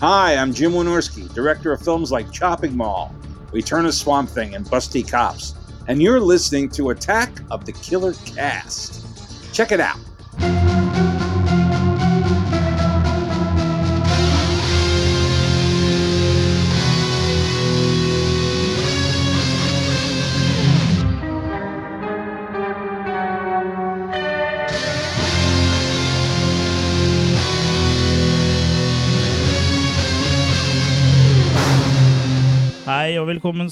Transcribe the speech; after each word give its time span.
Hi, 0.00 0.34
I'm 0.34 0.54
Jim 0.54 0.72
Wynorski, 0.72 1.30
director 1.34 1.72
of 1.72 1.82
films 1.82 2.10
like 2.10 2.32
Chopping 2.32 2.74
Mall, 2.74 3.14
Return 3.52 3.84
of 3.84 3.92
Swamp 3.92 4.30
Thing, 4.30 4.54
and 4.54 4.64
Busty 4.64 5.06
Cops. 5.06 5.54
And 5.88 6.00
you're 6.00 6.18
listening 6.18 6.70
to 6.70 6.88
Attack 6.88 7.42
of 7.50 7.66
the 7.66 7.72
Killer 7.72 8.14
Cast. 8.24 9.52
Check 9.52 9.72
it 9.72 9.78
out. 9.78 9.98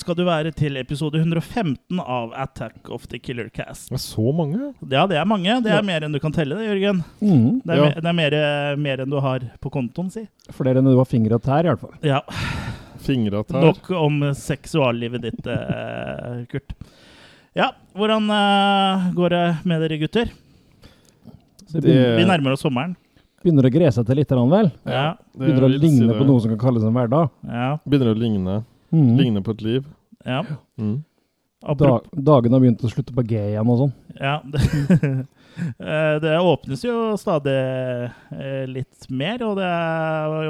Skal 0.08 0.16
du 0.16 0.24
være 0.24 0.50
til 0.56 0.78
episode 0.80 1.18
115 1.20 1.98
av 2.00 2.30
Attack 2.40 2.88
of 2.94 3.02
the 3.12 3.18
Killer 3.20 3.50
Cast. 3.52 3.90
Det 3.90 3.98
er 3.98 4.00
så 4.00 4.30
mange. 4.32 4.70
Ja, 4.88 5.02
det 5.10 5.18
er 5.20 5.26
mange. 5.28 5.58
Det 5.62 5.68
er 5.70 5.82
Ja. 5.82 5.82
mer 5.84 6.00
enn 6.06 6.12
du 6.12 6.18
kan 6.18 6.32
telle, 6.32 6.56
det, 6.56 6.64
Jørgen. 6.64 7.04
Mm. 7.20 7.60
Det 7.62 7.70
er, 7.70 7.76
Ja. 7.76 7.82
mer, 7.82 8.00
det 8.00 8.06
er 8.06 8.12
mer, 8.14 8.76
mer 8.76 8.96
enn 9.04 9.10
du 9.10 9.20
har 9.20 9.40
på 9.60 9.70
kontoen, 9.70 10.10
si. 10.10 10.26
Flere 10.50 10.78
enn 10.78 10.84
du 10.88 10.96
har 10.96 11.04
fingre 11.04 11.34
og 11.34 11.42
tær, 11.42 11.60
i 11.60 11.68
hvert 11.68 11.80
fall. 11.80 11.92
Ja. 12.02 12.20
Fingra 12.98 13.44
tar. 13.46 13.60
Nok 13.60 13.90
om 13.90 14.20
seksuallivet 14.32 15.20
ditt, 15.20 15.46
eh, 15.46 16.44
Kurt. 16.48 16.72
Ja, 17.54 17.72
hvordan 17.94 18.30
eh, 18.30 19.12
går 19.12 19.28
det 19.28 19.66
med 19.66 19.80
dere 19.82 19.98
gutter? 20.00 20.30
Det 21.70 21.84
Vi 22.16 22.24
nærmer 22.24 22.52
oss 22.52 22.62
sommeren. 22.62 22.96
begynner 23.44 23.64
å 23.68 23.70
gre 23.70 23.92
seg 23.92 24.06
til 24.06 24.16
litt, 24.16 24.28
vel? 24.30 24.72
Ja. 24.86 25.16
Begynner 25.36 25.68
å 25.68 25.68
ligne 25.78 26.12
si 26.12 26.18
på 26.18 26.24
noe 26.26 26.40
som 26.40 26.56
kan 26.56 26.58
kalles 26.58 26.82
en 26.82 26.94
hverdag. 26.94 27.28
ja, 27.44 27.76
Begynner 27.86 28.14
å 28.14 28.18
ligne. 28.18 28.64
Mm. 28.90 29.16
Ligne 29.18 29.42
på 29.44 29.50
et 29.50 29.60
liv. 29.62 29.84
Ja. 30.24 30.42
Mm. 30.80 30.98
Da, 31.58 31.74
dagene 31.74 32.22
dagen 32.22 32.54
har 32.54 32.62
begynt 32.62 32.84
å 32.86 32.90
slutte 32.92 33.14
på 33.14 33.24
G 33.26 33.38
igjen 33.50 33.70
og 33.72 33.82
sånn. 33.82 33.94
Ja. 34.18 34.38
Det, 35.58 36.30
eh, 36.30 36.44
åpnes 36.46 36.84
jo 36.84 37.16
stadig 37.18 37.50
eh, 37.50 38.64
litt 38.70 39.08
mer, 39.10 39.42
og 39.42 39.56
det 39.58 39.70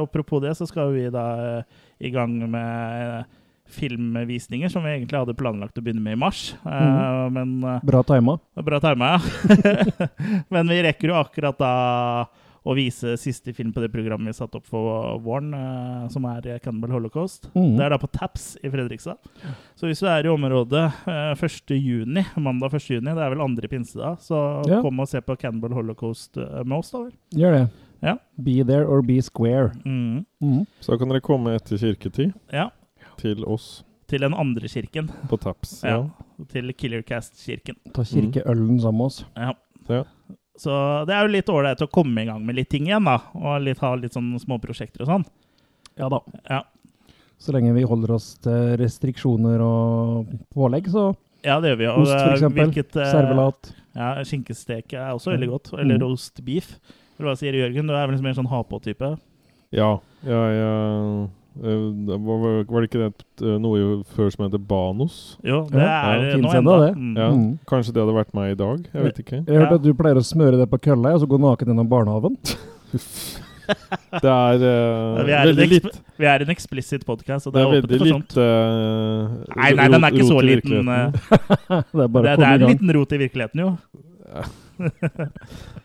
apropos 0.03 0.43
det, 0.45 0.53
så 0.59 0.67
skal 0.69 0.93
vi 0.93 1.07
da 1.13 1.25
eh, 1.47 1.79
i 2.05 2.11
gang 2.13 2.35
med 2.51 3.25
filmvisninger, 3.73 4.69
som 4.69 4.85
vi 4.85 4.95
egentlig 4.95 5.17
hadde 5.17 5.37
planlagt 5.37 5.81
å 5.81 5.85
begynne 5.85 6.05
med 6.05 6.17
i 6.17 6.21
mars. 6.21 6.43
Mhm. 6.65 7.33
Men 7.39 7.81
Bra 7.89 8.03
tima. 8.05 8.39
Bra 8.65 8.81
tima, 8.85 9.15
ja. 9.17 9.83
Men 10.53 10.69
vi 10.73 10.83
rekker 10.85 11.13
jo 11.13 11.19
akkurat 11.21 11.57
da 11.61 11.73
å 12.69 12.75
vise 12.77 13.15
siste 13.17 13.55
film 13.57 13.71
på 13.73 13.81
det 13.81 13.89
programmet 13.95 14.29
vi 14.29 14.37
satte 14.37 14.59
opp 14.61 14.67
for 14.69 15.17
våren, 15.25 15.55
uh, 15.57 16.09
som 16.13 16.27
er 16.29 16.59
Cannibal 16.61 16.93
Holocaust. 16.99 17.49
Mm. 17.55 17.77
Det 17.79 17.87
er 17.87 17.95
da 17.95 17.99
på 18.03 18.11
Taps 18.13 18.51
i 18.61 18.69
Fredrikstad. 18.73 19.17
Så 19.79 19.89
hvis 19.89 20.03
du 20.05 20.09
er 20.11 20.29
i 20.29 20.33
området 20.33 20.85
uh, 21.09 21.33
1. 21.33 21.73
juni, 21.79 22.27
mandag 22.37 22.75
1. 22.77 22.91
juni, 22.99 23.15
det 23.17 23.25
er 23.25 23.33
vel 23.33 23.45
andre 23.47 23.71
pinse 23.73 23.97
da, 23.97 24.15
så 24.21 24.43
Ja. 24.69 24.83
kom 24.85 25.01
og 25.01 25.09
se 25.09 25.23
på 25.25 25.37
Cannibal 25.41 25.73
Holocaust 25.79 26.37
eh, 26.37 26.63
med 26.65 26.79
oss, 26.83 26.91
da 26.93 26.99
vel. 27.07 27.13
Gjør 27.41 27.57
det. 27.57 27.65
Ja. 28.05 28.17
Be 28.37 28.63
there 28.65 28.85
or 28.87 29.01
be 29.03 29.17
square. 29.23 29.73
Mm. 29.85 30.27
Mm. 30.45 30.67
Så 30.85 30.99
kan 31.01 31.09
dere 31.11 31.25
komme 31.25 31.57
etter 31.57 31.81
kirketid 31.81 32.35
Ja. 32.53 32.69
til 33.19 33.45
oss 33.49 33.83
Til 34.09 34.21
den 34.21 34.35
andre 34.35 34.69
kirken. 34.69 35.09
på 35.29 35.37
Taps. 35.41 35.81
Ja. 35.85 35.97
Ja. 36.05 36.45
Til 36.53 36.71
Killercast-kirken. 36.73 37.77
Ta 37.95 38.05
kirkeølen 38.07 38.79
sammen 38.81 38.99
med 38.99 39.07
oss. 39.07 39.25
Ja. 39.37 40.05
Så 40.59 40.75
det 41.07 41.15
er 41.15 41.23
jo 41.27 41.31
litt 41.37 41.51
ålreit 41.55 41.83
å 41.85 41.91
komme 41.91 42.25
i 42.25 42.27
gang 42.27 42.43
med 42.45 42.57
litt 42.59 42.69
ting 42.73 42.89
igjen, 42.89 43.05
da. 43.07 43.21
Og 43.39 43.61
litt, 43.63 43.79
ha 43.79 43.93
litt 43.95 44.13
sånn 44.17 44.33
småprosjekter 44.43 45.05
og 45.07 45.11
sånn. 45.13 45.27
Ja 45.99 46.09
da. 46.11 46.19
Ja. 46.51 46.63
Så 47.39 47.53
lenge 47.55 47.71
vi 47.77 47.85
holder 47.87 48.17
oss 48.17 48.33
til 48.43 48.75
restriksjoner 48.81 49.63
og 49.63 50.27
pålegg, 50.55 50.91
så 50.91 51.13
Ja, 51.47 51.61
det 51.63 51.71
gjør 51.71 51.79
vi. 51.79 51.87
Og 51.87 51.99
Ost, 52.03 52.11
for 52.19 52.35
eksempel. 52.35 52.67
hvilket, 52.67 52.97
eh, 52.99 53.13
servelat. 53.13 53.73
Ja, 53.95 54.09
skinkestek 54.27 54.93
er 54.99 55.13
også 55.15 55.31
veldig 55.39 55.49
godt. 55.49 55.73
Eller 55.79 55.95
Mm. 55.97 56.03
roast 56.03 56.45
beef. 56.45 56.81
Eller 57.19 57.31
hva 57.31 57.37
sier 57.39 57.53
Jørgen? 57.55 57.87
Du 57.87 57.93
er 57.95 58.07
vel 58.09 58.17
liksom 58.17 58.27
en 58.27 58.35
sånn 58.35 58.51
ha-på-type? 58.51 59.19
Ja. 59.71 60.01
ja, 60.27 60.51
ja 60.51 61.23
eh, 61.23 61.29
det 61.48 61.48
var, 61.59 62.65
var 62.71 62.81
det 62.85 62.89
ikke 62.89 63.01
det 63.03 63.47
eh, 63.47 63.57
noe 63.63 64.03
før 64.15 64.31
som 64.35 64.45
heter 64.47 64.61
Banos? 64.63 65.17
Jo, 65.43 65.65
det 65.73 65.81
Ja, 65.83 65.89
er 65.89 66.15
ja, 66.15 66.23
nå 66.23 66.37
finnes 66.37 66.55
ennå. 66.55 66.61
ennå 66.61 66.77
det. 66.85 66.93
Mm. 66.97 67.17
Ja. 67.19 67.29
Mm. 67.35 67.49
Kanskje 67.71 67.93
det 67.97 68.03
hadde 68.05 68.15
vært 68.19 68.33
meg 68.39 68.53
i 68.53 68.59
dag? 68.61 68.87
Jeg 68.95 69.05
vet 69.09 69.19
ikke. 69.25 69.41
Jeg 69.43 69.55
har 69.57 69.65
hørt 69.65 69.75
Ja. 69.75 69.81
at 69.81 69.83
du 69.89 69.93
pleier 69.99 70.21
å 70.21 70.25
smøre 70.25 70.57
det 70.61 70.69
på 70.71 70.79
kølla, 70.89 71.15
og 71.15 71.21
så 71.23 71.27
gå 71.31 71.39
naken 71.43 71.73
gjennom 71.73 71.89
barnehagen. 71.91 72.39
Det 73.69 74.25
er 74.25 74.63
uh, 74.65 75.27
Vi 75.29 75.33
er, 75.37 75.45
veldig 75.51 75.67
litt 75.69 75.97
vi 76.17 76.25
er 76.25 76.41
en 76.41 76.49
eksplisitt 76.55 77.05
podcast, 77.05 77.47
og 77.47 77.53
Det 77.53 77.61
det 77.61 77.67
er 77.67 77.69
er 77.69 77.83
åpent 77.83 77.91
veldig 77.93 78.15
litt 78.15 78.37
eh, 78.41 79.35
Nei, 79.61 79.69
nei, 79.77 79.89
den 79.93 80.07
er 80.07 80.17
ikke 80.17 80.29
så 80.31 80.39
liten. 80.41 80.89
eh, 80.89 81.13
det 81.93 82.03
er 82.07 82.09
bare 82.09 82.23
Det, 82.25 82.33
det 82.41 82.47
er 82.49 82.55
en 82.65 82.73
liten 82.73 82.93
rot 82.97 83.13
i 83.13 83.21
virkeligheten, 83.21 83.61
jo. 83.61 83.77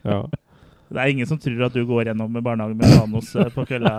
Ja. 0.08 0.22
Det 0.94 1.02
er 1.02 1.10
ingen 1.10 1.26
som 1.26 1.40
tror 1.42 1.64
at 1.66 1.74
du 1.74 1.82
går 1.90 2.06
gjennom 2.12 2.30
med 2.32 2.44
barnehagen 2.46 2.78
med 2.78 2.86
eh, 2.86 3.48
på 3.56 3.64
kølla. 3.66 3.94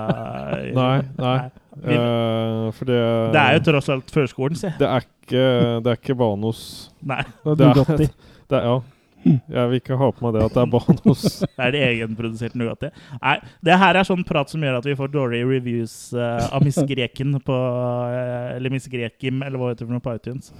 Nei, 0.77 0.99
nei. 1.19 1.39
Vi- 1.83 1.95
Eh, 1.95 2.71
for 2.73 2.85
det 2.85 2.99
Det 3.35 3.41
er 3.41 3.53
jo 3.59 3.61
tross 3.73 3.89
alt 3.91 4.11
førskolen, 4.11 4.57
si. 4.57 4.69
Det 4.79 4.87
er 4.89 5.01
ikke, 5.03 5.45
det 5.83 5.87
er 5.91 5.97
ikke 5.99 6.17
Banos. 6.17 6.91
Nei, 7.03 7.23
Det 7.45 7.61
er- 7.61 7.75
Bugatti. 7.75 8.09
Det 8.49 8.59
er, 8.61 8.63
ja. 8.69 8.81
Jeg 9.25 9.69
vil 9.71 9.81
ikke 9.81 9.97
ha 9.97 10.11
på 10.13 10.21
meg 10.27 10.35
det 10.37 10.43
at 10.45 10.53
det 10.53 10.63
er 10.63 10.67
Banos. 10.71 11.23
det 11.57 11.65
er 11.65 11.71
det 11.73 11.81
egenprodusert 11.89 12.55
Nugatti. 12.55 12.91
Nei, 13.23 13.39
det 13.65 13.79
her 13.81 13.97
er 13.97 14.05
sånn 14.05 14.25
prat 14.29 14.51
som 14.53 14.61
gjør 14.61 14.77
at 14.83 14.85
vi 14.85 14.95
får 14.95 15.09
dårlige 15.15 15.49
reviews 15.49 16.13
uh, 16.13 16.45
av 16.53 16.63
Miss 16.63 16.77
Greken 16.77 17.39
på 17.41 17.57
uh, 17.57 18.53
Eller 18.57 18.69
Miss 18.71 18.87
Grekim, 18.87 19.41
eller 19.43 19.57
hva 19.59 19.71
heter 19.73 19.87
det 19.87 19.89
for 19.89 19.97
noe 19.97 20.05
på 20.05 20.15
iTunes. 20.15 20.53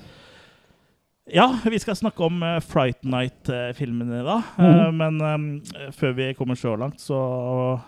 Ja, 1.33 1.47
vi 1.65 1.79
skal 1.81 1.97
snakke 1.97 2.27
om 2.27 2.43
uh, 2.45 2.59
Fright 2.61 3.01
Night-filmene 3.09 4.21
da. 4.27 4.43
dag. 4.59 4.65
Eh, 4.67 4.91
men 4.93 5.21
um, 5.25 5.47
før 5.97 6.13
vi 6.19 6.27
kommer 6.37 6.59
så 6.61 6.75
langt, 6.77 7.01
så 7.01 7.17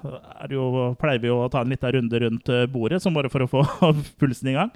er 0.08 0.48
det 0.48 0.56
jo, 0.56 0.94
pleier 0.96 1.20
vi 1.20 1.28
å 1.28 1.44
ta 1.52 1.60
en 1.60 1.74
liten 1.74 1.92
runde 1.98 2.20
rundt 2.22 2.48
eh, 2.48 2.64
bordet, 2.72 3.02
som 3.04 3.12
bare 3.16 3.28
for 3.28 3.44
å 3.44 3.50
få 3.50 3.64
pulsen 4.20 4.54
i 4.54 4.56
gang. 4.56 4.72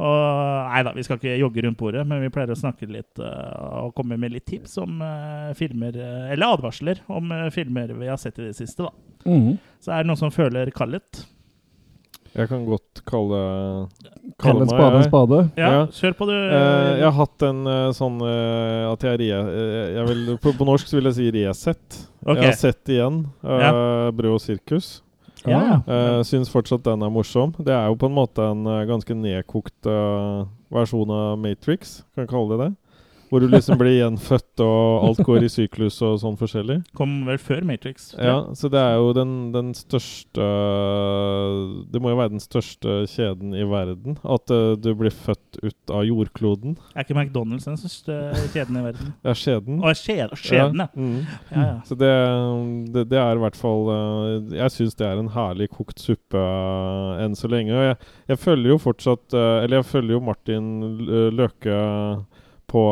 Og, 0.00 0.70
nei 0.70 0.80
da, 0.86 0.92
vi 0.96 1.02
skal 1.04 1.18
ikke 1.18 1.36
jogge 1.36 1.64
rundt 1.64 1.78
bordet, 1.80 2.02
men 2.08 2.22
vi 2.22 2.30
pleier 2.32 2.52
å 2.54 2.58
snakke 2.58 2.88
litt 2.88 3.20
uh, 3.20 3.84
og 3.84 3.94
komme 3.98 4.16
med 4.20 4.32
litt 4.32 4.46
tips 4.48 4.78
om 4.80 5.02
uh, 5.04 5.50
filmer 5.58 5.96
eh, 5.98 6.30
Eller 6.32 6.54
advarsler 6.54 7.02
om 7.12 7.28
uh, 7.34 7.48
filmer 7.52 7.92
vi 7.98 8.08
har 8.08 8.20
sett 8.20 8.38
i 8.40 8.46
det 8.46 8.56
siste, 8.56 8.86
da. 8.86 9.28
Mm. 9.28 9.58
Så 9.84 9.92
er 9.92 10.02
det 10.02 10.08
noen 10.08 10.20
som 10.20 10.32
føler 10.32 10.72
kallet. 10.72 11.24
Jeg 12.36 12.46
kan 12.46 12.62
godt 12.64 13.00
kalle, 13.10 13.38
Kall 14.38 14.60
en 14.60 14.68
meg- 14.68 14.70
spade 14.70 14.96
en 15.00 15.06
spade. 15.08 15.38
Ja, 15.58 15.70
Ja. 15.70 15.86
kjør 15.90 16.12
på, 16.14 16.26
du. 16.30 16.34
Eh, 16.34 16.98
jeg 17.00 17.04
har 17.04 17.16
hatt 17.18 17.42
en 17.42 17.66
eh, 17.66 17.90
sånn 17.96 18.20
eh, 18.22 18.92
at 18.92 19.00
jeg, 19.02 19.18
re, 19.18 19.30
eh, 19.50 19.94
jeg 19.96 20.06
vil, 20.06 20.38
på, 20.38 20.52
på 20.56 20.66
norsk 20.68 20.86
så 20.86 21.00
vil 21.00 21.10
jeg 21.10 21.14
si 21.18 21.30
resett. 21.34 21.98
Okay. 22.22 22.36
Jeg 22.42 22.52
har 22.52 22.58
sett 22.60 22.92
igjen 22.94 23.26
uh, 23.42 24.10
Brød 24.14 24.36
og 24.36 24.40
sirkus. 24.44 25.02
ja, 25.46 25.58
ja. 25.58 25.76
Uh, 25.88 26.22
syns 26.22 26.50
fortsatt 26.52 26.84
den 26.84 27.02
er 27.02 27.10
morsom. 27.10 27.54
Det 27.58 27.72
er 27.74 27.88
jo 27.88 27.96
på 27.98 28.06
en 28.06 28.14
måte 28.14 28.44
en 28.44 28.62
ganske 28.86 29.14
nedkokt 29.16 29.88
uh, 29.90 30.44
versjon 30.70 31.10
av 31.10 31.38
Matrix, 31.40 32.02
kan 32.14 32.26
jeg 32.26 32.30
kalle 32.30 32.54
det 32.54 32.60
det. 32.66 32.70
Hvor 33.30 33.42
du 33.42 33.46
liksom 33.46 33.78
blir 33.78 33.94
gjenfødt, 33.94 34.60
og 34.64 35.04
alt 35.06 35.20
går 35.26 35.44
i 35.46 35.50
syklus 35.52 36.00
og 36.02 36.16
sånn 36.18 36.38
forskjellig. 36.38 36.80
Kom 36.98 37.12
vel 37.28 37.38
før 37.38 37.62
Matrix. 37.66 38.08
Ja, 38.18 38.40
så 38.58 38.66
det 38.72 38.80
er 38.82 38.96
jo 38.98 39.12
den, 39.14 39.34
den 39.54 39.70
største 39.78 40.46
Det 41.94 42.00
må 42.02 42.10
jo 42.10 42.18
være 42.18 42.32
den 42.34 42.42
største 42.42 43.04
kjeden 43.10 43.54
i 43.54 43.62
verden. 43.70 44.18
At 44.26 44.50
uh, 44.50 44.74
du 44.74 44.90
blir 44.98 45.14
født 45.14 45.60
ut 45.62 45.94
av 45.94 46.02
jordkloden. 46.08 46.74
Er 46.96 47.06
ikke 47.06 47.14
McDonald's 47.20 47.68
den 47.70 47.78
største 47.78 48.18
kjeden 48.50 48.80
i 48.80 48.84
verden? 48.88 49.14
Det 49.22 49.32
er 49.32 49.38
skjeden. 49.38 49.78
Å, 49.78 49.94
skjed, 49.94 50.34
skjeden, 50.40 50.82
ja. 50.82 50.88
Mm. 50.98 51.22
ja, 51.52 51.68
ja. 51.68 51.78
Så 51.86 51.98
det, 52.00 52.12
det, 52.96 53.06
det 53.14 53.22
er 53.22 53.38
i 53.38 53.44
hvert 53.44 53.58
fall 53.58 53.86
uh, 53.92 54.50
Jeg 54.56 54.74
syns 54.74 54.98
det 54.98 55.06
er 55.06 55.22
en 55.22 55.30
herlig 55.36 55.70
kokt 55.70 56.02
suppe 56.02 56.42
uh, 56.42 57.14
enn 57.22 57.38
så 57.38 57.50
lenge. 57.50 57.78
Og 57.78 57.86
jeg, 57.92 58.00
jeg 58.34 58.42
følger 58.42 58.74
jo 58.74 58.82
fortsatt 58.82 59.34
Eller 59.36 59.80
jeg 59.80 59.86
følger 59.90 60.16
jo 60.16 60.20
Martin 60.24 60.68
Løke 61.36 61.78
på, 62.70 62.82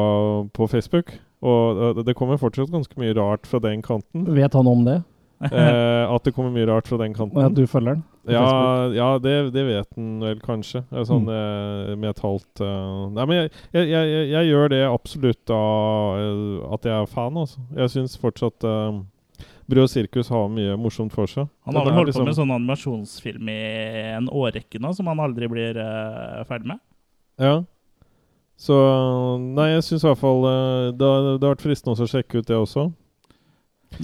på 0.54 0.69
Facebook. 0.70 1.14
Og 1.38 2.02
det 2.02 2.16
kommer 2.19 2.40
fortsatt 2.40 2.72
ganske 2.72 2.98
mye 2.98 3.14
rart 3.14 3.46
fra 3.46 3.60
den 3.62 3.82
kanten. 3.84 4.26
Vet 4.34 4.56
han 4.58 4.66
om 4.66 4.82
det? 4.86 4.98
Eh, 5.38 6.04
at 6.10 6.25
det 6.26 6.32
kommer 6.34 6.50
mye 6.50 6.66
rart 6.66 6.88
fra 6.90 6.98
den 6.98 7.14
Og 7.14 7.36
at 7.38 7.54
du 7.54 7.66
følger 7.70 7.94
den? 7.94 8.04
Ja, 8.28 8.88
ja 8.90 9.10
det, 9.22 9.52
det 9.54 9.64
vet 9.69 9.86
han 9.94 10.08
vel 10.20 10.40
kanskje. 10.42 10.82
Sånn, 11.06 11.28
eh, 11.30 11.94
med 11.94 12.10
et 12.10 12.25
halvt 12.25 12.62
uh, 12.64 13.06
Nei, 13.14 13.25
men 13.25 13.38
jeg, 13.38 13.52
jeg, 13.76 13.86
jeg, 13.92 14.25
jeg, 14.32 14.48
gjør 14.50 14.72
det 14.75 14.82
absolutt 14.88 15.54
av 15.54 16.19
eh, 16.19 16.75
at 16.75 16.90
jeg 16.90 16.96
er 16.96 17.12
fan, 17.12 17.38
altså. 17.38 17.62
Jeg 17.78 17.94
syns 17.94 18.19
fortsatt 18.20 18.66
uh, 18.66 18.98
Brød 19.69 19.84
og 19.84 19.92
sirkus 19.92 20.30
har 20.32 20.46
mye 20.50 20.75
morsomt 20.80 21.12
for 21.12 21.28
seg. 21.30 21.48
Han 21.69 21.76
har 21.76 21.86
vel 21.86 21.98
holdt 22.00 22.10
liksom- 22.10 22.25
på 22.25 22.30
med 22.32 22.38
sånn 22.40 22.54
animasjonsfilm 22.56 23.50
i 23.52 23.58
en 24.16 24.30
årrekke 24.32 24.80
nå, 24.80 24.94
som 24.96 25.10
han 25.12 25.20
aldri 25.22 25.48
blir 25.52 25.78
uh, 25.78 26.40
ferdig 26.48 26.72
med. 26.72 26.80
Ja. 27.38 27.58
Så 28.58 28.75
Nei, 29.55 29.69
jeg 29.76 29.84
syns 29.87 30.02
i 30.05 30.08
hvert 30.10 30.19
fall 30.22 30.40
eh, 30.50 30.88
det, 30.99 31.06
har- 31.06 31.37
det 31.38 31.46
har 31.46 31.55
vært 31.55 31.62
fristende 31.69 31.94
å 31.94 32.08
sjekke 32.10 32.40
ut 32.43 32.49
det 32.49 32.56
også. 32.58 32.88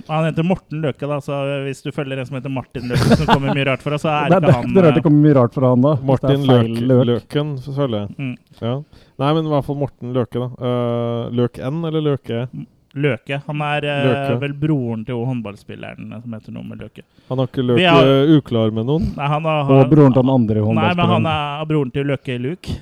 Han 0.09 0.25
heter 0.25 0.47
Morten 0.49 0.81
Løke, 0.81 1.07
da, 1.07 1.19
så 1.21 1.37
hvis 1.67 1.83
du 1.85 1.91
følger 1.93 2.19
en 2.23 2.27
som 2.27 2.39
heter 2.39 2.51
Martin 2.51 2.87
Løke, 2.89 3.19
som 3.21 3.27
kommer 3.29 3.53
mye 3.55 3.67
rart 3.69 3.83
for 3.85 3.93
oss, 3.95 4.03
så 4.07 4.15
er 4.15 4.31
Det 4.33 4.39
ikke 4.41 4.55
han 4.57 4.73
det 4.73 4.81
er 4.81 4.87
rart 4.87 4.95
eh, 4.95 4.97
det 4.97 5.03
kommer 5.05 5.27
mye 5.27 5.35
rart 5.37 5.55
fra 5.59 5.73
han 5.75 5.83
da. 5.85 5.93
Martin 6.09 6.47
er 6.55 6.71
Løk, 6.89 7.03
Løken, 7.11 7.51
føler 7.67 7.99
jeg. 8.07 8.15
mm, 8.17 8.63
Ja. 8.63 8.73
Nei, 9.21 9.33
men 9.37 9.45
i 9.45 9.53
hvert 9.53 9.67
fall 9.69 9.79
Morten 9.83 10.15
Løke, 10.17 10.41
da. 10.41 10.49
Uh, 10.57 11.35
Løk 11.37 11.61
N 11.69 11.83
eller 11.91 12.07
Løke? 12.09 12.41
Løke. 12.95 13.41
Han 13.49 13.61
er 13.67 13.85
Løke. 14.07 14.35
vel 14.47 14.53
broren 14.65 15.01
til 15.05 15.19
håndballspilleren 15.27 16.13
som 16.23 16.35
heter 16.39 16.55
noe 16.55 16.65
med 16.71 16.79
Løke. 16.87 17.03
Han 17.29 17.43
har 17.43 17.51
ikke 17.51 17.67
Løke 17.67 17.91
har- 17.99 18.37
uklar 18.39 18.71
med 18.75 18.87
noen? 18.89 19.09
Nei, 19.19 19.29
han 19.35 19.43
har, 19.51 19.67
Og 19.67 19.91
broren 19.93 20.15
til 20.15 20.23
den 20.23 20.31
andre 20.39 20.63
håndballspilleren. 20.65 20.97
Nei, 20.97 21.19
men 21.21 21.27
han 21.27 21.27
er 21.61 21.67
broren 21.75 21.91
til 21.93 22.07
Løke 22.09 22.39
Luke. 22.41 22.79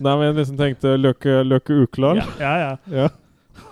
Nei, 0.00 0.12
men 0.12 0.26
jeg 0.28 0.36
liksom 0.40 0.58
tenkte 0.60 0.96
Løke, 0.98 1.38
løke 1.46 1.76
uklar. 1.86 2.20
Ja, 2.40 2.52
ja, 2.60 2.74
ja. 2.92 3.08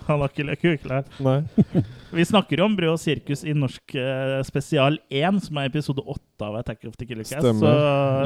Han 0.08 0.20
har 0.20 0.30
ikke 0.32 0.46
Løke 0.46 0.74
uklar. 0.76 1.04
Nei. 1.24 1.40
Vi 2.14 2.24
snakker 2.28 2.60
jo 2.60 2.68
om 2.68 2.76
Brød 2.78 2.92
og 2.94 3.00
sirkus 3.02 3.42
i 3.42 3.54
Norsk 3.56 3.96
eh, 3.98 4.36
spesial 4.46 5.00
1, 5.10 5.40
som 5.48 5.58
er 5.58 5.70
episode 5.70 6.04
8 6.04 6.46
av 6.46 6.60
Attack 6.60 6.86
of 6.88 6.94
the 7.00 7.08
Killer 7.08 7.26
Cast. 7.26 7.48
Så 7.58 7.74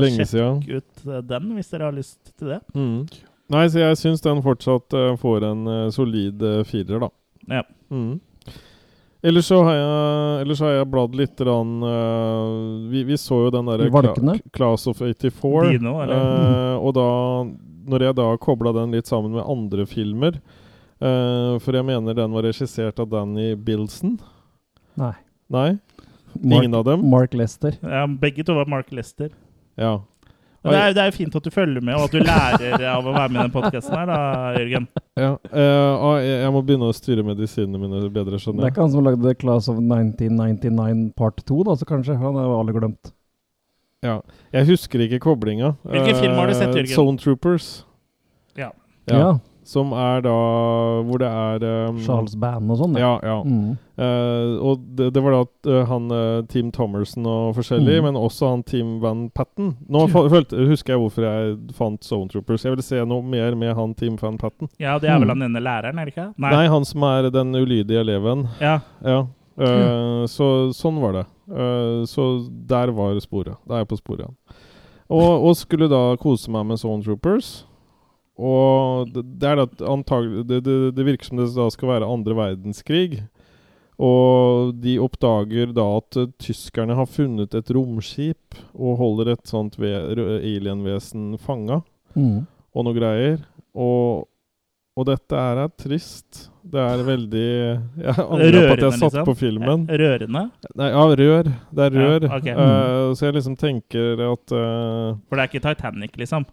Lenge 0.03 0.21
sjekk 0.21 0.33
siden. 0.35 0.63
ut 0.69 1.09
eh, 1.09 1.23
den 1.31 1.51
hvis 1.57 1.73
dere 1.73 1.89
har 1.89 1.97
lyst 1.97 2.33
til 2.35 2.53
det. 2.53 2.61
Mm. 2.77 3.07
Nei, 3.55 3.65
så 3.73 3.81
jeg 3.81 4.01
syns 4.01 4.25
den 4.25 4.43
fortsatt 4.45 4.97
eh, 4.97 5.15
får 5.21 5.47
en 5.49 5.71
eh, 5.73 5.85
solid 5.95 6.43
uh, 6.45 6.61
firer, 6.69 7.07
da. 7.07 7.09
Ja. 7.49 7.63
Mm. 7.89 8.19
Ellers 9.23 9.47
så 9.51 9.63
har 9.67 9.75
jeg, 9.75 10.43
ellers 10.45 10.61
har 10.63 10.75
jeg 10.77 10.89
bladd 10.93 11.17
litt 11.19 11.41
rann, 11.43 11.73
uh, 11.83 12.87
vi, 12.91 13.03
vi 13.09 13.17
så 13.19 13.41
jo 13.47 13.51
den 13.51 13.67
derre 13.67 13.89
valkene? 13.91 14.37
Class 14.55 14.87
of 14.87 15.01
84. 15.03 15.73
Dino, 15.73 15.97
eh, 16.05 16.77
og 16.79 16.95
da 16.95 17.09
Når 17.89 18.05
jeg 18.05 18.17
da 18.21 18.29
kobla 18.39 18.73
den 18.77 18.95
litt 18.95 19.11
sammen 19.11 19.35
med 19.35 19.43
andre 19.43 19.89
filmer 19.91 20.39
uh, 20.39 21.59
For 21.59 21.75
jeg 21.75 21.89
mener 21.89 22.15
den 22.15 22.37
var 22.37 22.47
regissert 22.47 23.01
av 23.03 23.11
Danny 23.11 23.55
Bilson. 23.57 24.19
Nei. 25.01 25.15
Nei? 25.51 25.71
Mark, 26.39 26.63
Ingen 26.63 26.79
av 26.79 26.85
dem? 26.87 27.03
Mark 27.11 27.35
Lester. 27.35 27.75
Ja, 27.83 28.05
begge 28.07 28.45
to 28.47 28.55
var 28.55 28.71
Mark 28.71 28.93
Lester. 28.95 29.33
Ja. 29.81 29.97
Men 30.69 30.77
det 30.77 30.81
er, 30.85 30.95
det 30.97 31.03
er 31.03 31.11
jo 31.11 31.17
fint 31.19 31.37
at 31.41 31.45
du 31.49 31.51
følger 31.55 31.85
med, 31.85 31.95
og 31.99 32.07
at 32.07 32.15
du 32.15 32.19
lærer 32.23 32.85
av 32.93 33.07
å 33.09 33.13
være 33.17 33.33
med 33.35 33.41
i 33.41 33.45
den 33.47 33.55
podkasten 33.57 33.97
her, 33.99 34.07
da, 34.11 34.19
Jørgen. 34.59 34.89
ja. 35.19 35.31
uh, 35.51 36.17
jeg, 36.23 36.53
må 36.55 36.63
begynne 36.69 36.89
å 36.89 36.97
styre 36.97 37.25
medisinene 37.27 37.81
mine 37.81 38.03
bedre, 38.07 38.33
Det 38.33 38.39
er 38.39 38.45
skjønner 38.47 38.67
jeg. 38.69 38.75
ikke 38.77 38.85
han 38.87 38.95
som 38.95 39.07
lagde 39.09 39.35
Class 39.41 39.69
of 39.73 39.81
1999 39.83 41.13
part 41.19 41.41
2, 41.49 41.63
da, 41.69 41.77
så 41.81 41.89
kanskje. 41.89 42.19
Han 42.21 42.37
er 42.39 42.47
jo 42.49 42.57
alle 42.61 42.77
glemt. 42.77 43.13
Ja. 44.05 44.21
Jeg 44.55 44.69
husker 44.69 45.03
ikke 45.03 45.19
koblinga. 45.25 45.73
Hvilken 45.83 46.21
film 46.23 46.35
har 46.39 46.47
du 46.47 46.55
sett, 46.55 46.69
Eh, 46.71 46.83
Jørgen? 46.85 46.95
Zone 46.95 47.19
Troopers. 47.19 47.85
Ja. 48.57 48.71
Ja. 49.11 49.19
Ja. 49.19 49.31
Som 49.69 49.91
er 49.93 50.23
da 50.25 50.33
Hvor 51.05 51.21
det 51.21 51.29
er 51.29 51.65
um, 51.91 51.99
Charles 52.01 52.33
Band 52.41 52.71
og 52.73 52.79
sånn. 52.81 52.95
Ja, 52.97 53.11
ja. 53.21 53.35
Mm. 53.45 53.75
Uh, 53.99 54.55
og 54.65 54.85
det, 54.97 55.11
det 55.13 55.21
var 55.25 55.35
da 55.35 55.73
eh, 55.75 55.83
han 55.91 56.07
eh, 56.15 56.39
Team 56.49 56.71
Thomerson 56.73 57.27
og 57.29 57.57
forskjellig, 57.59 57.99
Mm. 57.99 58.05
men 58.07 58.17
også 58.17 58.49
han 58.49 58.63
Team 58.65 58.95
Van 59.03 59.27
Patten. 59.35 59.75
Nå 59.91 60.07
følte, 60.15 60.57
husker 60.71 60.95
jeg 60.95 61.03
hvorfor 61.03 61.27
jeg 61.27 61.59
fant 61.77 62.01
Zone 62.07 62.31
Troopers. 62.33 62.65
Jeg 62.65 62.73
ville 62.77 62.87
se 62.87 63.03
noe 63.05 63.21
mer 63.27 63.55
med 63.59 63.75
han 63.77 63.93
Team 63.99 64.17
Van 64.23 64.39
Patten. 64.41 64.71
Ja, 64.81 64.97
det 65.03 65.11
er 65.11 65.19
vel 65.19 65.29
Mm. 65.29 65.35
han 65.37 65.45
denne 65.49 65.61
læreren, 65.67 65.99
er 66.01 66.05
det 66.09 66.15
ikke? 66.15 66.29
Nei. 66.39 66.67
han 66.69 66.85
som 66.89 67.03
er 67.03 67.29
den 67.35 67.53
ulydige 67.59 68.01
eleven. 68.01 68.49
Ja. 68.63 68.79
Ja. 69.05 69.27
Eh, 69.59 70.25
Så 70.31 70.73
sånn 70.73 71.01
var 71.03 71.13
det. 71.13 71.27
Uh, 71.51 72.05
så 72.09 72.47
der 72.69 72.91
var 72.93 73.19
sporet. 73.21 73.57
Da 73.67 73.75
er 73.75 73.85
jeg 73.85 73.89
på 73.93 74.01
sporet 74.01 74.21
igjen. 74.25 74.37
Og, 75.11 75.45
og 75.49 75.57
skulle 75.57 75.89
da 75.89 76.17
kose 76.21 76.51
meg 76.53 76.67
med 76.69 76.79
Zone 76.79 77.03
Troopers. 77.03 77.65
Og 78.39 79.09
det, 79.11 79.49
er 79.51 79.65
antagelig 79.91 80.45
det, 80.47 80.61
det, 80.67 80.77
det 80.95 81.05
virker 81.09 81.27
som 81.27 81.41
det 81.41 81.49
da 81.57 81.67
skal 81.75 81.89
være 81.91 82.07
andre 82.07 82.37
verdenskrig. 82.39 83.25
Og 83.99 84.77
de 84.79 84.93
oppdager 85.03 85.73
da 85.75 85.85
at 85.99 86.19
eh, 86.23 86.29
tyskerne 86.39 86.95
har 86.95 87.09
funnet 87.11 87.57
et 87.59 87.71
romskip 87.75 88.55
og 88.79 88.99
holder 89.01 89.33
et 89.35 89.51
sånt 89.51 89.79
alienvesen 89.83 91.33
fanga 91.43 91.81
Mm. 92.17 92.47
og 92.75 92.85
noe 92.87 92.95
greier. 92.97 93.43
Og, 93.79 94.25
og 94.99 95.05
dette 95.07 95.37
er, 95.37 95.59
er 95.67 95.75
trist. 95.79 96.47
Det 96.69 96.81
er 96.81 97.03
veldig 97.05 97.43
Jeg 98.07 98.15
angrer 98.25 98.71
på 98.71 98.73
at 98.73 98.83
jeg 98.87 98.95
satte 98.97 99.05
liksom. 99.05 99.27
på 99.29 99.35
filmen. 99.39 99.85
Rørende. 99.91 100.43
Nei, 100.81 100.89
ja, 100.95 101.05
rør. 101.21 101.51
Det 101.75 101.85
er 101.85 101.99
Ja, 101.99 102.07
rør. 102.09 102.27
ok. 102.39 102.49
Eh, 102.55 103.13
så 103.19 103.29
jeg 103.29 103.37
liksom 103.39 103.59
tenker 103.61 104.25
at 104.33 104.55
uh, 104.57 105.19
For 105.29 105.37
det 105.37 105.45
er 105.45 105.51
ikke 105.53 105.65
Titanic, 105.69 106.17
liksom. 106.23 106.47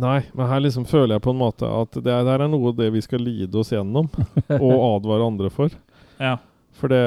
Nei, 0.00 0.20
men 0.32 0.48
her 0.48 0.62
liksom 0.64 0.86
føler 0.88 1.16
jeg 1.18 1.24
på 1.26 1.32
en 1.34 1.40
måte 1.42 1.68
at 1.68 1.96
det, 2.00 2.08
er- 2.12 2.24
her 2.28 2.44
er 2.46 2.48
noe 2.52 2.70
av 2.72 2.78
det 2.78 2.88
vi 2.94 3.02
skal 3.04 3.20
lide 3.24 3.58
oss 3.60 3.72
gjennom, 3.74 4.08
og 4.60 4.76
advare 4.96 5.26
andre 5.28 5.50
for. 5.52 5.74
Ja. 6.20 6.38
For 6.80 6.88
det, 6.88 7.00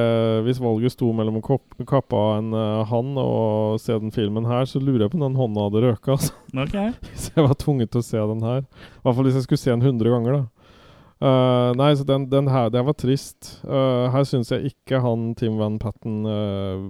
hvis 0.45 0.59
valget 0.61 0.93
sto 0.93 1.07
mellom 1.17 1.39
å 1.39 1.57
kappe 1.89 2.13
av 2.19 2.33
en 2.37 2.51
uh, 2.53 2.83
hann 2.91 3.15
og 3.17 3.79
se 3.81 3.95
den 3.97 4.11
filmen 4.13 4.45
her, 4.45 4.67
så 4.69 4.77
lurer 4.77 5.07
jeg 5.07 5.13
på 5.13 5.17
om 5.17 5.23
den 5.25 5.39
hånda 5.39 5.63
hadde 5.65 5.81
røka. 5.87 6.17
Altså. 6.17 6.35
Ok. 6.63 6.75
Hvis 7.09 7.31
jeg 7.33 7.47
var 7.47 7.55
tvunget 7.57 7.89
til 7.95 8.03
å 8.03 8.05
se 8.05 8.25
den 8.33 8.43
her. 8.45 8.59
I 8.67 9.01
hvert 9.07 9.17
fall 9.17 9.25
hvis 9.25 9.39
jeg 9.39 9.47
skulle 9.47 9.61
se 9.63 9.71
den 9.73 9.81
100 9.81 10.13
ganger, 10.13 10.35
da. 10.37 10.69
Uh, 11.23 11.71
nei, 11.79 11.87
så 11.95 12.03
den, 12.05 12.25
den 12.27 12.49
her 12.51 12.67
Det 12.73 12.81
var 12.85 12.93
trist. 12.99 13.55
Uh, 13.63 14.11
her 14.13 14.25
syns 14.27 14.51
jeg 14.51 14.73
ikke 14.73 14.99
han 15.01 15.29
Tim 15.39 15.55
Van 15.57 15.77
Patten 15.81 16.17
eh, 16.27 16.85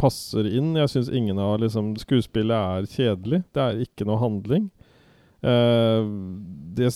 passer 0.00 0.48
inn. 0.48 0.72
Jeg 0.80 0.90
syns 0.90 1.10
ingen 1.12 1.38
av 1.38 1.58
liksom 1.62 1.92
Skuespillet 2.00 2.56
er 2.56 2.88
kjedelig. 2.90 3.42
Det 3.54 3.62
er 3.68 3.82
ikke 3.84 4.08
noe 4.08 4.18
handling. 4.22 4.70
Eh, 5.42 6.04
det, 6.74 6.88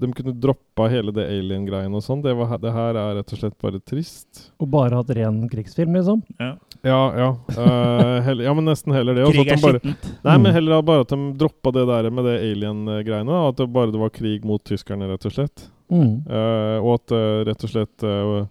de 0.00 0.12
kunne 0.12 0.32
droppa 0.40 0.88
hele 0.90 1.12
det 1.14 1.26
alien-greien 1.30 1.92
og 1.94 2.02
sånn. 2.02 2.22
Det, 2.24 2.32
det 2.62 2.72
her 2.74 2.96
er 2.98 3.18
rett 3.20 3.34
og 3.36 3.40
slett 3.40 3.56
bare 3.62 3.80
trist. 3.84 4.48
Og 4.58 4.70
bare 4.72 4.98
hatt 4.98 5.12
ren 5.14 5.42
krigsfilm, 5.52 5.94
liksom. 5.98 6.22
Ja. 6.40 6.54
Ja, 6.84 7.00
ja. 7.16 7.28
uh, 7.56 8.18
heller, 8.26 8.44
ja, 8.44 8.54
men 8.56 8.66
nesten 8.68 8.92
heller 8.92 9.16
det. 9.16 9.28
Krig 9.32 9.46
er 9.46 9.56
de 9.56 9.62
bare, 9.62 9.80
skittent. 9.80 10.08
Nei, 10.24 10.34
men 10.38 10.50
Mm. 10.50 10.54
heller 10.58 10.82
bare 10.82 11.04
at 11.06 11.12
de 11.14 11.20
droppa 11.40 11.72
det 11.72 11.86
der 11.88 12.10
med 12.10 12.24
det 12.28 12.34
alien-greiene. 12.42 13.38
At 13.48 13.56
det 13.56 13.68
bare 13.72 13.92
det 13.92 14.00
var 14.02 14.10
krig 14.12 14.44
mot 14.44 14.64
tyskerne, 14.64 15.08
rett 15.08 15.24
og 15.24 15.32
slett. 15.32 15.68
Mm. 15.92 16.24
Uh, 16.28 16.78
og 16.80 16.94
at 16.98 17.12
eh, 17.12 17.44
rett 17.48 17.64
og 17.64 17.70
slett 17.70 18.04
uh, 18.08 18.46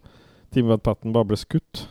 Team 0.53 0.67
Van 0.69 0.79
Patten 0.79 1.13
bare 1.13 1.25
ble 1.25 1.37
skutt. 1.37 1.87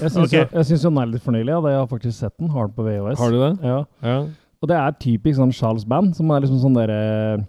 Jeg 0.00 0.10
syns 0.10 0.26
okay. 0.30 0.46
jo, 0.52 0.62
jo 0.62 0.78
den 0.90 0.98
er 1.02 1.10
litt 1.10 1.22
fornøyelig. 1.24 1.50
Ja. 1.54 1.60
Det- 1.60 1.72
Jeg 1.74 1.78
har 1.80 1.90
faktisk 1.90 2.18
sett 2.18 2.36
den. 2.38 2.50
hard 2.50 2.74
på 2.74 2.82
VHS. 2.86 3.18
Har 3.18 3.30
du 3.30 3.38
det? 3.40 3.52
Ja. 3.62 3.84
Ja. 4.02 4.20
Og 4.60 4.68
det 4.68 4.76
er 4.76 4.98
typisk 5.00 5.38
sånn 5.40 5.54
Charles 5.56 5.86
Band, 5.88 6.12
som 6.16 6.30
er 6.30 6.44
liksom 6.44 6.60
sånn 6.60 6.76
derre 6.76 7.46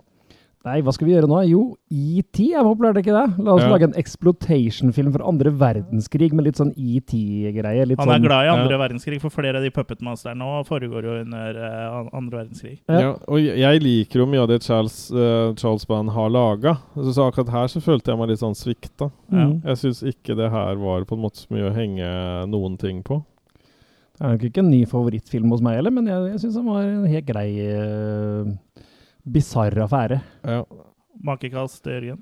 Nei, 0.61 0.75
hva 0.85 0.91
skal 0.93 1.07
vi 1.07 1.15
gjøre 1.15 1.25
nå? 1.25 1.39
Jo, 1.49 1.61
ET 1.89 2.37
er 2.53 2.61
populært, 2.61 2.99
ikke 3.01 3.15
det? 3.15 3.43
La 3.43 3.55
oss 3.55 3.63
Ja. 3.63 3.69
lage 3.71 3.87
en 3.87 3.95
exploitation-film 3.97 5.11
fra 5.15 5.25
andre 5.25 5.49
verdenskrig 5.49 6.31
med 6.37 6.45
litt 6.45 6.59
sånn 6.59 6.69
ET-greie. 6.77 7.81
Han 7.81 7.89
er 7.89 7.95
sånn 7.97 8.21
glad 8.27 8.45
i 8.45 8.51
andre 8.53 8.77
Ja. 8.77 8.77
verdenskrig, 8.77 9.19
for 9.19 9.31
flere 9.33 9.57
av 9.57 9.63
de 9.63 9.71
puppetmasterne 9.71 10.37
nå 10.37 10.63
foregår 10.67 11.01
jo 11.01 11.15
under 11.23 11.57
uh, 11.57 12.09
andre 12.13 12.44
verdenskrig. 12.45 12.77
Ja. 12.87 12.99
Ja, 12.99 13.15
og 13.27 13.39
jeg 13.41 13.81
liker 13.81 14.19
jo 14.21 14.27
mye 14.27 14.44
av 14.44 14.49
det 14.49 14.61
Charles, 14.61 15.09
uh, 15.11 15.56
Charles 15.56 15.83
Band 15.89 16.11
har 16.11 16.30
laga. 16.30 16.77
Så, 16.94 17.09
så 17.18 17.31
akkurat 17.31 17.49
her 17.49 17.65
så 17.68 17.81
følte 17.81 18.11
jeg 18.13 18.19
meg 18.19 18.30
litt 18.30 18.44
sånn 18.45 18.53
svikta. 18.53 19.09
Mm. 19.33 19.63
Jeg 19.65 19.77
syns 19.81 20.03
ikke 20.13 20.37
det 20.37 20.51
her 20.51 20.75
var 20.75 21.06
på 21.09 21.18
en 21.18 21.25
måte 21.25 21.41
så 21.41 21.49
mye 21.49 21.71
å 21.71 21.73
henge 21.73 22.47
noen 22.53 22.77
ting 22.77 23.01
på. 23.01 23.23
Det 24.21 24.28
er 24.28 24.33
nok 24.35 24.44
ikke 24.51 24.61
en 24.61 24.68
ny 24.69 24.80
favorittfilm 24.85 25.49
hos 25.49 25.61
meg 25.66 25.80
heller, 25.80 25.90
men 25.95 26.06
jeg, 26.06 26.25
jeg 26.35 26.42
syns 26.44 26.57
den 26.59 26.68
var 26.69 26.83
en 26.85 27.06
helt 27.09 27.25
grei 27.25 27.47
uh, 27.73 28.51
bisarr 29.25 29.80
affære. 29.81 30.19
Ja. 30.45 30.59
Makekast, 31.25 31.87
Jørgen. 31.90 32.19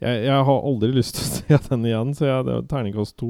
Jeg, 0.00 0.22
jeg 0.24 0.44
har 0.48 0.62
aldri 0.70 0.88
lyst 0.96 1.18
til 1.18 1.26
å 1.26 1.58
se 1.60 1.68
den 1.68 1.84
igjen, 1.90 2.14
så 2.16 2.30
jeg, 2.30 2.46
det 2.48 2.54
er 2.56 2.64
terningkast 2.70 3.16
to. 3.20 3.28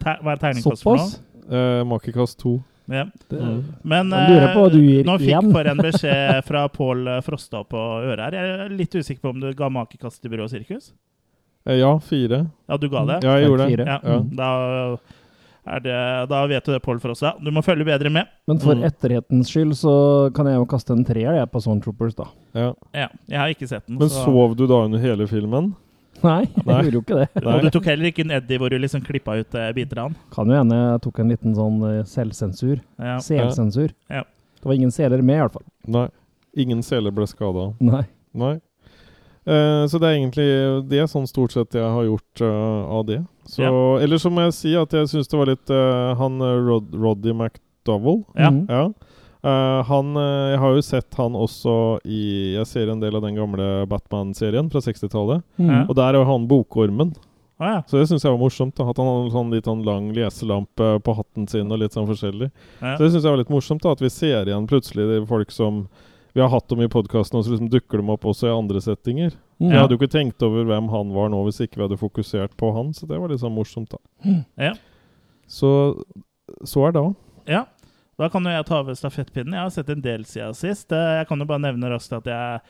Ter 0.00 0.22
hva 0.24 0.32
er 0.34 0.40
terningkast 0.40 0.84
for 0.86 0.96
Såpass? 1.02 1.18
noe? 1.18 1.58
Eh, 1.60 1.82
Makekast 1.92 2.38
to. 2.40 2.54
Ja. 2.88 3.04
Det, 3.28 3.40
Mm. 3.44 3.60
Men 3.88 4.12
uh, 4.12 4.24
lurer 4.28 4.50
på 4.56 4.62
hva 4.64 4.70
du 4.72 4.78
gir 4.80 5.04
nå 5.08 5.14
fikk 5.20 5.28
igjen. 5.30 5.52
for 5.52 5.68
en 5.70 5.80
beskjed 5.84 6.40
fra 6.48 6.64
Pål 6.72 7.06
Frosta 7.24 7.60
på 7.68 7.80
øret 8.08 8.24
her. 8.24 8.36
Jeg 8.40 8.56
er 8.64 8.72
litt 8.76 8.96
usikker 8.96 9.20
på 9.24 9.32
om 9.36 9.40
du 9.44 9.50
ga 9.56 9.68
makekast 9.72 10.20
til 10.24 10.32
Byrå 10.32 10.48
Sirkus? 10.52 10.90
Ja, 11.68 11.92
fire. 12.04 12.42
Ja, 12.68 12.76
du 12.80 12.88
ga 12.92 13.04
det? 13.08 13.20
Ja, 13.24 13.36
jeg 13.40 13.48
gjorde 13.52 13.68
det. 13.70 13.86
Ja, 13.88 13.98
Ja. 14.04 14.18
Da, 14.40 14.48
det, 15.64 16.28
da 16.28 16.46
vet 16.46 16.64
du 16.66 16.72
det, 16.74 16.80
Pål 16.84 16.98
Frosta. 17.00 17.34
Du 17.40 17.50
må 17.50 17.62
følge 17.64 17.84
bedre 17.88 18.10
med. 18.12 18.26
Men 18.46 18.58
for 18.60 18.74
Mm. 18.74 18.84
etterhetens 18.84 19.48
skyld 19.48 19.72
så 19.78 19.94
kan 20.34 20.46
jeg 20.46 20.56
jo 20.60 20.66
kaste 20.66 20.90
en 20.92 21.04
treer 21.04 21.34
jeg, 21.38 21.50
på 21.50 21.62
Zone 21.62 21.80
Troopers, 21.80 22.14
da. 22.14 22.26
Ja. 22.54 22.72
Ja, 22.92 23.08
jeg 23.28 23.38
har 23.38 23.48
ikke 23.54 23.68
sett 23.68 23.86
den. 23.86 23.96
Men 23.98 24.08
så- 24.08 24.24
sov 24.24 24.56
du 24.56 24.66
da 24.66 24.82
under 24.84 24.98
hele 24.98 25.26
filmen? 25.26 25.74
Nei, 26.22 26.42
jeg 26.56 26.66
Nei. 26.66 26.82
gjorde 26.84 26.92
jo 26.92 27.00
ikke 27.02 27.16
det. 27.20 27.42
Nei. 27.44 27.54
Og 27.56 27.62
du 27.62 27.70
tok 27.70 27.84
heller 27.86 28.06
ikke 28.12 28.24
en 28.24 28.30
Eddie 28.30 28.58
hvor 28.58 28.70
du 28.70 28.78
liksom 28.78 29.02
klippa 29.04 29.38
ut 29.40 29.54
eh, 29.54 29.72
biter 29.72 29.98
av 29.98 30.04
han? 30.10 30.16
Kan 30.30 30.46
jo 30.48 30.54
hende 30.60 30.74
jeg 30.76 31.00
tok 31.02 31.18
en 31.20 31.28
liten 31.32 31.54
sånn 31.56 31.80
eh, 31.98 32.02
selvsensur. 32.04 32.80
Ja. 32.98 33.16
Selsensur. 33.18 33.90
Ja. 34.08 34.22
Det 34.60 34.64
var 34.64 34.74
ingen 34.74 34.90
seler 34.92 35.20
med, 35.22 35.36
i 35.36 35.40
hvert 35.40 35.52
fall. 35.52 35.66
Nei. 35.86 36.08
Ingen 36.56 36.82
seler 36.82 37.10
ble 37.10 37.26
skada. 37.26 37.74
Nei. 37.80 38.04
Nei. 38.32 38.60
Eh, 39.44 39.86
så 39.86 40.00
det 40.00 40.08
er 40.08 40.18
egentlig 40.18 40.48
det 40.88 41.04
sånn 41.12 41.26
stort 41.28 41.52
sett 41.52 41.76
jeg 41.76 41.84
har 41.84 42.06
gjort 42.06 42.44
uh, 42.44 42.84
av 42.96 43.04
det. 43.08 43.20
Så, 43.44 43.62
Ja. 43.62 43.72
Eller 44.00 44.20
så 44.20 44.32
må 44.32 44.46
jeg 44.46 44.54
si 44.56 44.72
at 44.80 44.94
jeg 44.96 45.10
syns 45.10 45.28
det 45.28 45.36
var 45.36 45.50
litt 45.50 45.68
uh, 45.68 46.14
Han 46.16 46.40
Rod, 46.40 46.94
Roddy 46.96 47.34
McDowell 47.34 48.22
Ja. 48.32 48.48
Mm. 48.48 48.64
Ja. 48.72 48.86
Eh, 49.44 49.80
han 49.84 50.14
Jeg 50.16 50.56
har 50.62 50.72
jo 50.72 50.80
sett 50.80 51.18
han 51.20 51.34
også 51.36 52.00
i 52.08 52.54
Jeg 52.54 52.64
ser 52.70 52.88
en 52.88 53.02
del 53.02 53.18
av 53.18 53.26
den 53.26 53.36
gamle 53.36 53.84
Batman-serien 53.90 54.70
fra 54.72 54.80
60-tallet. 54.80 55.44
Mm. 55.60 55.84
Og 55.84 55.94
der 55.98 56.16
er 56.16 56.24
han 56.24 56.48
bokormen. 56.48 57.12
Ah, 57.60 57.76
ja. 57.76 57.82
Så 57.86 58.00
det 58.00 58.08
syns 58.08 58.24
jeg 58.24 58.32
var 58.32 58.40
morsomt. 58.40 58.74
da 58.76 58.88
At 58.88 58.98
han 58.98 59.06
hadde 59.06 59.26
en 59.28 59.34
sånn 59.36 59.52
litt 59.52 59.68
sånn 59.68 59.84
lang 59.86 60.08
leselampe 60.16 60.88
på 61.04 61.16
hatten 61.20 61.46
sin 61.50 61.70
og 61.70 61.82
litt 61.84 61.94
sånn 61.94 62.08
forskjellig. 62.08 62.50
Ja. 62.80 62.96
Så 62.96 63.04
det 63.04 63.12
syns 63.12 63.22
jeg 63.22 63.30
var 63.30 63.42
litt 63.42 63.52
morsomt, 63.52 63.84
da 63.84 63.92
at 63.94 64.02
vi 64.02 64.10
ser 64.10 64.48
igjen 64.48 64.66
plutselig 64.70 65.06
de 65.12 65.20
folk 65.28 65.52
som 65.54 65.84
vi 66.34 66.42
har 66.42 66.50
hatt 66.50 66.66
dem 66.72 66.82
i 66.82 66.90
podkasten, 66.90 67.38
og 67.38 67.44
så 67.46 67.54
liksom 67.54 67.70
dukker 67.72 68.00
de 68.02 68.10
opp 68.14 68.24
også 68.26 68.48
i 68.50 68.54
andre 68.54 68.80
settinger. 68.82 69.36
Mm. 69.62 69.70
Jeg 69.70 69.78
hadde 69.80 69.94
jo 69.94 70.00
ikke 70.02 70.10
tenkt 70.16 70.42
over 70.46 70.66
hvem 70.66 70.88
han 70.90 71.12
var 71.14 71.30
nå, 71.30 71.44
hvis 71.46 71.60
ikke 71.62 71.78
vi 71.78 71.86
hadde 71.86 72.00
fokusert 72.00 72.56
på 72.60 72.72
han. 72.74 72.90
Så 72.96 73.06
det 73.10 73.20
var 73.22 73.30
litt 73.30 73.42
sånn 73.44 73.54
morsomt, 73.54 73.94
da. 73.94 74.34
Ja. 74.70 74.74
Så 75.46 75.70
så 76.66 76.82
er 76.88 76.92
det 76.96 77.00
òg. 77.04 77.14
Ja. 77.48 77.62
Da 78.14 78.28
kan 78.30 78.44
jo 78.46 78.50
jeg 78.52 78.62
ta 78.68 78.76
over 78.78 78.94
stafettpinnen. 78.94 79.56
Jeg 79.56 79.64
har 79.64 79.70
sett 79.74 79.88
en 79.90 80.02
del 80.04 80.22
siden 80.28 80.54
sist. 80.54 80.92
Eh, 80.94 81.14
Jeg 81.18 81.26
kan 81.26 81.40
jo 81.42 81.46
bare 81.50 81.62
nevne 81.64 81.88
raskt 81.90 82.12
at 82.14 82.28
jeg 82.30 82.60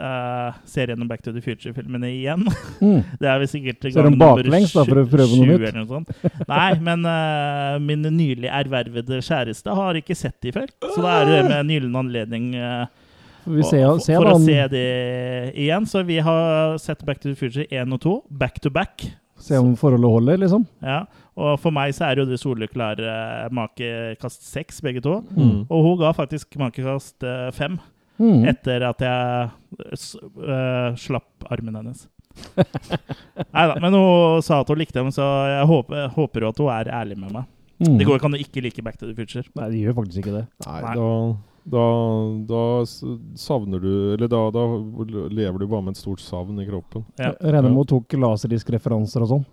eh, 0.00 0.60
ser 0.64 0.88
gjennom 0.92 1.10
Back 1.10 1.20
to 1.26 1.32
the 1.34 1.42
Future-filmene 1.44 2.08
igjen. 2.08 2.46
Mm. 2.80 3.02
Det 3.20 3.28
er 3.28 3.42
vel 3.42 3.50
sikkert 3.50 3.84
Ser 3.84 4.08
du 4.08 4.16
baklengs 4.20 4.72
da, 4.72 4.86
for 4.88 5.02
å 5.02 5.04
prøve 5.12 5.36
noe 5.42 5.58
nytt? 5.60 5.76
noe 5.76 5.90
sånt. 5.90 6.14
Nei, 6.48 6.70
men 6.88 7.04
uh, 7.04 7.76
min 7.84 8.06
nylig 8.16 8.48
ervervede 8.48 9.20
kjæreste 9.20 9.76
har 9.76 10.00
ikke 10.00 10.16
sett 10.16 10.38
de 10.40 10.54
før. 10.56 10.72
Så 10.86 11.04
da 11.04 11.18
er 11.20 11.28
det 11.34 11.40
med 11.50 11.58
en 11.58 11.74
gyllen 11.76 12.00
anledning 12.00 12.48
eh, 12.56 12.86
Vi 13.46 13.60
å- 13.62 13.68
ser, 13.68 13.84
for, 13.86 13.98
ser 14.04 14.16
for 14.20 14.24
da 14.24 14.32
å 14.34 14.40
se 14.44 14.68
det 14.72 15.54
igjen. 15.54 15.86
Så 15.86 16.04
vi 16.06 16.18
har 16.24 16.78
sett 16.78 17.04
Back 17.04 17.20
to 17.20 17.28
the 17.30 17.36
Future 17.36 17.66
1 17.70 17.92
og 17.92 18.00
2 18.00 18.14
back 18.30 18.60
to 18.60 18.70
back. 18.70 19.04
se 19.38 19.56
om 19.58 19.74
forholdet 19.76 20.08
holder, 20.10 20.36
liksom. 20.38 20.66
Ja. 20.82 21.04
Og 21.36 21.58
for 21.60 21.70
meg 21.74 21.92
så 21.92 22.06
er 22.06 22.16
jo 22.22 22.24
det 22.24 22.38
soleklare 22.40 23.50
makekast 23.52 24.44
seks, 24.46 24.80
begge 24.80 25.02
to. 25.02 25.18
Mm. 25.36 25.66
Og 25.68 25.82
hun 25.84 25.98
ga 25.98 26.12
faktisk 26.16 26.56
makekast 26.56 27.22
eh, 27.26 27.50
fem 27.52 27.78
Mm. 28.14 28.44
etter 28.46 28.78
at 28.86 29.00
jeg 29.02 29.50
øh, 30.38 30.94
slapp 30.96 31.48
armen 31.50 31.74
hennes. 31.74 32.04
Nei 33.54 33.64
da, 33.66 33.74
men 33.82 33.92
hun 33.96 34.42
sa 34.46 34.60
at 34.62 34.70
hun 34.70 34.78
likte 34.78 35.00
dem, 35.00 35.10
så 35.14 35.24
jeg 35.50 35.66
håper, 35.66 36.08
håper 36.14 36.46
jo 36.46 36.52
at 36.52 36.60
hun 36.62 36.70
er 36.76 36.90
ærlig 36.94 37.18
med 37.18 37.32
meg. 37.34 37.48
Mm. 37.82 37.96
Det 37.98 38.06
går 38.06 38.20
ikke 38.20 38.28
an 38.30 38.36
å 38.38 38.40
ikke 38.44 38.62
like 38.62 38.84
Back 38.86 39.00
to 39.00 39.08
the 39.10 39.16
Future. 39.18 39.42
Nei, 39.58 39.66
de 39.72 39.82
gjør 39.82 39.96
faktisk 39.98 40.22
ikke 40.22 40.36
det. 40.36 40.44
Nei, 40.66 40.76
Nei. 40.86 40.94
da, 40.94 41.08
da, 41.64 41.84
da 42.44 42.62
savner 43.40 43.80
du 43.80 43.90
Eller 44.14 44.28
da, 44.28 44.50
da 44.52 44.64
lever 45.32 45.58
du 45.58 45.66
bare 45.66 45.82
med 45.86 45.96
et 45.96 46.00
stort 46.02 46.20
savn 46.20 46.60
i 46.60 46.66
kroppen. 46.68 47.06
Ja. 47.16 47.32
Hun 47.40 47.84
tok 47.88 48.16
laserdisk-referanser 48.20 49.24
og 49.24 49.30
sånn. 49.30 49.46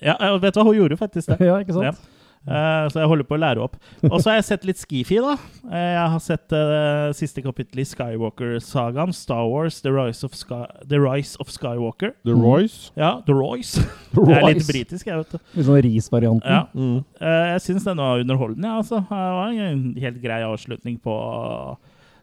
Ja, 0.00 0.16
vet 0.40 0.54
du 0.54 0.60
hva, 0.60 0.66
hun 0.68 0.76
gjorde 0.76 0.98
faktisk 1.00 1.32
det. 1.32 1.40
ja, 1.50 1.58
ikke 1.64 1.76
sant? 1.76 1.90
Ja. 1.90 2.19
Eh, 2.48 2.84
så 2.88 3.02
jeg 3.02 3.08
holder 3.10 3.26
på 3.28 3.34
å 3.36 3.40
lære 3.42 3.60
opp. 3.60 3.74
Og 4.08 4.14
så 4.22 4.30
har 4.30 4.38
jeg 4.38 4.46
sett 4.48 4.62
litt 4.64 4.78
Skifi, 4.80 5.18
da. 5.20 5.34
Uh, 5.66 5.74
jeg 5.76 6.06
har 6.14 6.22
sett 6.24 6.54
uh, 6.56 7.10
siste 7.16 7.42
kapittel 7.44 7.82
i 7.82 7.84
Skywalker-sagaen. 7.84 9.12
Star 9.14 9.44
Wars, 9.50 9.82
The 9.84 9.92
Rise 9.92 10.24
of, 10.24 10.32
Sky 10.38 10.62
The 10.88 10.98
Rise 11.02 11.36
of 11.42 11.52
Skywalker. 11.52 12.14
The 12.24 12.32
Mm. 12.32 12.42
Royce. 12.46 12.90
Ja, 12.96 13.10
The 13.26 13.36
Royce. 13.36 13.84
Jeg 14.16 14.40
er 14.40 14.48
litt 14.56 14.66
britisk, 14.70 15.06
jeg, 15.06 15.20
vet 15.20 15.36
du. 15.36 15.38
Litt 15.58 15.68
sånn 15.68 15.80
risvarianten. 15.84 16.48
Ja. 16.50 16.62
Mm. 16.72 17.04
Eh, 17.20 17.46
jeg 17.52 17.62
syns 17.68 17.84
den 17.86 18.00
var 18.00 18.24
underholdende. 18.24 18.66
Ja, 18.72 18.80
altså. 18.80 19.02
Det 19.04 19.20
var 19.36 19.60
en 19.68 19.84
helt 20.00 20.20
grei 20.24 20.40
avslutning 20.48 20.96
på 21.04 21.14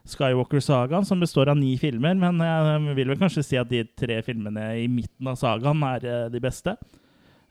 Skywalker-sagaen, 0.08 1.04
som 1.06 1.20
består 1.22 1.48
av 1.52 1.58
ni 1.60 1.76
filmer. 1.80 2.14
Men 2.18 2.40
jeg 2.42 2.94
vil 2.98 3.10
vel 3.14 3.20
kanskje 3.20 3.44
si 3.46 3.58
at 3.60 3.70
de 3.70 3.84
tre 3.98 4.18
filmene 4.26 4.70
i 4.82 4.86
midten 4.90 5.28
av 5.30 5.38
sagaen 5.40 5.82
er 5.94 6.28
de 6.32 6.40
beste. 6.42 6.74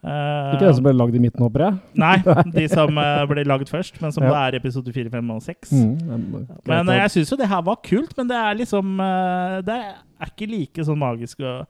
Eh, 0.08 0.52
Ikke 0.56 0.64
den 0.68 0.76
som 0.78 0.86
ble 0.86 0.94
lagd 0.96 1.16
i 1.18 1.20
midten, 1.20 1.42
håper 1.44 1.64
jeg. 1.66 1.78
Nei, 2.00 2.14
de 2.58 2.66
som 2.72 3.00
uh, 3.02 3.24
ble 3.28 3.44
lagd 3.50 3.68
først, 3.72 3.98
men 4.02 4.14
som 4.16 4.24
Ja. 4.24 4.30
da 4.32 4.44
er 4.48 4.56
episode 4.62 4.94
4, 4.96 5.10
5 5.12 5.32
og 5.36 5.42
6. 5.44 5.72
Mm. 5.74 5.96
Men, 6.08 6.46
Men 6.70 6.92
eh, 6.94 7.00
jeg 7.02 7.12
syns 7.18 7.34
jo 7.34 7.38
det 7.42 7.50
her 7.52 7.64
var 7.68 7.82
kult, 7.84 8.14
men 8.18 8.30
det 8.32 8.38
er 8.40 8.56
liksom 8.62 8.94
uh, 9.04 9.58
Det 9.68 9.76
er 9.76 10.32
ikke 10.32 10.48
like 10.52 10.86
sånn 10.88 11.02
magisk 11.02 11.42
og, 11.44 11.66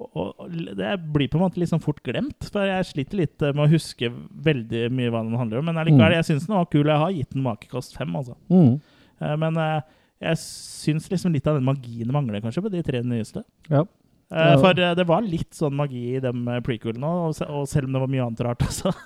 og, 0.00 0.28
og 0.44 0.50
Det 0.76 0.90
blir 1.14 1.30
på 1.32 1.38
en 1.40 1.44
måte 1.46 1.60
litt 1.62 1.70
sånn 1.72 1.82
fort 1.84 2.02
glemt. 2.06 2.50
For 2.52 2.64
jeg 2.68 2.88
sliter 2.90 3.20
litt 3.22 3.46
med 3.52 3.64
å 3.64 3.70
huske 3.72 4.10
veldig 4.50 4.84
mye 4.92 5.10
hva 5.14 5.24
den 5.24 5.38
handler 5.40 5.62
om. 5.62 5.70
Men 5.70 5.80
allikevel, 5.80 6.12
Mm. 6.12 6.18
jeg 6.20 6.28
syns 6.30 6.46
den 6.48 6.56
var 6.56 6.68
kul. 6.72 6.84
Jeg 6.86 7.02
har 7.04 7.10
gitt 7.16 7.32
den 7.34 7.44
makekast 7.46 7.96
fem, 7.96 8.12
altså. 8.16 8.36
mm. 8.50 8.74
Men 9.40 9.58
jeg 10.20 10.36
syns 10.40 11.08
liksom 11.12 11.32
litt 11.32 11.46
av 11.48 11.56
den 11.58 11.64
magien 11.68 12.08
mangler, 12.12 12.40
kanskje, 12.44 12.62
på 12.64 12.70
de 12.72 12.80
tre 12.84 13.02
nyeste. 13.04 13.42
Ja. 13.68 13.84
Eh, 14.30 14.50
Ja. 14.52 14.56
For 14.62 14.78
eh, 14.78 14.94
det 14.94 15.06
var 15.08 15.22
litt 15.26 15.50
sånn 15.58 15.74
magi 15.74 16.16
i 16.16 16.20
de 16.22 16.30
eh, 16.30 16.60
prequelene, 16.62 17.04
og 17.28 17.34
se- 17.34 17.48
og 17.50 17.66
selv 17.68 17.86
om 17.88 17.92
det 17.96 18.00
var 18.00 18.08
mye 18.12 18.26
annet 18.28 18.40
rart 18.46 18.62
også. 18.66 18.92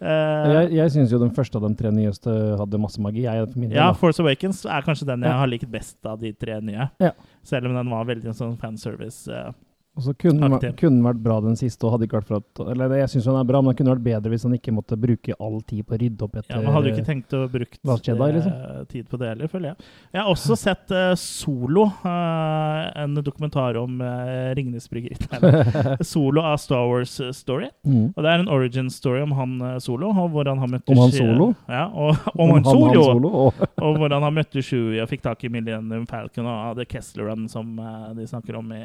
Jeg, 0.00 0.68
jeg 0.76 0.90
syns 0.94 1.10
jo 1.10 1.18
den 1.18 1.32
første 1.34 1.58
av 1.58 1.64
de 1.66 1.74
tre 1.74 1.90
nyeste 1.90 2.30
hadde 2.60 2.78
masse 2.78 3.00
magi. 3.02 3.24
Jeg, 3.24 3.48
for 3.50 3.58
min 3.58 3.72
Ja, 3.74 3.88
da. 3.88 3.96
Force 3.98 4.22
Awakens 4.22 4.60
er 4.70 4.84
kanskje 4.86 5.08
den 5.08 5.24
jeg 5.26 5.34
har 5.40 5.48
likt 5.50 5.66
best 5.72 5.96
av 6.06 6.20
de 6.22 6.30
tre 6.38 6.60
nye. 6.62 6.86
Ja. 7.02 7.10
Selv 7.42 7.66
om 7.66 7.74
den 7.74 7.90
var 7.90 8.04
veldig 8.06 8.30
en 8.30 8.36
sånn 8.38 8.54
fanservice. 8.60 9.26
eh. 9.26 9.50
Og 9.98 10.04
så 10.06 10.14
kunne 10.14 10.60
den 10.78 11.00
vært 11.02 11.22
bra, 11.22 11.40
den 11.42 11.56
siste. 11.58 11.82
og 11.86 11.96
hadde 11.96 12.06
ikke 12.06 12.20
vært 12.20 12.28
for 12.30 12.40
at, 12.40 12.62
eller 12.70 12.94
Jeg 13.00 13.10
syns 13.14 13.26
den 13.28 13.38
er 13.40 13.48
bra, 13.48 13.60
men 13.62 13.72
den 13.72 13.78
kunne 13.80 13.94
vært 13.96 14.04
bedre 14.06 14.32
hvis 14.32 14.46
han 14.46 14.54
ikke 14.54 14.74
måtte 14.76 14.98
bruke 15.00 15.34
all 15.42 15.58
tid 15.66 15.82
på 15.88 15.96
å 15.96 16.00
rydde 16.04 16.26
opp 16.28 16.38
etter 16.38 16.54
Ja, 16.54 16.62
Man 16.62 16.76
hadde 16.76 16.92
jo 16.92 16.96
ikke 16.96 17.08
tenkt 17.08 17.34
å 17.34 17.42
bruke 17.50 17.98
Jedi, 18.08 18.28
liksom. 18.38 18.86
tid 18.92 19.08
på 19.10 19.18
det 19.20 19.32
heller, 19.32 19.50
føler 19.50 19.72
jeg. 19.72 19.88
Jeg 20.14 20.22
har 20.22 20.30
også 20.30 20.56
sett 20.58 20.94
uh, 20.94 21.12
Solo, 21.18 21.88
uh, 22.04 22.88
en 23.02 23.18
dokumentar 23.26 23.76
om 23.80 23.98
uh, 24.00 24.54
Ringnes 24.56 24.86
bryggeri. 24.90 25.18
Solo 26.12 26.46
av 26.46 26.56
Star 26.62 26.86
Wars 26.86 27.20
eh, 27.20 27.32
Story. 27.32 27.68
mm. 27.86 28.12
Og 28.16 28.22
Det 28.22 28.30
er 28.30 28.42
en 28.42 28.48
origin 28.48 28.90
story 28.90 29.22
om 29.22 29.32
han 29.32 29.60
eh, 29.60 29.78
Solo. 29.82 30.10
Og 30.12 30.30
hvordan 30.34 30.58
han 30.62 30.70
møtte 30.76 30.92
Om 30.92 31.02
han 31.02 31.12
Solo? 31.14 31.48
Ja, 31.68 31.86
og, 31.88 32.16
om, 32.40 32.52
han 32.54 32.64
Solo! 32.64 32.88
Han 32.88 33.04
solo 33.04 33.32
og, 33.44 33.62
Og 33.82 33.98
hvordan 33.98 34.26
han 34.26 34.36
møtte 34.38 34.62
Shui 34.64 35.00
og 35.00 35.08
fikk 35.10 35.24
tak 35.26 35.44
i 35.44 35.52
Millennium 35.52 36.06
Falcon 36.10 36.48
og 36.48 36.78
The 36.78 36.86
Kessler 36.88 37.30
Run, 37.30 37.48
som 37.50 37.74
eh, 37.78 38.08
de 38.18 38.28
snakker 38.28 38.58
om 38.58 38.72
i 38.74 38.82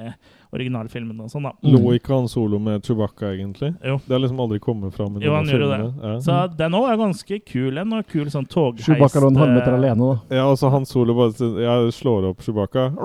originalfilmen 0.54 1.03
og 1.12 1.30
sånn, 1.32 1.44
da. 1.44 1.52
Lo 1.74 1.92
ikke 1.94 2.14
han 2.16 2.28
solo 2.32 2.60
med 2.60 2.84
Chewbacca, 2.86 3.34
egentlig? 3.34 3.74
Jo. 3.84 3.98
Det 4.06 4.14
har 4.16 4.20
liksom 4.24 4.40
aldri 4.40 4.60
kommet 4.64 4.94
fram 4.96 5.18
Jo, 5.22 5.34
han 5.36 5.46
gjorde 5.50 5.68
det. 5.72 5.80
Ja. 6.04 6.14
Så 6.24 6.38
den 6.58 6.74
òg 6.80 6.88
er 6.92 6.98
ganske 7.02 7.40
kul. 7.46 7.78
En 7.78 7.94
og 7.98 8.08
kul 8.08 8.30
sånn 8.34 8.48
togheist 8.50 8.86
Chewbacca 8.88 9.20
lå 9.24 9.28
en 9.34 9.42
halvmeter 9.42 9.74
eh, 9.74 9.80
alene, 9.82 10.14
da. 10.14 10.38
Ja, 10.40 10.46
altså 10.50 10.70
han 10.74 10.86
solo 10.86 11.14
bare 11.18 11.52
Jeg 11.64 11.94
slår 12.00 12.30
opp 12.32 12.42
Chewbacca. 12.46 12.88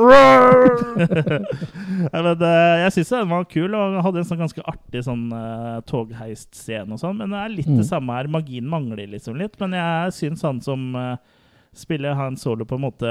ja, 2.12 2.23
men, 2.23 2.43
eh, 2.43 2.76
jeg 2.85 2.93
syns 2.99 3.12
den 3.14 3.31
var 3.33 3.47
kul, 3.50 3.75
og 3.75 3.99
hadde 4.05 4.23
en 4.23 4.28
sånn 4.28 4.43
ganske 4.43 4.64
artig 4.69 5.02
sånn 5.07 5.26
uh, 5.33 5.78
togheist-scene 5.88 6.95
og 6.95 7.00
sånn. 7.02 7.19
Men 7.23 7.35
det 7.35 7.43
er 7.43 7.57
litt 7.57 7.69
Mm. 7.69 7.76
det 7.83 7.88
samme 7.88 8.14
her. 8.17 8.28
Magien 8.28 8.69
mangler 8.69 9.07
liksom 9.07 9.37
litt. 9.37 9.59
Men 9.61 9.73
jeg 9.76 10.12
syns 10.17 10.43
han 10.43 10.61
som 10.64 10.95
uh, 10.97 11.17
spiller 11.76 12.14
Han 12.14 12.37
Solo 12.37 12.64
på 12.64 12.78
en 12.78 12.87
måte 12.87 13.11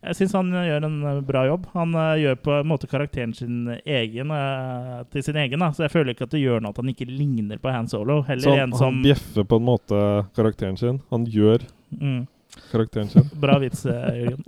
Jeg 0.00 0.16
syns 0.16 0.32
han 0.32 0.48
gjør 0.54 0.86
en 0.86 0.96
eh, 1.04 1.20
bra 1.28 1.42
jobb. 1.44 1.66
Han 1.74 1.92
uh, 1.92 2.14
gjør 2.16 2.38
på 2.40 2.54
en 2.56 2.68
måte 2.70 2.88
karakteren 2.88 3.34
sin 3.36 3.68
egen 3.84 4.32
uh, 4.32 5.02
til 5.12 5.24
sin 5.26 5.36
egen. 5.36 5.60
da 5.60 5.70
Så 5.76 5.84
jeg 5.84 5.92
føler 5.92 6.14
ikke 6.14 6.24
at 6.24 6.32
det 6.32 6.40
gjør 6.40 6.62
noe 6.64 6.72
at 6.72 6.80
han 6.80 6.92
ikke 6.92 7.08
ligner 7.08 7.60
på 7.60 7.72
Han 7.74 7.88
Solo. 7.90 8.22
Heller 8.28 8.48
Så 8.48 8.56
han, 8.56 8.72
en 8.72 8.78
han 8.80 9.02
bjeffer 9.04 9.44
på 9.44 9.60
en 9.60 9.66
måte 9.68 10.04
karakteren 10.36 10.80
sin. 10.80 11.02
Han 11.12 11.26
gjør 11.28 11.66
mm, 11.92 12.22
karakteren 12.70 13.12
sin. 13.12 13.28
Bra 13.44 13.58
vits, 13.60 13.84
eh, 13.84 14.22
Jørgen. 14.22 14.40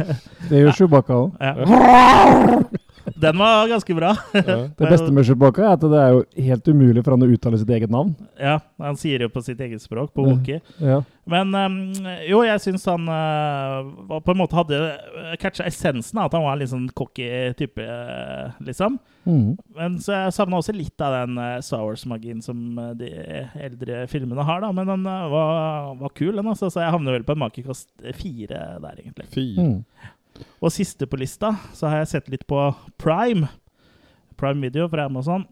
Det 0.50 0.62
gjør 0.62 0.78
Chewbacca 0.78 1.18
òg. 1.24 1.34
ja. 1.42 2.62
Den 3.04 3.38
var 3.38 3.68
ganske 3.68 3.94
bra. 3.94 4.16
Det 4.78 4.88
beste 4.88 5.12
med 5.12 5.26
Chewbacca 5.26 5.64
er 5.64 5.76
at 5.76 5.84
det 5.84 6.00
er 6.00 6.12
jo 6.14 6.20
helt 6.48 6.68
umulig 6.68 7.04
for 7.04 7.14
han 7.14 7.24
å 7.24 7.30
uttale 7.30 7.60
sitt 7.60 7.70
eget 7.72 7.92
navn. 7.92 8.12
Ja, 8.40 8.58
han 8.80 8.98
sier 9.00 9.24
jo 9.24 9.30
på 9.32 9.42
sitt 9.44 9.60
eget 9.60 9.82
språk, 9.82 10.12
på. 10.14 10.26
Wookie. 10.26 10.60
Ja. 10.82 11.00
Men 11.30 11.54
um, 11.54 11.78
jo, 12.26 12.40
jeg 12.46 12.62
syns 12.64 12.86
han 12.90 13.06
var 13.06 14.22
på 14.24 14.32
en 14.32 14.40
måte 14.40 14.56
hadde 14.58 14.78
uh, 14.80 15.34
catcha 15.40 15.66
essensen 15.68 16.18
av 16.18 16.30
at 16.30 16.36
han 16.38 16.44
var 16.46 16.56
en 16.56 16.62
litt 16.62 16.72
sånn 16.72 16.88
cocky 16.96 17.28
type, 17.58 17.84
uh, 17.84 18.56
liksom. 18.66 18.98
Mm. 19.28 19.58
Men 19.76 19.98
så 20.02 20.16
jeg 20.16 20.36
savna 20.36 20.60
også 20.60 20.74
litt 20.74 21.04
av 21.04 21.18
den 21.20 21.40
Star 21.64 21.84
Wars-magien 21.84 22.40
som 22.42 22.78
de 22.98 23.10
eldre 23.60 24.06
filmene 24.10 24.46
har, 24.48 24.64
da. 24.64 24.72
Men 24.76 24.90
den 24.90 25.04
var, 25.06 25.92
var 26.00 26.16
kul, 26.16 26.34
den, 26.36 26.48
altså. 26.50 26.72
Så 26.72 26.82
jeg 26.82 26.94
havner 26.96 27.18
vel 27.18 27.28
på 27.28 27.36
en 27.36 27.44
makekast 27.44 27.90
fire 28.16 28.64
der, 28.80 29.04
egentlig. 29.04 29.28
Fire. 29.34 29.68
Mm. 29.68 30.16
Og 30.60 30.72
siste 30.74 31.06
på 31.08 31.18
lista, 31.20 31.54
så 31.76 31.88
har 31.88 32.02
jeg 32.02 32.12
sett 32.14 32.28
litt 32.32 32.46
på 32.50 32.58
Prime. 33.00 33.48
Prime 34.40 34.60
Video 34.64 34.88
fra 34.88 35.04
Amazon. 35.08 35.46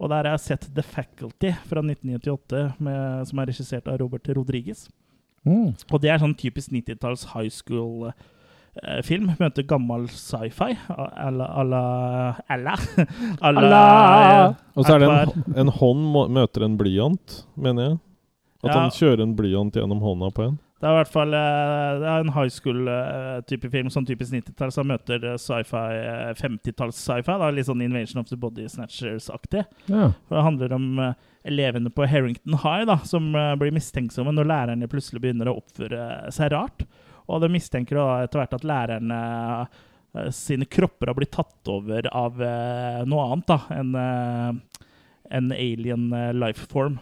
Og 0.00 0.10
der 0.10 0.26
har 0.26 0.34
jeg 0.34 0.40
sett 0.44 0.68
The 0.74 0.82
Faculty 0.82 1.52
fra 1.68 1.80
1998, 1.84 2.64
med, 2.82 3.26
som 3.30 3.38
er 3.38 3.46
regissert 3.52 3.86
av 3.88 3.98
Robert 4.02 4.26
Rodriguez. 4.36 4.88
Mm. 5.46 5.74
Og 5.92 6.00
det 6.02 6.10
er 6.10 6.18
sånn 6.22 6.34
typisk 6.40 6.72
90-talls 6.74 7.26
high 7.34 7.50
school-film. 7.52 9.30
Møter 9.38 9.66
gammel 9.68 10.08
sci-fi 10.10 10.72
à 10.88 11.28
la 11.30 11.46
à! 12.48 12.74
Og 14.74 14.86
så 14.86 14.96
er 14.96 15.04
det 15.04 15.10
en, 15.12 15.44
en 15.62 15.72
hånd 15.78 16.04
møter 16.34 16.66
en 16.66 16.76
blyant, 16.80 17.40
mener 17.54 17.90
jeg. 17.90 17.98
At 18.64 18.70
Ja. 18.72 18.80
han 18.80 18.94
kjører 18.96 19.22
en 19.22 19.36
blyant 19.36 19.76
gjennom 19.76 20.00
hånda 20.00 20.30
på 20.34 20.48
en. 20.48 20.58
Det 20.84 20.90
er 20.90 20.98
i 20.98 20.98
hvert 20.98 21.12
fall 21.14 21.32
eh, 21.32 21.90
det 22.02 22.08
er 22.12 22.20
en 22.20 22.32
high 22.34 22.50
school-type 22.52 23.68
film, 23.72 23.86
sånn 23.88 24.04
typisk 24.04 24.34
90-tall, 24.34 24.72
som 24.74 24.90
møter 24.90 25.22
eh, 25.30 25.38
sci-fi, 25.40 25.84
eh, 25.96 26.32
50-talls 26.36 26.98
sci-fi. 27.00 27.36
Litt 27.56 27.70
sånn 27.70 27.80
Invasion 27.86 28.20
of 28.20 28.28
the 28.28 28.36
Body 28.36 28.66
Snatchers-aktig. 28.68 29.62
Ja. 29.88 30.10
For 30.28 30.36
Det 30.36 30.42
handler 30.44 30.74
om 30.76 30.90
eh, 31.00 31.14
elevene 31.48 31.88
på 31.88 32.04
Harrington 32.12 32.58
High 32.60 32.84
da, 32.90 32.98
som 33.08 33.30
eh, 33.32 33.54
blir 33.62 33.72
mistenksomme 33.72 34.36
når 34.36 34.50
lærerne 34.50 34.90
plutselig 34.92 35.24
begynner 35.24 35.48
å 35.48 35.56
oppføre 35.62 36.04
seg 36.36 36.52
rart. 36.52 36.84
Og 37.32 37.40
de 37.40 37.48
mistenker 37.54 37.96
da 37.96 38.20
etter 38.26 38.42
hvert 38.42 38.58
at 38.58 38.68
lærerne 38.68 39.22
eh, 39.64 40.28
sine 40.36 40.68
kropper 40.68 41.14
har 41.14 41.16
blitt 41.16 41.32
tatt 41.32 41.72
over 41.72 42.12
av 42.12 42.44
eh, 42.44 43.00
noe 43.08 43.24
annet 43.30 43.48
da, 43.54 43.60
enn 43.72 43.96
eh, 44.04 44.84
en 45.40 45.48
alien 45.56 46.10
eh, 46.12 46.32
life 46.36 46.68
form. 46.68 47.00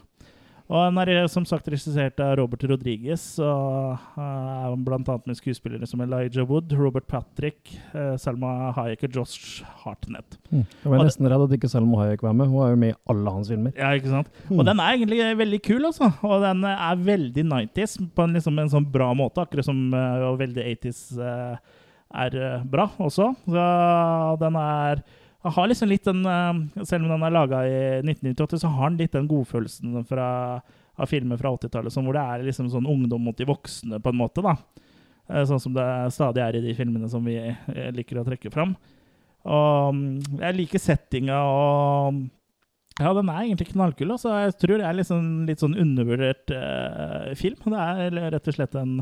Og 0.71 0.79
den 0.87 1.01
er 1.03 1.11
eh, 1.15 1.29
som 1.31 1.47
sagt 1.49 1.67
regissert 1.71 2.21
av 2.23 2.37
Robert 2.39 2.63
Rodriguez, 2.71 3.25
og 3.43 3.97
eh, 4.17 4.23
er 4.23 4.71
annet 4.73 5.27
med 5.29 5.39
skuespillere 5.39 5.89
som 5.89 6.03
Elijah 6.05 6.47
Wood, 6.49 6.73
Robert 6.79 7.09
Patrick, 7.11 7.75
eh, 7.93 8.15
Selma 8.21 8.71
Hayek 8.77 9.05
og 9.09 9.19
Josh 9.21 9.67
Hartnett. 9.83 10.39
Mm. 10.51 10.65
Jeg 10.65 10.95
var 10.95 11.05
nesten 11.05 11.31
redd 11.33 11.47
at 11.49 11.57
ikke 11.59 11.73
Selma 11.73 12.05
Hayek 12.05 12.25
var 12.25 12.37
med. 12.39 12.51
Hun 12.53 12.65
er 12.67 12.73
jo 12.75 12.81
med 12.85 12.95
i 12.95 12.99
alle 13.15 13.37
hans 13.37 13.53
filmer. 13.53 13.77
Ja, 13.79 13.93
ikke 13.99 14.15
sant? 14.15 14.33
Mm. 14.49 14.57
Og 14.59 14.67
den 14.71 14.83
er 14.83 14.97
egentlig 14.97 15.21
veldig 15.43 15.63
kul, 15.67 15.85
altså. 15.91 16.13
Og 16.29 16.43
den 16.47 16.67
er 16.71 17.07
veldig 17.13 17.47
90s 17.53 17.99
på 18.15 18.27
en, 18.27 18.39
liksom, 18.39 18.59
en 18.63 18.75
sånn 18.77 18.91
bra 18.93 19.13
måte, 19.19 19.45
akkurat 19.45 19.67
som 19.67 19.89
uh, 19.95 20.33
veldig 20.41 20.67
80s 20.77 21.05
uh, 21.21 21.79
er 22.13 22.37
eh, 22.37 22.65
bra 22.69 22.89
også. 23.01 23.33
Så 23.47 23.67
den 24.43 24.57
er 24.61 25.03
jeg 25.43 25.55
har 25.57 25.69
liksom 25.71 25.91
litt 25.91 26.07
den 26.07 26.23
eh, 26.29 26.85
Selv 26.87 27.07
om 27.07 27.13
den 27.15 27.27
er 27.27 27.35
laga 27.35 27.65
i 27.67 27.75
1998, 28.05 28.61
så 28.63 28.71
har 28.77 28.91
den 28.93 29.01
litt 29.03 29.17
den 29.17 29.29
godfølelsen 29.31 30.05
fra, 30.09 30.27
av 30.95 31.11
filmer 31.11 31.41
fra 31.41 31.55
80-tallet 31.57 31.95
sånn, 31.95 32.07
hvor 32.07 32.19
det 32.19 32.25
er 32.25 32.47
liksom 32.47 32.71
sånn 32.73 32.89
ungdom 32.89 33.25
mot 33.27 33.39
de 33.39 33.49
voksne, 33.49 34.01
på 34.03 34.13
en 34.13 34.21
måte. 34.21 34.45
da. 34.45 34.57
Eh, 35.29 35.45
Sånn 35.49 35.63
som 35.63 35.75
det 35.77 35.89
stadig 36.15 36.45
er 36.45 36.59
i 36.59 36.65
de 36.69 36.77
filmene 36.79 37.11
som 37.11 37.25
vi 37.27 37.39
eh, 37.41 37.91
liker 37.95 38.21
å 38.21 38.27
trekke 38.29 38.53
fram. 38.55 38.77
Og 39.43 39.97
mm, 39.99 40.39
jeg 40.45 40.59
liker 40.61 40.83
settinga 40.83 41.41
og 41.51 42.23
ja, 43.01 43.11
den 43.17 43.31
er 43.33 43.47
egentlig 43.47 43.71
knallkul. 43.73 44.13
Så 44.21 44.31
Jeg 44.45 44.57
tror 44.61 44.79
det 44.79 44.87
er 44.87 44.99
liksom 44.99 45.29
litt 45.49 45.63
sånn 45.63 45.75
undervurdert 45.81 46.53
eh, 46.55 47.33
film. 47.41 47.57
Det 47.73 47.81
er 47.81 48.19
rett 48.37 48.51
og 48.51 48.57
slett 48.59 48.77
en, 48.79 48.99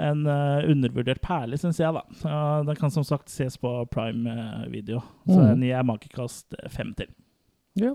en 0.00 0.22
uh, 0.26 0.62
undervurdert 0.70 1.20
perle, 1.20 1.58
syns 1.60 1.78
jeg. 1.80 1.92
da. 1.92 2.02
Uh, 2.24 2.62
den 2.64 2.76
kan 2.80 2.90
som 2.90 3.04
sagt 3.04 3.28
ses 3.28 3.58
på 3.60 3.72
prime 3.92 4.24
uh, 4.30 4.64
video. 4.72 5.02
Så 5.26 5.36
Mm. 5.38 5.46
den 5.50 5.60
gir 5.66 5.74
jeg 5.76 5.86
makekast 5.86 6.54
fem 6.72 6.94
til. 6.96 7.06
Ja. 7.76 7.92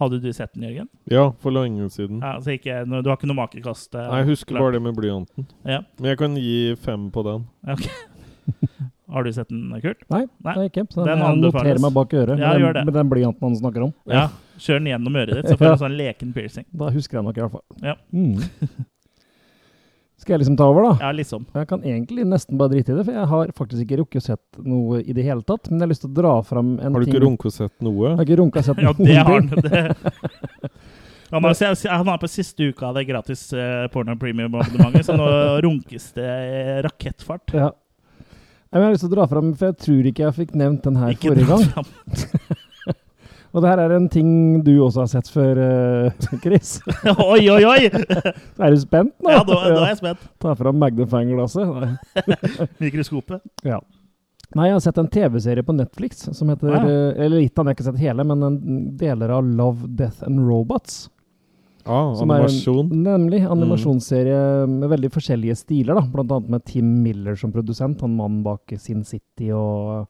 Hadde 0.00 0.18
du 0.20 0.32
sett 0.34 0.52
den, 0.54 0.64
Jørgen? 0.66 0.88
Ja, 1.10 1.28
for 1.38 1.54
lenge 1.54 1.86
siden. 1.94 2.18
Ja, 2.20 2.40
så 2.42 2.50
ikke, 2.56 2.80
du 2.88 3.08
har 3.08 3.14
ikke 3.16 3.28
noe 3.30 3.36
makekast? 3.38 3.94
eh, 3.94 4.08
Nei, 4.10 4.16
jeg 4.24 4.26
husker 4.32 4.56
klart. 4.56 4.64
bare 4.64 4.72
det 4.72 4.82
med 4.82 4.96
blyanten. 4.98 5.46
Ja. 5.64 5.82
Men 6.00 6.08
jeg 6.10 6.18
kan 6.18 6.34
gi 6.34 6.74
fem 6.82 7.10
på 7.14 7.22
den. 7.22 7.44
Ok. 7.70 7.86
Har 9.14 9.22
du 9.22 9.30
sett 9.32 9.48
den, 9.52 9.68
Kurt? 9.84 10.02
Nei, 10.10 10.24
Nei. 10.42 10.54
det 10.56 10.62
er 10.64 10.70
ikke. 10.72 10.84
Så 10.90 11.04
Den 11.04 11.20
den 11.20 11.22
jeg 11.28 11.38
noterer 11.44 11.78
meg 11.84 11.92
bak 11.94 12.12
øret 12.18 12.38
Ja, 12.42 12.52
med, 12.58 12.74
den, 12.74 12.86
med 12.88 12.94
den 12.98 13.08
blyanten 13.12 13.46
han 13.46 13.54
snakker 13.60 13.84
om. 13.86 13.92
Ja. 14.10 14.24
Kjør 14.58 14.80
den 14.82 14.90
gjennom 14.90 15.16
øret 15.22 15.34
ditt, 15.38 15.46
så 15.52 15.56
får 15.60 15.64
du 15.64 15.72
en 15.76 15.82
sånn 15.84 15.96
leken 16.00 16.32
piercing. 16.34 16.66
Da 16.74 16.90
husker 16.90 17.20
jeg 17.20 17.24
nok 17.28 17.38
i 17.38 17.44
hvert 17.44 17.54
fall. 17.54 17.64
Ja. 17.84 17.94
Mm. 18.10 18.42
Skal 20.24 20.38
jeg 20.38 20.40
liksom 20.40 20.54
ta 20.56 20.66
over, 20.72 20.86
da? 20.86 20.92
Ja, 21.04 21.10
liksom. 21.12 21.42
Jeg 21.52 21.66
kan 21.68 21.82
egentlig 21.84 22.24
nesten 22.24 22.56
bare 22.56 22.72
drite 22.72 22.94
i 22.94 22.96
det, 22.96 23.02
for 23.04 23.12
jeg 23.12 23.28
har 23.28 23.50
faktisk 23.58 23.82
ikke 23.84 23.98
rukket 24.00 24.22
å 24.22 24.24
sett 24.24 24.62
noe 24.64 25.02
i 25.04 25.12
det 25.12 25.26
hele 25.26 25.44
tatt. 25.44 25.68
Men 25.68 25.82
jeg 25.82 25.84
har 25.84 25.90
lyst 25.90 26.04
til 26.06 26.12
å 26.14 26.16
dra 26.16 26.32
fram 26.48 26.70
en 26.78 26.80
ting 26.80 26.96
Har 26.96 27.04
du 27.04 27.10
ikke 27.10 27.22
runket 27.26 27.56
sett 27.58 27.74
noe? 27.84 28.06
Jeg 28.06 28.16
har 28.16 28.24
ikke 28.24 28.38
runka 28.40 28.62
sett 28.64 28.80
Ja, 28.80 28.94
det 28.96 29.18
har 29.20 29.34
han. 29.34 29.52
Det. 29.68 29.84
Han, 31.34 31.44
har, 31.44 31.88
han 31.90 32.08
har 32.08 32.18
på 32.22 32.28
siste 32.30 32.70
uka 32.70 32.86
av 32.86 32.96
det 32.96 33.04
gratis 33.08 33.48
eh, 33.52 33.86
porno 33.92 34.14
premium-abonnementet, 34.20 35.06
så 35.08 35.16
nå 35.18 35.28
runkes 35.64 36.12
det 36.16 36.28
i 36.30 36.60
rakettfart. 36.84 37.56
Ja. 37.56 37.72
Jeg 38.70 38.82
har 38.84 38.94
lyst 38.94 39.04
til 39.04 39.12
å 39.12 39.16
dra 39.16 39.28
fram, 39.30 39.52
for 39.58 39.72
jeg 39.72 39.80
tror 39.84 40.10
ikke 40.10 40.24
jeg 40.24 40.36
fikk 40.40 40.54
nevnt 40.58 40.86
den 40.88 41.00
her 41.00 41.12
Ikke 41.12 41.34
forrige 41.34 41.52
gang. 41.52 42.62
Og 43.54 43.62
det 43.62 43.70
her 43.70 43.78
er 43.84 43.92
en 43.94 44.08
ting 44.10 44.30
du 44.66 44.72
også 44.82 45.04
har 45.04 45.10
sett 45.12 45.28
før, 45.30 45.58
eh, 45.62 46.24
Chris. 46.44 46.80
Oi, 47.22 47.44
oi, 47.54 47.60
oi! 47.70 47.82
Er 48.64 48.74
du 48.74 48.80
spent 48.82 49.14
nå? 49.22 49.30
Ja, 49.30 49.44
da, 49.46 49.54
da 49.62 49.76
er 49.84 49.92
jeg 49.92 50.00
spent. 50.00 50.24
Ta 50.42 50.54
fram 50.58 50.80
magnifying-glasset. 50.82 51.94
Mikroskopet. 52.82 53.42
Ja. 53.66 53.78
Nei, 54.54 54.68
jeg 54.68 54.76
har 54.76 54.82
sett 54.84 54.98
en 55.00 55.08
TV-serie 55.10 55.64
på 55.66 55.74
Netflix 55.74 56.26
som 56.36 56.50
heter 56.52 56.74
Ah, 56.74 56.82
ja. 56.84 56.90
eh, 57.14 57.24
Eller 57.24 57.40
litt 57.40 57.58
av 57.58 57.64
den, 57.64 57.70
jeg 57.72 57.74
har 57.74 57.78
ikke 57.80 57.86
sett 57.92 58.02
hele, 58.04 58.26
men 58.28 58.42
en 58.46 58.58
deler 59.00 59.32
av 59.38 59.46
Love, 59.46 59.88
Death 59.98 60.22
and 60.26 60.42
Robots. 60.46 61.08
Ah, 61.84 62.14
Som 62.16 62.30
er 62.30 62.42
en- 62.42 62.46
animasjon. 62.48 62.90
Nemlig. 63.04 63.42
Animasjonsserie 63.50 64.66
med 64.70 64.88
veldig 64.88 65.10
forskjellige 65.12 65.56
stiler, 65.62 65.94
da. 65.98 66.06
Blant 66.10 66.30
annet 66.32 66.48
med 66.54 66.64
Tim 66.64 66.92
Miller 67.02 67.36
som 67.36 67.52
produsent, 67.52 68.00
han 68.00 68.14
mannen 68.16 68.42
bak 68.46 68.72
Sin 68.78 69.02
City 69.04 69.50
og 69.52 70.06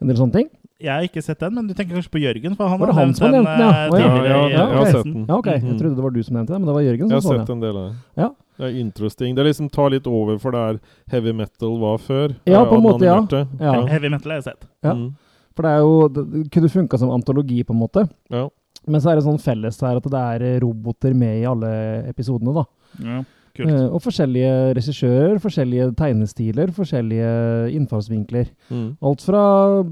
en 0.00 0.08
del 0.08 0.16
sånne 0.16 0.32
ting. 0.40 0.48
Jeg 0.80 0.90
har 0.92 1.02
ikke 1.04 1.22
sett 1.22 1.38
den, 1.42 1.54
men 1.54 1.66
du 1.68 1.74
tenker 1.74 1.94
kanskje 1.98 2.10
på 2.14 2.20
Jørgen? 2.22 2.54
For 2.56 2.68
han 2.72 2.80
Var 2.80 2.86
det 2.90 2.94
har 2.96 3.04
han 3.04 3.14
som 3.14 3.30
den 3.32 3.44
nevnte 3.44 3.56
den, 3.58 3.68
ja? 3.68 3.86
eh, 3.86 4.00
ja. 4.00 4.06
Ja, 4.30 4.46
i 4.46 4.52
ja, 4.52 4.66
jeg 4.70 4.76
har 4.78 4.86
sett 4.94 5.04
den. 5.10 5.26
Ja, 5.28 5.36
ok. 5.36 5.46
Mhm. 5.46 5.66
Jeg 5.70 5.78
trodde 5.80 5.96
det 5.96 6.04
var 6.06 6.10
du 6.10 6.22
som 6.22 6.36
nevnte 6.36 6.52
den, 6.54 6.60
men 6.62 6.68
det 6.70 6.74
var 6.78 6.84
Jørgen 6.86 7.08
Jeg 7.10 7.16
har 7.16 7.20
som 7.20 7.30
så 7.30 7.38
sett 7.38 7.46
det. 7.46 7.52
en 7.56 7.60
del 7.60 7.76
av 7.76 7.88
det. 7.90 7.96
Ja. 8.22 8.28
Det 8.60 8.66
er 8.68 8.78
interesting. 8.80 9.34
Det 9.36 9.44
liksom 9.46 9.68
tar 9.72 9.90
litt 9.90 10.06
over 10.06 10.38
for 10.38 10.50
der 10.52 10.78
heavy 11.12 11.32
metal 11.32 11.78
var 11.80 11.98
før. 11.98 12.34
Ja, 12.46 12.64
på 12.64 12.76
en 12.76 12.82
måte, 12.84 13.04
ja. 13.04 13.18
Ja. 13.60 13.86
Heavy 13.86 14.08
metal 14.12 14.32
har 14.32 14.40
jeg 14.40 14.44
sett. 14.50 14.64
Ja. 14.84 14.92
Mm. 14.94 15.10
For 15.56 15.62
det 15.62 15.70
er 15.70 15.78
jo 15.84 16.08
Det 16.08 16.24
det 16.32 16.50
kunne 16.52 16.68
funka 16.68 16.98
som 16.98 17.10
antologi, 17.10 17.62
på 17.64 17.72
en 17.76 17.80
måte. 17.80 18.08
ja. 18.30 18.48
Men 18.88 19.00
så 19.00 19.10
er 19.12 19.16
det 19.16 19.24
sånn 19.26 19.38
felles 19.38 19.76
her 19.84 19.96
at 19.98 20.02
det 20.08 20.20
er 20.40 20.60
roboter 20.60 21.12
med 21.14 21.42
i 21.42 21.44
alle 21.44 21.68
episodene, 22.08 22.54
da. 22.54 22.64
Ja, 23.04 23.18
Eh, 23.58 23.86
og 23.90 24.00
forskjellige 24.04 24.74
regissører, 24.78 25.38
forskjellige 25.42 25.90
tegnestiler, 25.98 26.72
forskjellige 26.74 27.30
innfallsvinkler. 27.76 28.50
Mm. 28.70 28.88
Alt 29.10 29.24
fra 29.26 29.44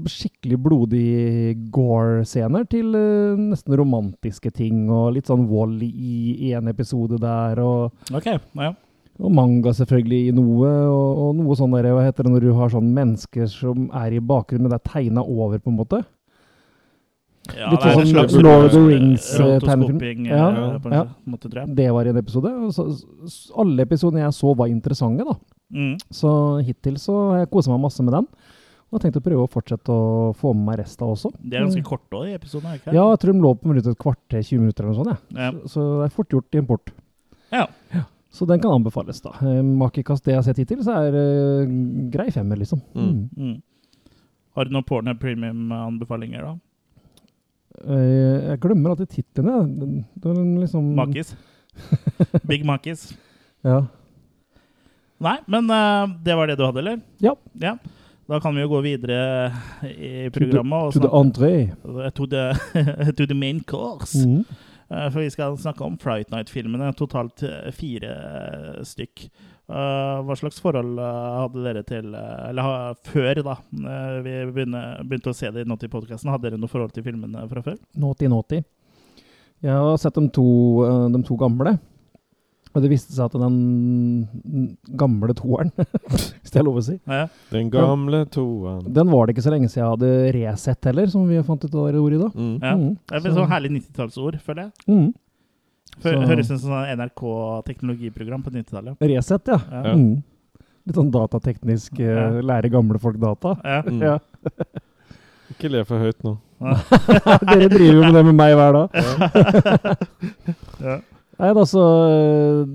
skikkelig 0.09 0.59
blodig 0.63 1.07
gore-scener 1.73 2.67
til 2.71 2.93
uh, 2.95 3.39
nesten 3.39 3.75
romantiske 3.79 4.51
ting, 4.55 4.85
og 4.89 5.15
litt 5.17 5.29
sånn 5.29 5.47
vold 5.49 5.83
i, 5.83 6.53
en 6.55 6.71
episode 6.71 7.19
der, 7.21 7.59
og, 7.63 7.91
Ok, 8.15 8.31
ja. 8.31 8.71
og 9.19 9.35
manga 9.35 9.73
selvfølgelig 9.75 10.29
i 10.29 10.35
noe, 10.35 10.69
og, 10.89 11.25
og 11.25 11.35
noe 11.41 11.57
sånn 11.59 11.75
der, 11.75 11.91
hva 11.93 12.07
heter 12.07 12.25
det 12.25 12.33
når 12.35 12.47
du 12.47 12.53
har 12.57 12.71
sånn 12.73 12.93
mennesker 12.95 13.49
som 13.51 13.89
er 13.97 14.15
i 14.15 14.23
bakgrunnen, 14.23 14.67
men 14.67 14.73
det 14.73 14.79
er 14.79 14.93
tegna 14.93 15.25
over, 15.25 15.61
på 15.61 15.73
en 15.73 15.81
måte? 15.81 16.03
Ja 17.57 17.71
Litt 17.73 17.85
det 17.85 17.93
sånn 18.29 18.43
Lord 18.43 18.65
of 18.65 18.73
the 18.73 18.79
eh, 18.79 18.89
Rings-tegnefilm. 18.91 19.63
rotoskoping, 19.63 20.27
eh, 20.27 20.35
Ja, 20.35 20.49
ja. 20.93 21.05
jeg. 21.29 21.75
Det 21.75 21.87
var 21.95 22.05
i 22.05 22.13
en 22.13 22.21
episode. 22.21 22.51
Så, 22.75 22.85
alle 23.55 23.85
episodene 23.87 24.23
jeg 24.25 24.37
så 24.37 24.53
var 24.55 24.67
interessante, 24.67 25.25
da. 25.25 25.35
Mm. 25.73 25.97
Så 26.11 26.31
hittil 26.65 26.97
så 27.01 27.17
har 27.31 27.43
jeg 27.43 27.51
kosa 27.53 27.71
meg 27.71 27.83
masse 27.87 28.03
med 28.03 28.13
den. 28.13 28.29
Og 28.89 28.97
har 28.97 29.03
tenkt 29.05 29.19
å 29.19 29.25
prøve 29.25 29.45
å 29.45 29.49
fortsette 29.53 29.93
å 29.93 30.31
få 30.33 30.55
med 30.57 30.65
meg 30.65 30.79
resten 30.81 31.05
også. 31.05 31.29
De 31.37 31.55
er 31.57 31.67
ganske 31.67 31.83
korte 31.85 32.17
òg, 32.17 32.25
de 32.25 32.37
episodene? 32.39 32.79
ikke? 32.79 32.93
Ja, 32.95 33.03
jeg 33.11 33.19
tror 33.21 33.35
de 33.35 33.43
lå 33.43 33.51
på 33.53 33.69
rundt 33.69 33.89
et 33.91 33.99
kvarter, 34.01 34.41
20 34.41 34.63
minutter 34.63 34.87
eller 34.87 34.95
noe 34.95 35.03
sånt. 35.03 35.35
Ja. 35.35 35.49
Ja. 35.49 35.51
Så, 35.61 35.75
så 35.75 35.89
det 35.99 36.07
er 36.07 36.15
fort 36.15 36.33
gjort 36.33 36.57
i 36.57 36.61
import. 36.63 36.93
Ja. 37.53 37.67
Så 38.33 38.45
den 38.49 38.61
kan 38.61 38.73
anbefales, 38.73 39.21
da. 39.21 39.33
Makikast 39.65 40.25
det 40.25 40.33
jeg 40.33 40.39
har 40.41 40.45
sett 40.45 40.61
hittil, 40.61 40.81
så 40.85 40.97
er 41.01 41.17
uh, 41.17 41.69
grei 42.13 42.29
femmer, 42.33 42.57
liksom. 42.61 42.81
Mm. 42.97 43.09
Mm. 43.09 43.29
Mm. 43.37 43.55
Har 44.57 44.65
du 44.65 44.73
noen 44.73 44.85
porno 44.89 45.13
premium-anbefalinger, 45.21 46.45
da? 46.45 46.55
Eh, 47.85 48.49
jeg 48.51 48.59
glemmer 48.63 48.93
alltid 48.95 49.09
titlene. 49.13 50.03
Liksom 50.59 50.91
Makis? 50.97 51.35
Big 52.49 52.65
Makis? 52.67 53.09
Ja. 53.63 53.85
Nei, 55.19 55.37
men 55.51 55.67
eh, 55.69 56.13
det 56.23 56.35
var 56.39 56.47
det 56.47 56.55
du 56.59 56.65
hadde, 56.65 56.79
eller? 56.83 57.01
Ja. 57.23 57.35
ja. 57.59 57.75
Da 58.29 58.37
kan 58.39 58.55
vi 58.55 58.61
jo 58.61 58.69
gå 58.71 58.79
videre 58.85 59.19
i 59.89 60.29
programmet. 60.31 60.73
og 60.89 60.93
To 60.93 60.99
the 60.99 61.07
snakke- 61.09 61.23
entrée. 61.25 62.11
to, 62.15 62.25
the, 62.29 63.11
to 63.17 63.25
the 63.25 63.35
main 63.35 63.63
course. 63.63 64.13
Mm. 64.21 64.43
Eh, 64.89 65.09
For 65.09 65.19
vi 65.23 65.29
skal 65.33 65.57
snakke 65.57 65.81
om 65.85 65.97
Fright 65.97 66.29
Night-filmene. 66.31 66.91
Totalt 66.97 67.43
eh, 67.43 67.71
fire 67.75 68.11
eh, 68.13 68.83
stykk. 68.85 69.27
Eh, 69.69 70.21
hva 70.25 70.35
slags 70.39 70.57
forhold 70.63 70.97
eh, 70.97 71.27
hadde 71.43 71.61
dere 71.67 71.83
til 71.85 72.15
eh, 72.17 72.49
Eller 72.49 72.65
ha- 72.65 72.93
før, 73.05 73.43
da. 73.45 73.55
vi 74.25 74.33
begynne, 74.49 74.81
begynte 75.05 75.29
å 75.29 75.35
se 75.37 75.51
det 75.53 75.61
i 75.67 75.75
til 75.77 75.89
podkasten. 75.93 76.31
Hadde 76.33 76.49
dere 76.49 76.57
noe 76.59 76.71
forhold 76.71 76.91
til 76.95 77.03
filmene 77.05 77.45
fra 77.51 77.61
før? 77.61 77.77
Naughty 77.95 78.27
Naughty. 78.31 78.63
Jeg 79.61 79.75
har 79.75 79.97
sett 80.01 80.15
de 80.17 80.27
to, 80.33 80.47
de 81.13 81.21
to 81.27 81.35
gamle. 81.37 81.77
Og 82.69 82.83
det 82.83 82.89
viste 82.91 83.11
seg 83.13 83.25
at 83.25 83.33
den 83.41 84.27
gamle 84.97 85.33
toeren, 85.33 85.71
hvis 86.13 86.51
det 86.53 86.59
er 86.61 86.65
lov 86.67 86.77
å 86.77 86.83
si, 86.85 86.99
Ja. 87.09 87.23
Den 87.49 87.69
gamle 87.73 88.23
toeren. 88.29 88.83
den 88.93 89.09
var 89.09 89.25
det 89.25 89.33
ikke 89.35 89.45
så 89.47 89.53
lenge 89.55 89.69
siden 89.71 89.81
jeg 89.81 89.93
hadde 89.95 90.11
resett 90.37 90.85
heller, 90.85 91.09
som 91.09 91.25
vi 91.27 91.41
fant 91.47 91.65
ut 91.65 91.73
av 91.73 91.87
det 91.89 91.97
ordet 92.01 92.19
i 92.19 92.21
dag. 92.21 92.35
Mm. 92.37 92.53
ja. 92.61 92.75
Mm, 92.77 92.91
Det 93.09 93.15
er 93.15 93.17
et 93.17 93.25
så- 93.25 93.33
sånn 93.39 93.49
herlig 93.49 93.71
90-tallsord, 93.73 94.37
føler 94.45 94.61
jeg. 94.69 94.71
Mm. 94.87 95.09
Så- 96.01 96.13
Høres 96.29 96.49
ut 96.51 96.59
som 96.59 96.69
sånn 96.69 96.87
NRK-teknologiprogram 96.97 98.43
på 98.45 98.51
90-tallet. 98.53 98.97
Resett, 99.01 99.47
ja. 99.47 99.57
Ja. 99.71 99.81
Ja. 99.83 99.93
Mm. 99.95 100.23
Litt 100.87 100.95
sånn 100.95 101.11
datateknisk, 101.11 101.99
uh, 101.99 102.05
Ja. 102.05 102.29
lære 102.41 102.69
gamle 102.71 102.99
folk 102.99 103.17
data. 103.19 103.57
Ja. 103.63 103.81
Mm. 103.89 104.01
Ja. 104.01 104.19
Ikke 105.49 105.69
le 105.73 105.83
for 105.83 105.97
høyt 105.99 106.23
nå. 106.23 106.37
Dere 107.49 107.69
driver 107.71 107.95
jo 107.95 108.01
med 108.05 108.13
det 108.13 108.23
med 108.25 108.35
meg 108.35 108.55
hver 108.55 108.71
dag. 108.73 108.89
Ja. 110.79 110.99
Nei, 111.39 111.49
altså, 111.55 111.83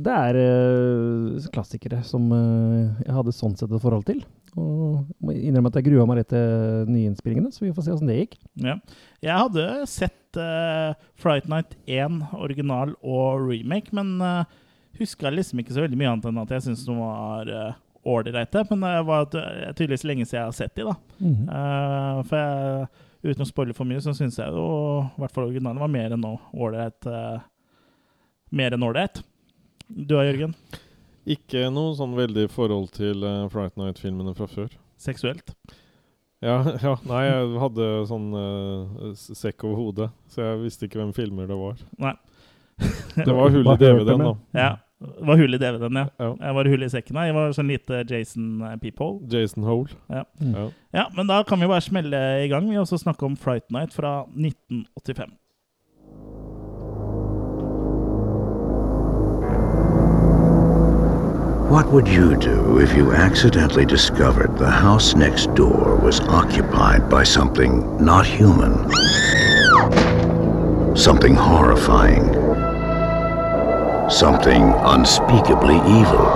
Det 0.05 0.13
er 0.15 0.39
uh, 0.41 1.49
klassikere 1.53 1.99
som 2.07 2.31
uh, 2.33 2.95
jeg 3.05 3.13
hadde 3.13 3.35
sånn 3.37 3.57
sett 3.61 3.73
et 3.73 3.83
forhold 3.83 4.07
til. 4.09 4.23
Og 4.57 5.05
må 5.21 5.35
innrømme 5.35 5.69
at 5.73 5.77
jeg 5.81 5.89
grua 5.91 6.07
meg 6.09 6.21
litt 6.23 6.31
til 6.33 6.87
nyinnspillingene, 6.89 7.51
så 7.53 7.65
vi 7.67 7.73
får 7.75 7.85
se 7.89 7.95
åssen 7.97 8.09
det 8.09 8.21
gikk. 8.23 8.37
Ja. 8.65 8.77
Jeg 9.25 9.37
hadde 9.37 9.65
sett 9.91 10.39
uh, 10.41 10.95
Fright 11.21 11.49
Night 11.51 11.75
1, 11.91 12.21
original 12.39 12.95
og 13.03 13.43
remake, 13.51 13.93
men 13.97 14.15
uh, 14.23 14.45
huska 15.01 15.33
liksom 15.35 15.61
ikke 15.61 15.75
så 15.75 15.85
veldig 15.85 15.99
mye 16.01 16.13
annet 16.15 16.29
enn 16.31 16.43
at 16.45 16.55
jeg 16.55 16.69
syntes 16.69 16.85
de 16.87 16.95
var 16.97 17.51
ålreite. 18.07 18.63
Uh, 18.63 18.71
men 18.71 18.87
det 18.87 18.95
var 19.11 19.27
tydeligvis 19.35 20.07
lenge 20.09 20.25
siden 20.29 20.41
jeg 20.41 20.49
har 20.53 20.57
sett 20.63 20.77
de, 20.79 20.87
da. 20.89 20.97
Mhm. 21.19 21.49
Eh, 21.51 22.23
for 22.31 22.39
jeg 23.25 23.35
uten 23.35 23.45
å 23.45 23.49
spoile 23.49 23.75
for 23.77 23.89
mye, 23.89 24.01
så 24.05 24.13
syns 24.17 24.37
jeg 24.39 24.53
jo 24.53 24.65
i 25.09 25.21
hvert 25.23 25.33
fall 25.35 25.47
originalen 25.49 25.81
var 25.81 25.91
mer 25.93 26.13
enn 26.15 26.21
nå 26.25 26.35
ålreit. 26.55 27.07
eh, 27.11 27.43
mer 28.55 28.77
enn 28.77 28.87
ålreit. 28.87 29.23
Du 29.89 30.15
da, 30.17 30.25
Jørgen? 30.27 30.55
Ikke 31.25 31.67
noe 31.73 31.95
sånn 31.97 32.15
veldig 32.17 32.49
forhold 32.53 32.91
til 32.97 33.25
uh, 33.25 33.47
Fright 33.53 33.77
Night-filmene 33.81 34.35
fra 34.37 34.49
før. 34.51 34.71
Seksuelt? 35.01 35.55
Ja, 36.45 36.59
ja, 36.85 36.95
nei, 37.09 37.25
jeg 37.25 37.59
hadde 37.63 37.91
sånn 38.11 38.31
uh, 38.37 39.13
sekk 39.17 39.65
over 39.65 39.81
hodet, 39.81 40.09
så 40.29 40.45
jeg 40.45 40.63
visste 40.67 40.89
ikke 40.89 41.01
hvem 41.01 41.15
filmer 41.17 41.49
det 41.51 41.59
var. 41.59 41.81
Nei. 42.03 42.17
Det 43.15 43.31
var 43.31 43.53
hull 43.55 43.69
i 43.71 43.77
DVD-en, 43.79 44.25
da. 44.25 44.33
Ja. 44.59 44.71
Det 45.05 45.27
var 45.29 45.39
hull 45.39 45.55
i 45.55 45.61
DVD-en, 45.61 45.99
ja. 46.01 46.09
Ja. 46.19 46.31
Jeg 46.41 46.57
var 46.57 46.69
hull 46.73 46.83
i 46.83 46.89
sekken. 46.91 47.19
jeg 47.23 47.37
var 47.37 47.55
sånn 47.55 47.71
lite 47.71 48.01
Jason 48.09 48.49
eh, 48.67 48.75
Peephole. 48.83 49.21
Jason 49.31 49.67
Hole. 49.69 49.95
Ja. 50.11 50.25
Mm. 50.41 50.73
Ja. 50.97 51.05
Men 51.15 51.31
da 51.31 51.39
kan 51.47 51.63
vi 51.63 51.69
bare 51.71 51.85
smelle 51.85 52.21
i 52.43 52.49
gang. 52.51 52.67
Vi 52.67 52.81
også 52.81 52.99
snakke 52.99 53.27
om 53.29 53.37
Fright 53.39 53.69
Night 53.75 53.95
fra 53.95 54.25
1985. 54.33 55.37
What 61.69 61.91
would 61.91 62.07
you 62.07 62.37
do 62.37 62.79
if 62.79 62.95
you 62.95 63.13
accidentally 63.13 63.87
discovered 63.87 64.59
the 64.59 64.71
house 64.71 65.15
next 65.15 65.55
door 65.55 65.97
was 65.97 66.21
occupied 66.21 67.09
by 67.09 67.25
something 67.25 67.97
not 68.05 68.27
human? 68.27 68.75
Something 70.95 71.35
horrifying. 71.35 72.35
Something 74.11 74.75
unspeakably 74.85 75.77
evil. 75.77 76.27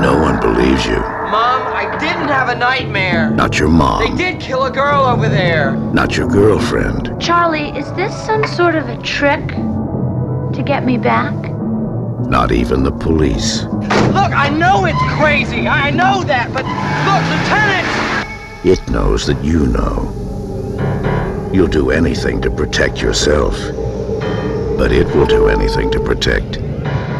No 0.00 0.16
one 0.22 0.40
believes 0.40 0.86
you. 0.86 1.00
Mom, 1.00 1.66
I 1.74 1.96
didn't 1.98 2.28
have 2.28 2.50
a 2.50 2.54
nightmare. 2.54 3.30
Not 3.30 3.58
your 3.58 3.68
mom. 3.68 4.16
They 4.16 4.30
did 4.30 4.40
kill 4.40 4.64
a 4.64 4.70
girl 4.70 5.02
over 5.02 5.28
there. 5.28 5.76
Not 5.92 6.16
your 6.16 6.28
girlfriend. 6.28 7.20
Charlie, 7.20 7.76
is 7.76 7.92
this 7.94 8.14
some 8.24 8.46
sort 8.46 8.76
of 8.76 8.88
a 8.88 8.96
trick 9.02 9.46
to 9.48 10.62
get 10.64 10.84
me 10.84 10.98
back? 10.98 11.34
Not 12.28 12.52
even 12.52 12.82
the 12.82 12.92
police. 12.92 13.62
Look, 13.62 14.32
I 14.32 14.48
know 14.48 14.86
it's 14.86 14.98
crazy. 15.20 15.68
I 15.68 15.90
know 15.90 16.22
that, 16.24 16.52
but 16.52 16.64
look, 17.08 17.22
Lieutenant! 17.30 18.02
It 18.64 18.90
knows 18.90 19.26
that 19.26 19.42
you 19.44 19.66
know. 19.66 21.50
You'll 21.52 21.66
do 21.66 21.90
anything 21.90 22.40
to 22.42 22.50
protect 22.50 23.02
yourself. 23.02 23.54
But 24.78 24.92
it 24.92 25.06
will 25.14 25.26
do 25.26 25.48
anything 25.48 25.90
to 25.90 26.00
protect 26.00 26.56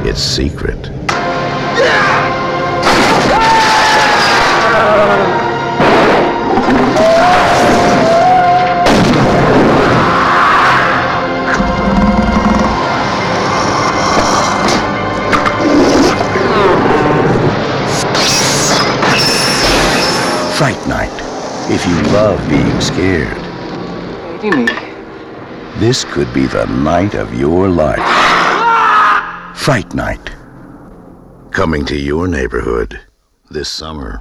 its 0.07 0.23
secret. 0.23 1.02
If 21.75 21.87
you 21.87 22.03
love 22.13 22.39
being 22.51 22.81
scared, 22.83 23.43
this 25.81 26.05
could 26.05 26.31
be 26.35 26.47
the 26.47 26.67
night 26.67 27.15
of 27.15 27.33
your 27.41 27.69
life. 27.69 28.13
Fright 29.57 29.95
Night. 29.95 30.37
Coming 31.51 31.87
to 31.87 31.95
your 31.95 32.29
neighborhood 32.29 33.01
this 33.51 33.69
summer. 33.69 34.21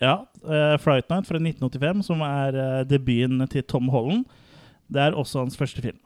Ja, 0.00 0.14
uh, 0.44 0.78
Fright 0.78 1.10
Night 1.10 1.26
fra 1.26 1.36
1985, 1.36 2.06
som 2.06 2.20
er 2.20 2.54
uh, 2.54 2.86
debuten 2.90 3.48
til 3.48 3.64
Tom 3.64 3.88
Holland. 3.88 4.24
Det 4.88 5.02
er 5.02 5.12
også 5.12 5.38
hans 5.38 5.56
første 5.56 5.82
film. 5.82 5.98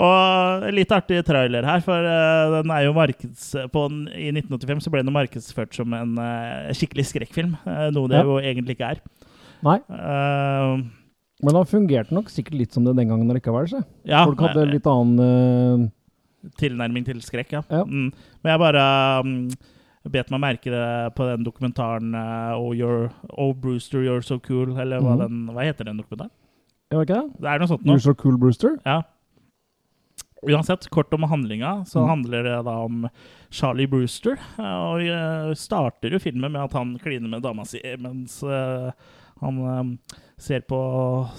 Og 0.00 0.66
litt 0.74 0.92
artig 0.94 1.20
trailer 1.26 1.66
her, 1.66 1.82
for 1.84 2.06
eh, 2.10 2.54
den 2.56 2.72
er 2.74 2.86
jo 2.86 2.94
markeds... 2.96 3.48
På, 3.74 3.86
I 4.10 4.30
1985 4.32 4.84
så 4.86 4.92
ble 4.94 5.04
den 5.06 5.14
markedsført 5.14 5.76
som 5.76 5.94
en 5.96 6.16
eh, 6.22 6.70
skikkelig 6.76 7.06
skrekkfilm, 7.10 7.56
eh, 7.64 7.88
noe 7.94 8.10
det 8.10 8.20
Ja. 8.20 8.26
jo 8.26 8.38
egentlig 8.42 8.78
ikke 8.78 8.94
er. 8.96 9.04
Nei, 9.66 9.78
Uh, 9.90 10.80
men 11.40 11.56
han 11.56 11.68
fungerte 11.68 12.12
nok 12.12 12.28
sikkert 12.32 12.56
litt 12.58 12.74
som 12.76 12.84
det 12.84 12.92
den 12.98 13.08
gangen 13.08 13.30
likevel. 13.32 13.68
Så. 13.70 13.80
ja, 14.08 14.24
Folk 14.28 14.40
hadde 14.44 14.66
litt 14.68 14.86
annen 14.88 15.20
uh... 15.20 16.50
tilnærming 16.60 17.04
til 17.06 17.20
skrekk, 17.24 17.54
ja. 17.56 17.62
Ja. 17.72 17.84
Mm. 17.84 18.10
Men 18.42 18.52
jeg 18.52 18.60
bare 18.60 18.84
um, 19.24 19.36
bet 20.08 20.30
meg 20.32 20.40
merke 20.40 20.72
det 20.72 20.84
på 21.16 21.26
den 21.28 21.44
dokumentaren 21.44 22.14
uh, 22.16 22.56
oh, 22.56 22.72
you're, 22.72 23.10
oh, 23.36 23.52
Brewster, 23.52 24.00
you're 24.00 24.24
so 24.24 24.38
cool, 24.40 24.72
eller 24.80 25.02
hva, 25.04 25.18
mm. 25.18 25.24
den, 25.24 25.40
hva 25.52 25.66
heter 25.66 25.90
den 25.90 26.00
dokumentaren? 26.00 26.32
Jeg 26.90 26.98
vet 26.98 27.10
ikke 27.10 27.20
det? 27.20 27.40
Det 27.44 27.50
er 27.50 27.60
noe 27.62 27.70
sånt 27.70 27.84
nå. 27.86 27.94
You're 27.94 28.06
so 28.08 28.14
cool, 28.18 28.38
Brewster. 28.40 28.78
Ja. 28.88 29.02
Uansett, 30.42 30.88
kort 30.90 31.12
om 31.14 31.22
handlinga, 31.28 31.84
så 31.84 32.00
mm. 32.00 32.08
handler 32.08 32.42
det 32.48 32.56
da 32.66 32.76
om 32.86 33.08
Charlie 33.52 33.86
Brewster. 33.86 34.40
eh, 34.58 34.76
Og 34.88 35.02
vi 35.02 35.54
starter 35.60 36.16
jo 36.16 36.22
filmen 36.22 36.54
med 36.54 36.62
at 36.64 36.76
han 36.78 36.96
kliner 37.02 37.28
med 37.28 37.44
dama 37.44 37.66
si 37.68 37.82
mens 38.00 38.40
eh, 38.42 38.88
han 39.44 39.60
eh, 39.68 40.16
ser 40.40 40.64
på 40.64 40.80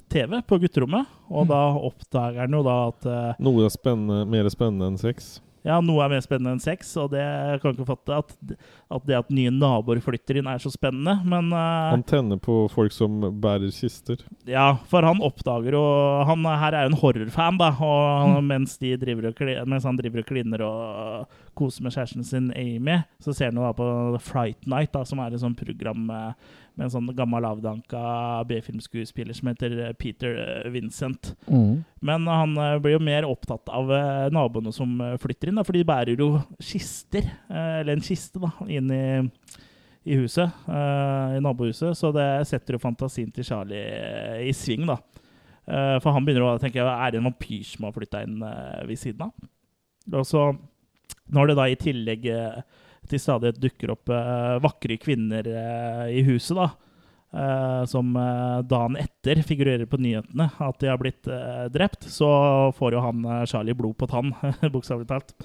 TV 0.10 0.42
på 0.46 0.62
gutterommet. 0.62 1.10
Og 1.34 1.50
da 1.50 1.64
oppdager 1.82 2.46
han 2.46 2.54
jo 2.54 2.62
da 2.66 2.78
at 2.92 3.10
eh, 3.10 3.42
Noe 3.42 3.70
spennende, 3.74 4.24
mer 4.30 4.50
spennende 4.54 4.92
enn 4.92 5.02
sex. 5.02 5.40
Ja, 5.62 5.78
noe 5.86 6.02
er 6.02 6.10
mer 6.10 6.24
spennende 6.26 6.56
enn 6.56 6.62
sex, 6.64 6.90
og 6.98 7.12
det 7.14 7.22
kan 7.62 7.70
jeg 7.70 7.78
ikke 7.78 7.90
fatte. 7.92 8.18
At, 8.18 8.56
at 8.98 9.06
det 9.06 9.18
at 9.20 9.34
nye 9.34 9.52
naboer 9.54 10.02
flytter 10.02 10.40
inn, 10.40 10.50
er 10.50 10.62
så 10.62 10.72
spennende. 10.74 11.20
Men 11.22 11.52
uh, 11.54 11.92
Han 11.94 12.06
tenner 12.08 12.42
på 12.42 12.64
folk 12.74 12.96
som 12.96 13.20
bærer 13.44 13.70
kister. 13.76 14.24
ja, 14.50 14.72
for 14.90 15.06
han 15.06 15.22
oppdager 15.22 15.78
jo 15.78 15.84
Han 16.30 16.46
her 16.46 16.78
er 16.78 16.88
jo 16.88 16.94
en 16.94 17.00
horrorfan, 17.04 17.62
da. 17.62 17.70
Og 17.78 18.40
mm. 18.40 18.50
mens, 18.50 18.78
de 18.82 18.96
driver 19.02 19.30
og, 19.30 19.44
mens 19.70 19.86
han 19.86 20.00
driver 20.00 20.24
og 20.24 20.32
kliner 20.32 20.66
og 20.66 21.38
koser 21.58 21.86
med 21.86 21.94
kjæresten 21.94 22.26
sin 22.26 22.50
Amy, 22.58 23.02
så 23.22 23.36
ser 23.36 23.52
han 23.52 23.62
jo 23.62 23.68
da 23.68 23.74
på 23.78 23.92
Fright 24.26 24.66
Night, 24.66 24.94
da, 24.96 25.06
som 25.06 25.22
er 25.22 25.34
et 25.36 25.44
sånt 25.44 25.62
program 25.62 26.08
med, 26.10 26.52
med 26.78 26.88
en 26.88 26.94
sånn 26.94 27.10
gammel 27.16 27.46
avdanka 27.46 28.02
B-filmskuespiller 28.50 29.36
som 29.38 29.52
heter 29.52 29.76
eh, 29.88 29.94
Peter 30.00 30.38
eh, 30.40 30.70
Vincent. 30.74 31.34
Mm. 31.48 31.84
Men 32.08 32.28
han 32.30 32.56
eh, 32.58 32.78
blir 32.82 32.96
jo 32.96 33.04
mer 33.04 33.28
opptatt 33.28 33.70
av 33.72 33.92
naboene 34.34 34.74
som 34.76 34.96
flytter 35.22 35.52
inn, 35.52 35.60
da, 35.60 35.66
for 35.68 35.78
de 35.78 35.86
bærer 35.88 36.20
jo 36.20 36.34
kister, 36.64 37.28
eller 37.52 37.96
en 37.96 38.06
kiste, 38.06 38.42
da, 38.42 38.52
inn 38.72 38.92
i, 38.96 39.06
i 40.08 40.18
huset, 40.18 40.64
i 40.68 41.42
nabohuset. 41.44 41.98
Så 41.98 42.14
det 42.16 42.28
setter 42.50 42.78
jo 42.78 42.84
fantasien 42.84 43.32
til 43.36 43.46
Charlie 43.46 44.48
i 44.48 44.54
sving, 44.56 44.88
da. 44.90 44.98
For 46.02 46.10
han 46.12 46.26
begynner 46.26 46.48
å 46.48 46.60
tenke 46.60 46.82
er 46.82 47.14
det 47.14 47.20
en 47.22 47.28
vampyr 47.30 47.64
som 47.68 47.86
har 47.86 47.94
flytta 47.96 48.24
inn 48.26 48.40
ved 48.42 48.98
siden 49.00 49.28
av? 49.28 49.50
Og 50.10 50.26
så, 50.28 50.48
når 51.32 51.52
det 51.52 51.58
da 51.60 51.68
i 51.70 51.80
tillegg 51.80 52.26
eh, 52.32 52.64
til 53.12 53.22
stadighet 53.22 53.60
dukker 53.62 53.94
opp 53.96 54.12
eh, 54.12 54.60
vakre 54.64 54.98
kvinner 55.02 55.48
eh, 55.48 56.06
i 56.20 56.24
huset, 56.28 56.58
da, 56.58 56.70
eh, 57.36 57.82
som 57.92 58.14
dagen 58.68 58.98
etter 59.02 59.44
figurerer 59.48 59.90
på 59.90 60.00
nyhetene 60.02 60.50
at 60.58 60.80
de 60.82 60.92
har 60.92 61.02
blitt 61.02 61.28
drept, 61.74 62.08
så 62.12 62.32
får 62.78 62.98
jo 62.98 63.04
han 63.06 63.28
Charlie 63.50 63.78
blod 63.78 63.98
på 64.00 64.10
tann, 64.12 64.34
bokstavelig 64.74 65.10
talt. 65.12 65.36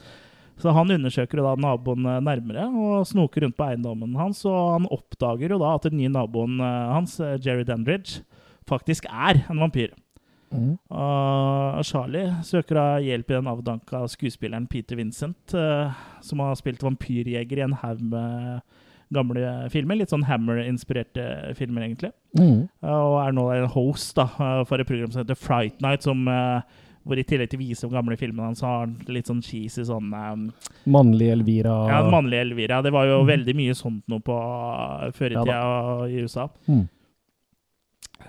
Så 0.57 0.73
han 0.73 0.89
undersøker 0.89 1.37
jo 1.37 1.45
da 1.45 1.53
naboen 1.61 2.07
nærmere 2.25 2.65
og 2.71 3.05
snoker 3.05 3.45
rundt 3.45 3.59
på 3.59 3.67
eiendommen 3.67 4.17
hans, 4.17 4.41
og 4.49 4.79
han 4.79 4.89
oppdager 4.89 5.53
jo 5.53 5.61
da 5.61 5.75
at 5.77 5.85
den 5.91 5.99
nye 6.01 6.15
naboen 6.15 6.63
hans, 6.65 7.19
Jerry 7.45 7.67
Dendridge, 7.69 8.23
faktisk 8.67 9.05
er 9.13 9.43
en 9.51 9.61
vampyr. 9.61 9.93
Mm. 10.53 10.73
Og 10.91 11.85
Charlie 11.85 12.31
søker 12.47 12.79
da 12.79 12.87
hjelp 13.03 13.31
i 13.31 13.39
den 13.39 13.51
avdanka 13.51 14.05
skuespilleren 14.11 14.69
Peter 14.71 14.99
Vincent, 14.99 15.55
eh, 15.55 15.95
som 16.23 16.43
har 16.45 16.57
spilt 16.59 16.85
vampyrjeger 16.87 17.61
i 17.61 17.67
en 17.67 17.79
haug 17.83 18.03
med 18.15 18.61
gamle 19.15 19.69
filmer. 19.73 20.01
Litt 20.01 20.13
sånn 20.13 20.27
Hammer-inspirerte 20.27 21.55
filmer, 21.59 21.87
egentlig. 21.87 22.13
Mm. 22.39 22.67
Og 22.83 23.21
er 23.23 23.37
nå 23.37 23.47
en 23.55 23.71
host 23.77 24.17
da, 24.19 24.29
eh, 24.39 24.65
for 24.65 24.81
et 24.81 24.89
program 24.89 25.13
som 25.13 25.23
heter 25.23 25.39
Fright 25.39 25.81
Night, 25.81 26.03
som, 26.03 26.27
eh, 26.29 26.61
hvor 27.07 27.19
i 27.19 27.23
tillegg 27.23 27.51
til 27.51 27.61
å 27.61 27.67
vise 27.69 27.87
de 27.87 27.95
gamle 27.95 28.17
filmene 28.19 28.49
hans, 28.49 28.61
har 28.61 28.81
han 28.81 28.97
litt 29.07 29.27
sånn 29.27 29.43
cheesy 29.43 29.85
sånn 29.87 30.11
um, 30.13 30.53
Mannlig 30.91 31.31
Elvira. 31.31 31.77
Ja, 31.87 32.11
mannlig 32.11 32.41
Elvira. 32.41 32.83
Det 32.83 32.91
var 32.91 33.07
jo 33.07 33.25
veldig 33.25 33.55
mye 33.55 33.77
sånt 33.79 34.03
noe 34.09 34.21
på 34.21 34.35
eh, 35.07 35.13
før 35.15 35.31
i 35.31 35.35
Ja 35.35 35.45
da. 35.45 36.07
i 36.07 36.25
USA. 36.27 36.49
Mm. 36.67 36.89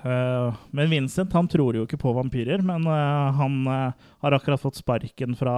Eh, 0.03 0.55
men 0.71 0.89
Vincent 0.89 1.33
han 1.33 1.47
tror 1.49 1.75
jo 1.77 1.85
ikke 1.87 1.99
på 2.01 2.13
vampyrer, 2.15 2.61
men 2.65 2.85
eh, 2.85 3.31
han 3.39 3.59
eh, 3.67 4.07
har 4.23 4.35
akkurat 4.37 4.61
fått 4.61 4.79
sparken 4.79 5.35
fra 5.37 5.55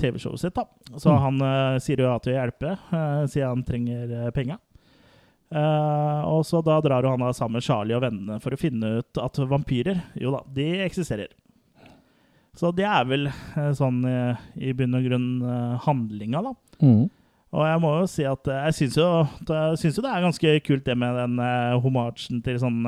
TV-showet 0.00 0.40
sitt. 0.40 0.54
da. 0.54 0.64
Så 0.96 1.12
Mm. 1.12 1.20
han 1.40 1.80
sier 1.80 2.00
jo 2.00 2.08
ja 2.08 2.18
til 2.18 2.32
å 2.32 2.38
hjelpe, 2.40 2.76
siden 3.28 3.48
han 3.48 3.62
trenger 3.64 4.30
penga. 4.32 4.58
Og 5.52 6.42
så 6.48 6.62
da 6.64 6.80
drar 6.80 7.04
jo 7.04 7.10
han 7.12 7.20
da 7.20 7.28
sammen 7.36 7.58
med 7.60 7.62
Charlie 7.66 7.94
og 7.94 8.02
vennene 8.02 8.40
for 8.40 8.50
å 8.50 8.58
finne 8.58 8.98
ut 8.98 9.18
at 9.20 9.36
vampyrer, 9.36 10.00
jo 10.18 10.32
da, 10.32 10.40
de 10.48 10.80
eksisterer. 10.86 11.28
Så 12.56 12.72
det 12.74 12.86
er 12.88 13.04
vel 13.04 13.28
sånn 13.76 14.00
i 14.56 14.72
bunn 14.72 14.96
og 14.96 15.04
grunn 15.04 15.28
handlinga, 15.84 16.42
da. 16.48 16.54
Mm. 16.80 17.10
Og 17.52 17.66
jeg 17.68 17.80
må 17.84 17.92
jo 18.00 18.06
si 18.08 18.24
at 18.24 18.48
jeg 18.48 18.78
syns 18.80 18.96
jo, 18.96 19.10
jo 19.44 20.02
det 20.02 20.10
er 20.10 20.24
ganske 20.24 20.56
kult 20.64 20.84
det 20.88 20.96
med 20.98 21.14
den 21.20 21.36
homasjen 21.84 22.42
til 22.42 22.58
sånn 22.58 22.80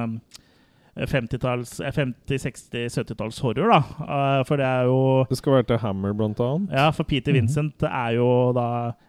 eh, 0.97 1.07
50-talls, 1.07 1.81
eh, 1.81 1.93
50-, 1.93 2.39
60-, 2.47 2.85
70-talls 2.99 3.41
horror, 3.45 3.73
da. 3.73 3.81
Eh, 4.05 4.45
for 4.49 4.61
det 4.61 4.67
er 4.67 4.91
jo 4.91 5.25
Det 5.31 5.39
skal 5.39 5.59
være 5.59 5.69
til 5.73 5.83
Hammer, 5.83 6.13
blant 6.13 6.41
annet. 6.41 6.71
Ja, 6.73 6.91
for 6.91 7.05
Peter 7.05 7.33
Vincent 7.33 7.83
er 7.83 8.15
jo 8.19 8.53
da 8.57 8.69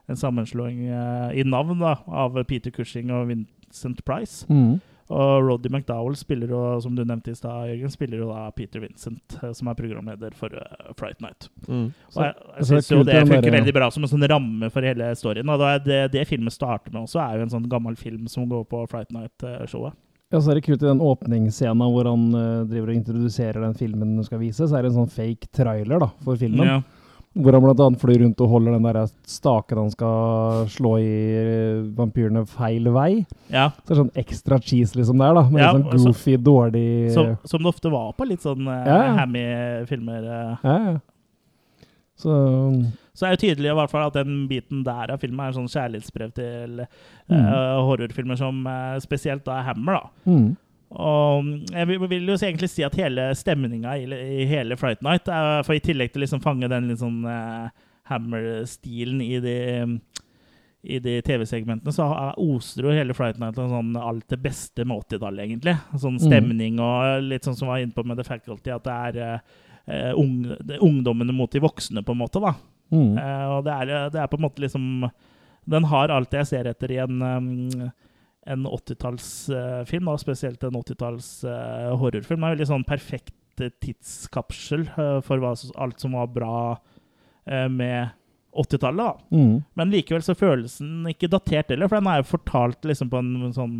en 0.10 0.20
sammenslåing 0.20 0.88
eh, 0.88 1.40
i 1.40 1.46
navn 1.46 1.80
da, 1.80 1.98
av 2.08 2.38
Peter 2.50 2.72
Cushing 2.72 3.14
og 3.14 3.30
Vincent 3.32 4.06
Price. 4.06 4.46
Mm. 4.50 4.82
Og 5.06 5.44
Roddy 5.46 5.70
McDowell 5.70 6.16
spiller 6.18 6.50
jo, 6.50 6.60
som 6.82 6.96
du 6.98 7.04
nevnte 7.06 7.30
i 7.30 7.38
stad, 7.38 7.68
Jørgen, 7.70 7.92
spiller 7.94 8.24
jo 8.24 8.30
da 8.32 8.48
Peter 8.58 8.82
Vincent, 8.82 9.38
eh, 9.42 9.52
som 9.54 9.70
er 9.70 9.78
programleder 9.78 10.34
for 10.34 10.50
Fright 10.98 11.22
Night. 11.22 11.50
Mm. 11.68 11.92
Og 12.16 12.24
jeg, 12.24 12.34
jeg 12.58 12.70
syns 12.70 12.72
er 12.72 12.82
synes 12.82 12.92
jo 12.92 13.04
det 13.06 13.20
funker 13.30 13.58
veldig 13.60 13.76
bra 13.78 13.92
som 13.94 14.08
en 14.08 14.14
sånn 14.16 14.26
ramme 14.32 14.72
for 14.74 14.86
hele 14.86 15.12
storyen. 15.18 15.52
Og 15.54 15.62
det, 15.62 15.76
det, 15.86 16.02
det 16.18 16.26
filmen 16.30 16.54
starter 16.54 16.94
med 16.94 17.04
også, 17.04 17.22
er 17.22 17.38
jo 17.38 17.46
en 17.46 17.54
sånn 17.54 17.70
gammel 17.70 18.00
film 18.00 18.26
som 18.32 18.50
går 18.50 18.66
på 18.72 18.82
Fright 18.90 19.14
Night-showet. 19.14 19.94
Ja, 20.36 20.42
så 20.44 20.52
er 20.52 20.60
det 20.60 20.66
kult 20.66 20.82
i 20.84 20.90
den 20.90 21.00
åpningsscenen 21.00 21.94
hvor 21.94 22.10
han 22.10 22.28
uh, 22.36 22.66
driver 22.68 22.92
og 22.92 22.98
introduserer 22.98 23.64
den 23.64 23.78
filmen 23.80 24.18
den 24.18 24.26
skal 24.28 24.42
vise, 24.42 24.68
så 24.68 24.76
er 24.76 24.84
det 24.84 24.92
en 24.92 24.98
sånn 25.06 25.14
fake 25.14 25.48
trailer 25.56 26.02
da, 26.04 26.10
for 26.26 26.40
filmen. 26.42 26.68
Ja. 26.68 26.82
Hvor 27.36 27.56
han 27.56 27.68
annet 27.72 28.00
flyr 28.00 28.20
rundt 28.22 28.42
og 28.44 28.52
holder 28.52 28.76
den 28.76 28.86
der 28.88 29.00
staken 29.28 29.80
han 29.80 29.90
skal 29.92 30.68
slå 30.72 30.94
i 31.04 31.16
eh, 31.40 31.80
vampyrene 31.96 32.46
feil 32.48 32.92
vei. 32.96 33.26
ja. 33.52 33.70
Så 33.80 33.88
det 33.88 33.96
er 33.96 34.02
sånn 34.02 34.22
ekstra 34.24 34.60
cheese 34.64 35.00
liksom 35.00 35.24
der, 35.24 35.40
da. 35.40 35.46
Med 35.52 35.64
Ja, 35.64 35.72
sånn 35.72 35.88
så- 35.90 36.12
goofy, 36.12 36.38
dårlig 36.38 36.86
Som, 37.16 37.34
som 37.44 37.64
det 37.64 37.72
ofte 37.72 37.92
var 37.92 38.14
på 38.16 38.28
litt 38.28 38.44
sånn 38.44 38.68
uh, 38.68 39.18
hammy 39.20 39.44
filmer. 39.88 40.24
Uh. 40.24 40.56
Ja, 40.64 40.78
ja. 40.92 40.98
Så 42.16 42.32
Så 43.16 43.26
er 43.26 43.36
det 43.36 43.46
tydelig 43.46 43.72
i 43.72 43.78
hvert 43.80 43.92
fall 43.94 44.10
at 44.10 44.18
den 44.18 44.44
biten 44.52 44.84
der 44.86 45.14
av 45.14 45.24
filmen 45.24 45.40
er 45.42 45.54
en 45.54 45.58
sånn 45.62 45.72
kjærlighetsbrev 45.72 46.36
til 46.36 46.84
mm. 46.84 47.32
uh, 47.32 47.80
horrorfilmer 47.88 48.40
som 48.40 48.62
uh, 48.68 49.00
spesielt 49.04 49.46
da 49.48 49.62
er 49.62 49.70
Hammer, 49.72 50.02
da. 50.02 50.32
mm. 50.32 50.54
Og 50.96 51.48
jeg 51.74 51.88
vil, 51.90 52.04
vil 52.08 52.30
jo 52.30 52.36
egentlig 52.38 52.70
si 52.72 52.84
at 52.86 52.94
hele 52.96 53.24
stemninga 53.36 53.96
i, 54.00 54.06
i 54.06 54.46
hele 54.48 54.78
Fright 54.80 55.02
Night 55.04 55.26
er, 55.28 55.64
For 55.66 55.76
i 55.76 55.82
tillegg 55.84 56.14
til 56.14 56.22
å 56.22 56.24
liksom 56.24 56.44
fange 56.44 56.70
den 56.72 56.92
litt 56.92 57.02
sånn 57.02 57.26
uh, 57.26 57.72
Hammer-stilen 58.12 59.24
i 59.26 59.40
de 59.44 59.56
i 60.86 61.00
de 61.02 61.16
TV-segmentene 61.26 61.94
så 61.94 62.06
oser 62.38 62.86
jo 62.86 62.94
hele 62.94 63.16
Fright 63.18 63.40
Night 63.42 63.58
av 63.58 63.72
sånn 63.74 63.96
alt 63.98 64.28
det 64.30 64.38
beste 64.44 64.86
med 64.86 65.02
80-tallet, 65.02 65.48
egentlig. 65.48 65.74
Sånn 65.98 66.20
Mm. 66.20 66.26
stemning 66.28 66.80
og 66.80 67.24
litt 67.26 67.48
sånn 67.48 67.58
som 67.58 67.72
var 67.72 67.82
inne 67.82 67.96
på 67.96 68.06
med 68.06 68.18
The 68.18 68.24
Faculty, 68.28 68.70
at 68.70 68.84
det 68.86 68.94
er 68.94 69.18
eh, 69.18 69.40
eh, 69.88 70.14
ung, 70.14 70.44
det 70.44 70.78
er 70.78 70.86
ungdommene 70.86 71.34
mot 71.34 71.52
de 71.52 71.60
voksne, 71.60 72.04
på 72.06 72.14
en 72.14 72.22
måte, 72.22 72.40
da. 72.40 72.54
Mm. 72.94 73.16
Eh, 73.18 73.46
og 73.56 73.64
det 73.66 73.76
er, 73.76 73.94
det 74.14 74.20
er 74.22 74.30
på 74.32 74.38
en 74.40 74.46
måte 74.46 74.62
liksom 74.62 75.08
Den 75.66 75.88
har 75.90 76.14
alt 76.14 76.36
jeg 76.38 76.46
ser 76.46 76.68
etter 76.70 76.92
i 76.94 77.00
en, 77.02 77.22
um, 77.26 77.88
en 78.46 78.68
80-tallsfilm, 78.70 80.12
og 80.12 80.22
spesielt 80.22 80.62
en 80.64 80.78
80-talls 80.78 81.30
eh, 81.50 81.88
horrorfilm. 81.98 82.44
Det 82.44 82.52
er 82.52 82.54
veldig 82.54 82.68
sånn 82.70 82.86
perfekt 82.86 83.64
eh, 83.64 83.74
tidskapsel 83.82 84.86
eh, 84.94 85.18
for 85.26 85.42
hva, 85.42 85.56
alt 85.82 86.06
som 86.06 86.14
var 86.14 86.30
bra 86.36 86.60
eh, 87.50 87.66
med 87.66 88.14
80-tallet. 88.54 89.26
Mm. 89.34 89.56
Men 89.74 89.92
likevel 89.92 90.22
så 90.28 90.38
føles 90.38 90.78
den 90.78 91.10
ikke 91.10 91.32
datert 91.34 91.74
heller, 91.74 91.90
for 91.90 91.98
den 91.98 92.12
er 92.12 92.22
jo 92.22 92.30
fortalt 92.36 92.86
liksom 92.86 93.10
på 93.10 93.24
en 93.24 93.58
sånn 93.58 93.80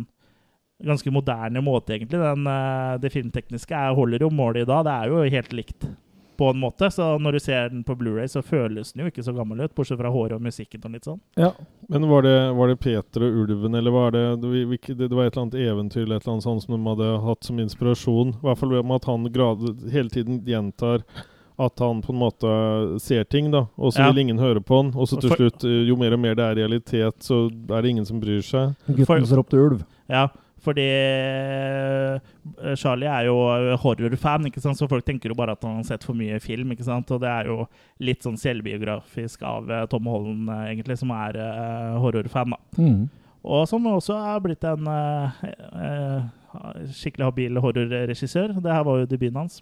ganske 0.84 1.10
moderne 1.14 1.62
måte, 1.64 1.94
egentlig. 1.94 2.20
Den, 2.20 2.46
eh, 2.50 2.96
det 3.00 3.12
filmtekniske 3.14 3.74
er, 3.74 3.94
holder 3.96 4.26
jo 4.26 4.34
målet 4.34 4.66
i 4.66 4.68
dag. 4.68 4.84
Det 4.84 4.96
er 4.96 5.14
jo 5.14 5.36
helt 5.38 5.56
likt 5.56 5.88
på 6.36 6.50
en 6.52 6.60
måte. 6.60 6.90
Så 6.92 7.06
når 7.22 7.32
du 7.36 7.40
ser 7.40 7.68
den 7.72 7.84
på 7.86 7.96
Blu-ray, 7.98 8.28
så 8.30 8.42
føles 8.44 8.92
den 8.92 9.04
jo 9.04 9.10
ikke 9.10 9.24
så 9.26 9.34
gammel 9.36 9.60
ut, 9.64 9.74
bortsett 9.76 9.98
fra 10.00 10.10
håret 10.12 10.36
og 10.38 10.42
musikken 10.44 10.84
og 10.84 10.96
litt 10.96 11.08
sånn. 11.08 11.20
Ja. 11.40 11.52
Men 11.88 12.08
var 12.10 12.22
det, 12.26 12.36
var 12.56 12.68
det 12.72 12.78
Peter 12.82 13.24
og 13.26 13.38
ulven, 13.44 13.74
eller 13.74 13.94
var 13.94 14.10
det 14.16 14.24
det, 14.42 15.10
var 15.12 15.26
et 15.26 15.36
eller 15.36 15.42
annet 15.46 15.60
eventyr 15.60 16.02
eller 16.04 16.16
et 16.20 16.26
eller 16.26 16.36
annet 16.36 16.48
sånt 16.48 16.66
som 16.66 16.76
de 16.76 16.82
hadde 16.90 17.12
hatt 17.26 17.44
som 17.48 17.62
inspirasjon? 17.62 18.34
I 18.36 18.44
hvert 18.48 18.58
fall 18.62 18.76
med 18.82 18.96
at 19.00 19.08
han 19.10 19.32
grad, 19.32 19.64
hele 19.92 20.12
tiden 20.12 20.42
gjentar 20.46 21.02
at 21.58 21.78
han 21.80 22.02
på 22.04 22.12
en 22.12 22.18
måte 22.20 22.48
ser 23.00 23.24
ting, 23.24 23.50
da, 23.50 23.62
og 23.80 23.92
så 23.94 24.02
Ja. 24.04 24.10
vil 24.12 24.26
ingen 24.26 24.38
høre 24.38 24.60
på 24.60 24.76
han. 24.76 24.92
Og 24.94 25.08
så 25.08 25.18
til 25.20 25.30
slutt, 25.30 25.64
eh, 25.64 25.86
jo 25.88 25.96
mer 25.96 26.12
og 26.12 26.20
mer 26.20 26.34
det 26.34 26.44
er 26.44 26.54
realitet, 26.60 27.14
så 27.24 27.46
er 27.48 27.80
det 27.82 27.90
ingen 27.90 28.04
som 28.04 28.20
bryr 28.20 28.42
seg. 28.44 28.74
Gutten 28.86 29.24
som 29.26 29.38
ropte 29.38 29.56
ulv. 29.56 29.84
Ja, 30.08 30.28
fordi 30.66 30.86
eh, 30.86 32.74
Charlie 32.78 33.10
er 33.10 33.28
jo 33.28 33.36
horrorfan, 33.82 34.48
ikke 34.50 34.62
sant? 34.64 34.78
så 34.78 34.88
folk 34.90 35.06
tenker 35.06 35.32
jo 35.32 35.38
bare 35.38 35.54
at 35.56 35.64
han 35.66 35.78
har 35.80 35.86
sett 35.88 36.06
for 36.06 36.18
mye 36.18 36.40
film. 36.42 36.72
ikke 36.74 36.86
sant? 36.86 37.10
Og 37.14 37.22
det 37.22 37.30
er 37.30 37.50
jo 37.52 37.60
litt 38.02 38.26
sånn 38.26 38.38
selvbiografisk 38.40 39.44
av 39.46 39.70
eh, 39.70 39.86
Tom 39.92 40.10
Holland, 40.10 40.50
eh, 40.50 40.64
egentlig, 40.74 40.98
som 41.00 41.14
er 41.14 41.38
eh, 41.42 41.96
horrorfan. 42.02 42.56
da. 42.56 42.82
Mm. 42.82 43.04
Og 43.46 43.66
som 43.70 43.86
også 43.92 44.16
er 44.18 44.42
blitt 44.42 44.66
en 44.66 44.88
eh, 44.90 45.42
eh, 45.86 46.86
skikkelig 46.98 47.28
habil 47.30 47.60
horrorregissør. 47.62 48.56
Det 48.58 48.72
her 48.72 48.86
var 48.86 49.02
jo 49.02 49.10
debuten 49.10 49.38
hans. 49.44 49.60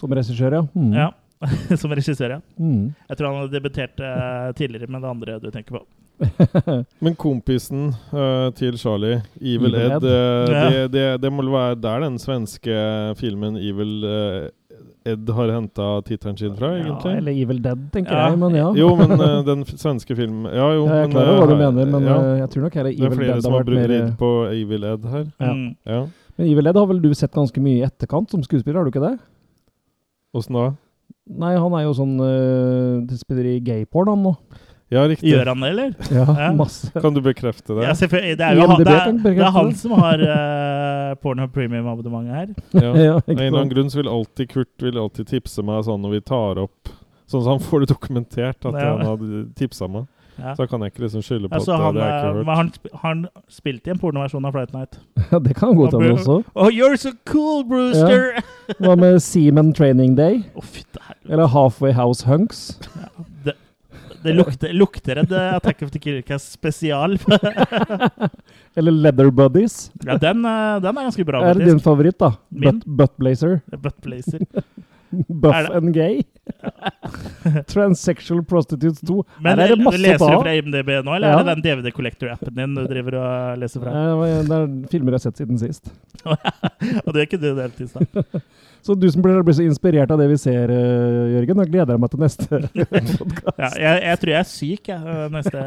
Som 0.00 0.14
regissør, 0.16 0.56
ja. 0.56 0.62
Mm. 0.72 0.94
Ja, 0.96 1.10
Som 1.80 1.92
regissør, 1.92 2.36
ja. 2.36 2.40
Mm. 2.56 2.92
Jeg 3.08 3.18
tror 3.18 3.28
han 3.28 3.40
hadde 3.42 3.56
debutert 3.56 4.00
eh, 4.00 4.52
tidligere 4.58 4.88
med 4.90 5.02
det 5.04 5.10
andre 5.10 5.38
du 5.42 5.50
tenker 5.52 5.78
på. 5.80 5.82
Men 7.04 7.14
kompisen 7.18 7.88
uh, 8.12 8.50
til 8.54 8.76
Charlie, 8.78 9.20
Evil, 9.40 9.74
Evil 9.74 9.76
Ed, 9.80 9.92
Ed. 9.96 10.04
Uh, 10.06 10.52
Ja. 10.52 10.64
det, 10.70 10.82
det, 10.92 11.04
det 11.22 11.30
må 11.32 11.42
vel 11.42 11.52
være 11.54 11.78
der 11.82 12.04
den 12.06 12.18
svenske 12.22 12.76
filmen 13.18 13.56
Evil 13.58 14.04
uh, 14.06 14.50
Ed 15.02 15.26
har 15.34 15.50
henta 15.50 15.86
tittelen 16.06 16.36
sin 16.38 16.52
fra, 16.54 16.76
Ja, 16.78 16.94
eller 17.10 17.32
Evil 17.34 17.58
Dead, 17.62 17.80
tenker 17.90 18.14
Ja. 18.14 18.28
jeg. 18.30 18.38
Men 18.38 18.54
ja. 18.54 18.68
Jo, 18.78 18.92
men 19.00 19.16
uh, 19.18 19.40
den 19.46 19.64
svenske 19.66 20.14
filmen 20.16 20.46
Ja, 20.52 20.68
jo. 20.76 20.84
jeg 20.90 20.94
er 20.94 21.08
men, 21.08 21.16
klarer 21.16 21.40
hva 21.40 21.48
du 21.50 21.56
mener, 21.58 21.90
men 21.96 22.06
ja, 22.06 22.18
jeg 22.44 22.50
tror 22.54 22.68
nok 22.68 22.78
her 22.78 22.86
er 22.86 22.92
Det 22.94 23.08
er 23.08 23.16
flere 23.18 23.32
Dead 23.34 23.42
som 23.48 23.56
har 23.58 23.66
brukt 23.66 23.90
mer 23.90 24.12
på 24.20 24.30
Evil 24.52 24.84
Ed 24.92 25.08
her. 25.16 25.26
Ja. 25.42 25.52
Mm. 25.52 25.68
Ja. 25.90 26.00
Men 26.38 26.48
Evil 26.52 26.70
Ed 26.70 26.78
har 26.80 26.86
vel 26.92 27.02
du 27.02 27.10
sett 27.18 27.34
ganske 27.34 27.60
mye 27.60 27.80
i 27.80 27.86
etterkant 27.88 28.30
som 28.30 28.42
skuespiller, 28.46 28.78
har 28.78 28.86
du 28.86 28.92
ikke 28.94 29.02
det? 29.04 29.16
Åssen 30.38 30.56
da? 30.56 30.68
Nei, 31.42 31.52
han 31.60 31.74
er 31.76 31.82
jo 31.84 31.92
sånn 31.98 32.14
uh, 32.22 33.16
Spiller 33.18 33.50
i 33.56 33.58
gayporn, 33.64 34.08
han 34.14 34.22
nå. 34.30 34.32
Ja, 34.92 35.06
riktig. 35.08 35.30
Gjør 35.32 35.48
han 35.52 35.62
det, 35.64 35.70
eller? 35.72 35.92
Ja, 36.12 36.26
Ja. 36.36 36.52
masse. 36.58 36.90
Kan 37.00 37.14
du 37.16 37.20
bekrefte 37.24 37.74
det? 37.78 37.86
Ja, 37.88 37.94
selvfølgelig. 37.96 38.38
Det 38.38 38.46
er 38.46 38.58
jo 38.60 38.66
han, 38.68 38.84
det 38.84 38.92
er, 38.92 39.12
det 39.24 39.38
er 39.46 39.54
han 39.56 39.74
som 39.80 39.92
har 39.96 40.20
uh, 40.20 41.14
Pornhub 41.22 41.52
Premium-abonnementet 41.56 42.34
her. 42.36 42.48
Ja. 42.76 42.90
Ja, 43.06 43.14
Av 43.16 43.28
en 43.32 43.38
eller 43.40 43.58
annen 43.62 43.72
grunn 43.72 43.88
så 43.92 44.02
vil 44.02 44.10
alltid 44.12 44.50
Kurt 44.52 44.84
vil 44.84 44.98
alltid 45.00 45.30
tipse 45.32 45.64
meg 45.64 45.84
sånn 45.88 46.02
når 46.04 46.18
vi 46.18 46.26
tar 46.28 46.60
opp 46.66 46.92
Sånn 47.32 47.40
så 47.46 47.54
han 47.54 47.62
får 47.64 47.86
det 47.86 47.94
dokumentert 47.94 48.66
at 48.68 48.74
Ja. 48.76 48.90
han 48.98 49.06
hadde 49.08 49.46
tipsa 49.56 49.86
meg. 49.88 50.04
Ja. 50.36 50.52
Så 50.56 50.66
kan 50.68 50.80
jeg 50.84 50.92
ikke 50.92 51.02
liksom 51.06 51.22
skylde 51.24 51.48
på 51.48 51.54
Altså, 51.56 51.72
at 51.76 51.80
han, 51.80 51.94
det 51.96 52.02
har 52.02 52.10
jeg 52.10 52.16
eh, 52.16 52.22
ikke 52.22 52.36
hørt. 52.36 52.46
men 52.46 52.56
han, 52.56 52.72
han 53.02 53.22
spilte 53.52 53.88
i 53.88 53.92
en 53.94 54.00
pornoversjon 54.02 54.44
av 54.48 54.52
Flight 54.56 54.72
Night. 54.76 54.98
Ja, 55.32 55.38
det 55.38 55.54
kan 55.56 55.72
godt 55.76 55.92
hende 55.96 56.12
også. 56.18 56.36
Oh, 56.54 56.68
you're 56.68 56.96
so 57.00 57.12
cool, 57.28 57.64
Brewster! 57.68 58.42
Hva 58.80 58.96
med 59.00 59.20
Seaman 59.24 59.72
Training 59.76 60.16
Day? 60.18 60.42
Det 60.52 60.64
helvete. 60.66 61.04
Eller 61.30 61.46
Halfway 61.52 61.92
House 61.96 62.26
Hunks? 62.28 62.62
Det, 62.84 63.08
det 64.22 64.34
lukter, 64.36 64.72
lukter 64.72 65.16
en 65.22 65.32
eh, 65.32 65.54
Attack 65.56 65.82
of 65.82 65.90
the 65.94 65.98
Kirkas 66.02 66.46
spesial. 66.52 67.18
Eller 68.76 68.90
Leather 68.92 69.30
Buddies? 69.30 69.90
ja, 70.06 70.16
den, 70.18 70.44
eh, 70.44 70.78
den 70.80 70.96
er 70.98 71.08
ganske 71.10 71.24
bra, 71.28 71.42
Er 71.50 71.54
det 71.58 71.66
din 71.68 71.80
favoritt, 71.82 72.18
da? 72.18 72.32
Min? 72.48 72.80
Butt, 72.80 72.86
butt 73.02 73.16
blazer. 73.18 73.60
Buff 75.12 75.54
Er 75.54 75.66
det- 75.68 75.76
and 75.76 75.92
gay? 75.94 76.22
Transsexual 77.68 78.40
Prostitutes 78.48 79.00
2. 79.04 79.24
Men 79.44 79.58
Her 79.58 79.64
er 79.66 79.74
det 79.76 79.84
masse 79.84 80.00
leser 80.00 80.32
du 80.32 80.38
fra 80.40 80.54
IMDb 80.56 80.88
nå, 81.04 81.14
eller 81.18 81.28
Ja. 81.28 81.38
er 81.40 81.44
det 81.44 81.52
den 81.52 81.64
DVD 81.66 81.92
Collector-appen 81.92 82.54
din 82.56 82.74
du 82.78 82.86
driver 82.88 83.18
og 83.20 83.58
leser 83.60 83.80
fra? 83.84 83.92
Eh, 83.92 84.42
Det 84.48 84.56
er 84.56 84.88
filmer 84.90 85.12
jeg 85.12 85.20
har 85.20 85.24
sett 85.26 85.42
siden 85.42 85.58
sist. 85.60 85.92
Og 86.24 87.12
det 87.12 87.16
er 87.20 87.26
ikke 87.26 87.40
du 87.42 87.50
det 87.54 87.68
hele 87.68 87.76
tiden. 87.76 88.42
Så 88.82 88.94
du 88.98 89.06
som 89.12 89.22
blir, 89.22 89.36
blir 89.46 89.54
så 89.54 89.62
inspirert 89.62 90.10
av 90.10 90.18
det 90.18 90.26
vi 90.26 90.36
ser, 90.42 90.70
eh, 90.74 91.36
Jørgen, 91.36 91.60
da 91.60 91.64
gleder 91.70 91.94
jeg 91.94 92.00
meg 92.02 92.10
til 92.10 92.22
neste 92.22 92.46
podkast. 93.20 93.60
Ja, 93.62 93.68
jeg, 93.78 94.00
jeg 94.02 94.18
tror 94.22 94.32
jeg 94.32 94.38
er 94.40 94.48
syk, 94.50 94.88
jeg, 94.90 95.12
øh, 95.12 95.28
neste 95.30 95.60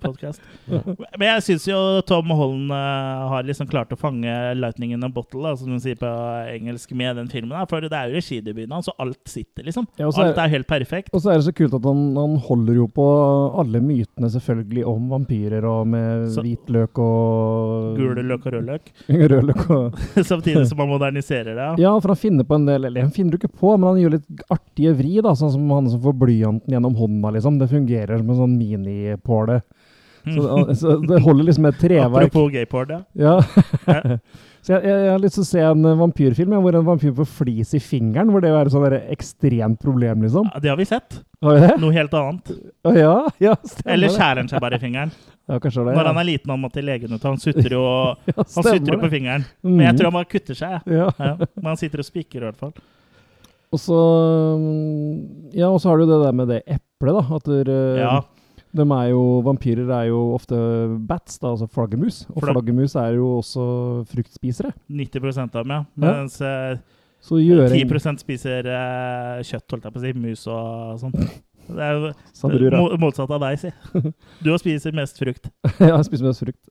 podkast. 0.00 0.40
Men 0.70 1.26
jeg 1.26 1.42
syns 1.44 1.66
jo 1.68 1.80
Tom 2.08 2.32
Holland 2.32 2.72
har 2.72 3.44
liksom 3.44 3.68
klart 3.68 3.92
å 3.92 3.98
fange 4.00 4.32
'lightning 4.56 4.94
in 4.96 5.04
a 5.04 5.10
bottle', 5.12 5.42
da, 5.44 5.52
som 5.60 5.68
hun 5.74 5.82
sier 5.84 5.98
på 6.00 6.08
engelsk, 6.54 6.94
med 6.96 7.16
den 7.20 7.28
filmen. 7.28 7.52
Da, 7.52 7.66
For 7.68 7.84
det 7.84 7.92
er 7.92 8.08
jo 8.08 8.16
regidebuten 8.16 8.72
hans, 8.72 8.88
og 8.88 8.96
alt 9.04 9.20
sitter, 9.28 9.66
liksom. 9.68 9.86
Ja, 10.00 10.08
er- 10.08 10.24
alt 10.32 10.38
er 10.38 10.48
helt 10.56 10.66
perfekt. 10.72 11.12
Og 11.12 11.20
så 11.20 11.32
er 11.34 11.40
det 11.42 11.44
så 11.50 11.52
kult 11.54 11.74
at 11.76 11.84
han, 11.84 12.16
han 12.16 12.38
holder 12.48 12.80
jo 12.80 12.86
på 12.88 13.06
alle 13.60 13.80
mytene 13.84 14.30
selvfølgelig 14.32 14.86
om 14.88 15.10
vampyrer 15.12 15.64
og 15.68 15.86
med 15.86 16.28
Så- 16.32 16.42
hvitløk 16.46 16.96
og 16.98 17.96
Gule 18.00 18.22
løk 18.24 18.46
og 18.46 18.52
rødløk. 18.56 18.90
Rødløk 19.10 19.70
og 19.76 20.00
Samtidig 20.32 20.66
som 20.72 20.78
man 20.80 20.88
moderniserer 20.96 21.52
det. 21.54 21.70
Ja, 21.84 21.92
for 21.98 22.08
han 22.14 22.21
finner 22.22 22.46
på 22.48 22.56
en 22.58 22.66
del 22.68 22.86
Eller 22.88 23.04
han 23.04 23.12
finner 23.14 23.34
jo 23.34 23.42
ikke 23.42 23.60
på, 23.60 23.74
men 23.76 23.90
han 23.90 24.00
gjør 24.02 24.16
litt 24.16 24.44
artige 24.52 24.94
vri, 24.98 25.16
da. 25.24 25.34
Sånn 25.38 25.52
som 25.54 25.70
han 25.74 25.90
som 25.92 26.02
får 26.04 26.16
blyanten 26.22 26.74
gjennom 26.76 26.96
hånda, 26.98 27.34
liksom. 27.36 27.58
Det 27.60 27.70
fungerer 27.72 28.22
som 28.22 28.30
en 28.32 28.40
sånn 28.44 28.58
minipåle. 28.58 29.60
Så, 30.22 30.74
så 30.78 30.96
det 31.02 31.18
holder 31.22 31.48
liksom 31.48 31.66
et 31.66 31.78
treverk. 31.82 32.28
Apropos 32.28 32.52
gayport, 32.54 32.92
ja. 32.94 33.00
Ja. 33.18 33.34
så 34.62 34.76
jeg, 34.76 34.84
jeg, 34.86 35.00
jeg 35.06 35.10
har 35.10 35.22
lyst 35.22 35.38
til 35.40 35.42
å 35.42 35.48
se 35.48 35.64
en 35.66 35.88
eh, 35.90 35.98
vampyrfilm 35.98 36.54
hvor 36.62 36.78
en 36.78 36.86
vampyr 36.86 37.14
får 37.16 37.28
flis 37.40 37.74
i 37.74 37.82
fingeren. 37.82 38.30
Hvor 38.30 38.44
det 38.44 38.52
er 38.52 38.70
et 38.70 38.74
sånn 38.74 38.86
ekstremt 39.00 39.82
problem, 39.82 40.22
liksom. 40.26 40.46
Ja, 40.54 40.62
Det 40.62 40.70
har 40.70 40.78
vi 40.78 40.86
sett. 40.86 41.18
Har 41.42 41.58
vi 41.58 41.66
det? 41.66 41.74
Noe 41.82 41.96
helt 41.96 42.14
annet. 42.14 42.52
Ja, 42.86 43.16
ja, 43.42 43.56
Eller 43.84 44.14
skjærer 44.14 44.44
han 44.44 44.52
seg 44.52 44.62
bare 44.62 44.78
i 44.78 44.84
fingeren. 44.84 45.10
Ja, 45.48 45.58
kanskje 45.58 45.82
det. 45.84 45.94
Når 45.96 46.04
ja. 46.06 46.12
han 46.12 46.18
er 46.22 46.26
liten 46.28 46.50
han 46.54 46.60
må 46.62 46.68
til 46.72 46.84
legen, 46.86 47.10
han 47.22 47.38
sutter 47.42 47.70
jo 47.74 47.82
Ja, 48.30 48.34
Han 48.38 48.64
sutter 48.68 48.98
på 49.02 49.08
fingeren. 49.10 49.44
Men 49.62 49.80
jeg 49.86 49.92
Mhm. 49.94 49.98
tror 49.98 50.10
han 50.10 50.18
bare 50.20 50.30
kutter 50.30 50.54
seg. 50.54 50.86
Men 50.86 51.66
han 51.72 51.76
sitter 51.80 51.98
og 51.98 52.06
spiker 52.06 52.38
i 52.44 52.46
hvert 52.50 52.60
fall. 52.60 52.72
Og 53.72 53.80
så 53.80 53.96
mm, 54.60 55.50
Ja, 55.56 55.68
og 55.72 55.80
så 55.80 55.88
har 55.90 55.98
du 55.98 56.06
det 56.06 56.20
der 56.24 56.32
med 56.36 56.48
det 56.52 56.60
eplet, 56.66 57.18
da. 57.18 57.36
At 57.36 57.44
der, 57.50 57.98
Ja. 57.98 58.20
de 58.74 58.82
er 58.86 59.08
jo 59.10 59.42
Vampyrer 59.44 59.90
er 59.90 60.06
jo 60.08 60.20
ofte 60.36 60.56
bats, 61.08 61.38
da, 61.38 61.48
altså 61.54 61.66
flaggermus. 61.68 62.26
Og 62.30 62.42
Flagg- 62.42 62.54
flaggermus 62.54 62.94
er 62.96 63.14
jo 63.16 63.38
også 63.40 64.06
fruktspisere. 64.12 64.72
90% 64.90 65.54
av 65.56 65.64
dem, 65.64 65.70
ja. 65.70 65.84
Mens 65.96 66.40
eh, 66.40 66.76
Så 67.22 67.36
gjøre 67.38 67.68
10% 67.70 68.18
spiser 68.18 68.66
eh, 68.66 69.42
kjøtt, 69.42 69.68
holdt 69.70 69.84
jeg 69.84 69.92
på 69.92 69.98
å 69.98 70.02
si. 70.06 70.12
Mus 70.18 70.46
og 70.46 70.98
sånn. 71.02 71.12
Det 71.76 71.88
er 71.88 71.98
jo 71.98 72.12
Sa 72.36 72.50
brura. 72.52 72.82
motsatt 73.00 73.32
av 73.32 73.42
deg, 73.44 73.60
si. 73.60 73.72
Du 74.44 74.52
spiser 74.60 74.96
mest 74.96 75.20
frukt. 75.20 75.50
ja, 75.80 75.96
jeg 75.96 76.08
spiser 76.10 76.30
mest 76.30 76.44
frukt. 76.44 76.62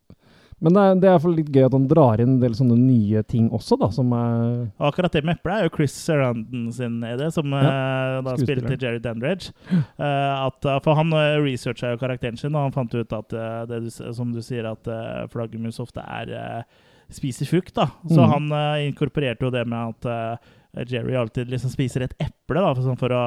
Men 0.61 0.75
det 0.75 0.81
er, 0.81 0.97
det 1.01 1.09
er 1.09 1.23
litt 1.33 1.47
gøy 1.49 1.63
at 1.65 1.73
han 1.73 1.87
drar 1.89 2.21
inn 2.21 2.35
en 2.35 2.41
del 2.43 2.53
sånne 2.53 2.75
nye 2.77 3.23
ting 3.25 3.47
også, 3.49 3.79
da, 3.81 3.87
som 3.89 4.11
er 4.13 4.43
akkurat 4.77 5.15
det 5.15 5.23
med 5.25 5.39
eplet 5.39 5.55
er 5.55 5.65
jo 5.65 5.71
Chris 5.73 5.95
Sarandon 5.97 6.67
sin 6.75 6.99
idé, 7.01 7.31
som 7.33 7.55
ja, 7.57 8.19
da 8.21 8.35
spiller 8.37 8.61
spilte 8.67 8.77
Jerry 8.77 9.01
Dandridge. 9.01 9.55
Eh, 9.73 10.35
at, 10.35 10.61
eh, 10.61 10.77
for 10.85 10.99
han 10.99 11.17
researcha 11.41 11.95
jo 11.95 12.01
karakteren 12.03 12.37
sin, 12.37 12.53
og 12.53 12.67
han 12.67 12.77
fant 12.77 12.93
ut 12.93 13.17
at 13.17 13.33
eh, 13.33 13.57
det 13.73 13.81
du, 13.87 13.89
som 13.89 14.35
du 14.35 14.37
sier, 14.45 14.69
at 14.69 14.85
flaggermus 15.33 15.81
ofte 15.81 16.05
er 16.05 16.35
eh, 16.37 16.79
spiser 17.11 17.45
frukt. 17.45 17.75
da. 17.75 17.89
Så 18.09 18.19
mm. 18.19 18.29
han 18.31 18.51
eh, 18.51 18.87
inkorporerte 18.87 19.45
jo 19.45 19.53
det 19.53 19.65
med 19.69 19.95
at 19.95 20.09
eh, 20.11 20.51
Jerry 20.87 21.15
alltid 21.19 21.51
liksom 21.51 21.71
spiser 21.73 22.05
et 22.05 22.15
eple 22.21 22.61
da, 22.63 22.71
for, 22.71 22.85
sånn 22.85 22.99
for 22.99 23.11
å 23.15 23.23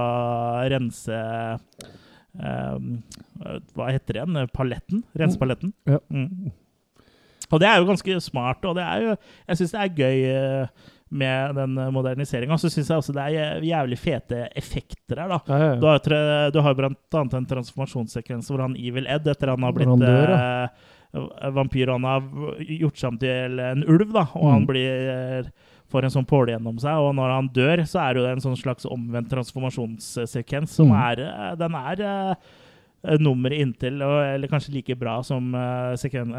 rense 0.73 1.19
eh, 2.41 2.77
Hva 3.77 3.89
heter 3.93 4.17
det 4.17 4.23
igjen? 4.23 4.53
Paletten? 4.55 5.03
Rense 5.19 5.41
paletten. 5.41 5.75
Ja. 5.89 6.01
Mm. 6.09 6.53
Og 7.53 7.61
det 7.61 7.69
er 7.69 7.79
jo 7.79 7.89
ganske 7.91 8.17
smart, 8.25 8.65
og 8.65 8.79
det 8.79 8.85
er 8.89 9.05
jo 9.05 9.15
Jeg 9.15 9.61
syns 9.61 9.75
det 9.75 9.83
er 9.83 9.99
gøy 10.01 10.25
eh, 10.31 10.89
med 11.15 11.55
den 11.61 11.77
moderniseringa. 11.95 12.57
Så 12.59 12.73
syns 12.73 12.89
jeg 12.91 13.03
også 13.03 13.15
det 13.15 13.27
er 13.29 13.69
jævlig 13.69 14.01
fete 14.01 14.47
effekter 14.57 15.21
her, 15.23 15.37
da. 15.37 15.39
ja, 15.47 15.61
ja, 15.69 15.77
Du 15.79 15.87
har, 15.87 16.51
du 16.51 16.59
har 16.65 16.81
blant 16.81 17.21
annet 17.21 17.39
en 17.39 17.51
transformasjonssekvens 17.53 18.51
hvor 18.51 18.65
han 18.65 18.75
Evil 18.81 19.07
Ed, 19.07 19.29
etter 19.31 19.53
han 19.53 19.69
har 19.69 19.77
blitt 19.77 19.93
han 19.93 20.03
dør, 20.03 20.35
eh, 20.39 20.91
vampyr, 21.55 21.93
og 21.93 22.01
han 22.01 22.09
har 22.09 22.67
gjort 22.81 22.99
seg 22.99 23.13
om 23.13 23.21
til 23.23 23.63
en 23.63 23.85
ulv, 23.85 24.11
da, 24.17 24.27
og 24.35 24.51
han 24.51 24.67
blir 24.67 24.99
blir 25.05 25.53
får 25.95 26.09
en 26.11 26.17
sånn 26.19 26.27
påle 26.29 26.57
gjennom 26.57 26.83
seg, 26.83 26.99
og 26.99 27.15
når 27.17 27.37
han 27.39 27.49
dør, 27.55 27.85
så 27.87 28.03
er 28.05 28.15
det 28.19 28.25
jo 28.27 28.35
en 28.35 28.45
sånn 28.49 28.59
slags 28.61 28.91
omvendt 28.91 29.31
transformasjonssekvens 29.33 30.75
som 30.77 30.91
Mm. 30.91 31.01
er 31.07 31.25
eh, 31.29 31.55
Den 31.63 31.75
er 31.79 32.05
eh, 32.05 32.53
nummeret 33.21 33.61
inntil, 33.61 33.99
eller 34.01 34.49
kanskje 34.49 34.73
like 34.73 34.95
bra 34.97 35.19
som 35.23 35.51
uh, 35.53 35.93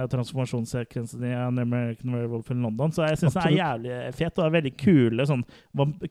transformasjonssekvensen 0.10 1.22
i 1.30 1.34
An 1.38 1.60
American 1.62 2.16
Werewolf 2.16 2.50
in 2.50 2.64
London. 2.66 2.90
Så 2.90 3.06
jeg 3.06 3.20
syns 3.22 3.36
den 3.38 3.52
er 3.52 3.58
jævlig 3.60 4.00
fet, 4.18 4.40
og 4.40 4.48
er 4.48 4.56
veldig 4.56 4.72
kule 4.82 5.28
sånn, 5.30 5.44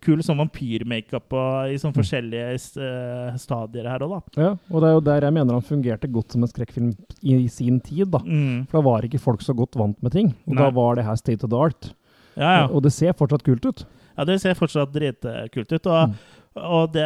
kul 0.04 0.22
sånn 0.22 0.38
vampyrmakeup 0.44 1.34
i 1.74 1.80
sånn 1.82 1.96
forskjellige 1.96 2.54
eh, 2.54 3.34
stadier 3.42 3.90
her 3.90 4.06
òg, 4.06 4.14
da. 4.14 4.44
ja. 4.44 4.52
Og 4.70 4.78
det 4.84 4.92
er 4.92 4.94
jo 4.94 5.02
der 5.10 5.26
jeg 5.28 5.36
mener 5.40 5.58
han 5.58 5.66
fungerte 5.66 6.12
godt 6.14 6.36
som 6.36 6.46
en 6.46 6.52
skrekkfilm 6.54 6.92
i, 6.94 7.34
i 7.40 7.48
sin 7.50 7.80
tid, 7.82 8.06
da. 8.14 8.22
Mm. 8.22 8.68
For 8.70 8.78
da 8.78 8.86
var 8.86 9.08
ikke 9.10 9.22
folk 9.26 9.42
så 9.42 9.56
godt 9.58 9.74
vant 9.80 9.98
med 10.06 10.14
ting. 10.14 10.32
Og 10.46 10.54
Nei. 10.54 10.62
da 10.62 10.70
var 10.78 10.94
det 11.00 11.08
her 11.10 11.18
state 11.18 11.42
of 11.42 11.50
the 11.50 11.58
art. 11.66 11.90
Ja, 12.36 12.52
ja. 12.60 12.66
Og 12.68 12.82
det 12.82 12.92
ser 12.92 13.12
fortsatt 13.12 13.42
kult 13.46 13.64
ut. 13.66 13.84
Ja, 14.16 14.24
det 14.24 14.40
ser 14.40 14.54
fortsatt 14.54 14.92
dritkult 14.94 15.72
ut. 15.72 15.86
Og, 15.86 16.08
Mm. 16.08 16.14
og 16.56 16.92
det, 16.92 17.04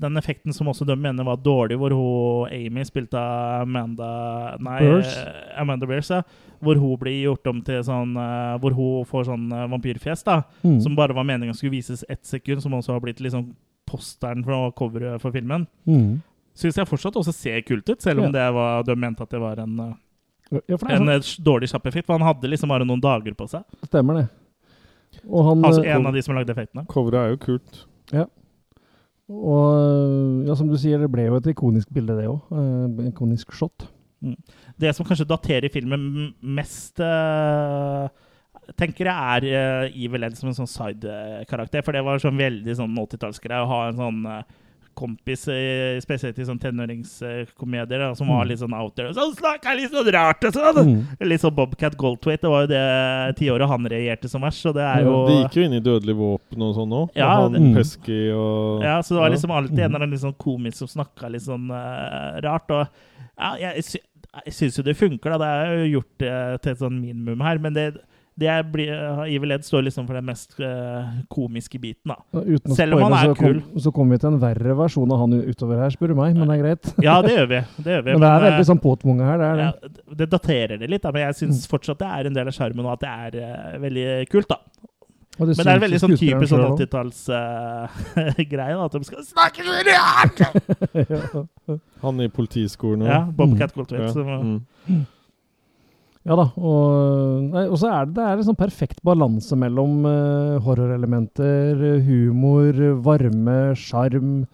den 0.00 0.16
effekten 0.20 0.52
som 0.52 0.66
også 0.68 0.84
de 0.86 0.94
mener 0.96 1.24
var 1.24 1.36
dårlig, 1.40 1.78
hvor 1.80 1.90
hun 1.96 2.50
Amy 2.52 2.84
spilte 2.84 3.16
Amanda 3.62 4.56
Nei, 4.60 4.78
Bears. 4.80 5.14
Amanda 5.56 5.86
Bears, 5.86 6.10
ja. 6.10 6.22
Hvor 6.62 6.76
hun 6.76 6.96
blir 7.00 7.22
gjort 7.24 7.46
om 7.48 7.62
til 7.62 7.80
sånn 7.82 8.12
eh, 8.16 8.58
Hvor 8.60 8.74
hun 8.76 9.04
får 9.08 9.24
sånn 9.30 9.46
eh, 9.52 9.66
vampyrfjes, 9.72 10.24
da. 10.24 10.42
Mm. 10.62 10.80
Som 10.84 10.94
bare 10.94 11.14
var 11.16 11.24
meningen 11.24 11.54
skulle 11.56 11.72
vises 11.72 12.04
ett 12.08 12.24
sekund, 12.26 12.60
som 12.62 12.72
også 12.76 12.92
har 12.92 13.00
blitt 13.00 13.20
liksom 13.20 13.54
posteren 13.88 14.44
for 14.44 14.70
coveret 14.72 15.20
for 15.20 15.32
filmen. 15.32 15.66
Mm. 15.88 16.20
Syns 16.54 16.76
jeg 16.76 16.86
fortsatt 16.86 17.16
også 17.16 17.32
ser 17.32 17.62
kult 17.62 17.88
ut, 17.88 18.00
selv 18.02 18.20
om 18.20 18.26
Ja. 18.26 18.32
det 18.32 18.54
var, 18.54 18.82
de 18.84 18.94
mente 18.96 19.22
at 19.22 19.30
det 19.30 19.40
var 19.40 19.56
en, 19.58 19.80
eh, 19.80 19.94
Ja, 20.68 20.76
en 20.76 21.06
sånn, 21.08 21.42
dårlig 21.42 21.70
kjapp 21.72 21.86
effekt. 21.86 22.06
For 22.06 22.18
han 22.18 22.26
hadde 22.34 22.44
liksom 22.50 22.68
bare 22.68 22.84
noen 22.84 23.00
dager 23.00 23.32
på 23.34 23.48
seg. 23.48 23.64
stemmer 23.88 24.20
det. 24.20 24.28
Og 25.28 25.48
han 25.48 25.64
Altså 25.64 25.82
eh, 25.84 25.94
en 25.94 26.06
av 26.08 26.14
de 26.16 26.22
som 26.24 26.36
lagde 26.36 26.54
effektene. 26.54 26.86
Coveret 26.90 27.20
er 27.22 27.34
jo 27.34 27.42
kult. 27.46 27.82
Og 29.32 30.44
ja, 30.44 30.54
som 30.58 30.68
du 30.68 30.76
sier, 30.76 31.00
det 31.00 31.08
ble 31.12 31.24
jo 31.28 31.38
et 31.38 31.52
ikonisk 31.54 31.92
bilde, 31.94 32.18
det 32.18 32.28
òg. 32.28 32.42
ikonisk 33.08 33.54
shot. 33.56 33.86
Det 34.78 34.92
som 34.94 35.06
kanskje 35.06 35.28
daterer 35.30 35.72
filmen 35.72 36.32
mest 36.42 37.00
uh, 37.02 38.06
tenker 38.78 39.08
jeg 39.10 39.14
er 39.36 39.46
uh, 39.86 39.96
Evil 40.04 40.28
Ed 40.28 40.36
som 40.38 40.50
en 40.50 40.58
sånn 40.58 40.70
side-karakter. 40.70 41.84
For 41.84 41.96
det 41.96 42.04
var 42.06 42.22
sånn 42.22 42.38
veldig 42.38 42.76
sånn 42.78 43.00
80-tallsgreie 43.02 43.64
å 43.64 43.70
ha 43.70 43.80
en 43.88 43.98
sånn 43.98 44.20
eh, 44.30 44.44
kompis, 44.94 45.46
eh, 45.48 45.98
spesielt 46.00 46.38
i 46.38 46.44
sånn 46.44 46.58
tenåringskomedier, 46.60 48.14
som 48.16 48.28
var 48.28 48.44
Mm. 48.44 48.48
litt 48.48 48.58
sånn 48.58 48.74
out 48.74 48.94
there. 48.96 49.08
Og 49.08 49.14
så 49.14 49.34
snakka 49.34 49.74
litt 49.76 49.90
sånn 49.92 50.12
rart 50.12 50.44
og 50.44 50.52
sånn! 50.52 50.76
Mm. 50.84 51.28
Litt 51.28 51.40
sånn 51.40 51.54
Bobcat 51.54 51.96
Goldthwait. 51.96 52.40
Det 52.40 52.50
var 52.50 52.62
jo 52.62 52.66
det 52.66 53.36
tiåret 53.38 53.68
han 53.68 53.84
regjerte 53.84 54.28
som 54.28 54.42
verst, 54.42 54.62
så 54.62 54.72
det 54.74 54.82
er 54.82 55.04
jo 55.04 55.26
Det 55.26 55.36
gikk 55.50 55.56
jo 55.56 55.62
inn 55.62 55.74
i 55.74 55.80
Dødelig 55.80 56.16
våpen 56.16 56.62
og 56.62 56.74
sånn 56.76 56.92
òg. 56.92 57.10
Ja, 57.16 57.42
han 57.42 57.52
det- 57.52 57.74
Pesky 57.76 58.30
og 58.32 58.82
Ja, 58.82 59.00
så 59.00 59.14
det 59.14 59.20
var 59.20 59.30
liksom 59.30 59.50
alltid 59.50 59.78
en 59.78 59.84
eller 59.94 60.00
annen 60.00 60.10
litt 60.10 60.20
sånn 60.20 60.36
komisk 60.36 60.74
som 60.74 60.88
snakka 60.88 61.30
litt 61.30 61.42
sånn 61.42 61.70
uh, 61.70 62.40
rart. 62.40 62.70
Og 62.70 62.86
ja, 63.38 63.56
jeg, 63.56 63.84
sy 63.84 63.98
syns 64.48 64.76
jo 64.78 64.82
det 64.82 64.96
funker, 64.96 65.30
da. 65.30 65.38
Det 65.38 65.46
er 65.46 65.86
jo 65.86 66.00
gjort 66.00 66.22
uh, 66.22 66.56
til 66.58 66.72
et 66.72 66.78
sånn 66.78 67.00
minimum 67.00 67.40
her. 67.40 67.58
Men 67.58 67.74
det, 67.74 67.98
det 68.40 68.48
er 68.48 68.64
Evil 69.28 69.52
Ed 69.52 69.64
står 69.66 69.84
liksom 69.86 70.06
for 70.08 70.16
den 70.16 70.24
mest 70.24 70.56
eh, 70.62 71.10
komiske 71.32 71.76
biten, 71.82 72.14
da. 72.14 72.16
Å 72.32 72.74
Selv 72.76 72.96
om 72.96 73.04
han 73.04 73.16
er 73.18 73.32
så 73.32 73.36
kom, 73.36 73.58
så 73.84 73.92
kommer 73.92 74.16
vi 74.16 74.22
til 74.24 74.30
en 74.32 74.38
verre 74.40 74.76
versjon 74.78 75.12
av 75.12 75.20
han 75.20 75.36
utover 75.44 75.82
her, 75.84 75.92
spør 75.92 76.14
du 76.14 76.16
meg. 76.18 76.38
Men 76.38 76.48
det 76.48 76.56
er 76.56 76.62
greit. 76.62 76.92
Ja, 77.04 77.18
det 77.24 77.34
gjør 77.36 77.50
vi. 77.50 77.60
Det 77.76 77.96
gjør 77.98 78.04
vi. 78.06 78.14
Men 78.14 78.24
det 78.24 78.30
er 78.30 78.38
eh, 78.38 78.46
veldig 78.48 78.68
sånn 78.72 78.82
påtvunget 78.86 79.28
her. 79.28 79.42
Det 79.42 79.50
er 79.50 79.60
det. 79.60 79.68
ja, 79.68 80.16
det 80.22 80.30
daterer 80.32 80.80
det 80.80 80.88
litt, 80.94 81.04
da, 81.04 81.12
men 81.12 81.26
jeg 81.28 81.40
syns 81.42 81.66
fortsatt 81.68 82.00
det 82.00 82.12
er 82.16 82.30
en 82.30 82.40
del 82.40 82.48
av 82.48 82.56
sjarmen, 82.56 82.88
og 82.88 82.94
at 82.96 83.04
det 83.04 83.12
er 83.12 83.38
uh, 83.42 83.80
veldig 83.84 84.06
kult, 84.32 84.48
da. 84.54 84.62
Og 85.40 85.48
Men 85.48 85.56
det 85.56 85.72
er 85.72 85.80
veldig 85.80 85.98
sånn 86.00 86.12
typisk 86.12 86.50
sånn 86.50 86.60
selv 86.60 86.66
også. 86.74 86.84
80-talls-greie, 86.84 88.74
da. 88.80 88.84
At 88.84 88.96
de 88.96 89.08
skal 89.08 89.24
snakke 89.24 89.64
så 89.64 89.72
rart! 89.88 90.42
Han 92.04 92.20
i 92.20 92.28
politiskolen 92.32 93.06
Ja, 93.08 93.22
Bobcat 93.24 93.72
Bobcat 93.72 93.78
Goldtvedt. 93.78 94.16
Ja. 94.16 94.40
Mm. 94.44 95.06
Ja 96.22 96.36
da. 96.38 96.44
Og, 96.54 97.48
nei, 97.50 97.64
så 97.74 97.88
er 97.90 98.06
det, 98.06 98.14
det 98.14 98.22
er 98.26 98.38
en 98.38 98.46
sånn 98.46 98.58
perfekt 98.60 99.00
balanse 99.02 99.56
mellom 99.58 100.04
uh, 100.06 100.60
horrorelementer, 100.62 101.80
eh, 101.96 102.04
humor, 102.06 102.78
varme, 103.02 103.72
sjarm 103.74 104.44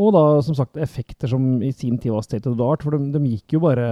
og 0.00 0.10
da 0.16 0.22
som 0.42 0.56
sagt 0.58 0.76
effekter 0.80 1.30
som 1.30 1.60
i 1.62 1.68
sin 1.70 1.98
tid 2.02 2.10
var 2.10 2.24
state 2.26 2.48
of 2.50 2.56
the 2.58 2.64
art. 2.66 2.82
For 2.82 2.96
de, 2.96 3.12
de 3.14 3.20
gikk 3.36 3.54
jo 3.54 3.60
bare 3.62 3.84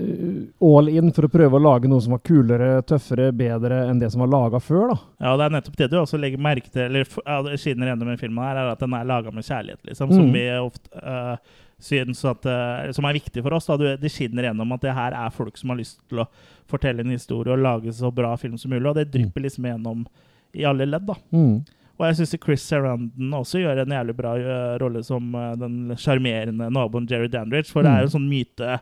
eh, 0.00 0.48
all 0.64 0.88
in 0.90 1.12
for 1.14 1.28
å 1.28 1.30
prøve 1.30 1.54
å 1.54 1.62
lage 1.62 1.86
noe 1.92 2.02
som 2.02 2.16
var 2.16 2.22
kulere, 2.26 2.70
tøffere, 2.88 3.28
bedre 3.36 3.84
enn 3.90 4.00
det 4.02 4.10
som 4.10 4.24
var 4.24 4.32
laga 4.32 4.58
før. 4.64 4.90
da. 4.90 4.98
Ja, 5.22 5.36
det 5.38 5.46
er 5.46 5.54
nettopp 5.58 5.78
det 5.78 5.90
du 5.92 5.98
også 6.00 6.18
legger 6.18 6.42
merke 6.42 6.72
til, 6.72 6.88
eller 6.88 7.56
skinner 7.60 7.92
gjennom 7.92 8.10
i 8.10 8.18
filmen 8.18 8.42
her, 8.42 8.58
er 8.64 8.72
at 8.72 8.82
den 8.82 8.96
er 8.98 9.06
laga 9.12 9.30
med 9.36 9.46
kjærlighet, 9.46 9.84
liksom. 9.92 10.10
Som 10.16 10.26
Mm. 10.30 10.32
vi 10.34 10.46
ofte 10.58 10.90
syns 10.98 11.69
at 11.80 12.46
øh, 12.46 12.92
Som 12.92 13.04
er 13.04 13.16
viktig 13.16 13.42
for 13.42 13.56
oss. 13.56 13.66
da, 13.66 13.96
Det 13.96 14.10
skinner 14.10 14.48
gjennom 14.48 14.72
at 14.72 14.80
det 14.80 14.94
her 14.94 15.12
er 15.12 15.30
folk 15.30 15.56
som 15.56 15.70
har 15.70 15.80
lyst 15.80 16.00
til 16.08 16.22
å 16.22 16.28
fortelle 16.70 17.02
en 17.02 17.10
historie 17.10 17.52
og 17.52 17.58
lage 17.58 17.92
så 17.92 18.10
bra 18.14 18.36
film 18.36 18.56
som 18.58 18.70
mulig, 18.70 18.88
og 18.88 18.96
det 18.96 19.10
drypper 19.10 19.42
liksom 19.42 19.66
gjennom 19.66 20.06
i 20.54 20.64
alle 20.64 20.86
ledd, 20.86 21.06
da. 21.06 21.16
Mm. 21.30 21.60
Og 22.00 22.06
jeg 22.06 22.16
syns 22.16 22.34
Chris 22.42 22.62
Sarandon 22.62 23.34
også 23.36 23.60
gjør 23.60 23.82
en 23.82 23.92
jævlig 23.92 24.16
bra 24.16 24.36
øh, 24.38 24.78
rolle 24.80 25.02
som 25.04 25.34
øh, 25.34 25.52
den 25.58 25.94
sjarmerende 25.98 26.70
naboen 26.70 27.08
Jerry 27.10 27.28
Dandridge, 27.30 27.70
for 27.70 27.82
det 27.82 27.90
er 27.92 28.04
jo 28.04 28.10
en 28.10 28.16
sånn 28.18 28.30
myte 28.30 28.80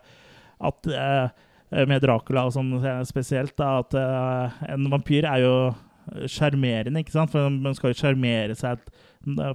at 0.58 0.88
med 1.86 2.00
Dracula 2.02 2.46
og 2.48 2.54
sånn 2.54 2.72
spesielt, 3.06 3.52
da, 3.60 3.82
at 3.84 3.94
en 4.72 4.88
vampyr 4.90 5.26
er 5.28 5.44
jo 5.44 5.52
sjarmerende, 6.30 7.00
ikke 7.02 7.14
sant? 7.14 7.30
For 7.32 7.48
man 7.50 7.74
skal 7.78 7.92
jo 7.92 7.98
sjarmere 8.00 8.56
seg 8.58 8.78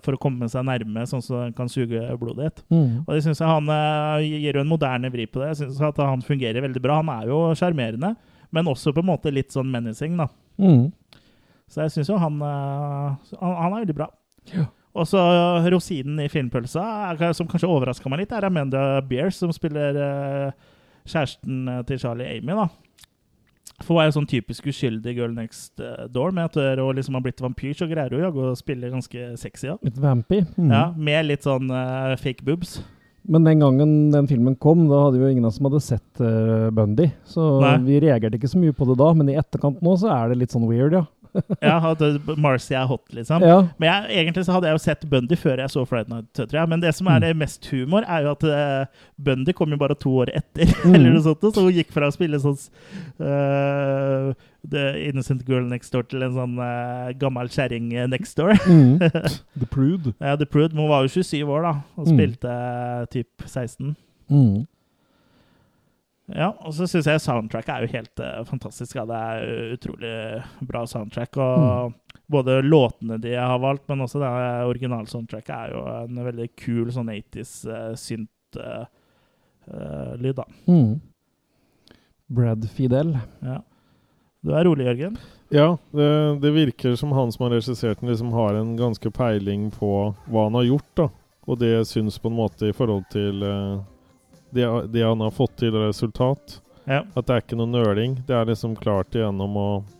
for 0.03 0.13
å 0.13 0.19
komme 0.21 0.47
seg 0.51 0.65
nærme, 0.67 1.05
sånn 1.09 1.23
som 1.23 1.39
den 1.45 1.53
kan 1.57 1.69
suge 1.71 2.01
blodet 2.19 2.49
ditt. 2.51 2.63
Mm. 2.73 3.03
Og 3.07 3.13
det 3.15 3.21
synes 3.25 3.39
jeg 3.41 3.47
han 3.49 3.69
øh, 3.73 4.25
gir 4.27 4.59
jo 4.59 4.61
en 4.65 4.69
moderne 4.69 5.09
vri 5.13 5.25
på 5.25 5.39
det. 5.41 5.53
Jeg 5.53 5.61
synes 5.63 5.79
at 5.87 5.97
han 6.03 6.21
fungerer 6.25 6.61
veldig 6.65 6.81
bra. 6.83 6.99
Han 7.01 7.09
er 7.15 7.31
jo 7.31 7.39
sjarmerende, 7.57 8.13
men 8.53 8.69
også 8.69 8.93
på 8.93 9.01
en 9.01 9.09
måte 9.09 9.31
litt 9.33 9.55
sånn 9.55 9.71
menacing, 9.73 10.17
da. 10.19 10.27
Mm. 10.61 10.91
Så 11.71 11.85
jeg 11.87 11.93
syns 11.95 12.11
jo 12.11 12.19
han, 12.21 12.35
øh, 12.43 13.35
han 13.39 13.55
Han 13.63 13.73
er 13.73 13.79
veldig 13.85 13.95
bra. 13.97 14.09
Ja. 14.53 14.67
Og 14.93 15.07
så 15.09 15.17
rosinen 15.73 16.19
i 16.21 16.27
filmpølsa, 16.29 16.83
er- 17.15 17.33
som 17.33 17.47
kanskje 17.49 17.71
overraska 17.71 18.11
meg 18.13 18.19
litt, 18.19 18.31
er 18.35 18.45
Amanda 18.45 19.01
Bears, 19.01 19.39
som 19.41 19.49
spiller 19.55 19.97
kjæresten 21.07 21.67
eh, 21.71 21.81
til 21.87 21.99
Charlie 21.99 22.29
Amy, 22.37 22.53
da. 22.53 22.67
For 23.81 23.95
hun 23.95 24.03
er 24.03 24.09
jo 24.09 24.17
sånn 24.19 24.29
typisk 24.29 24.67
uskyldig 24.69 25.15
girl 25.17 25.33
next 25.35 25.81
eh, 25.81 26.05
door. 26.13 26.33
Med 26.35 26.51
at 26.51 26.79
hun 26.79 26.97
liksom 26.97 27.17
har 27.17 27.23
blitt 27.25 27.41
vampyr, 27.43 27.73
så 27.77 27.89
greier 27.89 28.13
hun 28.13 28.27
jo 28.27 28.49
å 28.51 28.57
spille 28.59 28.91
ganske 28.93 29.31
sexy. 29.41 29.71
Ja. 29.71 29.77
Litt 29.83 29.97
vampy. 30.01 30.43
Mm. 30.57 30.69
Ja, 30.69 30.83
med 30.95 31.31
litt 31.31 31.47
sånn 31.47 31.71
uh, 31.73 32.13
fake 32.21 32.45
boobs. 32.45 32.77
Men 33.23 33.47
den 33.47 33.61
gangen 33.63 33.91
den 34.11 34.27
filmen 34.27 34.55
kom, 34.59 34.85
da 34.89 35.05
hadde 35.05 35.21
jo 35.21 35.29
ingen 35.31 35.45
av 35.45 35.53
oss 35.53 35.57
som 35.59 35.67
hadde 35.69 35.83
sett 35.83 36.23
uh, 36.23 36.69
Bundy. 36.75 37.07
Så 37.27 37.45
Nei. 37.63 37.77
vi 37.85 38.01
reagerte 38.03 38.39
ikke 38.39 38.51
så 38.51 38.59
mye 38.59 38.75
på 38.75 38.87
det 38.89 38.97
da, 38.99 39.09
men 39.15 39.31
i 39.31 39.37
etterkant 39.39 39.83
nå 39.83 39.95
så 39.99 40.11
er 40.11 40.31
det 40.31 40.41
litt 40.41 40.55
sånn 40.55 40.67
weird, 40.67 40.97
ja. 40.99 41.05
Ja, 41.61 41.79
at 41.91 42.01
Marcy 42.37 42.73
er 42.77 42.85
hot, 42.85 43.07
liksom. 43.13 43.41
Ja, 43.41 43.55
Men 43.79 43.87
jeg, 43.89 44.17
egentlig 44.23 44.45
så 44.45 44.53
hadde 44.53 44.67
jeg 44.69 44.75
jo 44.77 44.83
sett 44.83 45.05
Bundy 45.09 45.35
før 45.35 45.57
jeg 45.63 45.69
så 45.73 45.85
Friday 45.87 46.13
Night, 46.13 46.51
jeg. 46.53 46.69
Men 46.69 46.79
det 46.83 46.93
som 46.95 47.07
Mm. 47.07 47.15
er 47.15 47.19
det 47.19 47.31
mest 47.37 47.65
humor, 47.71 48.03
er 48.07 48.21
jo 48.27 48.31
at 48.31 48.43
uh, 48.43 48.85
Bundy 49.17 49.51
kom 49.53 49.69
jo 49.73 49.77
bare 49.77 49.95
to 49.95 50.09
år 50.23 50.29
etter, 50.35 50.65
Mm. 50.85 50.95
eller 50.95 51.09
noe 51.15 51.23
sånt. 51.25 51.41
Så 51.53 51.61
hun 51.63 51.73
gikk 51.73 51.91
fra 51.91 52.07
å 52.07 52.13
spille 52.13 52.39
sånn 52.39 52.57
uh, 53.19 54.33
The 54.69 54.83
Innocent 55.09 55.43
Girl 55.47 55.65
Next 55.67 55.91
Door 55.93 56.05
til 56.11 56.23
en 56.23 56.35
sånn 56.37 56.53
uh, 56.61 57.11
gammel 57.19 57.49
kjerring 57.51 57.91
eh, 57.97 58.07
next 58.07 58.37
door. 58.39 58.53
mm. 58.63 58.99
The 59.59 59.67
Prude. 59.69 60.13
Ja, 60.21 60.35
The 60.39 60.45
Prude. 60.47 60.73
Men 60.73 60.85
hun 60.85 60.91
var 60.93 61.03
jo 61.07 61.11
27 61.19 61.43
år, 61.49 61.61
da, 61.67 61.73
og 61.97 62.07
Mm. 62.07 62.13
spilte 62.17 62.53
uh, 62.53 63.05
typ 63.11 63.43
16. 63.45 63.95
Mm. 64.31 64.65
Ja, 66.31 66.53
og 66.63 66.71
så 66.75 66.87
syns 66.87 67.07
jeg 67.09 67.19
soundtracket 67.19 67.73
er 67.73 67.81
jo 67.83 67.91
helt 67.97 68.19
uh, 68.23 68.43
fantastisk. 68.47 68.95
Ja. 68.95 69.05
Det 69.09 69.17
er 69.17 69.73
utrolig 69.75 70.13
bra 70.63 70.85
soundtrack. 70.87 71.37
Og 71.43 71.93
både 72.31 72.61
låtene 72.63 73.17
de 73.21 73.33
har 73.35 73.59
valgt, 73.59 73.87
men 73.91 74.01
også 74.05 74.19
det 74.21 74.29
originalsoundtracket 74.69 75.55
er 75.55 75.67
jo 75.75 75.81
en 75.99 76.25
veldig 76.29 76.49
kul 76.59 76.91
sånn 76.95 77.11
80s 77.11 77.51
uh, 77.67 77.93
synt-lyd, 77.99 78.87
da. 80.39 80.45
Mm. 80.71 80.93
Brad 82.33 82.69
Fidel. 82.71 83.17
Ja. 83.43 83.59
Du 84.43 84.51
er 84.51 84.65
rolig, 84.67 84.85
Jørgen? 84.89 85.17
Ja, 85.53 85.77
det, 85.91 86.39
det 86.43 86.51
virker 86.51 86.95
som 86.99 87.11
han 87.15 87.31
som 87.31 87.45
har 87.45 87.53
regissert 87.55 87.99
den, 87.99 88.09
liksom 88.09 88.33
har 88.33 88.57
en 88.57 88.73
ganske 88.79 89.11
peiling 89.13 89.71
på 89.71 89.91
hva 90.27 90.43
han 90.47 90.57
har 90.57 90.65
gjort, 90.67 90.89
da. 90.99 91.09
Og 91.47 91.59
det 91.59 91.87
syns 91.87 92.19
på 92.19 92.31
en 92.31 92.35
måte 92.39 92.67
i 92.71 92.75
forhold 92.75 93.03
til 93.11 93.43
eh, 93.43 93.79
det, 94.53 94.67
det 94.93 95.03
han 95.05 95.21
har 95.25 95.33
fått 95.33 95.57
til 95.61 95.75
resultat. 95.75 96.59
Ja. 96.85 97.01
At 97.15 97.27
det 97.27 97.35
er 97.35 97.43
ikke 97.45 97.57
noe 97.59 97.71
nøling. 97.71 98.17
Det 98.27 98.35
er 98.35 98.49
liksom 98.49 98.75
klart 98.79 99.15
igjennom 99.15 99.55
og 99.59 99.91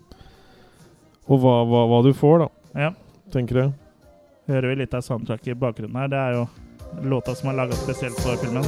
Og 1.24 1.39
hva, 1.39 1.54
hva, 1.64 1.86
hva 1.88 2.01
du 2.04 2.10
får, 2.12 2.41
da, 2.43 2.47
ja. 2.82 2.89
tenker 3.32 3.62
jeg. 3.62 3.72
Hører 4.51 4.74
vi 4.74 4.82
litt 4.82 4.93
av 4.97 5.06
soundtracket 5.06 5.54
i 5.54 5.60
bakgrunnen 5.60 5.95
her. 5.95 6.12
Det 6.12 6.20
er 6.20 6.36
jo 6.36 6.47
låta 7.08 7.32
som 7.39 7.54
er 7.54 7.62
laga 7.62 7.80
spesielt 7.80 8.20
for 8.20 8.36
filmen. 8.43 8.68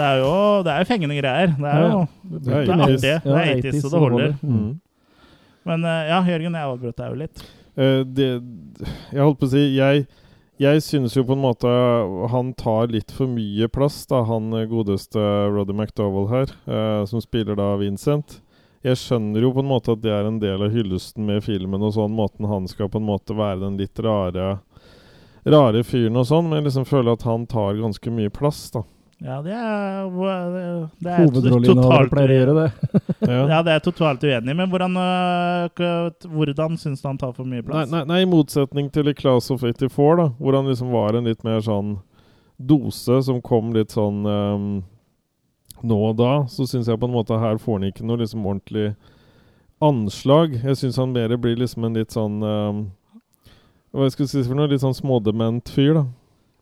Det 0.00 0.06
er 0.06 0.20
jo, 0.22 0.34
det 0.64 0.72
er 0.72 0.88
fengende 0.88 1.16
greier. 1.18 1.50
Det 1.52 1.72
er 1.74 1.82
jo 1.84 1.98
Det 2.22 2.38
er 2.40 2.64
det 2.64 2.72
er 2.72 2.84
artig. 2.86 3.00
Det 3.02 3.34
er 3.36 3.50
80s, 3.60 3.80
så 3.82 3.92
det 3.92 4.00
holder. 4.00 4.34
Mm. 4.40 4.70
Men 5.68 5.84
eh, 5.84 6.08
ja, 6.08 6.20
Jørgen, 6.24 6.56
jeg 6.56 6.72
avbrøt 6.72 7.00
deg 7.02 7.10
jo 7.12 7.18
litt. 7.20 7.42
Uh, 7.76 8.00
det, 8.08 8.28
jeg 9.12 9.22
holdt 9.22 9.38
på 9.38 9.46
å 9.46 9.50
si 9.52 9.60
Jeg, 9.76 10.06
jeg 10.60 10.82
synes 10.82 11.14
jo 11.14 11.22
på 11.28 11.36
en 11.36 11.42
måte 11.44 11.70
han 12.32 12.50
tar 12.58 12.90
litt 12.90 13.12
for 13.14 13.30
mye 13.30 13.68
plass, 13.72 14.02
da, 14.10 14.24
han 14.26 14.50
godeste 14.72 15.20
Roddy 15.52 15.76
McDowell 15.76 16.30
her, 16.32 16.54
uh, 16.66 17.04
som 17.08 17.22
spiller 17.22 17.58
da 17.60 17.74
Vincent. 17.80 18.40
Jeg 18.80 18.96
skjønner 18.96 19.44
jo 19.44 19.52
på 19.52 19.60
en 19.60 19.68
måte 19.68 19.92
at 19.92 20.00
det 20.00 20.12
er 20.16 20.24
en 20.24 20.40
del 20.40 20.64
av 20.64 20.72
hyllesten 20.72 21.28
med 21.28 21.44
filmen, 21.44 21.84
og 21.84 21.92
sånn 21.98 22.16
måten 22.16 22.48
han 22.48 22.68
skal 22.68 22.88
på 22.88 22.96
en 23.00 23.10
måte 23.10 23.36
være 23.36 23.60
den 23.66 23.76
litt 23.80 24.00
rare 24.00 24.56
Rare 25.40 25.80
fyren 25.88 26.18
og 26.20 26.26
sånn, 26.28 26.50
men 26.50 26.58
jeg 26.58 26.66
liksom 26.66 26.84
føler 26.84 27.14
at 27.16 27.22
han 27.24 27.46
tar 27.48 27.78
ganske 27.80 28.10
mye 28.12 28.32
plass, 28.32 28.66
da. 28.74 28.82
Ja, 29.20 29.42
det 29.44 29.52
er, 29.52 30.06
det 31.04 31.10
er 31.12 31.26
Hovedrolleinnehavere 31.26 32.06
totalt- 32.06 32.12
pleier 32.14 32.30
å 32.32 32.36
gjøre 32.38 32.54
det. 32.56 32.68
Ja. 33.30 33.60
Det 33.62 33.68
er 33.68 33.76
jeg 33.76 33.82
totalt 33.84 34.22
uenig 34.24 34.48
i, 34.50 34.56
men 34.56 34.70
hvordan, 34.72 34.94
øh, 34.96 36.28
hvordan 36.32 36.78
syns 36.80 37.02
du 37.02 37.08
han 37.10 37.18
tar 37.20 37.34
for 37.36 37.44
mye 37.44 37.62
plass? 37.62 37.90
nei, 37.92 38.00
nei, 38.08 38.22
i 38.24 38.28
motsetning 38.28 38.88
til 38.94 39.10
i 39.12 39.14
Class 39.14 39.50
of 39.52 39.60
84, 39.60 40.16
da, 40.16 40.24
hvor 40.40 40.56
han 40.56 40.70
liksom 40.70 40.88
var 40.94 41.18
en 41.18 41.28
litt 41.28 41.44
mer 41.44 41.60
sånn 41.62 41.98
dose 42.56 43.20
som 43.28 43.42
kom 43.44 43.74
litt 43.76 43.92
sånn 43.92 44.24
um, 44.24 44.66
nå 45.84 45.98
og 46.10 46.16
da, 46.18 46.32
så 46.48 46.64
syns 46.68 46.88
jeg 46.88 46.98
på 47.00 47.08
en 47.08 47.14
måte 47.14 47.38
her 47.40 47.60
får 47.60 47.78
han 47.78 47.86
ikke 47.90 48.04
noe 48.08 48.20
liksom 48.24 48.44
ordentlig 48.48 48.94
anslag. 49.84 50.56
Jeg 50.64 50.76
syns 50.80 50.98
han 51.00 51.12
mer 51.14 51.36
blir 51.40 51.60
liksom 51.60 51.84
en 51.88 52.00
litt 52.00 52.12
sånn 52.16 52.40
um, 52.44 52.80
Hva 53.92 54.08
skal 54.12 54.24
jeg 54.26 54.32
si 54.32 54.42
for 54.48 54.56
noe? 54.58 54.68
Litt 54.70 54.82
sånn 54.84 54.96
smådement 54.96 55.70
fyr, 55.72 55.94
da. 56.00 56.04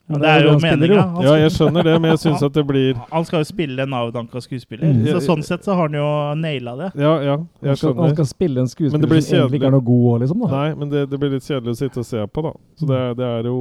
Men 0.08 0.20
det 0.22 0.28
er 0.32 0.44
jo 0.46 0.52
meninga. 0.62 1.02
Ja, 1.22 1.34
jeg 1.36 1.50
skjønner 1.52 1.84
det, 1.84 1.94
men 2.00 2.10
jeg 2.14 2.18
syns 2.22 2.42
at 2.46 2.52
det 2.56 2.62
blir 2.66 2.94
han 3.10 3.24
skal 3.28 3.42
jo 3.42 3.48
spille 3.50 3.82
en 3.84 3.92
avdanka 3.98 4.40
skuespiller, 4.40 4.86
Mm. 4.88 5.02
så 5.12 5.20
sånn 5.26 5.42
sett 5.44 5.64
så 5.64 5.74
har 5.76 5.82
han 5.88 5.92
jo 5.98 6.06
naila 6.40 6.76
det. 6.78 6.88
Ja, 7.02 7.12
ja, 7.20 7.34
jeg 7.62 7.76
skjønner. 7.76 8.06
han 8.06 8.14
skal 8.16 8.24
spille 8.30 8.60
en 8.64 8.68
skuespiller 8.72 9.04
som 9.04 9.12
egentlig 9.12 9.60
ikke 9.60 9.66
er 9.68 9.76
noe 9.76 9.84
god 9.84 10.06
òg, 10.14 10.20
liksom. 10.24 10.40
da. 10.40 10.48
Nei, 10.56 10.74
men 10.80 10.88
det, 10.88 11.02
det 11.10 11.20
blir 11.20 11.30
litt 11.36 11.44
kjedelig 11.44 11.74
å 11.76 11.80
sitte 11.82 11.98
og 12.00 12.06
se 12.08 12.24
på, 12.26 12.42
da. 12.48 12.52
Så 12.80 12.86
det, 12.88 12.96
er- 13.04 13.14
det 13.20 13.24
er 13.26 13.42
jo 13.52 13.60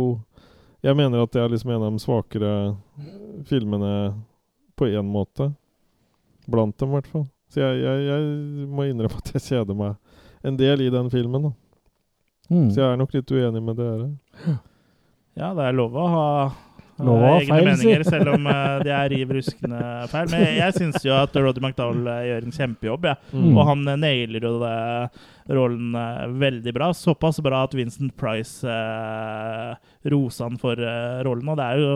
Jeg 0.83 0.95
mener 0.95 1.23
at 1.23 1.31
det 1.33 1.41
er 1.41 1.49
liksom 1.49 1.71
en 1.73 1.83
av 1.83 1.91
de 1.91 1.99
svakere 1.99 2.75
filmene 3.45 4.13
på 4.77 4.85
én 4.87 5.03
måte. 5.09 5.51
Blant 6.47 6.77
dem, 6.77 6.89
i 6.89 6.93
hvert 6.93 7.07
fall. 7.11 7.25
Så 7.51 7.59
jeg, 7.59 7.81
jeg, 7.81 8.05
jeg 8.07 8.67
må 8.71 8.85
innrømme 8.87 9.17
at 9.19 9.31
jeg 9.33 9.41
kjeder 9.41 9.75
meg 9.75 9.95
en 10.45 10.55
del 10.59 10.81
i 10.85 10.89
den 10.93 11.09
filmen, 11.11 11.49
da. 11.49 11.51
Mm. 12.49 12.69
Så 12.71 12.79
jeg 12.79 12.87
er 12.93 12.97
nok 13.01 13.11
litt 13.17 13.31
uenig 13.35 13.63
med 13.63 13.75
dere. 13.75 14.07
Ja, 15.37 15.53
det 15.53 15.67
er 15.67 15.77
lov 15.77 15.95
å 15.95 16.07
ha 16.11 16.29
ha 16.97 17.05
Lov 17.05 17.21
å 17.21 17.31
egne 17.37 17.53
feil, 17.53 17.67
meninger, 17.67 18.03
selv 18.07 18.31
om 18.33 18.47
uh, 18.49 18.79
det 18.81 18.93
er 18.93 19.11
riv 19.13 19.31
ruskende 19.37 19.79
feil. 20.09 20.29
Men 20.33 20.45
jeg 20.57 20.75
syns 20.79 21.03
jo 21.05 21.13
at 21.13 21.35
Roddy 21.37 21.61
McDowell 21.61 22.07
eh, 22.09 22.23
gjør 22.31 22.47
en 22.47 22.55
kjempejobb, 22.55 23.05
ja. 23.11 23.13
Mm. 23.33 23.51
Og 23.51 23.59
han 23.69 23.83
eh, 23.91 23.99
nailer 24.01 24.47
jo 24.47 24.53
det, 24.63 24.77
rollen 25.57 25.93
veldig 26.41 26.73
bra. 26.75 26.87
Såpass 26.97 27.37
bra 27.45 27.61
at 27.67 27.75
Vincent 27.77 28.15
Price 28.19 28.65
uh, 28.65 29.77
rosa 30.09 30.47
han 30.47 30.57
for 30.61 30.81
uh, 30.81 31.21
rollen, 31.27 31.53
og 31.53 31.59
det 31.59 31.67
er 31.67 31.83
jo 31.83 31.93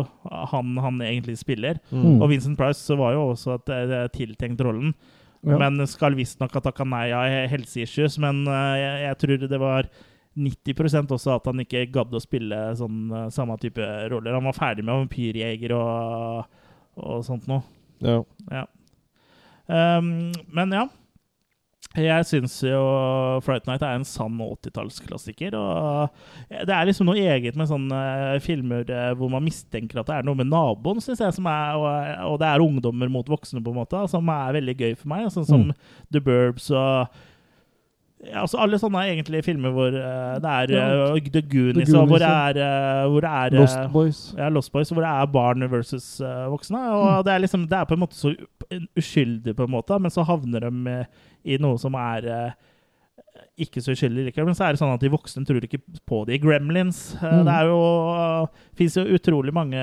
han 0.53 0.77
han 0.85 1.01
egentlig 1.07 1.39
spiller. 1.41 1.81
Mm. 1.89 2.21
Og 2.21 2.29
Vincent 2.35 2.59
Price 2.59 2.99
var 3.01 3.17
jo 3.17 3.31
også 3.33 3.57
et, 3.57 3.73
eh, 3.73 4.05
tiltenkt 4.13 4.61
rollen, 4.61 4.93
Ja. 5.41 5.57
men 5.57 5.81
skal 5.89 6.13
visstnok 6.13 6.53
ha 6.53 6.61
takka 6.61 6.85
nei 6.85 7.07
av 7.17 7.49
helseissues. 7.49 8.19
Men 8.21 8.45
jeg, 8.45 8.97
jeg 9.07 9.17
tror 9.23 9.47
det 9.49 9.59
var 9.59 9.89
90% 10.37 11.11
også 11.11 11.35
at 11.35 11.47
han 11.49 11.63
ikke 11.63 11.87
gadd 11.91 12.13
å 12.15 12.23
spille 12.23 12.59
sånn 12.79 13.11
eh, 13.11 13.27
samme 13.35 13.57
type 13.61 13.83
roller. 14.11 14.37
Han 14.37 14.47
var 14.47 14.57
ferdig 14.57 14.85
med 14.87 15.03
vampyrjeger 15.03 15.75
og, 15.75 16.61
og 17.01 17.25
sånt 17.27 17.49
noe. 17.51 17.65
Ja. 18.01 18.21
Ja. 18.51 18.65
Um, 19.71 20.31
men 20.51 20.75
ja. 20.75 20.87
Jeg 21.91 22.23
syns 22.23 22.53
jo 22.63 22.79
Fright 23.43 23.65
Night 23.67 23.81
er 23.83 23.97
en 23.97 24.05
sann 24.07 24.37
80-tallsklassiker. 24.39 25.57
Og 25.59 26.53
det 26.63 26.71
er 26.71 26.87
liksom 26.87 27.09
noe 27.09 27.19
eget 27.19 27.57
med 27.59 27.67
sånne 27.67 27.99
filmer 28.45 28.87
eh, 28.87 29.09
hvor 29.19 29.31
man 29.33 29.43
mistenker 29.43 29.99
at 29.99 30.07
det 30.07 30.21
er 30.21 30.27
noe 30.27 30.39
med 30.39 30.47
naboen, 30.47 31.03
synes 31.03 31.19
jeg, 31.19 31.35
som 31.35 31.49
er, 31.51 31.75
og, 31.75 32.29
og 32.31 32.39
det 32.39 32.47
er 32.47 32.63
ungdommer 32.63 33.11
mot 33.11 33.27
voksne, 33.27 33.59
på 33.59 33.73
en 33.73 33.81
måte, 33.81 34.05
som 34.11 34.31
er 34.31 34.55
veldig 34.55 34.77
gøy 34.79 34.95
for 34.95 35.11
meg. 35.11 35.27
Sånn 35.35 35.49
som 35.49 35.67
The 36.15 36.23
Burbs 36.23 36.71
og 36.71 37.19
altså 38.29 38.59
Alle 38.61 38.77
sånne 38.81 39.03
egentlig 39.09 39.41
filmer 39.45 39.73
hvor 39.75 39.95
uh, 39.95 40.35
det 40.41 40.51
er 40.51 40.73
uh, 40.77 41.29
The 41.33 41.41
Goonies, 41.41 41.89
The 41.89 41.99
og 41.99 42.11
hvor 42.11 42.21
det 42.21 42.29
er, 42.29 42.59
uh, 42.61 43.11
hvor 43.11 43.25
det 43.25 43.31
er 43.31 43.55
Lost 43.57 43.79
Boys. 43.93 44.19
ja, 44.37 44.49
Lost 44.53 44.71
Boys, 44.73 44.91
hvor 44.93 45.05
det 45.05 45.11
er 45.11 45.31
barn 45.33 45.65
versus 45.71 46.09
voksne. 46.53 46.81
Og 46.97 47.25
det 47.25 47.33
er 47.33 47.45
liksom, 47.45 47.65
det 47.69 47.79
er 47.79 47.87
på 47.89 47.97
en 47.97 48.03
måte 48.03 48.19
så 48.19 48.33
uskyldig, 48.97 49.55
på 49.57 49.67
en 49.67 49.73
måte, 49.73 49.97
men 49.99 50.13
så 50.13 50.25
havner 50.27 50.67
de 50.67 50.99
i 51.43 51.57
noe 51.61 51.79
som 51.81 51.97
er 51.97 52.53
ikke 53.61 53.81
så 53.83 53.95
uskyldig 53.95 54.27
likevel. 54.27 54.49
Men 54.51 54.57
så 54.57 54.67
er 54.67 54.75
det 54.75 54.81
sånn 54.81 54.93
at 54.93 55.01
de 55.01 55.11
voksne 55.11 55.45
tror 55.47 55.65
ikke 55.65 55.81
på 56.07 56.23
det. 56.27 56.37
I 56.37 56.43
Gremlins 56.43 57.01
Mm. 57.21 57.45
Det 57.45 57.53
er 57.53 57.69
jo 57.69 57.81
fins 58.77 58.95
jo 58.97 59.03
utrolig 59.15 59.53
mange 59.53 59.81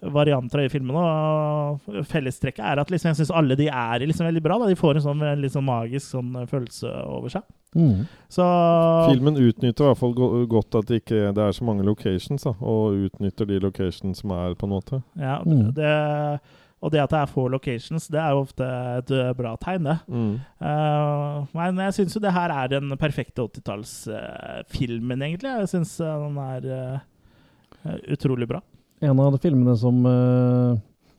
varianter 0.00 0.62
i 0.64 0.68
filmene. 0.70 1.00
Og 1.02 2.04
fellestrekket 2.10 2.62
er 2.64 2.82
at 2.82 2.90
liksom, 2.92 3.10
jeg 3.12 3.20
syns 3.22 3.32
alle 3.34 3.56
de 3.58 3.66
er 3.70 4.04
liksom 4.06 4.28
veldig 4.28 4.42
bra. 4.44 4.58
Da. 4.62 4.68
De 4.70 4.78
får 4.78 5.00
en 5.00 5.06
sånn 5.08 5.24
litt 5.42 5.54
sånn 5.56 5.66
magisk 5.68 6.12
sånn 6.14 6.36
følelse 6.50 6.92
over 7.06 7.34
seg. 7.34 7.48
Mm. 7.76 8.06
Så 8.32 8.44
Filmen 9.10 9.36
utnytter 9.36 9.84
i 9.84 9.88
hvert 9.90 10.00
fall 10.00 10.14
godt 10.48 10.78
at 10.80 10.88
det 10.88 11.02
ikke 11.02 11.34
det 11.36 11.42
er 11.44 11.52
så 11.58 11.66
mange 11.68 11.84
locations, 11.84 12.46
da, 12.46 12.54
og 12.64 12.96
utnytter 13.10 13.44
de 13.50 13.58
locations 13.60 14.22
som 14.22 14.32
er, 14.32 14.54
på 14.56 14.64
en 14.68 14.72
måte. 14.72 15.02
Ja, 15.20 15.42
Mm. 15.44 15.74
det, 15.76 16.40
og 16.80 16.92
det 16.94 17.00
at 17.02 17.10
det 17.10 17.18
er 17.18 17.26
få 17.26 17.48
locations, 17.50 18.06
det 18.08 18.20
er 18.22 18.30
jo 18.32 18.40
ofte 18.46 18.64
et 19.02 19.10
uh, 19.10 19.32
bra 19.36 19.56
tegn, 19.60 19.84
det. 19.84 19.98
Mm. 20.08 20.34
Uh, 20.62 21.44
men 21.58 21.80
jeg 21.88 21.96
syns 21.98 22.14
jo 22.16 22.22
det 22.22 22.32
her 22.32 22.54
er 22.54 22.68
den 22.72 22.94
perfekte 22.96 23.42
80-tallsfilmen, 23.48 25.22
egentlig. 25.26 25.52
Jeg 25.62 25.70
syns 25.74 25.96
uh, 26.00 26.14
den 26.24 26.38
er 26.38 26.68
uh, 27.84 27.96
utrolig 28.14 28.48
bra. 28.48 28.62
En 29.00 29.20
av 29.20 29.34
de 29.34 29.40
filmene 29.42 29.74
som 29.78 30.00
eh, 30.08 30.78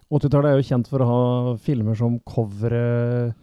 80-tallet 0.09 0.51
er 0.51 0.59
jo 0.59 0.67
kjent 0.71 0.89
for 0.89 1.03
å 1.03 1.09
ha 1.09 1.21
filmer 1.63 1.95
som 1.97 2.17
coveret 2.27 3.38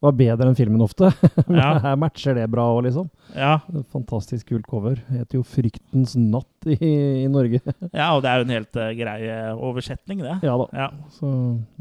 var 0.00 0.14
bedre 0.16 0.48
enn 0.48 0.56
filmen 0.56 0.80
ofte. 0.84 1.10
Ja. 1.60 1.74
her 1.82 1.96
matcher 2.00 2.36
det 2.38 2.46
bra 2.52 2.64
òg, 2.72 2.84
liksom. 2.86 3.08
Ja, 3.34 3.58
Fantastisk 3.92 4.48
kult 4.52 4.68
cover. 4.70 5.00
Heter 5.12 5.40
jo 5.40 5.42
'Fryktens 5.44 6.14
natt' 6.16 6.70
i, 6.70 6.78
i 7.24 7.26
Norge. 7.28 7.60
ja, 7.92 8.06
og 8.14 8.22
det 8.24 8.30
er 8.30 8.40
jo 8.40 8.46
en 8.46 8.54
helt 8.54 8.80
uh, 8.80 8.86
grei 8.96 9.18
eh, 9.28 9.50
oversetning, 9.68 10.22
det. 10.24 10.38
ja 10.46 10.56
da. 10.62 10.68
Ja. 10.76 10.88
Så 11.18 11.32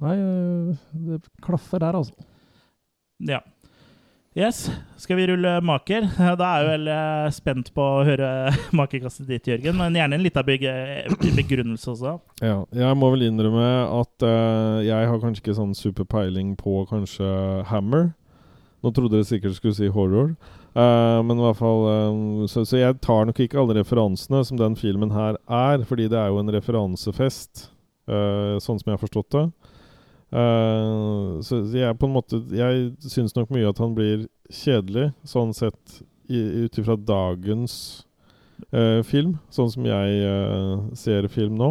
nei, 0.04 0.18
eh, 0.18 0.84
det 1.14 1.22
klaffer 1.46 1.84
der, 1.86 2.00
altså. 2.02 2.28
ja. 3.24 3.40
Yes. 4.38 4.70
Skal 4.98 5.18
vi 5.18 5.26
rulle 5.28 5.56
maker? 5.66 6.06
Da 6.40 6.50
er 6.52 6.62
jeg 6.62 6.68
vel 6.70 6.90
eh, 6.94 7.30
spent 7.34 7.72
på 7.74 7.82
å 7.82 8.04
høre 8.06 8.28
makerkastet 8.80 9.26
ditt, 9.30 9.50
Jørgen. 9.50 9.80
Men 9.80 9.98
gjerne 9.98 10.20
en 10.20 10.26
liten 10.26 11.34
begrunnelse 11.40 11.90
også. 11.96 12.14
Ja, 12.46 12.62
jeg 12.76 13.00
må 13.00 13.10
vel 13.16 13.26
innrømme 13.26 13.66
at 13.90 14.26
uh, 14.26 14.86
jeg 14.86 15.10
har 15.10 15.22
kanskje 15.24 15.44
ikke 15.44 15.58
sånn 15.58 15.74
super 15.78 16.06
peiling 16.10 16.54
på 16.60 16.84
kanskje 16.92 17.26
Hammer. 17.72 18.12
Nå 18.86 18.94
trodde 18.96 19.18
dere 19.18 19.28
sikkert 19.28 19.58
skulle 19.58 19.76
si 19.76 19.90
horror. 19.92 20.36
uh, 20.78 21.20
men 21.26 21.36
i 21.40 21.48
hvert 21.48 21.60
fall 21.60 21.82
uh, 21.90 22.46
så, 22.48 22.64
så 22.70 22.80
jeg 22.80 23.00
tar 23.02 23.26
nok 23.28 23.42
ikke 23.42 23.60
alle 23.60 23.80
referansene 23.82 24.44
som 24.46 24.62
den 24.62 24.78
filmen 24.80 25.12
her 25.16 25.42
er, 25.50 25.84
fordi 25.90 26.08
det 26.12 26.22
er 26.22 26.30
jo 26.30 26.40
en 26.44 26.54
referansefest, 26.54 27.66
eh, 28.10 28.56
sånn 28.62 28.78
som 28.78 28.88
jeg 28.88 28.96
har 28.96 29.02
forstått 29.02 29.34
det. 29.36 29.44
Eh, 30.30 31.40
så 31.42 31.64
jeg 31.74 31.98
på 31.98 32.06
en 32.06 32.14
måte 32.14 32.38
Jeg 32.54 32.92
syns 33.02 33.34
nok 33.34 33.50
mye 33.50 33.72
at 33.72 33.80
han 33.82 33.96
blir 33.98 34.28
kjedelig, 34.54 35.10
sånn 35.26 35.56
sett 35.58 36.02
ut 36.30 36.78
ifra 36.78 36.94
dagens 36.94 37.74
uh, 38.70 39.02
film, 39.02 39.40
sånn 39.50 39.72
som 39.74 39.86
jeg 39.88 40.20
uh, 40.30 40.84
ser 40.98 41.26
film 41.34 41.56
nå. 41.58 41.70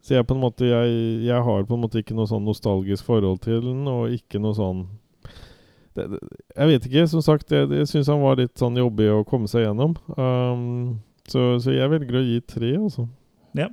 Så 0.00 0.14
jeg 0.14 0.24
på 0.24 0.36
en 0.36 0.40
måte 0.40 0.68
jeg, 0.68 0.94
jeg 1.26 1.44
har 1.44 1.66
på 1.68 1.76
en 1.76 1.82
måte 1.82 2.00
ikke 2.00 2.16
noe 2.16 2.28
sånn 2.30 2.46
nostalgisk 2.48 3.04
forhold 3.04 3.42
til 3.44 3.60
den, 3.64 3.82
og 3.88 4.14
ikke 4.16 4.40
noe 4.40 4.56
sånn 4.56 4.86
Jeg 5.98 6.68
vet 6.70 6.88
ikke. 6.88 7.04
Som 7.10 7.24
sagt, 7.24 7.52
jeg, 7.52 7.68
jeg 7.74 7.88
syns 7.90 8.08
han 8.08 8.22
var 8.22 8.40
litt 8.40 8.56
sånn 8.60 8.76
jobbig 8.78 9.10
å 9.12 9.24
komme 9.28 9.50
seg 9.50 9.66
gjennom. 9.66 9.96
Um, 10.14 11.00
så, 11.28 11.56
så 11.60 11.74
jeg 11.74 11.90
velger 11.92 12.20
å 12.20 12.24
gi 12.24 12.38
tre, 12.46 12.70
altså. 12.78 13.08
Eh, 13.58 13.68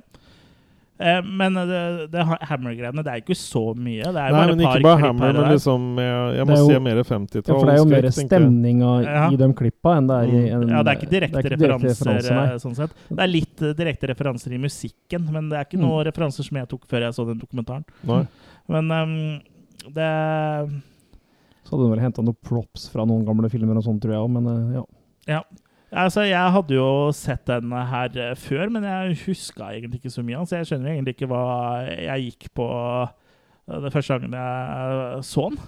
men 0.98 1.52
det, 1.68 2.10
det 2.10 2.22
Hammer-greiene, 2.24 3.02
det 3.04 3.12
er 3.12 3.20
ikke 3.20 3.36
så 3.36 3.74
mye. 3.76 4.00
Det 4.00 4.16
er 4.16 4.30
Nei, 4.32 4.32
bare 4.32 4.46
men 4.56 4.62
par 4.64 4.76
ikke 4.78 4.82
bare 4.86 5.00
Hammer, 5.02 5.32
men 5.36 5.50
liksom 5.52 5.82
Jeg, 6.00 6.36
jeg 6.38 6.46
må 6.48 6.56
jo- 6.56 6.66
si 6.70 6.78
mer 6.86 6.96
Ja, 6.96 7.02
50-tall. 7.02 7.58
for 7.60 7.66
det 7.66 7.74
er 7.74 7.76
jo 7.82 7.88
mer 7.90 8.08
stemninga 8.16 8.92
Ja. 9.04 9.26
i 9.28 9.36
de 9.36 9.48
klippa 9.52 9.96
enn 9.98 10.06
det 10.08 10.16
er 10.16 10.32
i 10.32 10.48
en 10.56 10.68
Ja, 10.72 10.82
det 10.82 10.94
er 10.94 10.96
ikke 11.00 11.10
direkte, 11.12 11.42
er 11.44 11.50
referanser, 11.56 12.06
referanser, 12.06 12.54
eh, 12.54 12.56
sånn 12.64 12.76
sett. 12.76 12.90
Det 13.10 13.20
er 13.20 13.26
litt 13.28 13.62
eh, 13.62 13.74
direkte 13.74 14.08
referanser 14.08 14.52
i 14.56 14.58
musikken, 14.58 15.28
men 15.32 15.48
det 15.50 15.58
er 15.58 15.64
ikke 15.68 15.78
Mm. 15.78 15.84
noen 15.88 16.04
referanser 16.08 16.44
som 16.48 16.56
jeg 16.56 16.68
tok 16.68 16.86
før 16.88 17.00
jeg 17.04 17.12
så 17.12 17.26
den 17.28 17.38
dokumentaren. 17.44 17.84
Nei. 18.04 18.26
Men 18.68 18.90
um, 18.90 19.40
det 19.92 20.10
Så 21.66 21.70
hadde 21.76 21.82
hun 21.84 21.90
vel 21.92 22.00
henta 22.00 22.22
noen 22.24 22.36
props 22.42 22.88
fra 22.88 23.04
noen 23.04 23.24
gamle 23.26 23.50
filmer 23.50 23.76
og 23.76 23.84
sånn, 23.84 24.00
tror 24.00 24.12
jeg 24.14 24.22
òg, 24.24 24.30
men 24.30 24.46
eh, 24.46 24.74
ja. 24.78 24.84
Ja. 25.28 25.42
Altså, 25.94 26.24
jeg 26.26 26.52
hadde 26.56 26.74
jo 26.74 26.86
sett 27.14 27.44
den 27.46 27.70
her 27.70 28.16
eh, 28.18 28.34
før, 28.34 28.70
men 28.74 28.82
jeg 28.88 29.18
huska 29.26 29.68
egentlig 29.70 30.00
ikke 30.00 30.10
så 30.16 30.24
mye. 30.26 30.40
Så 30.48 30.58
jeg 30.58 30.66
skjønner 30.72 30.94
egentlig 30.96 31.14
ikke 31.16 31.28
hva 31.30 31.42
jeg 31.86 32.24
gikk 32.30 32.48
på 32.58 32.66
den 33.66 33.90
første 33.94 34.16
gangen 34.16 34.34
jeg 34.38 35.22
så 35.26 35.48
den. 35.50 35.60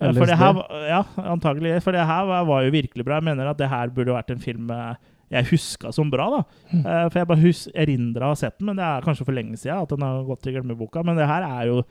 Eh, 0.00 0.12
For 0.16 0.28
det 0.28 0.38
her, 0.40 0.62
ja, 0.90 1.02
antagelig. 1.32 1.74
For 1.84 1.96
det 1.96 2.06
her 2.08 2.24
var 2.48 2.64
jo 2.64 2.72
virkelig 2.74 3.04
bra. 3.04 3.20
Jeg 3.20 3.28
mener 3.28 3.52
at 3.52 3.60
det 3.60 3.68
her 3.72 3.92
burde 3.92 4.16
vært 4.16 4.32
en 4.34 4.42
film 4.42 4.72
eh, 4.72 4.96
jeg 5.32 5.48
huska 5.50 5.92
som 5.92 6.10
bra. 6.12 6.26
da. 6.38 6.40
Eh, 6.76 7.06
For 7.10 7.20
jeg 7.20 7.30
bare 7.32 7.52
erindra 7.84 8.28
å 8.30 8.34
ha 8.34 8.40
sett 8.40 8.58
den, 8.58 8.70
men 8.70 8.80
det 8.80 8.84
er 8.86 9.04
kanskje 9.06 9.26
for 9.28 9.36
lenge 9.36 9.56
siden 9.60 9.82
at 9.84 9.92
den 9.92 10.04
har 10.06 10.24
gått 10.28 10.48
i 10.48 10.56
glemmeboka. 10.56 11.04
Men 11.04 11.20
det 11.20 11.28
her 11.28 11.44
er 11.48 11.70
jo 11.72 11.82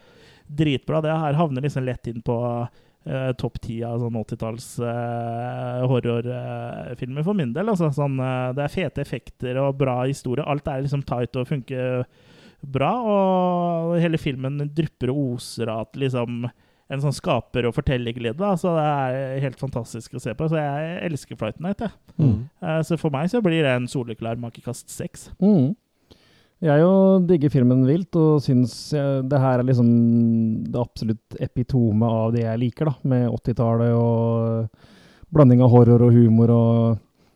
dritbra. 0.45 1.01
Det 1.05 1.13
her 1.21 1.37
havner 1.39 1.65
liksom 1.65 1.85
lett 1.85 2.07
inn 2.11 2.21
på 2.25 2.37
eh, 3.05 3.31
topp 3.39 3.59
ti 3.61 3.79
av 3.85 3.99
sånn 4.01 4.17
80-talls 4.21 4.67
eh, 4.81 5.85
horrorfilmer 5.89 7.23
for 7.25 7.37
min 7.37 7.53
del. 7.55 7.69
Altså, 7.71 7.89
sånn, 7.95 8.19
eh, 8.19 8.51
det 8.57 8.65
er 8.65 8.73
fete 8.75 9.03
effekter 9.05 9.59
og 9.61 9.77
bra 9.79 10.01
historie. 10.05 10.45
Alt 10.45 10.67
er 10.71 10.83
liksom 10.85 11.03
tight 11.07 11.35
og 11.39 11.47
funker 11.49 12.05
bra. 12.65 12.91
Og 13.05 13.97
hele 14.01 14.17
filmen 14.21 14.57
drypper 14.73 15.11
og 15.13 15.35
oser 15.37 15.69
av 15.71 15.93
liksom 15.95 16.47
en 16.93 17.01
sånn 17.01 17.15
skaper- 17.17 17.65
og 17.65 17.73
fortellerglede. 17.73 18.37
da, 18.37 18.51
Så 18.55 18.69
det 18.75 18.83
er 18.85 19.39
helt 19.41 19.57
fantastisk 19.57 20.13
å 20.13 20.21
se 20.21 20.33
på. 20.37 20.47
Så 20.49 20.59
jeg 20.59 20.99
elsker 21.11 21.35
Flight 21.37 21.59
Night. 21.59 21.79
Jeg. 21.79 21.91
Mm. 22.19 22.49
Eh, 22.61 22.81
Så 22.83 22.99
for 22.99 23.09
meg 23.09 23.29
så 23.29 23.41
blir 23.41 23.63
det 23.63 23.71
en 23.73 23.87
soleklar 23.87 24.37
makekast 24.37 24.89
seks. 24.89 25.29
Mm. 25.41 25.75
Jeg 26.63 26.81
jo 26.81 26.91
digger 27.27 27.51
filmen 27.51 27.81
vilt, 27.87 28.15
og 28.15 28.39
syns 28.41 28.75
det 28.95 29.39
her 29.41 29.59
er 29.59 29.67
liksom 29.67 29.89
det 30.71 30.79
absolutt 30.79 31.39
epitome 31.43 32.07
av 32.07 32.31
det 32.35 32.45
jeg 32.45 32.61
liker, 32.61 32.89
da. 32.89 32.95
Med 33.11 33.27
80-tallet 33.27 33.91
og 33.97 35.33
blanding 35.35 35.65
av 35.65 35.73
horror 35.73 36.05
og 36.07 36.15
humor 36.15 36.53
og 36.55 36.77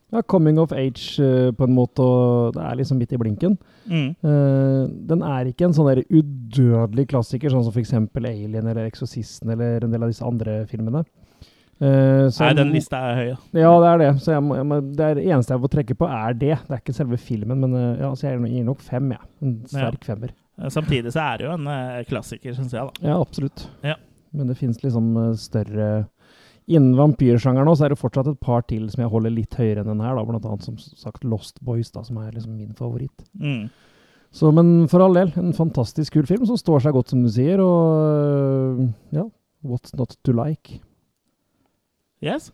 ja, 0.09 0.22
coming 0.22 0.59
of 0.59 0.72
age 0.74 1.20
eh, 1.22 1.51
på 1.53 1.67
en 1.67 1.76
måte, 1.76 2.01
og 2.01 2.55
det 2.55 2.63
er 2.65 2.78
liksom 2.80 2.97
midt 3.01 3.13
i 3.13 3.20
blinken. 3.22 3.57
Mm. 3.86 4.07
Eh, 4.26 4.84
den 5.11 5.26
er 5.26 5.49
ikke 5.49 5.67
en 5.67 5.76
sånn 5.78 5.89
der 5.91 6.01
udødelig 6.09 7.09
klassiker, 7.11 7.53
sånn 7.53 7.65
som 7.67 7.76
f.eks. 7.76 7.93
Alien 8.17 8.65
eller 8.65 8.88
Eksorsisten 8.88 9.53
eller 9.53 9.86
en 9.86 9.93
del 9.93 10.05
av 10.05 10.11
disse 10.11 10.26
andre 10.26 10.63
filmene. 10.70 11.03
Så 11.80 12.43
Nei, 12.43 12.51
den 12.57 12.73
lista 12.75 12.99
er 13.07 13.15
høy. 13.15 13.27
ja. 13.30 13.38
ja, 13.61 13.71
det 13.80 13.89
er 13.93 14.01
det. 14.01 14.09
Så 14.19 14.34
jeg 14.34 14.43
må, 14.43 14.57
jeg 14.59 14.67
må, 14.67 14.80
det 14.99 15.05
er 15.05 15.21
eneste 15.23 15.55
jeg 15.55 15.63
får 15.63 15.73
trekke 15.77 15.95
på, 16.01 16.09
er 16.11 16.36
det. 16.36 16.57
Det 16.67 16.75
er 16.75 16.82
ikke 16.84 16.95
selve 16.97 17.19
filmen, 17.23 17.61
men 17.63 17.75
uh, 17.77 18.01
ja, 18.01 18.11
så 18.19 18.27
jeg 18.27 18.51
gir 18.51 18.65
nok 18.67 18.84
fem, 18.84 19.13
jeg. 19.15 19.21
Ja. 19.23 19.47
En 19.47 19.57
sterk 19.71 20.07
femmer. 20.09 20.34
Eh, 20.59 20.71
Samtidig 20.75 21.13
så 21.15 21.23
er 21.23 21.39
det 21.39 21.47
jo 21.47 21.55
en 21.55 21.69
uh, 21.71 22.01
klassiker, 22.09 22.55
syns 22.57 22.75
jeg. 22.75 22.84
da. 22.84 23.11
Ja, 23.13 23.19
absolutt. 23.19 23.63
Ja. 23.86 23.95
Men 24.36 24.51
det 24.51 24.59
fins 24.59 24.84
liksom 24.84 25.13
større 25.41 25.89
Innen 26.69 26.93
vampyrsjangeren 26.99 27.65
nå, 27.65 27.73
så 27.73 27.88
er 27.88 27.95
det 27.95 27.97
fortsatt 27.97 28.27
et 28.30 28.41
par 28.45 28.61
til 28.69 28.84
som 28.93 29.01
jeg 29.01 29.09
holder 29.09 29.34
litt 29.34 29.55
høyere 29.57 29.82
enn 29.82 29.88
den 29.89 30.03
her, 30.05 30.13
da. 30.13 30.21
Blant 30.27 30.43
annet 30.45 30.67
som 30.67 30.75
sagt 30.77 31.23
Lost 31.25 31.57
Boys, 31.65 31.89
da, 31.95 32.03
som 32.05 32.19
er 32.21 32.36
liksom 32.36 32.59
min 32.59 32.75
favoritt. 32.77 33.23
Mm. 33.41 33.71
Så, 34.30 34.51
men 34.53 34.84
for 34.91 35.01
all 35.01 35.17
del, 35.17 35.32
en 35.41 35.55
fantastisk 35.57 36.13
kul 36.13 36.27
film 36.30 36.45
som 36.45 36.59
står 36.61 36.84
seg 36.86 36.93
godt, 36.93 37.09
som 37.09 37.23
du 37.25 37.32
sier, 37.34 37.63
og 37.63 38.84
ja, 39.15 39.25
what's 39.65 39.95
not 39.97 40.13
to 40.21 40.36
like? 40.38 40.77
Yes. 42.22 42.51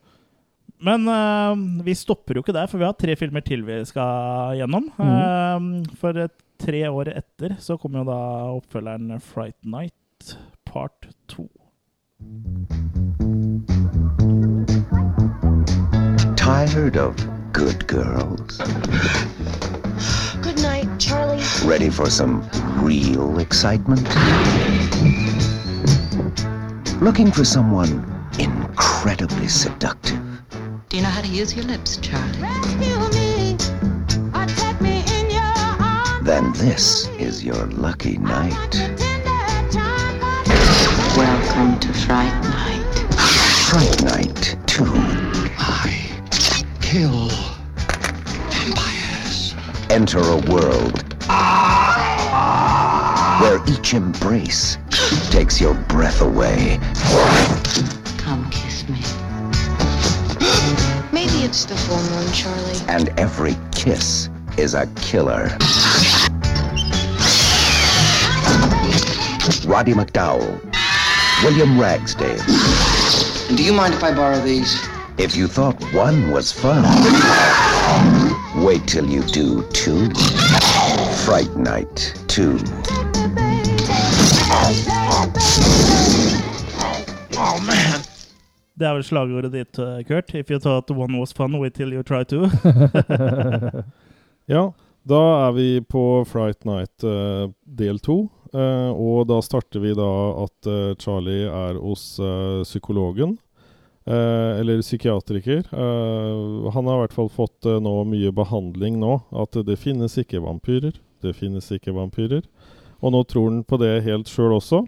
Men 0.80 1.08
uh, 1.08 1.84
vi 1.86 1.96
stopper 1.98 2.38
jo 2.38 2.44
ikke 2.44 2.54
der, 2.56 2.68
for 2.70 2.82
vi 2.82 2.86
har 2.88 2.98
tre 3.00 3.16
filmer 3.18 3.42
til 3.46 3.66
vi 3.66 3.80
skal 3.88 4.58
gjennom. 4.60 4.90
Eh, 5.00 5.68
for 6.00 6.20
eh, 6.20 6.32
tre 6.62 6.84
år 6.90 7.14
etter 7.16 7.56
så 7.60 7.78
kommer 7.80 8.04
jo 8.04 8.10
da 8.10 8.20
oppfølgeren 8.58 9.20
Fright 9.24 9.58
Night 9.66 10.36
part 10.66 11.08
2. 11.32 11.48
Tired 16.36 16.98
of 16.98 17.16
good 17.54 17.88
girls? 17.88 18.60
Good 20.44 20.62
night, 20.62 20.90
Charlie. 21.00 21.42
Ready 21.66 21.90
for 21.90 22.10
some 22.10 22.44
real 22.84 23.40
excitement? 23.40 24.06
Looking 27.02 27.32
for 27.32 27.44
someone 27.44 28.15
incredibly 28.76 29.48
seductive? 29.48 30.20
Do 30.90 30.98
you 30.98 31.04
know 31.04 31.10
how 31.10 31.22
to 31.22 31.28
use 31.28 31.56
your 31.56 31.64
lips, 31.64 31.96
Charlie? 31.98 32.42
Then 36.22 36.52
this 36.54 37.08
is 37.20 37.44
your 37.44 37.68
lucky 37.68 38.18
night. 38.18 38.76
Welcome 41.16 41.80
to 41.80 41.94
Fright 41.94 42.44
Night. 42.44 42.96
Fright 43.70 44.04
Night 44.04 44.58
2. 44.68 44.84
I 45.58 46.12
kill 46.82 47.30
vampires. 48.50 49.56
Enter 49.90 50.20
a 50.20 50.38
world 50.52 51.02
where 53.40 53.62
each 53.70 53.94
embrace 53.94 54.78
takes 55.30 55.62
your 55.62 55.76
breath 55.76 56.22
away. 56.22 56.80
Come 58.26 58.50
kiss 58.50 58.90
me. 58.90 58.98
Maybe 61.14 61.46
it's 61.46 61.64
the 61.66 61.76
full 61.76 62.02
moon, 62.10 62.34
Charlie. 62.34 62.80
And 62.88 63.10
every 63.20 63.56
kiss 63.72 64.30
is 64.58 64.74
a 64.74 64.88
killer. 64.96 65.44
Roddy 69.68 69.94
McDowell, 69.94 70.60
William 71.44 71.80
Ragsdale. 71.80 72.44
Do 73.56 73.64
you 73.64 73.74
mind 73.74 73.94
if 73.94 74.04
I 74.04 74.12
borrow 74.12 74.40
these? 74.40 74.76
If 75.20 75.36
you 75.36 75.48
thought 75.48 75.80
one 75.94 76.32
was 76.32 76.52
fun, 76.52 76.84
wait 78.66 78.88
till 78.88 79.06
you 79.06 79.22
do 79.22 79.62
two. 79.70 80.10
Fright 81.26 81.56
Night 81.56 82.16
2. 82.28 82.58
Oh 87.38 87.60
man. 87.68 87.95
Det 88.76 88.88
er 88.88 88.98
vel 88.98 89.06
slagordet 89.08 89.54
ditt, 89.54 89.80
eh, 89.80 90.02
Kurt. 90.08 90.34
If 90.36 90.52
you 90.52 90.60
thought 90.60 90.92
one 90.92 91.18
was 91.20 91.32
fun, 91.34 91.58
wait 91.60 91.74
till 91.76 91.94
you 91.94 92.04
try 92.04 92.24
to. 92.26 92.50
Ja, 94.46 94.74
Da 95.06 95.48
er 95.48 95.52
vi 95.52 95.82
på 95.82 96.26
Fright 96.26 96.66
Night 96.66 97.04
uh, 97.04 97.50
del 97.66 98.00
to. 98.00 98.28
Uh, 98.54 98.90
og 98.90 99.28
da 99.30 99.38
starter 99.42 99.82
vi 99.84 99.92
da 99.98 100.12
at 100.44 100.70
uh, 100.70 100.96
Charlie 100.98 101.46
er 101.46 101.78
hos 101.82 102.20
psykologen. 102.64 103.38
eller 104.06 104.82
psykiatriker. 104.82 105.64
Han 105.74 106.86
har 106.86 106.96
i 106.96 107.00
hvert 107.00 107.14
fall 107.16 107.30
fått 107.34 107.66
nå 107.66 107.94
mye 108.06 108.30
behandling 108.38 109.00
nå. 109.02 109.16
At 109.34 109.58
det 109.66 109.80
finnes 109.82 110.14
ikke 110.22 110.44
vampyrer. 110.44 111.00
Det 111.26 111.34
finnes 111.34 111.72
ikke 111.74 111.96
vampyrer. 111.96 112.44
Og 113.02 113.16
nå 113.16 113.24
tror 113.26 113.50
han 113.50 113.64
på 113.66 113.80
det 113.82 114.04
helt 114.06 114.30
sjøl 114.30 114.54
også. 114.60 114.84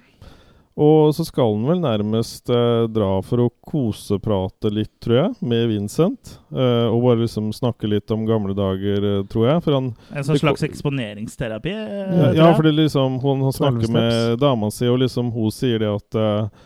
Og 0.77 1.09
så 1.17 1.23
skal 1.25 1.55
han 1.55 1.63
vel 1.65 1.79
nærmest 1.81 2.51
eh, 2.53 2.83
dra 2.93 3.15
for 3.25 3.41
å 3.41 3.47
koseprate 3.65 4.69
litt, 4.69 4.91
tror 5.01 5.15
jeg, 5.17 5.31
med 5.49 5.63
Vincent. 5.71 6.35
Eh, 6.53 6.85
og 6.91 7.01
bare 7.01 7.23
liksom 7.23 7.47
snakke 7.55 7.89
litt 7.89 8.11
om 8.13 8.27
gamle 8.29 8.53
dager, 8.53 9.01
eh, 9.01 9.23
tror 9.31 9.47
jeg. 9.49 9.63
For 9.65 9.73
han 9.73 9.87
En 10.13 10.27
sånn 10.27 10.37
slags 10.37 10.61
eksponeringsterapi? 10.67 11.73
eh, 11.73 12.13
ja, 12.21 12.29
ja, 12.43 12.49
for 12.53 12.69
liksom 12.69 13.17
hun, 13.23 13.41
hun 13.47 13.55
snakker 13.57 13.89
med 13.89 14.37
dama 14.43 14.69
si, 14.69 14.85
og 14.85 14.99
liksom 15.01 15.31
hun 15.33 15.49
sier 15.55 15.81
det 15.81 15.89
at 15.95 16.15
eh, 16.21 16.65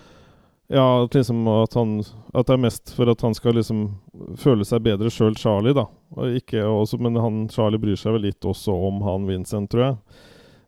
Ja, 0.71 1.03
liksom 1.07 1.47
at 1.51 1.73
han 1.75 1.97
At 2.33 2.47
det 2.47 2.53
er 2.53 2.61
mest 2.63 2.93
for 2.95 3.09
at 3.11 3.23
han 3.23 3.33
skal 3.35 3.55
liksom 3.59 3.81
føle 4.39 4.67
seg 4.67 4.83
bedre 4.85 5.09
sjøl, 5.11 5.35
Charlie, 5.39 5.73
da. 5.75 5.87
Og 6.19 6.35
ikke 6.35 6.63
også, 6.67 6.99
men 6.99 7.15
han 7.15 7.45
Charlie 7.51 7.79
bryr 7.79 7.95
seg 7.99 8.15
vel 8.15 8.27
litt 8.27 8.43
også 8.43 8.75
om 8.75 8.99
han 9.07 9.25
Vincent, 9.27 9.71
tror 9.71 9.83
jeg. 9.85 9.97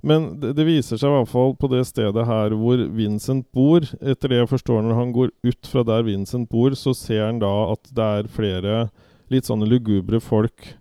Men 0.04 0.34
det, 0.42 0.52
det 0.58 0.66
viser 0.68 1.00
seg 1.00 1.08
i 1.08 1.16
hvert 1.16 1.32
fall 1.32 1.54
på 1.56 1.70
det 1.72 1.86
stedet 1.88 2.26
her 2.28 2.54
hvor 2.60 2.82
Vincent 2.92 3.46
bor. 3.56 3.86
Etter 4.04 4.34
det 4.34 4.42
jeg 4.42 4.52
forstår, 4.52 4.84
når 4.84 5.00
han 5.00 5.14
går 5.16 5.32
ut 5.48 5.70
fra 5.72 5.86
der 5.88 6.04
Vincent 6.08 6.50
bor, 6.52 6.76
så 6.76 6.92
ser 6.98 7.24
han 7.30 7.40
da 7.44 7.52
at 7.72 7.88
det 7.96 8.08
er 8.20 8.32
flere 8.32 8.78
litt 9.32 9.48
sånne 9.48 9.70
lugubre 9.70 10.20
folk 10.22 10.74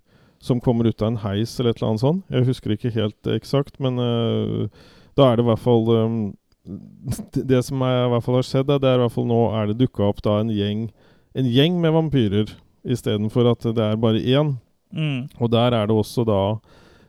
som 0.43 0.59
kommer 0.61 0.89
ut 0.91 1.03
av 1.03 1.13
en 1.13 1.21
heis 1.23 1.55
eller 1.55 1.71
et 1.71 1.79
eller 1.79 1.93
annet 1.93 2.03
sånt. 2.03 2.25
Jeg 2.35 2.49
husker 2.49 2.75
ikke 2.75 2.95
helt 2.97 3.31
eksakt, 3.31 3.79
men 3.83 4.01
uh, 4.03 4.67
da 5.15 5.29
er 5.29 5.39
det 5.39 5.47
i 5.47 5.51
hvert 5.53 5.63
fall 5.63 5.87
um, 5.95 6.19
det, 7.35 7.63
som 7.63 7.83
er, 7.87 8.09
i 8.09 8.11
hvert 8.11 8.27
fall 8.27 8.41
har 8.41 8.49
skjedd, 8.49 8.75
er, 8.75 8.83
det 8.83 8.91
er 8.91 8.99
i 8.99 9.05
hvert 9.05 9.15
fall 9.15 9.31
nå 9.31 9.41
er 9.55 9.71
det 9.71 9.79
dukka 9.85 10.09
opp 10.11 10.23
da 10.27 10.41
en 10.43 10.51
gjeng, 10.55 10.89
en 11.39 11.49
gjeng 11.49 11.79
med 11.83 11.95
vampyrer 11.95 12.51
istedenfor 12.83 13.53
at 13.53 13.71
det 13.71 13.87
er 13.87 14.03
bare 14.03 14.19
én. 14.19 14.57
Mm. 14.93 15.31
Og 15.39 15.51
der 15.55 15.79
er 15.79 15.87
det 15.89 15.95
også 15.97 16.27
da 16.27 16.43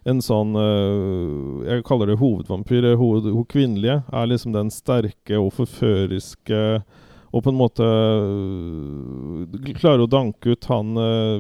en 0.06 0.20
sånn 0.22 0.56
øh, 0.60 1.64
Jeg 1.70 1.84
kaller 1.88 2.12
det 2.12 2.20
hovedvampyr. 2.20 2.90
Hoved, 3.00 3.32
hun 3.32 3.46
kvinnelige 3.46 4.02
er 4.12 4.28
liksom 4.28 4.54
den 4.54 4.70
sterke 4.74 5.40
og 5.40 5.54
forføriske 5.54 6.84
og 7.34 7.42
på 7.42 7.50
en 7.50 7.58
måte 7.58 7.82
øh, 7.82 9.74
klarer 9.80 10.04
å 10.06 10.10
danke 10.12 10.54
ut 10.54 10.68
han 10.70 10.92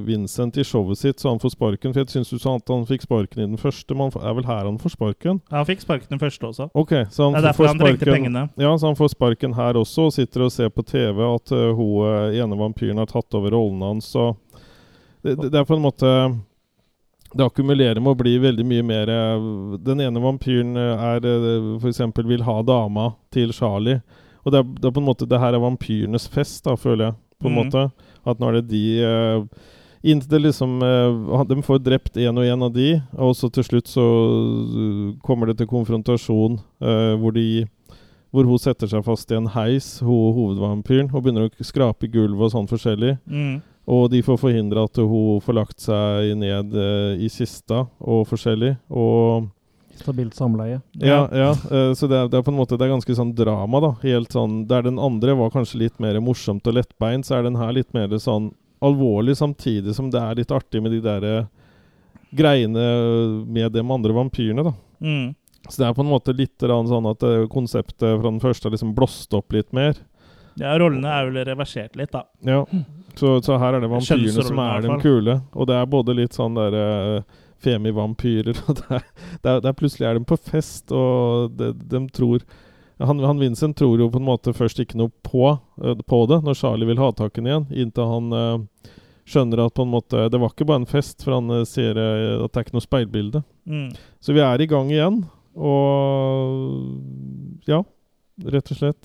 Vincent 0.07 0.57
i 0.57 0.63
showet 0.65 0.97
sitt, 0.97 1.19
så 1.21 1.29
han 1.29 1.41
får 1.43 1.53
sparken. 1.53 1.93
For 1.93 2.01
jeg 2.01 2.09
syns 2.15 2.31
du 2.33 2.39
sa 2.41 2.55
at 2.57 2.71
han 2.73 2.85
fikk 2.89 3.05
sparken 3.05 3.43
i 3.43 3.47
den 3.51 3.59
første, 3.61 3.93
men 3.97 4.09
det 4.13 4.23
er 4.25 4.33
vel 4.39 4.47
her 4.47 4.65
han 4.65 4.79
får 4.81 4.95
sparken? 4.95 5.41
Ja, 5.51 5.59
Han 5.61 5.67
fikk 5.69 5.83
sparken 5.85 6.09
den 6.15 6.21
første 6.23 6.49
også. 6.49 6.69
Ok, 6.73 6.95
så 7.13 7.27
han 7.29 7.33
Det 7.37 7.37
er 7.37 7.41
får- 7.43 7.47
derfor 7.51 7.67
han 7.69 7.77
trengte 7.83 8.05
sparken- 8.07 8.13
pengene. 8.23 8.43
Ja, 8.57 8.73
så 8.77 8.87
han 8.89 8.95
får 8.97 9.13
sparken 9.13 9.53
her 9.53 9.73
også, 9.83 10.07
og 10.09 10.13
sitter 10.17 10.41
og 10.47 10.51
ser 10.51 10.69
på 10.73 10.81
TV 10.85 11.21
at 11.35 11.51
uh, 11.53 11.73
hun 11.77 12.33
ene 12.41 12.57
vampyren 12.57 12.97
har 12.97 13.05
tatt 13.13 13.33
over 13.37 13.51
rollen 13.53 13.81
hans. 13.85 14.09
Så 14.15 14.31
det, 15.23 15.37
det, 15.37 15.51
det 15.53 15.59
er 15.61 15.65
på 15.69 15.75
en 15.77 15.85
måte 15.85 16.09
Det 17.33 17.45
akkumulerer 17.45 18.01
med 18.01 18.13
å 18.13 18.19
bli 18.19 18.35
veldig 18.41 18.65
mye 18.67 18.85
mer 18.85 19.09
uh, 19.09 19.77
Den 19.81 20.03
ene 20.05 20.21
vampyren 20.21 20.75
uh, 20.77 21.05
er 21.13 21.25
uh, 21.25 21.69
f.eks. 21.79 22.01
vil 22.29 22.45
ha 22.45 22.57
dama 22.65 23.11
til 23.33 23.53
Charlie. 23.55 24.01
Og 24.43 24.53
det 24.53 24.61
er, 24.61 24.73
det 24.77 24.89
er 24.89 24.95
på 24.95 25.01
en 25.01 25.07
måte 25.07 25.29
Det 25.29 25.39
her 25.41 25.55
er 25.55 25.63
vampyrenes 25.63 26.27
fest, 26.31 26.63
da, 26.67 26.75
føler 26.77 27.09
jeg. 27.09 27.15
På 27.41 27.49
en 27.49 27.55
mm. 27.55 27.61
måte 27.61 27.85
At 28.29 28.41
nå 28.41 28.51
er 28.51 28.59
det 28.59 28.67
de 28.71 28.83
uh, 29.03 29.69
Inntil 30.03 30.33
det 30.35 30.41
liksom 30.45 30.81
uh, 30.83 31.43
De 31.47 31.61
får 31.63 31.83
drept 31.83 32.19
én 32.19 32.37
og 32.37 32.45
én 32.45 32.65
av 32.65 32.73
de, 32.75 32.97
og 33.15 33.37
så 33.39 33.47
til 33.53 33.63
slutt 33.63 33.87
så 33.87 34.03
kommer 35.23 35.47
det 35.47 35.61
til 35.61 35.69
konfrontasjon 35.71 36.59
uh, 36.83 37.13
hvor 37.21 37.31
de 37.35 37.65
hvor 38.33 38.47
hun 38.49 38.57
setter 38.57 38.89
seg 38.89 39.03
fast 39.05 39.29
i 39.29 39.35
en 39.37 39.51
heis, 39.53 39.99
hun 40.01 40.33
hovedvampyren, 40.33 41.11
og 41.13 41.21
begynner 41.21 41.45
å 41.45 41.65
skrape 41.67 42.07
i 42.07 42.09
gulvet 42.15 42.47
og 42.47 42.49
sånn 42.55 42.69
forskjellig. 42.71 43.11
Mm. 43.29 43.59
Og 43.89 44.07
de 44.13 44.21
får 44.23 44.39
forhindre 44.39 44.85
at 44.87 44.99
hun 45.01 45.41
får 45.43 45.57
lagt 45.57 45.83
seg 45.83 46.31
ned 46.39 46.75
eh, 46.79 47.23
i 47.25 47.29
kista 47.31 47.83
og 47.99 48.23
forskjellig. 48.29 48.77
Og 48.95 49.49
Stabilt 49.99 50.33
samleie. 50.33 50.79
ja, 50.97 51.27
ja 51.29 51.51
eh, 51.51 51.91
så 51.93 52.07
det 52.09 52.17
er, 52.17 52.29
det 52.31 52.39
er 52.39 52.45
på 52.47 52.49
en 52.49 52.57
måte 52.57 52.79
Det 52.79 52.87
er 52.87 52.95
ganske 52.95 53.15
sånn 53.15 53.35
drama, 53.37 53.81
da. 53.83 53.91
Helt 54.01 54.33
sånn 54.33 54.63
Der 54.65 54.81
den 54.87 54.97
andre 54.97 55.35
var 55.37 55.51
kanskje 55.53 55.83
litt 55.83 55.99
mer 56.01 56.17
morsomt 56.23 56.65
og 56.65 56.79
lettbeint, 56.79 57.27
så 57.27 57.37
er 57.37 57.45
den 57.45 57.59
her 57.59 57.75
litt 57.75 57.91
mer 57.93 58.09
sånn 58.17 58.51
alvorlig, 58.83 59.37
samtidig 59.39 59.93
som 59.95 60.09
det 60.11 60.19
er 60.19 60.41
litt 60.41 60.51
artig 60.51 60.81
med 60.83 60.91
de 60.91 60.99
der 61.03 61.27
eh, 61.27 61.45
greiene 62.35 62.83
med 63.45 63.71
de 63.71 63.83
andre 63.83 64.15
vampyrene, 64.17 64.65
da. 64.65 64.73
Mm. 64.99 65.29
Så 65.69 65.79
det 65.79 65.87
er 65.87 65.95
på 65.95 66.03
en 66.03 66.11
måte 66.11 66.35
litt 66.35 66.59
sånn 66.59 67.07
at 67.07 67.23
eh, 67.23 67.45
konseptet 67.51 68.03
fra 68.03 68.27
den 68.27 68.41
første 68.43 68.67
har 68.67 68.75
liksom 68.75 68.95
blåst 68.97 69.33
opp 69.37 69.55
litt 69.55 69.71
mer. 69.75 69.95
Ja, 70.59 70.73
rollene 70.79 71.09
er 71.09 71.29
vel 71.29 71.45
reversert 71.47 71.95
litt, 71.99 72.13
da. 72.13 72.25
Ja, 72.45 72.63
så, 73.17 73.37
så 73.45 73.57
her 73.61 73.77
er 73.77 73.83
det 73.83 73.91
vampyrene 73.91 74.45
som 74.45 74.61
er 74.63 74.85
de 74.85 74.97
kule. 75.01 75.39
Og 75.53 75.69
det 75.69 75.77
er 75.77 75.89
både 75.89 76.15
litt 76.17 76.37
sånn 76.37 76.57
der 76.57 76.77
uh, 76.77 77.39
femivampyrer 77.63 78.59
og 78.67 78.81
det 78.81 78.99
er, 78.99 79.07
det, 79.15 79.47
er, 79.47 79.63
det 79.63 79.71
er 79.71 79.79
Plutselig 79.79 80.09
er 80.09 80.19
de 80.19 80.27
på 80.27 80.37
fest, 80.37 80.93
og 80.93 81.55
de, 81.57 81.71
de 81.73 82.05
tror 82.13 82.45
han, 83.03 83.19
han 83.25 83.39
Vincent 83.41 83.75
tror 83.77 83.99
jo 83.99 84.07
på 84.13 84.19
en 84.21 84.27
måte 84.27 84.53
først 84.55 84.79
ikke 84.79 84.99
noe 84.99 85.11
på, 85.25 85.55
uh, 85.57 85.95
på 86.07 86.19
det 86.29 86.43
når 86.45 86.59
Charlie 86.59 86.87
vil 86.87 87.01
ha 87.01 87.09
tak 87.15 87.37
i 87.37 87.41
ham 87.41 87.49
igjen, 87.49 87.65
inntil 87.85 88.11
han 88.11 88.37
uh, 88.37 88.91
skjønner 89.29 89.61
at 89.65 89.75
på 89.75 89.83
en 89.85 89.93
måte 89.93 90.27
det 90.31 90.39
var 90.41 90.49
ikke 90.53 90.67
bare 90.69 90.83
en 90.83 90.89
fest, 90.89 91.23
for 91.23 91.31
han 91.37 91.65
ser 91.67 91.99
eh, 91.99 92.43
at 92.43 92.51
det 92.51 92.59
er 92.59 92.65
ikke 92.67 92.77
noe 92.77 92.85
speilbilde. 92.85 93.39
Mm. 93.63 93.89
Så 94.23 94.29
vi 94.35 94.41
er 94.43 94.61
i 94.61 94.69
gang 94.69 94.87
igjen, 94.91 95.17
og 95.55 96.89
ja, 97.69 97.79
rett 98.43 98.71
og 98.73 98.77
slett. 98.79 99.03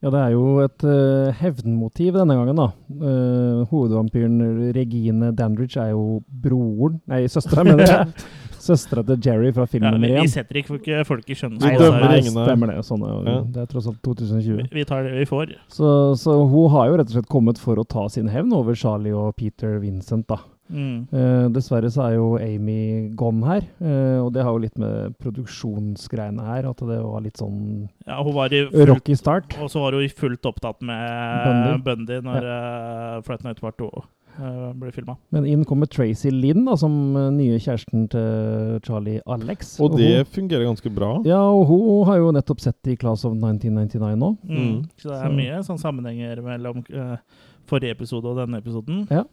Ja, 0.00 0.08
det 0.08 0.20
er 0.20 0.30
jo 0.32 0.44
et 0.64 0.84
uh, 0.88 1.28
hevnmotiv 1.36 2.14
denne 2.16 2.36
gangen, 2.38 2.56
da. 2.56 2.70
Uh, 2.88 3.66
hovedvampyren 3.68 4.38
Regine 4.72 5.28
Dandridge 5.36 5.76
er 5.80 5.90
jo 5.92 6.22
broren 6.42 7.02
Nei, 7.10 7.26
søstera, 7.28 7.66
mener 7.68 7.84
jeg. 7.84 8.14
Søstera 8.60 9.02
til 9.08 9.20
Jerry 9.24 9.52
fra 9.56 9.64
film 9.68 9.86
Ja, 9.86 9.92
nummer 9.94 10.20
vi, 10.20 10.28
setter 10.28 10.60
ikke 10.60 10.74
folk, 10.74 10.88
folk 11.08 11.30
i 11.32 11.36
skjønnen. 11.36 11.60
Nei, 11.62 11.72
det 11.76 11.84
dømmer 11.84 12.06
nei, 12.06 12.18
ingen 12.20 12.34
stemmer 12.36 12.72
det. 12.72 12.78
Sånn, 12.84 13.04
Ja. 13.08 13.36
Det 13.44 13.62
er 13.62 13.68
tross 13.72 13.88
alt 13.88 14.00
2020. 14.04 14.58
Vi, 14.60 14.66
vi 14.80 14.86
tar 14.88 15.04
det 15.08 15.14
vi 15.16 15.26
får. 15.28 15.54
Så, 15.72 15.92
så 16.20 16.36
hun 16.44 16.68
har 16.74 16.90
jo 16.90 16.98
rett 17.00 17.12
og 17.12 17.16
slett 17.16 17.30
kommet 17.32 17.60
for 17.60 17.80
å 17.80 17.86
ta 17.88 18.06
sin 18.12 18.28
hevn 18.32 18.52
over 18.56 18.76
Charlie 18.76 19.16
og 19.16 19.32
Peter 19.40 19.78
Vincent, 19.80 20.26
da. 20.28 20.40
Mm. 20.70 21.08
Eh, 21.12 21.48
dessverre 21.54 21.90
så 21.90 22.04
er 22.06 22.14
jo 22.14 22.28
Amy 22.38 23.10
gone 23.18 23.42
her, 23.46 23.64
uh, 23.82 24.24
og 24.24 24.32
det 24.34 24.44
har 24.46 24.54
jo 24.54 24.62
litt 24.62 24.78
med 24.78 25.16
produksjonsgreiene 25.20 26.44
her, 26.46 26.68
at 26.70 26.84
det 26.86 27.00
var 27.02 27.24
litt 27.24 27.40
sånn 27.40 27.88
Ja, 28.06 28.20
hun 28.22 28.34
var 28.36 28.54
i 28.54 28.62
fullt, 28.70 28.88
rocky 28.92 29.16
start. 29.18 29.56
Og 29.60 29.70
så 29.72 29.82
var 29.82 29.96
hun 29.98 30.06
i 30.06 30.12
fullt 30.12 30.46
opptatt 30.46 30.80
med 30.86 31.44
Bundy. 31.44 31.76
Bundy, 31.84 32.20
når 32.26 32.48
uh, 32.48 33.20
Flight 33.26 33.44
Night 33.44 33.60
Part 33.60 33.76
2 33.82 33.90
uh, 33.90 34.70
ble 34.78 34.92
filma. 34.94 35.16
Men 35.34 35.46
inn 35.50 35.66
kommer 35.68 35.90
Tracy 35.90 36.30
Lynn, 36.32 36.64
da, 36.68 36.76
som 36.80 36.94
nye 37.36 37.58
kjæresten 37.60 38.06
til 38.12 38.80
Charlie 38.86 39.20
Alex. 39.26 39.74
Og 39.82 39.98
det 39.98 40.12
hun, 40.22 40.30
fungerer 40.38 40.64
ganske 40.68 40.92
bra. 40.94 41.16
ja, 41.26 41.42
og 41.50 41.66
hun 41.70 42.06
har 42.08 42.22
jo 42.22 42.32
nettopp 42.36 42.62
sett 42.62 42.92
i 42.94 42.96
Class 43.00 43.26
of 43.28 43.34
1999 43.36 44.16
nå. 44.20 44.32
Mm. 44.46 44.56
Mm. 44.56 44.80
Så 44.96 45.10
det 45.10 45.18
er 45.18 45.28
Så- 45.28 45.36
mye 45.36 45.62
sånn 45.66 45.82
sammenhenger 45.82 46.42
mellom 46.46 46.84
uh, 46.94 47.16
forrige 47.70 47.98
episode 47.98 48.26
og 48.26 48.38
denne 48.40 48.58
episoden. 48.62 49.04
Ja. 49.10 49.24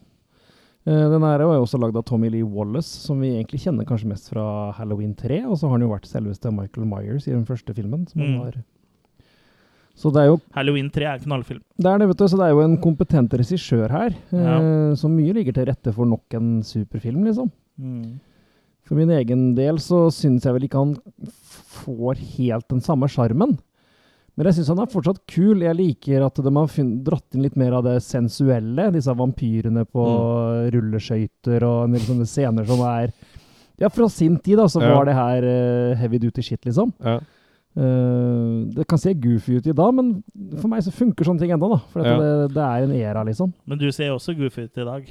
Eh, 0.88 1.09
Den 1.11 1.21
her 1.25 1.41
er 1.41 1.43
jo 1.43 1.65
også 1.65 1.79
lagd 1.81 1.97
av 1.99 2.05
Tommy 2.07 2.29
Lee 2.31 2.45
Wallace, 2.47 2.88
som 3.03 3.19
vi 3.19 3.33
egentlig 3.35 3.59
kjenner 3.65 3.85
kanskje 3.85 4.07
mest 4.07 4.29
fra 4.31 4.71
Halloween 4.77 5.13
3. 5.19 5.41
Og 5.45 5.57
så 5.59 5.67
har 5.67 5.75
han 5.77 5.81
jo 5.83 5.89
vært 5.91 6.07
selveste 6.07 6.51
Michael 6.53 6.88
Myers 6.88 7.27
i 7.27 7.33
den 7.35 7.45
første 7.45 7.75
filmen. 7.75 8.07
Som 8.09 8.21
han 8.21 8.31
Mm. 8.38 8.43
har. 8.43 8.53
Så 9.97 10.11
det 10.13 10.21
er 10.21 10.25
jo 10.27 10.39
Halloween 10.53 10.89
3 10.91 11.05
er 11.05 11.17
knallfilm. 11.19 11.61
det 11.77 11.85
er 11.91 11.97
det, 11.97 12.07
vet 12.07 12.17
du, 12.17 12.23
så 12.27 12.38
det 12.38 12.45
er 12.45 12.53
jo 12.53 12.61
en 12.61 12.77
kompetent 12.77 13.29
regissør 13.33 13.89
her, 13.89 14.09
eh, 14.31 14.38
Ja. 14.38 14.59
så 14.95 15.09
mye 15.09 15.33
ligger 15.33 15.53
til 15.53 15.65
rette 15.65 15.91
for 15.93 16.05
nok 16.05 16.21
en 16.33 16.61
superfilm, 16.61 17.23
liksom. 17.25 17.51
Mm. 17.81 18.19
For 18.83 18.95
min 18.95 19.09
egen 19.09 19.55
del 19.55 19.75
så 19.79 20.07
syns 20.11 20.43
jeg 20.45 20.53
vel 20.53 20.67
ikke 20.69 20.77
han 20.77 20.95
får 21.25 22.15
helt 22.38 22.67
den 22.69 22.79
samme 22.79 23.07
sjarmen. 23.09 23.57
Men 24.38 24.45
jeg 24.51 24.53
syns 24.59 24.67
han 24.69 24.79
er 24.83 24.89
fortsatt 24.91 25.19
kul. 25.27 25.63
Jeg 25.65 25.75
liker 25.75 26.23
at 26.27 26.35
de 26.45 26.51
har 26.53 26.67
dratt 27.07 27.33
inn 27.35 27.41
litt 27.41 27.55
mer 27.57 27.73
av 27.73 27.83
det 27.88 27.95
sensuelle. 28.05 28.91
Disse 28.93 29.09
vampyrene 29.17 29.83
på 29.89 30.03
Mm. 30.05 30.71
rulleskøyter 30.75 31.63
og 31.65 31.85
en 31.85 31.91
del 31.97 32.01
sånne 32.05 32.27
scener 32.29 32.65
som 32.65 32.79
er 32.85 33.11
Ja, 33.79 33.89
fra 33.89 34.07
sin 34.09 34.38
tid, 34.39 34.57
da, 34.57 34.63
så 34.65 34.81
Ja. 34.81 34.93
var 34.95 35.05
det 35.05 35.13
her 35.13 35.43
uh, 35.45 35.95
heavy 35.95 36.17
duty 36.17 36.41
shit, 36.41 36.61
liksom. 36.65 36.93
Ja. 37.03 37.19
Uh, 37.77 38.65
det 38.73 38.88
kan 38.88 38.97
se 38.97 39.13
goofy 39.13 39.57
ut 39.57 39.67
i 39.67 39.71
dag, 39.71 39.93
men 39.93 40.23
for 40.59 40.67
meg 40.67 40.81
så 40.81 40.89
funker 40.91 41.23
sånne 41.25 41.39
ting 41.39 41.51
ennå, 41.51 41.69
da. 41.69 41.77
For 41.93 42.01
Ja. 42.03 42.17
det, 42.17 42.53
det 42.55 42.63
er 42.63 42.83
en 42.83 42.91
era, 42.91 43.23
liksom. 43.23 43.53
Men 43.67 43.77
du 43.77 43.91
ser 43.91 44.09
også 44.15 44.33
goofy 44.35 44.63
ut 44.65 44.77
i 44.77 44.83
dag. 44.83 45.03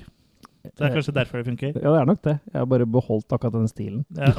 Så 0.66 0.70
Det 0.78 0.90
er 0.90 0.94
kanskje 0.96 1.14
derfor 1.14 1.38
det 1.38 1.46
funker. 1.46 1.74
Ja, 1.80 1.92
det 1.94 2.00
er 2.00 2.06
nok 2.06 2.22
det. 2.22 2.40
Jeg 2.52 2.58
har 2.58 2.66
bare 2.66 2.86
beholdt 2.86 3.28
akkurat 3.30 3.52
den 3.52 3.68
stilen. 3.68 4.04
Ja. 4.16 4.32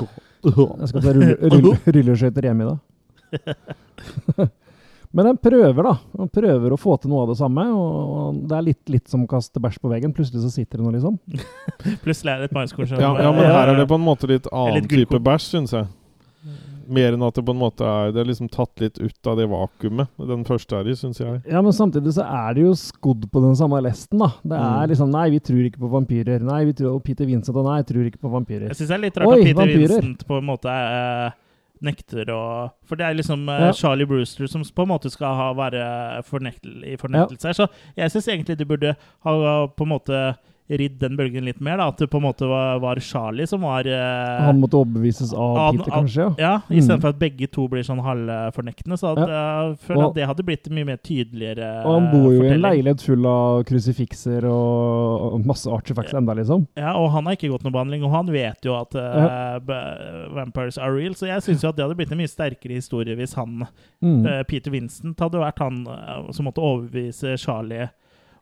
Jeg 0.43 0.87
skal 0.89 1.01
ta 1.01 1.13
rulle, 1.13 1.37
rulle, 1.39 1.77
rulleskøyter 1.87 2.41
hjemme 2.41 2.63
i 2.63 2.69
dag. 2.71 2.79
Men 5.17 5.31
den 5.31 5.37
prøver, 5.41 5.81
da. 5.87 5.95
Den 6.21 6.29
prøver 6.29 6.73
å 6.75 6.77
få 6.77 6.95
til 7.01 7.09
noe 7.09 7.23
av 7.25 7.31
det 7.33 7.39
samme. 7.39 7.63
Og 7.73 8.41
det 8.47 8.57
er 8.59 8.65
litt, 8.67 8.81
litt 8.93 9.09
som 9.09 9.23
å 9.25 9.29
kaste 9.31 9.61
bæsj 9.63 9.79
på 9.81 9.89
veggen. 9.89 10.13
Plutselig 10.13 10.43
så 10.45 10.51
sitter 10.53 10.77
det 10.77 10.85
noe, 10.85 10.93
liksom. 10.93 11.17
Plutselig 12.05 12.35
er 12.35 12.43
det 12.43 12.51
et 12.51 12.57
maiskorn 12.57 12.91
som 12.91 13.01
Ja, 13.01 13.15
ja, 13.25 13.31
men 13.33 13.49
her 13.49 13.71
er 13.73 13.79
det 13.81 13.87
på 13.89 13.97
en 13.97 14.05
måte 14.05 14.29
litt 14.29 14.45
litt 14.45 14.51
annen 14.53 14.77
litt 14.83 14.91
type 14.93 15.19
bæsj, 15.25 15.47
syns 15.55 15.73
jeg. 15.73 15.87
Mer 16.87 17.17
enn 17.17 17.23
at 17.27 17.35
det 17.35 17.41
på 17.43 17.51
en 17.51 17.59
måte 17.59 17.83
er 17.83 18.13
Det 18.15 18.21
er 18.21 18.27
liksom 18.29 18.47
tatt 18.47 18.79
litt 18.79 18.95
ut 19.01 19.27
av 19.27 19.35
det 19.35 19.47
vakuumet 19.51 20.21
den 20.29 20.45
første 20.47 20.77
er 20.77 20.87
i, 20.87 20.93
syns 20.95 21.17
jeg. 21.19 21.41
Ja, 21.49 21.59
men 21.65 21.73
samtidig 21.75 22.13
så 22.15 22.23
er 22.23 22.53
det 22.55 22.63
jo 22.63 22.75
skodd 22.79 23.25
på 23.33 23.41
den 23.43 23.57
samme 23.59 23.81
lesten, 23.83 24.21
da. 24.23 24.29
Det 24.43 24.55
er 24.55 24.85
Mm. 24.85 24.89
liksom 24.93 25.11
Nei, 25.11 25.25
vi 25.33 25.39
tror 25.49 25.65
ikke 25.67 25.81
på 25.83 25.89
vampyrer. 25.91 26.45
Nei, 26.47 26.61
vi 26.69 26.73
tror 26.77 26.95
og 26.95 27.03
Peter 27.03 27.25
Vincent 27.27 27.57
og 27.57 27.65
nei, 27.67 27.81
jeg 27.81 27.87
tror 27.91 28.07
ikke 28.07 28.21
på 28.23 28.31
vampyrer. 28.31 28.69
Jeg 28.71 28.79
syns 28.79 28.87
det 28.93 28.97
er 28.99 29.03
litt 29.03 29.17
rart 29.19 29.27
Oi, 29.33 29.39
at 29.41 29.43
Peter 29.49 29.59
vampyrer. 29.65 29.95
Vincent 29.97 30.23
på 30.29 30.37
en 30.39 30.47
måte 30.47 30.77
eh, 30.77 31.35
nekter 31.85 32.29
å 32.33 32.41
For 32.87 32.95
det 32.99 33.05
er 33.05 33.17
liksom 33.19 33.47
eh, 33.49 33.67
Ja. 33.67 33.71
Charlie 33.73 34.07
Brewster 34.09 34.47
som 34.47 34.63
på 34.63 34.85
en 34.85 34.91
måte 34.91 35.11
skal 35.13 35.35
ha, 35.35 35.47
være 35.57 36.23
fornektel, 36.27 36.83
i 36.83 36.97
fornektelse 36.97 37.47
her. 37.47 37.53
Så 37.57 37.67
jeg 37.97 38.11
syns 38.11 38.27
egentlig 38.27 38.57
du 38.59 38.65
burde 38.65 38.95
ha 39.25 39.65
på 39.67 39.83
en 39.87 39.93
måte 39.93 40.21
ridd 40.69 40.97
den 40.99 41.15
bølgen 41.15 41.45
litt 41.45 41.61
mer. 41.61 41.77
da 41.77 41.87
At 41.87 41.97
det 41.97 42.09
på 42.11 42.17
en 42.17 42.23
måte 42.23 42.47
var, 42.47 42.79
var 42.83 42.99
Charlie 42.99 43.45
som 43.47 43.61
var 43.61 43.87
eh, 43.87 44.41
Han 44.45 44.59
måtte 44.59 44.75
overbevises 44.75 45.31
av 45.33 45.57
han- 45.57 45.77
Peter, 45.77 45.91
kanskje? 45.91 46.25
ja. 46.37 46.47
Ja, 46.47 46.61
Mm. 46.69 46.77
istedenfor 46.79 47.09
at 47.09 47.19
begge 47.19 47.47
to 47.51 47.67
blir 47.69 47.83
sånn 47.83 48.01
halvfornektende. 48.03 48.97
Så 48.99 49.11
at, 49.15 49.17
Ja. 49.29 49.67
jeg 49.69 49.79
føler 49.79 50.03
Og- 50.03 50.09
at 50.09 50.15
det 50.15 50.27
hadde 50.27 50.43
blitt 50.45 50.69
mye 50.69 50.85
mer 50.85 50.97
tydeligere 50.97 51.85
Og 51.85 52.01
han 52.01 52.11
bor 52.11 52.31
jo 52.33 52.43
i 52.43 52.47
en 52.53 52.61
leilighet 52.61 53.01
full 53.01 53.25
av 53.25 53.63
krusifikser 53.63 54.43
og 54.45 55.33
og 55.33 55.45
masse 55.45 55.67
artifacts 55.67 56.13
enda, 56.13 56.33
liksom. 56.35 56.67
Ja, 56.77 56.93
og 56.97 57.11
han 57.11 57.25
har 57.25 57.33
ikke 57.35 57.49
gått 57.49 57.63
noe 57.63 57.71
behandling, 57.71 58.03
og 58.03 58.11
han 58.11 58.27
vet 58.27 58.59
jo 58.63 58.75
at 58.75 58.93
eh, 58.95 59.59
b- 59.59 60.33
vampires 60.35 60.77
are 60.77 60.93
real. 60.93 61.13
Så 61.13 61.27
jeg 61.27 61.41
syns 61.41 61.63
jo 61.63 61.69
at 61.69 61.75
det 61.75 61.83
hadde 61.85 61.95
blitt 61.97 62.11
en 62.11 62.17
mye 62.17 62.27
sterkere 62.27 62.75
historie 62.75 63.15
hvis 63.15 63.33
han, 63.35 63.67
Mm. 64.03 64.25
uh, 64.25 64.43
Peter 64.43 64.69
Vincent, 64.71 65.17
hadde 65.19 65.39
vært 65.39 65.59
han 65.59 65.87
uh, 65.87 66.31
som 66.31 66.45
måtte 66.45 66.61
overbevise 66.61 67.37
Charlie 67.39 67.89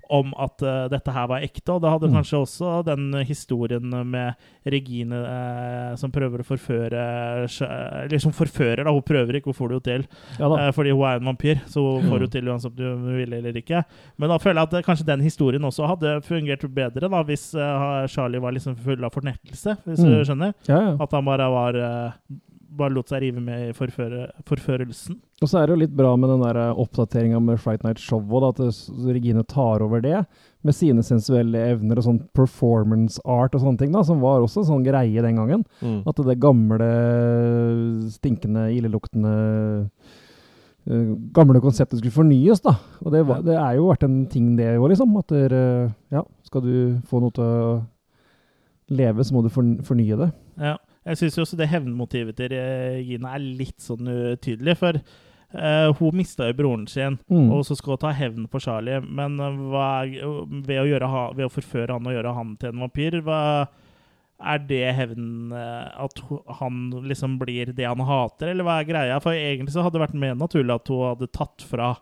om 0.09 0.33
at 0.37 0.61
uh, 0.61 0.87
dette 0.91 1.11
her 1.15 1.27
var 1.27 1.41
ekte. 1.45 1.73
Og 1.75 1.81
da 1.81 1.89
hadde 1.93 2.07
Mm. 2.09 2.15
kanskje 2.19 2.39
også 2.43 2.85
den 2.85 3.13
historien 3.25 3.89
med 4.11 4.35
Regine 4.65 5.15
uh, 5.25 5.95
som 5.95 6.11
prøver 6.11 6.41
å 6.41 6.45
forføre 6.47 7.01
Eller 8.05 8.19
som 8.19 8.31
forfører, 8.35 8.83
da. 8.85 8.91
Hun 8.93 9.01
prøver 9.05 9.39
ikke, 9.39 9.51
hun 9.51 9.57
får 9.57 9.69
det 9.71 9.77
jo 9.79 9.83
til. 9.89 10.05
Ja. 10.39 10.49
Eh, 10.67 10.71
fordi 10.75 10.91
hun 10.93 11.03
er 11.07 11.19
en 11.19 11.29
vampyr, 11.31 11.61
så 11.71 11.81
hun 11.99 12.09
får 12.09 12.19
det 12.19 12.27
jo 12.27 12.33
til 12.39 12.49
uansett 12.51 12.71
om 12.71 13.05
du 13.05 13.15
vil 13.17 13.33
eller 13.33 13.57
ikke. 13.59 13.83
Men 14.17 14.29
da 14.29 14.37
føler 14.41 14.61
jeg 14.61 14.73
at 14.79 14.85
kanskje 14.85 15.05
den 15.07 15.21
historien 15.25 15.61
også 15.67 15.87
hadde 15.89 16.15
fungert 16.25 16.65
bedre 16.75 17.09
da, 17.09 17.23
hvis 17.27 17.53
eh, 17.55 18.07
Charlie 18.11 18.41
var 18.43 18.51
liksom 18.55 18.75
full 18.77 19.03
av 19.03 19.13
fornektelse, 19.15 19.77
hvis 19.85 19.99
Mm. 20.05 20.09
du 20.11 20.25
skjønner. 20.25 20.53
Ja, 20.67 20.79
ja. 20.81 20.97
At 21.01 21.11
han 21.11 21.25
bare 21.25 21.49
var 21.51 21.75
eh, 21.75 22.11
bare 22.77 22.93
lot 22.95 23.09
seg 23.11 23.21
rive 23.23 23.41
med 23.43 23.69
i 23.69 23.73
forføre, 23.75 24.25
forførelsen. 24.47 25.17
Og 25.43 25.49
så 25.51 25.59
er 25.61 25.67
det 25.67 25.75
jo 25.75 25.81
litt 25.83 25.95
bra 25.95 26.11
med 26.19 26.29
den 26.31 26.43
der 26.43 26.59
oppdateringa 26.79 27.39
med 27.43 27.59
Fright 27.63 27.83
Night 27.83 27.99
Show 27.99 28.21
at 28.47 28.59
Regine 29.07 29.43
tar 29.47 29.83
over 29.85 30.01
det 30.03 30.21
med 30.65 30.73
sine 30.75 31.03
sensuelle 31.05 31.61
evner 31.71 31.99
og 32.01 32.05
sånn 32.07 32.19
performance 32.35 33.19
art 33.25 33.53
og 33.55 33.61
sånne 33.61 33.77
ting, 33.81 33.91
da, 33.93 34.01
som 34.07 34.21
var 34.23 34.41
også 34.41 34.63
en 34.63 34.69
sånn 34.71 34.85
greie 34.87 35.21
den 35.23 35.37
gangen. 35.41 35.65
Mm. 35.81 35.99
At 36.09 36.21
det 36.25 36.39
gamle, 36.41 36.89
stinkende, 38.15 38.67
illeluktende 38.75 39.33
eh, 40.85 41.11
Gamle 41.35 41.61
konseptet 41.63 41.97
skulle 42.01 42.13
fornyes, 42.13 42.61
da. 42.61 42.75
Og 43.01 43.11
det, 43.13 43.23
var, 43.25 43.39
det 43.45 43.55
er 43.57 43.77
jo 43.79 43.87
vært 43.89 44.03
en 44.05 44.19
ting, 44.29 44.51
det 44.59 44.71
òg, 44.77 44.87
liksom. 44.91 45.15
At 45.21 45.31
der, 45.33 45.55
eh, 45.57 45.93
ja, 46.13 46.21
skal 46.45 46.61
du 46.65 46.75
få 47.09 47.21
noe 47.23 47.33
til 47.33 47.45
å 47.45 47.69
leve, 48.93 49.25
så 49.25 49.33
må 49.33 49.41
du 49.41 49.49
forn- 49.49 49.79
fornye 49.85 50.17
det. 50.19 50.27
Ja. 50.61 50.75
Jeg 51.05 51.17
syns 51.21 51.37
også 51.43 51.57
det 51.59 51.67
hevnmotivet 51.69 52.35
til 52.39 52.49
Regina 52.49 53.35
er 53.35 53.43
litt 53.45 53.77
sånn 53.83 54.07
utydelig. 54.09 54.73
For 54.79 54.97
uh, 54.97 55.91
hun 55.99 56.15
mista 56.17 56.47
jo 56.49 56.55
broren 56.57 56.87
sin, 56.89 57.19
Mm. 57.29 57.51
og 57.53 57.61
så 57.67 57.75
skal 57.77 57.93
hun 57.93 58.01
ta 58.01 58.11
hevn 58.17 58.47
på 58.49 58.59
Charlie. 58.63 58.99
Men 59.05 59.39
eh, 59.39 59.59
hva, 59.71 59.89
ved, 60.65 60.79
å 60.81 60.87
gjøre, 60.89 61.07
ha- 61.13 61.31
ved 61.37 61.45
å 61.45 61.53
forføre 61.53 61.93
han 61.93 62.07
og 62.09 62.15
gjøre 62.17 62.33
han 62.35 62.55
til 62.57 62.69
en 62.73 62.81
vampyr, 62.87 63.19
hva 63.21 63.41
er 64.41 64.59
det 64.67 64.81
hevn 64.97 65.53
eh, 65.55 66.03
At 66.03 66.19
han 66.59 66.89
liksom 67.07 67.37
blir 67.39 67.69
det 67.77 67.85
han 67.87 68.01
hater, 68.03 68.49
eller 68.51 68.65
hva 68.67 68.79
er 68.81 68.89
greia? 68.89 69.21
For 69.23 69.31
egentlig 69.37 69.71
så 69.77 69.85
hadde 69.85 69.95
det 69.99 70.07
vært 70.09 70.17
mer 70.25 70.35
naturlig 70.35 70.75
at 70.75 70.89
hun 70.91 71.05
hadde 71.13 71.29
tatt 71.31 71.61
fra 71.69 71.93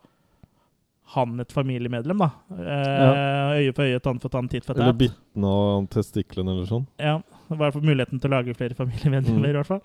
han 1.14 1.36
et 1.44 1.52
familiemedlem, 1.54 2.18
da. 2.24 2.30
Eh, 2.58 3.60
Øye 3.60 3.74
for 3.76 3.84
øye, 3.86 4.00
tann 4.02 4.20
for 4.24 4.32
tann, 4.34 4.48
titt 4.50 4.66
for 4.66 4.74
Eller 4.74 4.94
tatt. 4.96 4.98
bitten 5.04 5.44
av 5.46 5.86
testiklene 5.94 6.56
eller 6.56 6.66
sånn. 6.66 6.88
Ja, 6.98 7.20
i 7.52 7.56
hvert 7.60 7.74
fall 7.74 7.82
muligheten 7.84 8.20
til 8.22 8.30
å 8.32 8.34
lage 8.38 8.54
flere 8.56 8.74
familiemedlemmer, 8.78 9.44
Mm. 9.44 9.50
i 9.50 9.58
hvert 9.58 9.66
fall. 9.68 9.82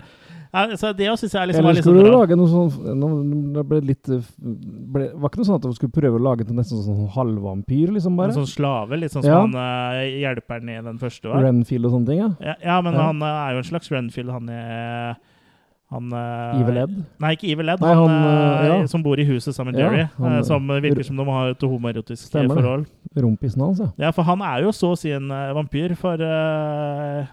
Ja, 0.53 0.63
så 0.75 0.93
det 0.95 1.07
også 1.11 1.27
synes 1.27 1.33
jeg 1.33 1.41
er 1.41 1.47
liksom, 1.51 1.65
Eller 1.69 1.81
skulle 1.81 2.01
sånn 2.01 2.05
du 2.05 2.17
lage 2.17 2.35
noe 2.35 2.47
sånn 2.49 3.53
Det 3.53 3.63
ble 3.69 3.81
litt 3.85 4.09
eh, 4.09 4.23
ble, 4.41 5.09
Var 5.13 5.29
ikke 5.29 5.37
noe 5.37 5.45
sånn 5.45 5.59
at 5.59 5.61
du 5.67 5.73
skulle 5.77 5.93
prøve 5.93 6.17
å 6.17 6.23
lage 6.23 6.47
til 6.47 6.55
nesten 6.57 6.81
sånn 6.81 7.09
halvvampyr, 7.13 7.91
liksom, 7.93 8.15
bare? 8.17 8.33
En 8.33 8.39
sånn 8.41 8.49
slave, 8.49 8.97
litt 8.97 9.11
sånn 9.13 9.23
som 9.23 9.31
Ja. 9.31 9.41
han 9.41 9.51
hjelper 9.53 10.39
hjelperen 10.39 10.69
i 10.69 10.81
den 10.81 10.97
første 10.97 11.29
var. 11.29 11.43
Renfield 11.43 11.85
og 11.85 11.91
sånne 11.91 12.07
ting, 12.07 12.19
ja. 12.19 12.29
Ja, 12.41 12.55
ja 12.63 12.81
men 12.81 12.93
Ja. 12.93 13.01
han 13.11 13.21
eh, 13.21 13.25
er 13.49 13.51
jo 13.53 13.57
en 13.57 13.63
slags 13.69 13.91
Renfield, 13.91 14.31
han 14.31 14.49
er 14.49 15.17
han, 15.91 16.11
eh, 16.13 16.61
Evil 16.61 16.77
Ed? 16.77 16.91
Nei, 17.19 17.31
ikke 17.35 17.49
Evil 17.51 17.69
Ed. 17.69 17.81
Nei, 17.81 17.93
han, 17.95 18.07
han, 18.09 18.27
eh, 18.27 18.65
eh, 18.75 18.79
ja. 18.81 18.85
som 18.87 19.01
bor 19.01 19.17
i 19.19 19.25
huset 19.25 19.55
sammen 19.55 19.73
med 19.73 19.81
Ja, 19.81 19.89
Jerry. 19.89 20.09
han- 20.19 20.33
eh, 20.37 20.41
som 20.43 20.67
virker 20.67 21.03
som 21.03 21.15
de 21.17 21.23
har 21.25 21.49
et 21.49 21.59
homoerotisk 21.59 22.35
eh, 22.35 22.45
forhold. 22.47 22.85
Rumpisen 23.17 23.59
hans, 23.61 23.79
ja. 23.79 23.87
Ja, 23.97 24.11
for 24.11 24.21
han 24.23 24.39
er 24.41 24.61
jo 24.61 24.69
så 24.69 24.91
å 24.93 24.97
si 24.97 25.09
en 25.11 25.31
eh, 25.31 25.51
vampyr, 25.53 25.95
for 25.97 26.13
eh, 26.13 27.25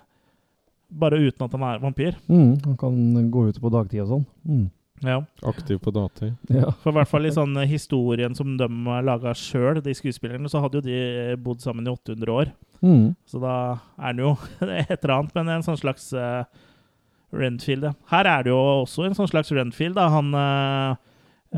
Bare 0.87 1.19
uten 1.19 1.47
at 1.47 1.55
han 1.57 1.65
er 1.67 1.83
vampyr. 1.83 2.19
Mm, 2.31 2.57
han 2.65 2.77
kan 2.79 3.31
gå 3.33 3.49
ut 3.49 3.61
på 3.61 3.73
dagtid 3.75 4.05
og 4.05 4.13
sånn. 4.13 4.27
Mm. 4.47 4.67
Ja. 5.05 5.17
Aktiv 5.45 5.81
på 5.83 5.93
dagtid. 5.93 6.37
Ja. 6.49 6.71
For 6.83 6.93
i 6.93 6.97
hvert 6.97 7.11
fall 7.11 7.29
i 7.29 7.33
sånn 7.35 7.57
eh, 7.61 7.69
historien 7.69 8.37
som 8.39 8.55
de 8.57 8.69
har 8.87 9.05
laga 9.05 9.35
sjøl, 9.37 9.83
de 9.85 9.95
skuespillerne, 9.97 10.49
så 10.49 10.63
hadde 10.63 10.81
jo 10.81 10.87
de 10.87 11.37
bodd 11.43 11.61
sammen 11.65 11.89
i 11.89 11.93
800 11.93 12.33
år. 12.33 12.55
Mm. 12.81 13.11
Så 13.29 13.43
da 13.43 13.57
er 13.99 14.17
det 14.17 14.25
jo 14.25 14.33
et 14.63 14.97
eller 14.97 15.17
annet, 15.19 15.37
men 15.37 15.53
en 15.57 15.67
sånn 15.67 15.81
slags 15.81 16.09
uh, 16.17 16.47
Renfield. 17.35 17.91
Ja. 17.91 17.93
Her 18.15 18.31
er 18.31 18.47
det 18.47 18.55
jo 18.55 18.61
også 18.87 19.09
en 19.09 19.19
sånn 19.19 19.31
slags 19.31 19.53
Renfield. 19.53 19.99
Da. 19.99 20.09
Han, 20.15 20.33
uh, 20.33 20.97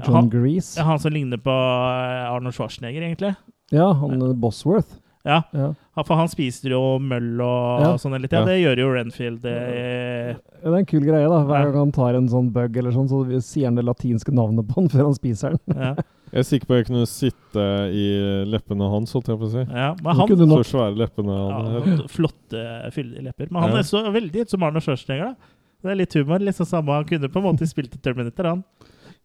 John 0.02 0.22
han, 0.22 0.32
Grease. 0.32 0.80
han 0.82 1.00
som 1.02 1.14
ligner 1.14 1.40
på 1.42 1.52
eh, 1.52 2.24
Arnold 2.32 2.56
Schwarzenegger, 2.56 3.04
egentlig. 3.04 3.34
Ja, 3.74 3.92
han 4.00 4.22
eh, 4.22 4.34
Bosworth. 4.38 4.98
Ja, 5.28 5.42
Ja. 5.52 5.68
For 6.06 6.14
han 6.16 6.28
spiser 6.30 6.70
jo 6.72 6.80
møll 7.02 7.40
og 7.42 7.80
Ja. 7.82 7.88
sånn 8.00 8.14
litt. 8.22 8.32
Ja, 8.32 8.44
det 8.46 8.56
gjør 8.62 8.78
jo 8.78 8.90
Renfield. 8.94 9.40
Det, 9.42 9.54
Ja, 9.58 10.36
det 10.64 10.72
er 10.72 10.76
en 10.78 10.86
kul 10.88 11.00
greie, 11.04 11.28
da. 11.28 11.40
Hver 11.44 11.72
gang 11.72 11.78
han 11.84 11.92
tar 11.92 12.14
en 12.16 12.28
sånn 12.30 12.52
bug 12.54 12.76
eller 12.76 12.90
sånn, 12.94 13.08
så 13.10 13.22
sier 13.42 13.66
han 13.66 13.74
det 13.76 13.84
latinske 13.84 14.32
navnet 14.32 14.66
på 14.70 14.74
den 14.80 14.88
før 14.94 15.04
han 15.10 15.14
spiser 15.18 15.58
den. 15.58 15.76
ja. 15.76 15.94
Jeg 16.28 16.40
er 16.42 16.44
sikker 16.44 16.66
på 16.68 16.74
at 16.76 16.80
jeg 16.82 16.86
kunne 16.90 17.06
sitte 17.08 17.62
i 17.96 18.04
leppene 18.52 18.84
hans, 18.92 19.12
holdt 19.16 19.28
jeg 19.32 19.38
på 19.40 19.46
å 19.46 19.50
si. 19.50 19.62
Ja, 19.72 19.94
men 20.04 20.14
han, 20.18 20.28
kunne 20.28 20.46
nok 20.50 20.60
Så 20.66 20.74
svære 20.76 20.98
leppene 21.00 21.36
han 21.40 21.68
ja, 21.72 22.06
flotte, 22.12 22.64
fyldige 22.92 23.22
lepper. 23.30 23.48
Men 23.50 23.62
han 23.62 23.70
Ja. 23.72 23.78
er 23.78 23.86
så 23.88 24.02
veldig 24.12 24.42
ut 24.42 24.50
som 24.50 24.62
Arne 24.62 24.80
Schwarzenegger. 24.84 25.30
da. 25.32 25.34
Det 25.82 25.90
er 25.90 25.94
litt 25.96 26.12
humor. 26.18 26.38
liksom 26.40 26.66
samme. 26.66 26.88
Han 26.92 27.04
kunne 27.06 27.28
på 27.32 27.36
en 27.40 27.46
måte 27.56 27.64
spilt 27.66 27.94
i 27.94 27.98
Terminator, 28.02 28.44
han. 28.44 28.64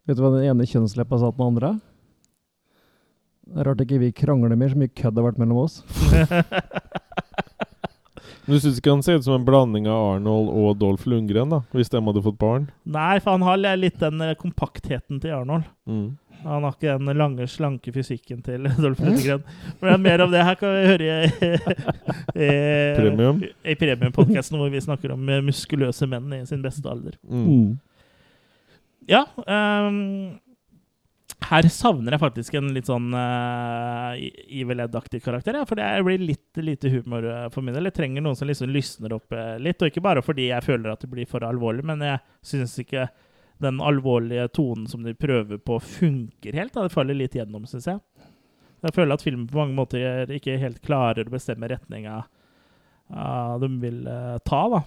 Vet 0.08 0.16
du 0.16 0.22
hva 0.24 0.32
den 0.39 0.47
ene 0.49 0.64
kjønnsleppa 0.66 1.20
sa 1.20 1.32
til 1.32 1.38
den 1.43 1.47
andre? 1.58 1.82
Det 3.44 3.60
er 3.60 3.68
rart 3.68 3.82
ikke 3.84 4.00
vi 4.02 4.14
krangler 4.16 4.56
mer, 4.56 4.72
så 4.72 4.80
mye 4.80 4.94
kødd 4.96 5.20
har 5.20 5.28
vært 5.28 5.41
mellom 5.41 5.64
oss. 5.66 5.82
Men 8.44 8.58
du 8.58 8.60
syns 8.60 8.80
ikke 8.80 8.91
han 8.91 9.04
ser 9.06 9.20
ut 9.20 9.24
som 9.26 9.38
en 9.38 9.46
blanding 9.48 9.86
av 9.88 10.18
Arnold 10.18 10.50
og 10.52 10.74
Dolph 10.82 11.06
Lundgren, 11.08 11.52
da? 11.54 11.62
Hvis 11.72 11.91
de 11.91 12.02
hadde 12.04 12.24
fått 12.26 12.39
barn? 12.41 12.66
Nei, 12.84 13.16
for 13.24 13.38
han 13.38 13.46
har 13.48 13.62
litt 13.80 14.02
den 14.02 14.20
eh, 14.24 14.34
kompaktheten 14.39 15.22
til 15.24 15.32
Arnold. 15.38 15.64
Mm. 15.88 16.18
Han 16.44 16.66
har 16.68 16.74
ikke 16.76 16.98
den 17.00 17.16
lange, 17.22 17.48
slanke 17.48 17.94
fysikken 17.96 18.41
til 18.44 18.68
Dolph 18.84 19.00
Lundgren. 19.04 19.46
Men 19.80 20.04
mer 20.04 20.26
om 20.26 20.34
det 20.34 20.44
her 20.44 20.60
kan 20.60 20.76
vi 20.76 20.84
høre 20.91 21.08
i, 21.08 21.52
i, 22.50 22.50
Premium. 23.00 23.39
i 23.64 23.78
premiumpodkasten, 23.80 24.60
hvor 24.60 24.72
vi 24.76 24.84
snakker 24.84 25.16
om 25.16 25.32
eh, 25.32 25.44
muskuløse 25.46 26.10
menn 26.12 26.36
i 26.36 26.44
sin 26.50 26.64
beste 26.66 26.84
alder. 26.91 27.16
Mm. 27.24 27.48
Mm. 27.48 27.72
Ja. 29.08 29.24
ehm, 29.48 30.39
her 31.50 31.68
savner 31.72 32.16
jeg 32.16 32.22
faktisk 32.22 32.56
en 32.58 32.72
litt 32.76 32.88
sånn 32.89 33.14
uh, 33.16 34.14
Evil 34.48 34.84
Ed-aktig 34.84 35.24
karakter. 35.26 35.58
Ja, 35.60 35.68
for 35.70 35.80
det 35.80 35.88
blir 36.06 36.22
litt 36.22 36.62
lite 36.62 36.91
humor 36.94 37.26
eh, 37.30 37.46
for 37.54 37.66
min 37.66 37.76
del. 37.76 37.89
Jeg 37.89 37.98
trenger 37.98 38.26
noen 38.26 38.38
som 38.38 38.50
liksom 38.50 38.72
lysner 38.74 39.16
opp 39.18 39.34
uh, 39.36 39.56
litt. 39.62 39.82
Og 39.82 39.91
ikke 39.91 40.04
bare 40.06 40.24
fordi 40.26 40.50
jeg 40.50 40.66
føler 40.66 40.94
at 40.94 41.04
det 41.04 41.12
blir 41.12 41.30
for 41.30 41.46
alvorlig, 41.48 41.86
men 41.89 42.04
jeg 42.06 42.22
syns 42.54 42.76
ikke 42.84 43.08
den 43.64 43.80
alvorlige 43.84 44.48
tonen 44.56 44.88
som 44.89 45.06
de 45.06 45.16
prøver 45.16 45.62
på, 45.62 45.80
funker 46.00 46.58
helt. 46.60 46.74
Da. 46.76 46.88
Det 46.88 46.96
faller 46.96 47.18
litt 47.18 47.38
gjennom, 47.38 47.68
syns 47.70 47.89
jeg. 47.91 48.02
Jeg 48.84 48.96
føler 48.96 49.16
at 49.16 49.24
filmen 49.24 49.48
på 49.48 49.62
mange 49.62 49.78
måter 49.78 50.32
ikke 50.36 50.60
helt 50.60 50.82
klarer 50.84 51.30
å 51.30 51.34
bestemme 51.34 51.70
retninga 51.72 52.18
uh, 53.14 53.56
de 53.62 53.70
vil 53.84 54.04
uh, 54.08 54.38
ta, 54.44 54.66
da. 54.74 54.84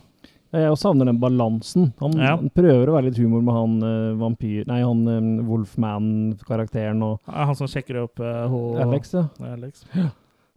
Jeg 0.55 0.77
savner 0.79 1.09
den 1.11 1.19
balansen. 1.21 1.89
Han, 2.01 2.13
Ja. 2.19 2.37
han 2.37 2.51
prøver 2.55 2.87
å 2.89 2.95
være 2.95 3.09
litt 3.11 3.19
humor 3.19 3.43
med 3.43 3.55
han 3.55 3.73
uh, 3.83 4.15
vampyr... 4.21 4.63
Nei, 4.69 4.79
han 4.85 5.03
um, 5.09 5.33
Wolfman-karakteren 5.49 7.03
og 7.03 7.19
Han 7.27 7.57
som 7.59 7.67
sjekker 7.71 7.99
opp 8.05 8.21
uh, 8.23 8.47
hun 8.53 8.79
Alex, 8.87 9.13
ja. 9.17 9.27
Alex. 9.53 9.85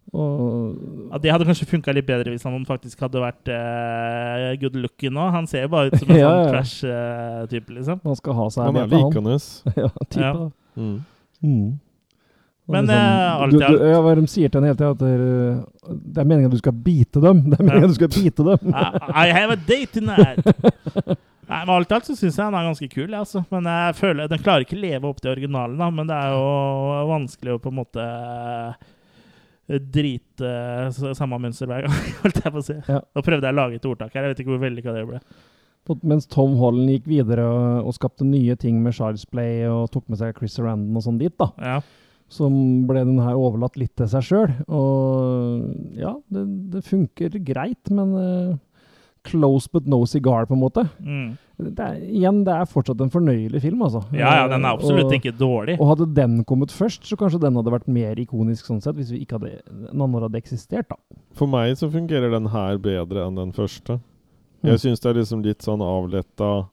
Og, 0.09 1.09
Ja, 1.11 1.17
Det 1.21 1.31
hadde 1.31 1.45
kanskje 1.45 1.67
funka 1.69 1.93
litt 1.93 2.07
bedre 2.07 2.31
hvis 2.33 2.41
han 2.47 2.63
faktisk 2.65 3.01
hadde 3.05 3.21
vært 3.21 3.51
uh, 3.53 4.55
good 4.61 4.77
looking 4.79 5.13
nå. 5.13 5.27
Han 5.35 5.45
ser 5.49 5.67
jo 5.67 5.73
bare 5.75 5.91
ut 5.91 5.99
som 6.01 6.09
en 6.09 6.17
Ja, 6.23 6.31
sånn 6.31 6.49
trash-type, 6.55 7.75
liksom. 7.77 7.99
han 8.05 8.17
skal 8.17 8.33
ha 8.39 8.47
seg 8.55 8.65
Han 8.71 8.79
er 8.81 8.89
likende. 8.93 9.37
ja, 9.83 9.91
type, 10.07 10.23
Ja. 10.23 10.33
Mm. 10.79 10.97
Mm. 11.43 11.67
Men, 12.69 12.85
liksom, 12.85 13.63
eh, 13.63 13.71
du, 13.71 13.77
du, 13.79 13.87
ja, 13.89 14.01
hva 14.05 14.11
de 14.19 14.27
sier 14.29 14.51
til 14.51 14.61
en 14.61 14.67
hele 14.69 14.77
tida, 14.77 14.91
at 14.93 14.99
det 15.01 15.09
er, 15.15 15.23
det 15.89 16.21
er 16.21 16.27
meningen 16.29 16.51
at 16.51 16.53
du 16.53 16.61
skal 16.61 16.75
bite 16.85 17.23
dem. 17.23 17.41
Det 17.49 17.57
er 17.57 17.65
meningen 17.65 17.87
at 17.87 17.95
du 17.95 17.97
skal 17.97 18.11
bite 18.13 18.45
dem. 18.45 18.69
I, 18.83 19.25
I 19.25 19.33
have 19.33 19.55
a 19.55 19.57
date 19.57 19.91
tonight! 19.95 20.45
Nei, 21.49 21.63
men 21.65 21.73
alt 21.73 21.89
i 21.89 21.95
alt 21.97 22.05
så 22.05 22.13
syns 22.13 22.35
jeg 22.37 22.45
den 22.45 22.59
er 22.59 22.67
ganske 22.67 22.87
kul. 22.91 23.13
Altså. 23.17 23.41
Men 23.49 23.65
jeg 23.65 23.97
føler 23.97 24.29
Den 24.29 24.41
klarer 24.45 24.67
ikke 24.67 24.77
å 24.77 24.83
leve 24.83 25.09
opp 25.09 25.21
til 25.23 25.31
originalen, 25.31 25.79
da, 25.81 25.89
men 25.89 26.09
det 26.11 26.17
er 26.19 26.35
jo 26.35 27.07
vanskelig 27.09 27.55
å 27.55 27.61
på 27.63 27.71
en 27.71 27.79
måte 27.79 28.05
eh, 28.05 29.79
drite 29.97 30.51
samme 31.17 31.39
mønster 31.41 31.69
hver 31.71 31.87
gang, 31.87 31.95
holdt 32.21 32.43
jeg 32.43 32.53
på 32.53 32.61
å 32.61 32.67
si. 32.67 32.77
Ja. 32.85 32.99
Nå 33.01 33.23
prøvde 33.25 33.49
jeg 33.49 33.57
å 33.57 33.61
lage 33.63 33.79
et 33.81 33.89
ordtak 33.89 34.13
her, 34.13 34.27
jeg 34.27 34.35
vet 34.35 34.43
ikke 34.43 34.53
hvor 34.53 34.61
vellykka 34.67 34.93
det 34.93 35.07
ble. 35.09 35.23
Mens 36.05 36.29
Tom 36.29 36.53
Holland 36.59 36.91
gikk 36.93 37.07
videre 37.09 37.47
og, 37.49 37.87
og 37.89 37.95
skapte 37.97 38.27
nye 38.27 38.53
ting 38.61 38.77
med 38.83 38.93
Charles 38.93 39.25
Play 39.25 39.63
og 39.65 39.87
tok 39.89 40.05
med 40.05 40.19
seg 40.21 40.37
Chris 40.37 40.59
Randon 40.61 41.01
og 41.01 41.05
sånn 41.07 41.17
dit, 41.17 41.33
da. 41.39 41.49
Ja. 41.57 41.79
Så 42.29 42.45
ble 42.85 43.01
den 43.07 43.17
her 43.25 43.33
overlatt 43.41 43.77
litt 43.81 43.95
til 43.97 44.05
seg 44.11 44.21
sjøl. 44.27 44.51
Og 44.69 45.97
ja, 45.97 46.11
det, 46.29 46.43
det 46.75 46.83
funker 46.85 47.37
greit, 47.41 47.89
men 47.89 48.11
uh, 48.13 48.57
close 49.25 49.67
but 49.71 49.87
no 49.89 50.03
cigar, 50.05 50.45
på 50.45 50.53
en 50.53 50.61
måte. 50.61 50.83
Mm. 51.01 51.31
Det 51.59 51.83
er, 51.83 51.97
igjen, 52.07 52.43
det 52.47 52.53
er 52.55 52.69
fortsatt 52.71 53.01
en 53.03 53.09
fornøyelig 53.11 53.59
film, 53.65 53.81
altså. 53.83 53.99
ja, 54.15 54.29
ja, 54.37 54.45
den 54.47 54.63
er 54.63 54.77
absolutt 54.77 55.09
Og- 55.09 55.15
ikke 55.17 55.33
dårlig. 55.35 55.75
Og 55.81 55.89
hadde 55.91 56.07
den 56.15 56.37
kommet 56.47 56.71
først, 56.71 57.03
så 57.09 57.17
kanskje 57.19 57.41
den 57.43 57.57
hadde 57.59 57.73
vært 57.73 57.89
mer 57.91 58.21
ikonisk 58.21 58.69
sånn 58.69 58.79
sett, 58.85 58.95
hvis 58.95 59.11
vi 59.11 59.25
ikke 59.25 59.39
hadde, 59.41 59.57
den 59.89 60.05
andre 60.05 60.21
hadde 60.29 60.39
eksistert, 60.39 60.87
da. 60.93 60.95
For 61.35 61.51
meg 61.51 61.73
så 61.81 61.89
fungerer 61.91 62.31
den 62.31 62.47
her 62.53 62.77
bedre 62.79 63.25
enn 63.27 63.35
den 63.41 63.51
første. 63.57 63.99
Jeg 64.63 64.79
syns 64.85 64.99
det 65.03 65.09
er 65.11 65.19
liksom 65.19 65.43
litt 65.43 65.63
sånn 65.63 65.81
avletta 65.83 66.67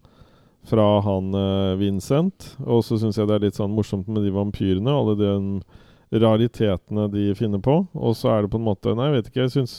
fra 0.66 0.86
han 1.06 1.34
eh, 1.34 1.74
Vincent. 1.80 2.52
Og 2.66 2.84
så 2.86 2.98
syns 3.00 3.18
jeg 3.18 3.28
det 3.30 3.36
er 3.38 3.44
litt 3.46 3.58
sånn 3.58 3.74
morsomt 3.74 4.08
med 4.10 4.26
de 4.26 4.32
vampyrene, 4.34 4.90
alle 4.92 5.14
de 5.20 6.20
raritetene 6.22 7.08
de 7.12 7.30
finner 7.38 7.62
på. 7.62 7.80
Og 7.94 8.16
så 8.18 8.32
er 8.34 8.44
det 8.44 8.52
på 8.52 8.60
en 8.60 8.66
måte 8.66 8.94
Nei, 8.96 9.10
jeg 9.10 9.16
vet 9.16 9.30
ikke. 9.30 9.46
Jeg 9.46 9.54
synes, 9.56 9.78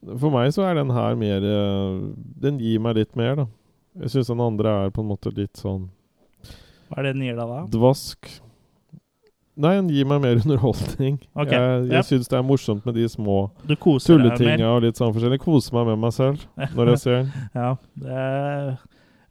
For 0.00 0.32
meg 0.32 0.52
så 0.56 0.64
er 0.66 0.78
den 0.78 0.92
her 0.96 1.16
mer 1.20 1.44
eh, 1.44 1.96
Den 2.40 2.60
gir 2.62 2.82
meg 2.82 2.96
litt 3.00 3.16
mer, 3.18 3.42
da. 3.42 3.48
Jeg 4.00 4.14
syns 4.14 4.30
den 4.30 4.40
andre 4.44 4.76
er 4.86 4.94
på 4.94 5.02
en 5.02 5.10
måte 5.10 5.32
litt 5.34 5.58
sånn 5.58 5.88
Hva 6.88 7.00
er 7.00 7.10
det 7.10 7.16
den 7.18 7.26
gir 7.26 7.36
deg 7.38 7.50
da? 7.50 7.64
dvask. 7.74 8.30
Nei, 9.60 9.74
den 9.76 9.90
gir 9.92 10.06
meg 10.08 10.22
mer 10.22 10.38
underholdning. 10.44 11.18
Ok, 11.34 11.50
Jeg, 11.52 11.82
jeg 11.90 11.98
yep. 11.98 12.06
syns 12.08 12.30
det 12.30 12.38
er 12.38 12.46
morsomt 12.46 12.86
med 12.86 12.96
de 12.96 13.08
små 13.10 13.40
tulletinga 13.66 14.70
og 14.70 14.86
litt 14.86 15.00
sånn 15.00 15.12
forskjellig. 15.12 15.40
Jeg 15.40 15.44
koser 15.44 15.76
meg 15.76 15.90
med 15.90 16.00
meg 16.06 16.14
selv 16.16 16.46
når 16.78 16.94
jeg 16.94 17.02
ser 17.02 17.18
den. 17.18 17.34
Ja, 17.58 17.74
det 18.00 18.24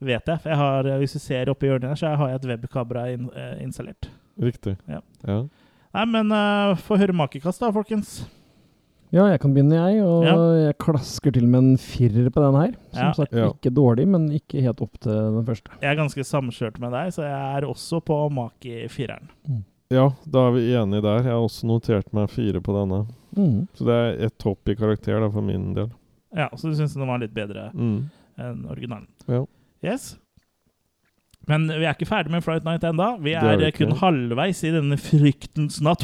vet 0.02 0.26
jeg. 0.26 0.39
For 0.41 0.50
jeg 0.50 0.58
har, 0.58 0.84
hvis 1.00 1.14
du 1.14 1.20
ser 1.20 1.50
oppi 1.52 1.68
hjørnet 1.68 1.89
her, 1.89 1.95
så 1.95 2.16
har 2.16 2.30
jeg 2.30 2.36
et 2.43 2.50
webkamera 2.54 3.08
inn, 3.14 3.30
eh, 3.36 3.56
installert. 3.64 4.10
Riktig. 4.39 4.78
Ja. 4.88 5.02
Ja. 5.28 5.43
Nei, 5.93 6.06
men 6.06 6.32
uh, 6.32 6.76
få 6.78 6.97
høre 7.02 7.14
makekast, 7.18 7.60
da, 7.60 7.72
folkens. 7.74 8.20
Ja, 9.12 9.24
jeg 9.32 9.39
kan 9.41 9.56
begynne, 9.56 9.74
jeg. 9.74 10.04
Og 10.06 10.24
Ja. 10.24 10.36
jeg 10.68 10.78
klasker 10.78 11.34
til 11.34 11.47
med 11.50 11.60
en 11.64 11.78
firer 11.82 12.30
på 12.30 12.43
den 12.45 12.60
her. 12.62 12.76
Som 12.93 13.02
Ja. 13.08 13.12
sagt, 13.18 13.34
Ja. 13.34 13.47
ikke 13.50 13.74
dårlig, 13.74 14.08
men 14.08 14.28
ikke 14.30 14.62
helt 14.62 14.82
opp 14.86 15.00
til 15.00 15.12
den 15.12 15.43
første. 15.45 15.72
Jeg 15.82 15.89
er 15.91 15.95
ganske 15.97 16.22
samkjørt 16.24 16.80
med 16.80 16.91
deg, 16.91 17.10
så 17.12 17.24
jeg 17.26 17.58
er 17.64 17.66
også 17.68 18.04
på 18.06 18.30
maki-fireren. 18.32 19.30
ja, 19.89 20.10
da 20.30 20.47
er 20.47 20.52
vi 20.52 20.74
enige 20.78 21.02
der. 21.02 21.24
Jeg 21.24 21.34
har 21.34 21.41
også 21.41 21.66
notert 21.66 22.14
meg 22.14 22.30
fire 22.30 22.62
på 22.62 22.72
denne. 22.72 23.08
Mm. 23.36 23.68
Så 23.74 23.86
det 23.86 23.97
er 24.22 24.26
ett 24.28 24.41
hopp 24.43 24.70
i 24.70 24.76
karakter 24.76 25.20
da, 25.20 25.30
for 25.30 25.41
min 25.41 25.74
del. 25.74 25.89
Ja, 26.36 26.47
så 26.54 26.70
du 26.70 26.76
syns 26.76 26.93
den 26.93 27.08
var 27.08 27.18
litt 27.18 27.34
bedre 27.34 27.72
Mm. 27.74 28.10
enn 28.38 28.66
originalen? 28.70 29.08
Ja. 29.28 29.43
Yes. 29.84 30.18
Men 31.50 31.66
vi 31.72 31.86
er 31.86 31.96
ikke 31.96 32.06
ferdig 32.06 32.32
med 32.34 32.44
Fright 32.46 32.66
Night 32.68 32.84
enda. 32.86 33.16
Vi 33.24 33.32
er 33.34 33.42
er, 33.42 33.58
vi 33.58 33.66
eh, 33.66 33.74
kun 33.74 33.96
halvveis 33.98 34.60
i 34.68 34.74
denne 34.76 34.98
fryktens 35.02 35.80
natt. 35.82 36.04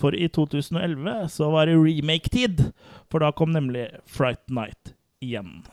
For 0.00 0.14
i 0.14 0.28
2011 0.32 1.28
så 1.34 1.50
var 1.52 1.68
det 1.68 1.76
remake-tid. 1.76 2.70
For 3.10 3.18
da 3.20 3.30
kom 3.36 3.52
nemlig 3.52 3.88
Fright 4.06 4.46
Night 4.48 4.94
igjen. 5.20 5.66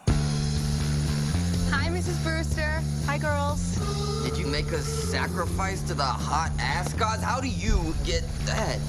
Hi, 1.72 1.88
Mrs. 1.94 2.20
Brewster. 2.26 2.82
Hi, 3.08 3.18
girls. 3.20 3.78
Did 4.26 4.38
you 4.38 4.48
make 4.48 4.68
a 4.74 4.82
sacrifice 4.82 5.82
to 5.88 5.94
the 5.94 6.04
hot 6.04 6.52
ass 6.60 6.94
gods? 6.94 7.24
How 7.24 7.40
do 7.40 7.48
you 7.48 7.94
get 8.04 8.24
that? 8.48 8.80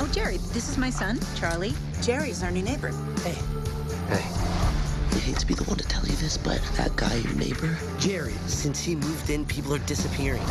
Oh, 0.00 0.08
Jerry, 0.12 0.38
this 0.52 0.68
is 0.68 0.78
my 0.78 0.90
son, 0.90 1.20
Charlie. 1.36 1.74
Jerry's 2.00 2.42
our 2.42 2.50
new 2.50 2.62
neighbor. 2.62 2.90
Hey. 3.22 3.38
Hey. 4.08 4.24
I 5.12 5.18
hate 5.18 5.38
to 5.38 5.46
be 5.46 5.54
the 5.54 5.64
one 5.64 5.78
to 5.78 5.84
tell 5.84 6.04
you 6.04 6.16
this, 6.16 6.36
but 6.36 6.60
that 6.76 6.94
guy, 6.96 7.14
your 7.16 7.34
neighbor, 7.34 7.76
Jerry, 7.98 8.34
since 8.46 8.82
he 8.82 8.94
moved 8.94 9.30
in, 9.30 9.44
people 9.44 9.74
are 9.74 9.78
disappearing. 9.80 10.42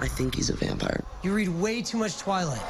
I 0.00 0.08
think 0.08 0.34
he's 0.34 0.50
a 0.50 0.54
vampire. 0.54 1.02
You 1.22 1.34
read 1.34 1.48
way 1.48 1.82
too 1.82 1.98
much 1.98 2.18
Twilight. 2.18 2.62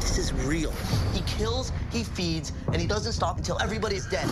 This 0.00 0.18
is 0.18 0.32
real. 0.32 0.72
He 1.12 1.20
kills, 1.22 1.72
he 1.90 2.02
feeds, 2.02 2.52
and 2.66 2.76
he 2.76 2.86
doesn't 2.86 3.12
stop 3.12 3.36
until 3.38 3.60
everybody's 3.60 4.06
dead. 4.06 4.28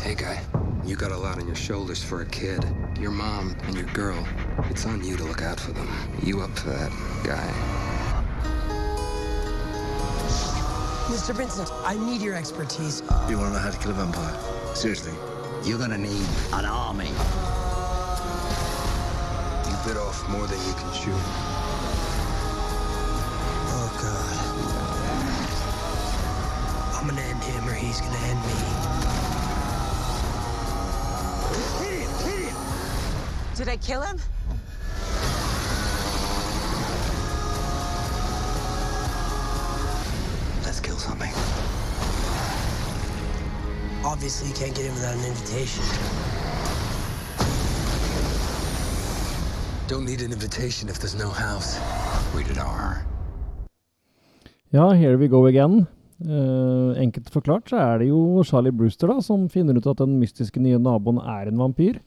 Hey, 0.00 0.14
guy, 0.14 0.42
you 0.84 0.96
got 0.96 1.12
a 1.12 1.16
lot 1.16 1.38
on 1.38 1.46
your 1.46 1.56
shoulders 1.56 2.02
for 2.02 2.22
a 2.22 2.26
kid. 2.26 2.64
Your 2.98 3.10
mom 3.10 3.56
and 3.64 3.74
your 3.76 3.86
girl. 3.86 4.26
It's 4.70 4.86
on 4.86 5.04
you 5.04 5.16
to 5.16 5.24
look 5.24 5.42
out 5.42 5.60
for 5.60 5.72
them. 5.72 5.88
You 6.22 6.40
up 6.40 6.56
for 6.58 6.70
that, 6.70 6.90
guy? 7.24 7.91
Mr. 11.12 11.34
Vincent, 11.34 11.70
I 11.84 11.94
need 11.98 12.22
your 12.22 12.34
expertise. 12.34 13.02
You 13.28 13.36
want 13.36 13.50
to 13.50 13.52
know 13.52 13.58
how 13.58 13.68
to 13.70 13.76
kill 13.76 13.90
a 13.90 13.94
vampire? 13.94 14.34
Seriously. 14.74 15.12
You're 15.62 15.78
gonna 15.78 15.98
need 15.98 16.26
an 16.54 16.64
army. 16.64 17.08
You 19.68 19.76
bit 19.84 19.98
off 19.98 20.26
more 20.30 20.46
than 20.46 20.58
you 20.66 20.72
can 20.72 20.90
chew. 20.94 21.12
Oh, 23.76 23.90
God. 24.00 24.38
I'm 26.96 27.06
gonna 27.06 27.20
end 27.20 27.44
him 27.44 27.68
or 27.68 27.74
he's 27.74 28.00
gonna 28.00 28.16
end 28.16 28.40
me. 28.46 28.54
Hit 31.84 32.08
him! 32.08 32.10
Hit 32.24 32.40
him! 32.48 32.56
Did 33.54 33.68
I 33.68 33.76
kill 33.76 34.00
him? 34.00 34.18
Obviously, 44.04 44.48
you 44.48 44.54
can't 44.54 44.74
get 44.74 44.84
in 44.84 44.94
without 44.94 45.14
an 45.14 45.24
invitation. 45.24 45.84
Don't 49.86 50.04
need 50.04 50.22
an 50.22 50.32
invitation 50.32 50.88
if 50.88 50.98
there's 50.98 51.14
no 51.14 51.30
house. 51.30 51.78
Rated 52.34 52.58
R. 52.58 53.06
Ja, 54.70 54.90
here 54.90 55.16
we 55.16 55.28
go 55.28 55.46
again. 55.46 55.86
Uh, 56.18 56.98
enkelt 56.98 57.30
forklart 57.30 57.70
så 57.70 57.78
er 57.78 58.02
det 58.02 58.08
jo 58.08 58.42
Charlie 58.42 58.72
Brewster 58.74 59.06
da, 59.06 59.20
som 59.22 59.46
finner 59.48 59.78
ut 59.78 59.86
at 59.86 60.02
den 60.02 60.18
mystiske 60.18 60.58
nye 60.58 60.82
naboen 60.82 61.22
er 61.22 61.46
en 61.46 61.62
vampyr. 61.62 62.00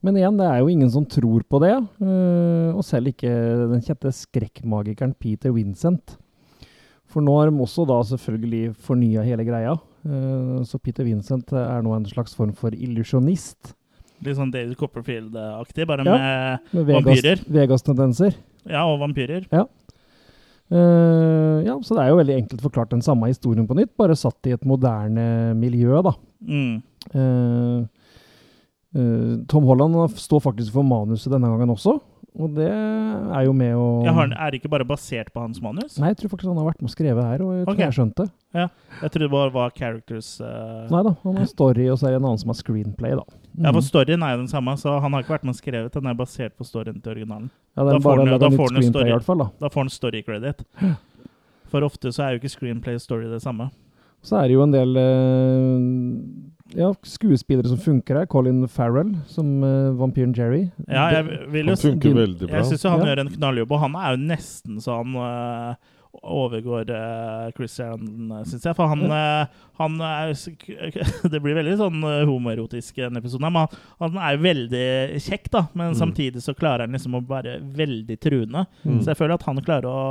Men 0.00 0.16
igjen, 0.16 0.40
det 0.40 0.48
er 0.48 0.62
jo 0.62 0.72
ingen 0.72 0.88
som 0.88 1.04
tror 1.04 1.44
på 1.44 1.60
det, 1.60 1.76
Uh, 2.00 2.72
og 2.72 2.80
selv 2.86 3.12
ikke 3.12 3.28
den 3.74 3.84
kjente 3.84 4.08
skrekkmagikeren 4.14 5.12
Peter 5.20 5.52
Vincent. 5.52 6.16
For 7.04 7.20
nå 7.20 7.36
har 7.36 7.50
de 7.50 7.60
også 7.60 7.84
da 7.84 8.00
selvfølgelig 8.08 8.72
fornya 8.80 9.26
hele 9.26 9.44
greia. 9.44 9.76
Eh, 10.06 10.62
så 10.68 10.80
Peter 10.80 11.04
Vincent 11.04 11.52
er 11.52 11.84
nå 11.84 11.92
en 11.96 12.08
slags 12.08 12.36
form 12.36 12.54
for 12.56 12.74
illusjonist. 12.76 13.74
Litt 14.24 14.36
sånn 14.36 14.52
David 14.52 14.76
Copperfield-aktig, 14.80 15.86
bare 15.88 16.04
Ja, 16.04 16.16
med, 16.16 16.72
med 16.76 16.88
Vegas, 16.90 17.04
vampyrer. 17.06 17.44
Vegas-tendenser. 17.48 18.34
Ja, 18.68 18.84
og 18.84 19.00
vampyrer. 19.00 19.46
Ja. 19.52 19.64
Uh, 20.70 21.64
ja, 21.66 21.74
så 21.82 21.96
det 21.96 22.04
er 22.04 22.12
jo 22.12 22.18
veldig 22.20 22.34
enkelt 22.44 22.60
forklart 22.62 22.92
den 22.92 23.02
samme 23.02 23.26
historien 23.26 23.66
på 23.66 23.74
nytt, 23.74 23.90
bare 23.98 24.14
satt 24.18 24.46
i 24.46 24.52
et 24.54 24.66
moderne 24.68 25.54
miljø, 25.58 25.98
da. 26.06 26.12
Mm. 26.46 26.76
Uh, 27.10 27.80
eh, 28.94 29.32
Tom 29.50 29.66
Holland 29.66 29.96
står 30.14 30.44
faktisk 30.44 30.76
for 30.76 30.86
manuset 30.86 31.32
denne 31.32 31.50
gangen 31.50 31.74
også, 31.74 31.96
og 32.38 32.54
det 32.54 32.68
er 32.70 33.44
jo 33.46 33.54
med 33.56 33.74
å 33.74 33.86
Jeg 34.06 34.14
er 34.30 34.52
det 34.52 34.60
ikke 34.60 34.70
bare 34.70 34.86
basert 34.86 35.32
på 35.34 35.42
hans 35.42 35.58
manus? 35.62 35.96
Nei, 35.98 36.12
jeg 36.12 36.20
tror 36.20 36.32
faktisk 36.34 36.50
han 36.52 36.60
har 36.60 36.68
vært 36.68 36.82
med 36.82 36.90
og 36.90 36.94
skrevet 36.94 37.26
her, 37.26 37.42
og 37.42 37.52
jeg 37.56 37.64
tror 37.64 37.74
okay. 37.74 37.84
jeg 37.86 37.96
skjønte 37.98 38.26
det. 38.26 38.32
Ja, 38.54 38.66
jeg 39.00 39.12
trodde 39.14 39.26
det 39.26 39.32
bare 39.34 39.52
var 39.54 39.74
characters 39.76 40.30
uh... 40.42 40.86
Nei 40.92 41.02
da, 41.06 41.14
han 41.24 41.40
har 41.40 41.50
story, 41.50 41.88
og 41.90 41.98
så 41.98 42.08
er 42.08 42.14
det 42.14 42.20
en 42.20 42.28
annen 42.30 42.42
som 42.42 42.52
har 42.54 42.58
screenplay, 42.60 43.18
da. 43.18 43.26
Ja, 43.58 43.72
for 43.72 43.80
Mm. 43.80 43.88
storyen 43.88 44.22
er 44.22 44.36
jo 44.36 44.42
den 44.44 44.52
samme, 44.52 44.76
så 44.78 45.00
han 45.02 45.12
har 45.12 45.24
ikke 45.24 45.34
vært 45.34 45.44
med 45.48 45.56
og 45.56 45.58
skrevet. 45.58 45.92
Den 45.92 46.06
er 46.06 46.14
basert 46.14 46.56
på 46.56 46.64
storyen 46.64 47.02
til 47.02 47.12
originalen. 47.16 47.50
Ja, 47.76 47.82
er 47.82 47.92
da 47.92 48.00
får 48.04 48.22
han, 48.22 48.32
da 48.38 48.50
får 48.54 48.74
han 48.74 48.86
story, 48.86 49.08
i 49.08 49.14
hvert 49.16 49.26
fall, 49.26 49.42
da. 49.42 49.48
da 49.60 49.68
får 49.68 49.86
han 49.86 49.90
story 49.90 50.22
credit. 50.22 50.64
For 51.70 51.86
ofte 51.86 52.12
så 52.14 52.24
er 52.24 52.34
jo 52.34 52.42
ikke 52.42 52.54
screenplay 52.54 52.98
og 52.98 53.04
story 53.04 53.28
det 53.30 53.42
samme. 53.42 53.70
Så 54.22 54.36
er 54.36 54.48
det 54.48 54.56
jo 54.56 54.64
en 54.66 54.74
del 54.74 54.96
eh, 55.00 55.84
ja, 56.76 56.92
skuespillere 57.02 57.68
som 57.68 57.78
funker 57.78 58.16
her. 58.20 58.26
Colin 58.30 58.66
Farrell 58.68 59.14
som 59.26 59.62
uh, 59.64 59.90
vampyren 59.98 60.34
Jerry. 60.36 60.70
Ja, 60.88 61.08
jeg 61.18 61.24
vil 61.50 61.66
jo 61.66 61.76
Han 61.76 61.84
funker 61.84 62.14
veldig 62.14 62.48
bra. 62.48 62.56
Jeg 62.60 62.70
syns 62.72 62.84
han 62.88 63.00
Ja. 63.00 63.06
gjør 63.14 63.24
en 63.24 63.32
knalljobb, 63.36 63.72
og 63.72 63.80
han 63.80 63.96
er 63.96 64.14
jo 64.16 64.22
nesten 64.28 64.80
sånn 64.84 65.16
uh, 65.16 65.74
overgår 66.26 66.90
uh, 66.90 67.50
Chris 67.56 67.76
Sharon, 67.78 68.32
syns 68.44 68.64
jeg. 68.66 68.74
For 68.76 68.90
han, 68.90 69.04
uh, 69.10 69.46
han 69.78 70.00
er 70.02 70.32
Det 71.32 71.40
blir 71.42 71.54
veldig 71.58 71.76
sånn 71.78 72.02
homoerotisk, 72.28 72.96
den 72.98 73.16
episoden. 73.20 73.46
Men 73.46 73.62
han, 73.62 73.78
han 74.02 74.18
er 74.18 74.36
jo 74.36 74.42
veldig 74.48 74.84
kjekk, 75.26 75.50
da. 75.54 75.66
Men 75.74 75.92
Mm. 75.94 75.98
samtidig 76.02 76.42
så 76.42 76.54
klarer 76.54 76.86
han 76.86 76.92
liksom 76.98 77.14
å 77.18 77.24
være 77.26 77.58
veldig 77.62 78.18
truende. 78.22 78.66
Mm. 78.84 79.00
Så 79.02 79.10
jeg 79.14 79.18
føler 79.22 79.34
at 79.38 79.46
han 79.48 79.62
klarer 79.62 79.86
å 79.90 80.02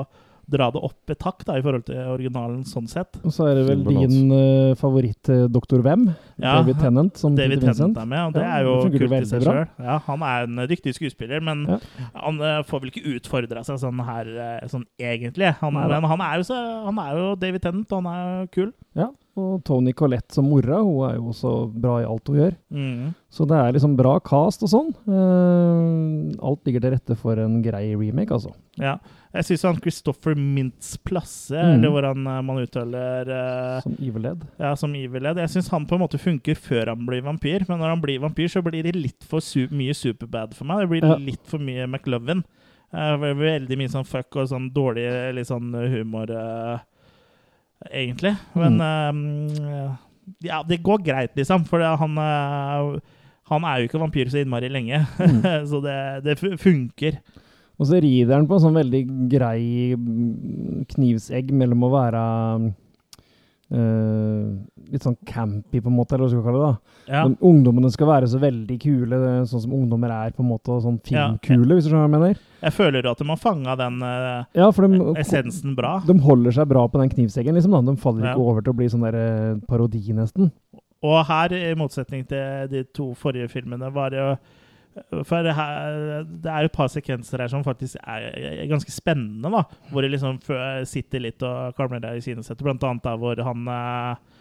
dra 0.49 0.69
det 0.73 0.81
opp 0.83 1.13
et 1.13 1.25
hakk 1.25 1.43
da, 1.47 1.57
i 1.59 1.63
forhold 1.65 1.85
til 1.87 1.99
originalen 2.13 2.63
sånn 2.67 2.87
sett. 2.89 3.19
Og 3.23 3.33
så 3.35 3.47
er 3.49 3.59
det 3.59 3.65
vel 3.69 3.83
din 3.87 4.33
uh, 4.33 4.75
favoritt-doktor 4.79 5.79
Dr. 5.79 5.83
Hvem? 5.85 6.05
Ja, 6.39 6.55
David 6.59 6.79
Tennant 6.81 7.19
som 7.19 7.35
David 7.37 7.59
Peter 7.59 7.71
Vincent. 7.71 7.95
Tennant 7.95 8.01
er 8.03 8.09
med, 8.09 8.21
og 8.27 8.33
det 8.35 8.43
Ja, 8.43 8.51
er 8.57 8.67
jo 8.67 8.75
det 8.85 8.99
kult 8.99 9.15
i 9.19 9.29
seg 9.29 9.45
sjøl. 9.45 9.61
Ja, 9.85 9.97
han 10.07 10.25
er 10.25 10.47
en 10.47 10.63
dyktig 10.71 10.95
skuespiller, 10.97 11.43
men 11.45 11.65
Ja. 11.69 11.79
han 12.15 12.41
uh, 12.41 12.59
får 12.67 12.83
vel 12.83 12.93
ikke 12.93 13.15
utfordra 13.15 13.63
seg 13.67 13.79
sånn 13.81 14.03
her 14.05 14.29
uh, 14.35 14.67
sånn 14.71 14.85
egentlig. 14.99 15.53
Han 15.61 15.79
er, 15.79 15.95
han 15.99 16.21
er, 16.25 16.37
jo 16.41 16.49
så, 16.49 16.59
han 16.87 17.01
er 17.05 17.17
jo 17.19 17.31
David 17.39 17.65
Tennant, 17.65 17.91
og 17.91 18.03
han 18.03 18.11
er 18.13 18.23
jo 18.43 18.51
kul. 18.57 18.71
Ja, 18.97 19.09
og 19.37 19.61
Tony 19.67 19.93
Collette 19.93 20.33
som 20.35 20.47
mora, 20.49 20.79
hun 20.81 21.05
er 21.07 21.15
jo 21.17 21.29
også 21.31 21.51
bra 21.71 21.99
i 22.01 22.07
alt 22.07 22.29
hun 22.31 22.39
gjør. 22.39 22.55
Mm. 22.73 23.13
Så 23.29 23.45
det 23.49 23.59
er 23.59 23.75
liksom 23.75 23.95
bra 23.99 24.15
cast 24.25 24.63
og 24.65 24.71
sånn. 24.71 24.89
Uh, 25.05 26.33
alt 26.41 26.65
ligger 26.67 26.83
til 26.83 26.93
rette 26.95 27.17
for 27.19 27.39
en 27.41 27.59
grei 27.63 27.91
remake, 27.93 28.33
altså. 28.35 28.53
Ja. 28.81 28.97
Jeg 29.35 29.45
syns 29.45 29.65
han 29.67 29.81
Christopher 29.83 30.33
Mintz 30.39 30.95
Plasse, 31.05 31.53
mm. 31.53 31.75
eller 31.75 31.93
hvordan 31.93 32.29
eh, 32.31 32.39
man 32.47 32.61
uttaler 32.63 33.29
uh, 33.29 33.75
Som 33.85 33.99
Evil 34.01 34.25
Dead. 34.25 34.47
Ja, 34.57 34.71
som 34.79 34.95
Evil 34.97 35.29
Ed. 35.29 35.41
Jeg 35.43 35.53
syns 35.53 35.69
han 35.69 35.85
på 35.85 35.99
en 35.99 36.01
måte 36.01 36.21
funker 36.21 36.57
før 36.57 36.95
han 36.95 37.05
blir 37.05 37.21
vampyr, 37.27 37.67
men 37.69 37.83
når 37.83 37.93
han 37.93 38.01
blir 38.01 38.23
vampyr, 38.23 38.49
så 38.49 38.63
blir 38.65 38.87
det 38.87 38.95
litt 38.97 39.27
for 39.29 39.45
su 39.45 39.67
mye 39.69 39.93
superbad 39.93 40.57
for 40.57 40.65
meg. 40.69 40.81
Det 40.81 40.91
blir 40.95 41.05
Ja. 41.05 41.19
litt 41.21 41.45
for 41.45 41.61
mye 41.61 41.85
McLovin. 41.85 42.41
Uh, 42.89 43.21
veldig 43.37 43.77
mye 43.77 43.91
sånn 43.93 44.07
fuck 44.07 44.33
og 44.41 44.47
sånn 44.49 44.71
dårlig 44.73 45.05
litt 45.37 45.45
sånn 45.45 45.69
humor, 45.91 46.31
eh, 46.33 46.79
egentlig. 47.87 48.35
Men 48.59 48.81
eh, 48.83 49.95
ja, 50.49 50.61
det 50.67 50.81
går 50.83 51.05
greit, 51.05 51.35
liksom, 51.39 51.65
for 51.69 51.83
han 51.83 52.19
eh, 52.23 53.15
han 53.49 53.65
er 53.65 53.79
jo 53.79 53.89
ikke 53.89 54.01
vampyr 54.01 54.29
så 54.29 54.43
innmari 54.43 54.69
lenge, 54.69 55.01
så 55.71 55.79
det, 55.81 55.99
det 56.25 56.37
funker. 56.61 57.17
Og 57.79 57.87
så 57.89 58.01
rider 58.03 58.35
han 58.35 58.47
på 58.47 58.57
en 58.57 58.63
sånn 58.65 58.77
veldig 58.77 59.01
grei 59.31 59.95
mm, 59.95 60.85
knivsegg 60.91 61.53
mellom 61.55 61.87
å 61.87 61.93
være 61.93 62.23
eh, 63.71 64.91
litt 64.91 65.03
sånn 65.05 65.17
campy, 65.25 65.79
på 65.81 65.87
en 65.91 65.95
måte, 65.97 66.15
eller 66.15 66.25
hva 66.25 66.29
skal 66.31 66.41
vi 66.41 66.47
kalle 66.49 66.61
det. 66.61 66.69
da. 66.69 67.13
Ja. 67.13 67.23
Men 67.27 67.35
ungdommene 67.41 67.91
skal 67.93 68.07
være 68.09 68.29
så 68.31 68.39
veldig 68.41 68.77
kule, 68.81 69.19
sånn 69.49 69.63
som 69.65 69.73
ungdommer 69.77 70.09
er, 70.13 70.31
på 70.35 70.43
en 70.43 70.49
måte, 70.49 70.79
sånn 70.83 70.99
Ja. 71.11 71.27
filmkule, 71.37 71.75
hvis 71.77 71.85
du 71.85 71.89
skjønner 71.91 72.07
hva 72.07 72.09
jeg 72.09 72.15
mener. 72.19 72.37
Jeg 72.61 72.73
føler 72.73 73.09
at 73.11 73.17
de 73.17 73.25
har 73.29 73.37
fanga 73.37 73.75
den 73.79 74.01
uh, 74.03 74.43
Ja, 74.55 74.71
de, 74.71 75.13
essensen 75.21 75.75
bra. 75.75 76.01
de 76.05 76.17
holder 76.19 76.51
seg 76.51 76.67
bra 76.67 76.87
på 76.87 76.99
den 76.99 77.09
knivseggen, 77.09 77.55
liksom. 77.55 77.71
da. 77.71 77.81
De 77.91 77.95
faller 77.97 78.25
Ja. 78.25 78.33
ikke 78.33 78.39
over 78.45 78.61
til 78.61 78.73
å 78.73 78.75
bli 78.75 78.89
sånn 78.89 79.05
der 79.11 79.15
uh, 79.55 79.59
parodi, 79.67 80.01
nesten. 80.13 80.51
Og 81.01 81.25
her, 81.25 81.53
i 81.53 81.73
motsetning 81.79 82.25
til 82.27 82.67
de 82.67 82.83
to 82.93 83.13
forrige 83.15 83.47
filmene, 83.49 83.87
var 83.93 84.09
det 84.09 84.19
jo 84.19 84.37
For 85.23 85.45
her, 85.45 86.23
det 86.27 86.49
er 86.51 86.65
et 86.67 86.73
par 86.75 86.89
sekvenser 86.91 87.39
her 87.43 87.51
som 87.51 87.63
faktisk 87.63 87.99
er, 88.01 88.65
ganske 88.67 88.91
spennende, 88.91 89.51
da. 89.53 89.61
Hvor 89.93 90.03
det 90.03 90.11
liksom 90.15 90.39
sitter 90.89 91.23
litt 91.23 91.45
og 91.45 91.77
klamrer 91.77 92.01
deg 92.03 92.19
i 92.19 92.23
kinesettet. 92.25 92.65
Blant 92.65 92.83
annet 92.83 93.05
da 93.05 93.13
hvor 93.21 93.39
han 93.45 93.69
eh, 93.75 94.39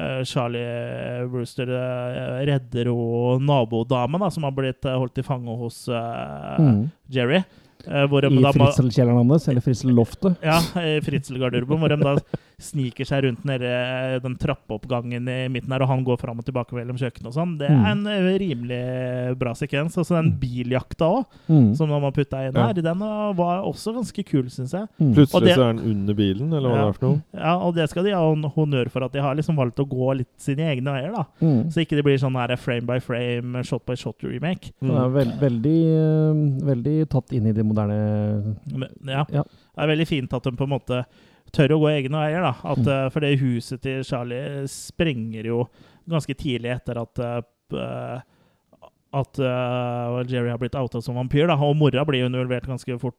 eh, 0.00 0.20
Charlie 0.26 1.28
Brewster 1.30 1.70
eh, 1.76 2.40
redder 2.50 2.90
jo 2.90 3.38
nabodamen, 3.44 4.24
da, 4.24 4.30
som 4.34 4.48
har 4.48 4.56
blitt 4.56 4.88
holdt 4.88 5.20
i 5.22 5.26
fange 5.26 5.56
hos 5.60 5.84
uh, 5.92 6.56
Mm. 6.60 6.88
Jerry. 7.12 7.44
Eh, 7.88 8.06
hvor 8.10 8.20
de 8.22 8.28
I 8.28 8.52
fritzelkjelleren 8.52 9.28
hans, 9.30 9.48
eller 9.48 9.60
fritzel-loftet. 9.64 10.36
ja, 10.42 10.58
i 10.80 11.00
fritzelgarderoben, 11.00 11.78
hvor 11.78 11.88
de 11.88 11.96
da 11.96 12.16
sniker 12.60 13.06
seg 13.08 13.24
rundt 13.24 13.44
nede 13.48 14.20
den 14.20 14.34
trappeoppgangen 14.36 15.24
i 15.32 15.48
midten 15.48 15.72
her, 15.72 15.80
og 15.80 15.88
han 15.88 16.02
går 16.04 16.18
fram 16.20 16.38
og 16.42 16.44
tilbake 16.44 16.74
mellom 16.76 16.98
kjøkkenet 17.00 17.30
og 17.30 17.32
sånn. 17.32 17.54
Det 17.58 17.70
er 17.70 17.86
en 17.92 18.02
eh, 18.06 18.26
rimelig 18.42 19.38
bra 19.40 19.54
sekvens. 19.56 19.96
Og 19.96 20.04
så 20.04 20.18
den 20.18 20.32
biljakta 20.40 21.08
òg, 21.08 21.24
Mm. 21.48 21.74
som 21.74 21.88
de 21.88 21.96
har 22.00 22.12
putta 22.12 22.42
inn 22.46 22.54
Ja. 22.54 22.66
her, 22.66 22.74
den 22.74 23.00
eh, 23.02 23.32
var 23.34 23.62
også 23.64 23.94
ganske 23.96 24.24
kul, 24.28 24.44
syns 24.52 24.72
jeg. 24.72 24.86
Mm. 25.00 25.14
Plutselig 25.14 25.44
det- 25.48 25.56
så 25.56 25.62
er 25.70 25.72
den 25.72 25.90
under 25.90 26.14
bilen, 26.14 26.52
eller 26.52 26.68
hva 26.68 26.76
det 26.76 26.88
er 26.88 26.92
for 26.98 27.06
noe. 27.08 27.22
Ja, 27.34 27.54
og 27.56 27.74
det 27.74 27.88
skal 27.90 28.04
de 28.04 28.10
ha 28.10 28.20
honnør 28.20 28.90
for, 28.90 29.04
at 29.04 29.12
de 29.12 29.20
har 29.20 29.34
liksom 29.34 29.56
valgt 29.56 29.76
å 29.80 29.88
gå 29.88 30.16
litt 30.18 30.28
sine 30.36 30.58
egne 30.68 30.92
veier, 30.92 31.12
da. 31.16 31.24
Mm. 31.40 31.70
Så 31.72 31.80
ikke 31.80 31.96
det 31.96 32.04
blir 32.04 32.18
sånn 32.18 32.36
her 32.36 32.54
frame 32.56 32.86
by 32.86 32.98
frame, 33.00 33.62
shot 33.64 33.86
by 33.86 33.94
shot 33.94 34.16
remake. 34.22 34.72
Det 34.82 34.90
er 34.90 35.08
veld, 35.08 35.40
veldig, 35.40 35.80
eh, 35.96 36.66
veldig 36.66 37.08
tatt 37.08 37.32
inn 37.32 37.46
i 37.46 37.52
det 37.52 37.64
moderne 37.70 38.56
Men, 38.70 38.88
ja. 39.06 39.24
Ja. 39.32 39.44
Det 39.46 39.84
er 39.84 39.92
veldig 39.94 40.08
fint 40.10 40.34
at 40.36 40.46
de 40.46 40.52
på 40.58 40.66
en 40.68 40.74
måte 40.74 41.04
tør 41.54 41.76
å 41.76 41.80
gå 41.82 41.88
egne 41.94 42.20
veier. 42.20 42.44
da. 42.44 42.52
At, 42.74 42.82
Mm. 42.84 42.90
eh, 42.94 43.08
For 43.14 43.20
det 43.24 43.38
huset 43.40 43.80
til 43.82 44.04
Charlie 44.06 44.66
sprenger 44.70 45.48
jo 45.50 45.64
ganske 46.10 46.34
tidlig 46.38 46.74
etter 46.76 47.00
at 47.00 47.24
uh, 47.24 48.20
at 49.12 49.38
uh, 49.42 50.20
Jerry 50.30 50.52
har 50.52 50.58
blitt 50.60 50.76
outa 50.78 51.00
som 51.02 51.16
vampyr, 51.18 51.48
da, 51.50 51.56
og 51.58 51.74
mora 51.74 52.04
blir 52.06 52.20
jo 52.22 52.28
involvert 52.30 52.68
ganske 52.70 52.94
fort. 53.02 53.18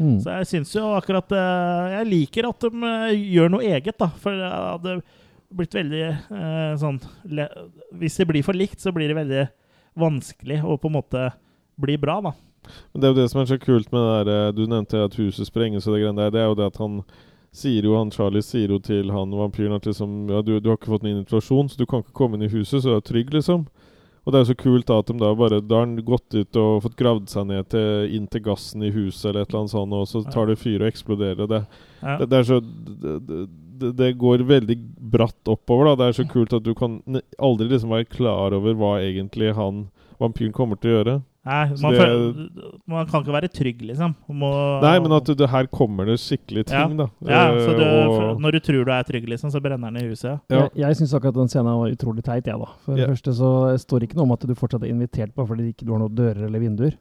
Mm. 0.00 0.14
Så 0.24 0.32
jeg 0.38 0.46
syns 0.48 0.72
jo 0.78 0.86
akkurat 0.96 1.28
uh, 1.36 1.92
Jeg 1.98 2.08
liker 2.08 2.48
at 2.48 2.64
de 2.64 2.70
uh, 2.80 3.10
gjør 3.12 3.52
noe 3.52 3.66
eget, 3.68 3.98
da. 4.00 4.08
For 4.22 4.32
det 4.32 4.48
hadde 4.48 4.94
blitt 5.56 5.76
veldig 5.76 6.00
eh, 6.08 6.72
sånn 6.80 6.96
Hvis 7.94 8.16
det 8.18 8.24
blir 8.26 8.42
for 8.42 8.56
likt, 8.58 8.80
så 8.82 8.90
blir 8.92 9.06
det 9.12 9.14
veldig 9.14 9.44
vanskelig 9.96 10.58
å 10.66 10.74
på 10.80 10.88
en 10.90 10.96
måte 10.96 11.20
bli 11.78 11.94
bra, 12.00 12.16
da. 12.24 12.32
Men 12.92 13.00
det 13.00 13.08
er 13.08 13.14
jo 13.14 13.20
det 13.22 13.30
som 13.32 13.40
er 13.42 13.48
så 13.52 13.58
kult 13.62 13.92
med 13.92 14.02
det 14.02 14.26
der 14.26 14.32
eh, 14.48 14.52
Du 14.56 14.66
nevnte 14.66 15.04
at 15.06 15.16
huset 15.20 15.46
sprenges 15.48 15.86
og 15.86 15.94
det 15.96 16.02
greiene 16.04 16.22
der. 16.26 16.30
Det 16.34 16.40
er 16.44 16.50
jo 16.50 16.58
det 16.60 16.66
at 16.72 16.78
han 16.82 17.00
sier 17.56 17.86
jo, 17.88 17.94
han 17.96 18.10
Charlie 18.12 18.42
sier 18.44 18.68
jo 18.74 18.78
til 18.84 19.10
han 19.14 19.30
vampyren 19.32 19.76
at 19.78 19.86
liksom 19.88 20.28
Ja, 20.28 20.42
du, 20.44 20.58
du 20.60 20.68
har 20.70 20.76
ikke 20.76 20.92
fått 20.92 21.06
noen 21.06 21.20
invitasjon, 21.22 21.70
så 21.72 21.78
du 21.80 21.86
kan 21.88 22.02
ikke 22.04 22.12
komme 22.18 22.36
inn 22.36 22.44
i 22.48 22.52
huset, 22.52 22.82
så 22.82 22.90
du 22.90 22.96
er 22.98 23.04
trygg, 23.06 23.32
liksom. 23.32 23.66
Og 24.26 24.32
det 24.34 24.38
er 24.40 24.42
jo 24.42 24.48
så 24.50 24.56
kult 24.58 24.88
da 24.88 24.96
at 24.98 25.06
de 25.06 25.14
da 25.22 25.28
bare 25.38 25.60
Da 25.62 25.76
har 25.78 25.84
han 25.86 25.92
gått 26.02 26.34
ut 26.34 26.56
og 26.58 26.80
fått 26.82 26.96
gravd 26.98 27.28
seg 27.30 27.46
ned 27.46 27.68
til, 27.70 28.08
inn 28.16 28.26
til 28.26 28.42
gassen 28.42 28.82
i 28.82 28.90
huset 28.90 29.28
eller 29.30 29.44
et 29.46 29.52
eller 29.52 29.60
annet 29.62 29.70
sånt, 29.76 29.94
og 29.94 30.08
så 30.10 30.24
tar 30.34 30.50
det 30.50 30.58
fyr 30.58 30.82
og 30.82 30.88
eksploderer. 30.90 31.46
Det, 31.46 31.62
Ja. 32.02 32.16
det, 32.18 32.26
det 32.32 32.38
er 32.40 32.48
så 32.50 32.58
det, 32.60 33.14
det, 33.78 33.92
det 33.96 34.10
går 34.18 34.42
veldig 34.48 34.76
bratt 35.14 35.48
oppover, 35.48 35.92
da. 35.92 35.94
Det 36.02 36.08
er 36.10 36.18
så 36.18 36.26
kult 36.28 36.52
at 36.58 36.66
du 36.66 36.74
kan 36.74 36.98
aldri 37.38 37.68
liksom 37.70 37.94
være 37.94 38.10
klar 38.10 38.52
over 38.58 38.74
hva 38.74 38.96
egentlig 39.00 39.54
han 39.56 39.86
vampyren 40.20 40.52
kommer 40.52 40.76
til 40.80 40.90
å 40.90 40.96
gjøre. 40.98 41.16
Nei, 41.46 41.62
man, 41.78 41.92
det- 41.94 42.00
føler, 42.00 42.70
man 42.90 43.06
kan 43.06 43.22
ikke 43.22 43.34
være 43.36 43.50
trygg, 43.54 43.82
liksom. 43.86 44.14
Må, 44.28 44.50
Nei, 44.82 44.94
men 45.04 45.12
at 45.14 45.28
du, 45.28 45.34
det 45.38 45.48
her 45.52 45.68
kommer 45.70 46.08
det 46.10 46.18
skikkelig 46.18 46.66
ting, 46.66 46.96
ja. 46.98 47.04
da. 47.04 47.06
Ja, 47.22 47.44
så 47.60 47.70
Eh, 47.70 47.78
du, 47.78 47.84
og- 47.86 48.40
når 48.42 48.52
du 48.56 48.60
tror 48.66 48.84
du 48.84 48.92
er 48.92 49.02
trygg, 49.06 49.28
liksom, 49.30 49.52
så 49.54 49.62
brenner 49.62 49.92
den 49.92 50.02
i 50.02 50.08
huset. 50.10 50.40
Ja. 50.50 50.66
Jeg, 50.66 50.70
jeg 50.82 50.96
syns 51.00 51.14
akkurat 51.14 51.38
den 51.38 51.48
scenen 51.52 51.78
var 51.78 51.94
utrolig 51.94 52.24
teit, 52.26 52.46
jeg, 52.50 52.58
da. 52.58 52.70
For 52.84 52.96
yeah. 52.96 53.06
det 53.06 53.14
første 53.14 53.36
så 53.38 53.50
står 53.78 54.00
det 54.00 54.08
ikke 54.10 54.18
noe 54.18 54.26
om 54.26 54.32
at 54.32 54.46
du 54.46 54.54
fortsatt 54.58 54.82
er 54.82 54.90
invitert 54.90 55.34
på 55.36 55.46
fordi 55.46 55.68
du 55.68 55.72
ikke 55.72 55.86
har 55.92 56.02
noen 56.02 56.16
dører 56.18 56.46
eller 56.48 56.58
vinduer. 56.58 56.98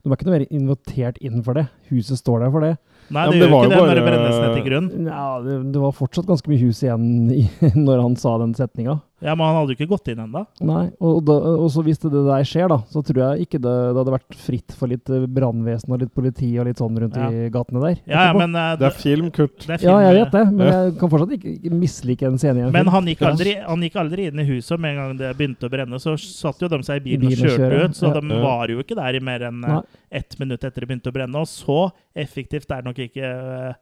Du 0.00 0.08
er 0.08 0.16
ikke 0.16 0.30
noe 0.30 0.38
mer 0.38 0.46
invitert 0.48 1.18
inn 1.20 1.42
for 1.44 1.58
det. 1.58 1.66
Huset 1.90 2.16
står 2.16 2.40
der 2.40 2.50
for 2.54 2.64
det. 2.64 2.76
Nei, 3.10 3.26
det 3.26 3.36
ja, 3.36 3.42
det 3.42 3.50
gjør 3.50 3.50
ikke 3.50 3.68
det 3.68 3.76
det 3.76 3.82
når 3.82 3.98
det 3.98 4.04
brennes 4.06 4.36
ned 4.38 4.54
til 4.54 4.64
grunn. 4.70 4.88
Ja, 5.10 5.24
det, 5.44 5.56
det 5.74 5.80
var 5.82 5.92
fortsatt 5.98 6.28
ganske 6.30 6.48
mye 6.48 6.62
hus 6.62 6.80
igjen 6.86 7.08
i, 7.34 7.42
når 7.88 8.00
han 8.06 8.14
sa 8.16 8.38
den 8.40 8.54
setninga. 8.56 9.00
Ja, 9.20 9.34
Men 9.36 9.46
han 9.50 9.56
hadde 9.58 9.74
jo 9.74 9.76
ikke 9.78 9.90
gått 9.90 10.08
inn 10.08 10.20
ennå. 10.24 10.42
Nei, 10.64 10.86
og, 10.98 11.18
da, 11.28 11.34
og 11.60 11.66
så 11.72 11.82
hvis 11.84 11.98
det, 12.00 12.08
det 12.14 12.22
der 12.24 12.44
skjer, 12.48 12.70
da, 12.72 12.78
så 12.88 13.02
tror 13.04 13.20
jeg 13.20 13.46
ikke 13.46 13.58
det, 13.60 13.74
det 13.92 13.98
hadde 14.00 14.14
vært 14.14 14.36
fritt 14.40 14.72
for 14.78 14.88
litt 14.88 15.10
eh, 15.12 15.26
brannvesen 15.28 15.92
og 15.92 16.00
litt 16.00 16.12
politi 16.16 16.48
og 16.60 16.68
litt 16.70 16.80
sånn 16.80 16.96
rundt 17.02 17.18
Ja. 17.20 17.28
i 17.28 17.50
gatene 17.52 17.82
der. 17.84 17.98
Ja, 18.08 18.22
ja, 18.30 18.32
men, 18.38 18.56
uh, 18.56 18.76
Det 18.80 18.88
er 18.88 18.96
film, 18.96 19.28
Kurt. 19.36 19.58
det 19.66 19.76
er 19.76 19.84
ja, 19.84 19.98
jeg 20.06 20.16
vet 20.22 20.32
det, 20.38 20.44
men 20.54 20.66
Ja. 20.66 20.78
jeg 20.86 20.96
kan 21.02 21.12
fortsatt 21.12 21.34
ikke, 21.36 21.52
ikke 21.60 21.74
mislike 21.82 22.26
en 22.30 22.38
scene 22.40 22.56
i 22.58 22.64
en 22.64 22.72
Men 22.72 22.84
film. 22.88 22.94
han 22.96 23.10
gikk, 23.12 23.26
aldri, 23.28 23.54
han 23.66 23.80
gikk 23.84 24.00
aldri 24.04 24.26
inn 24.30 24.40
i 24.40 24.48
huset. 24.48 24.72
og 24.78 24.80
Med 24.80 24.96
en 24.96 25.00
gang 25.02 25.16
det 25.20 25.36
begynte 25.36 25.68
å 25.68 25.74
brenne, 25.76 26.00
så 26.00 26.16
satt 26.16 26.60
jo 26.64 26.68
de 26.72 26.80
seg 26.82 27.02
i 27.02 27.04
bilen 27.10 27.26
og 27.26 27.30
bilen 27.30 27.44
og 27.44 27.50
kjørte 27.50 27.70
kjører, 27.70 27.84
ut. 27.84 28.00
Så 28.00 28.06
ja. 28.08 28.20
de 28.20 28.40
var 28.42 28.68
jo 28.72 28.78
ikke 28.80 28.96
der 28.96 29.14
i 29.20 29.20
mer 29.20 29.40
enn 29.50 29.64
uh, 29.64 29.82
ett 30.10 30.38
minutt 30.40 30.64
etter 30.64 30.80
det 30.80 30.88
begynte 30.88 31.12
å 31.12 31.14
brenne. 31.14 31.36
Og 31.44 31.46
så 31.46 31.90
effektivt 32.16 32.70
er 32.72 32.82
nok 32.82 32.98
ikke 32.98 33.22
eh, 33.22 33.74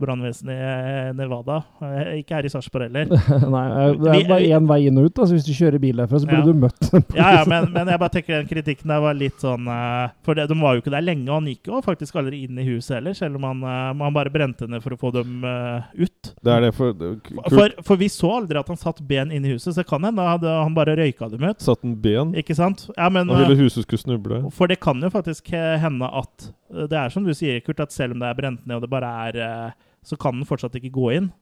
brannvesenet 0.00 0.52
i 0.52 0.64
eh, 0.66 1.10
Nevada. 1.16 1.62
Eh, 1.82 2.10
Ikke 2.20 2.36
her 2.36 2.46
i 2.48 2.50
Sarpsborg 2.52 2.88
heller. 2.90 3.06
Nei, 3.54 3.64
eh, 3.70 3.94
det 4.02 4.10
er 4.12 4.28
bare 4.28 4.48
én 4.58 4.66
vei 4.68 4.78
inn 4.90 4.98
og 5.00 5.08
ut. 5.08 5.14
Da. 5.16 5.26
Så 5.30 5.36
hvis 5.38 5.46
du 5.46 5.52
kjører 5.56 5.80
bil 5.82 5.96
derfra, 6.02 6.20
så 6.20 6.28
burde 6.28 6.42
Ja. 6.42 6.46
du 6.52 6.60
møtt. 6.66 6.90
Ja, 7.16 7.28
ja, 7.38 7.44
men, 7.48 7.70
men 7.76 7.88
jeg 7.92 8.00
bare 8.02 8.14
tenker 8.16 8.36
den 8.38 8.50
kritikken 8.50 8.92
der 8.92 9.00
var 9.04 9.16
litt 9.16 9.40
sånn 9.42 9.64
For 10.26 10.36
det, 10.36 10.48
de 10.50 10.58
var 10.60 10.76
jo 10.76 10.82
ikke 10.84 10.92
der 10.94 11.04
lenge, 11.06 11.26
og 11.30 11.38
han 11.40 11.48
gikk 11.50 11.70
jo 11.72 11.80
faktisk 11.84 12.18
aldri 12.20 12.42
inn 12.46 12.58
i 12.60 12.66
huset 12.68 12.98
heller, 12.98 13.16
selv 13.16 13.38
om 13.40 13.46
han, 13.48 13.62
han 14.02 14.14
bare 14.16 14.32
brente 14.34 14.68
ned 14.68 14.84
for 14.84 14.94
å 14.96 15.00
få 15.00 15.12
dem 15.16 15.40
ut. 15.96 16.32
Det 16.44 16.52
er 16.52 16.66
det 16.66 16.72
for 16.76 16.92
For, 17.50 17.74
for 17.86 18.00
vi 18.00 18.08
så 18.12 18.30
aldri 18.40 18.58
at 18.60 18.68
han 18.72 18.78
satt 18.80 19.00
ben 19.08 19.32
inn 19.34 19.44
i 19.48 19.54
huset, 19.54 19.74
så 19.76 19.84
kan 19.86 20.04
hende 20.06 20.24
hadde 20.26 20.50
han 20.50 20.74
bare 20.76 20.96
røyka 20.98 21.28
dem 21.32 21.44
ut. 21.48 21.60
satt 21.64 21.84
en 21.86 21.96
ben. 22.02 22.34
Ikke 22.38 22.56
sant? 22.58 22.86
Ja, 22.96 23.08
men, 23.12 23.28
Han 23.32 23.44
ville 23.46 23.58
huset 23.64 23.86
skulle 23.86 24.02
snuble. 24.02 24.42
for 24.54 24.68
det 24.70 24.78
kan 24.84 25.00
jo 25.02 25.10
faktisk 25.12 25.50
hende 25.56 26.08
at 26.12 26.50
Det 26.70 26.92
er 26.98 27.08
som 27.14 27.24
du 27.24 27.32
sier, 27.34 27.60
Kurt, 27.64 27.80
at 27.80 27.92
selv 27.92 28.12
om 28.16 28.20
det 28.22 28.28
er 28.30 28.34
brent 28.38 28.66
ned 28.66 28.76
og 28.76 28.82
det 28.86 28.90
bare 28.90 29.10
er 29.28 29.36
eh, 29.46 29.70
Så 30.06 30.16
kan 30.18 30.34
den 30.38 30.44
fortsatt 30.46 30.74
ikke 30.78 30.90
gå 30.94 31.12
inn. 31.16 31.32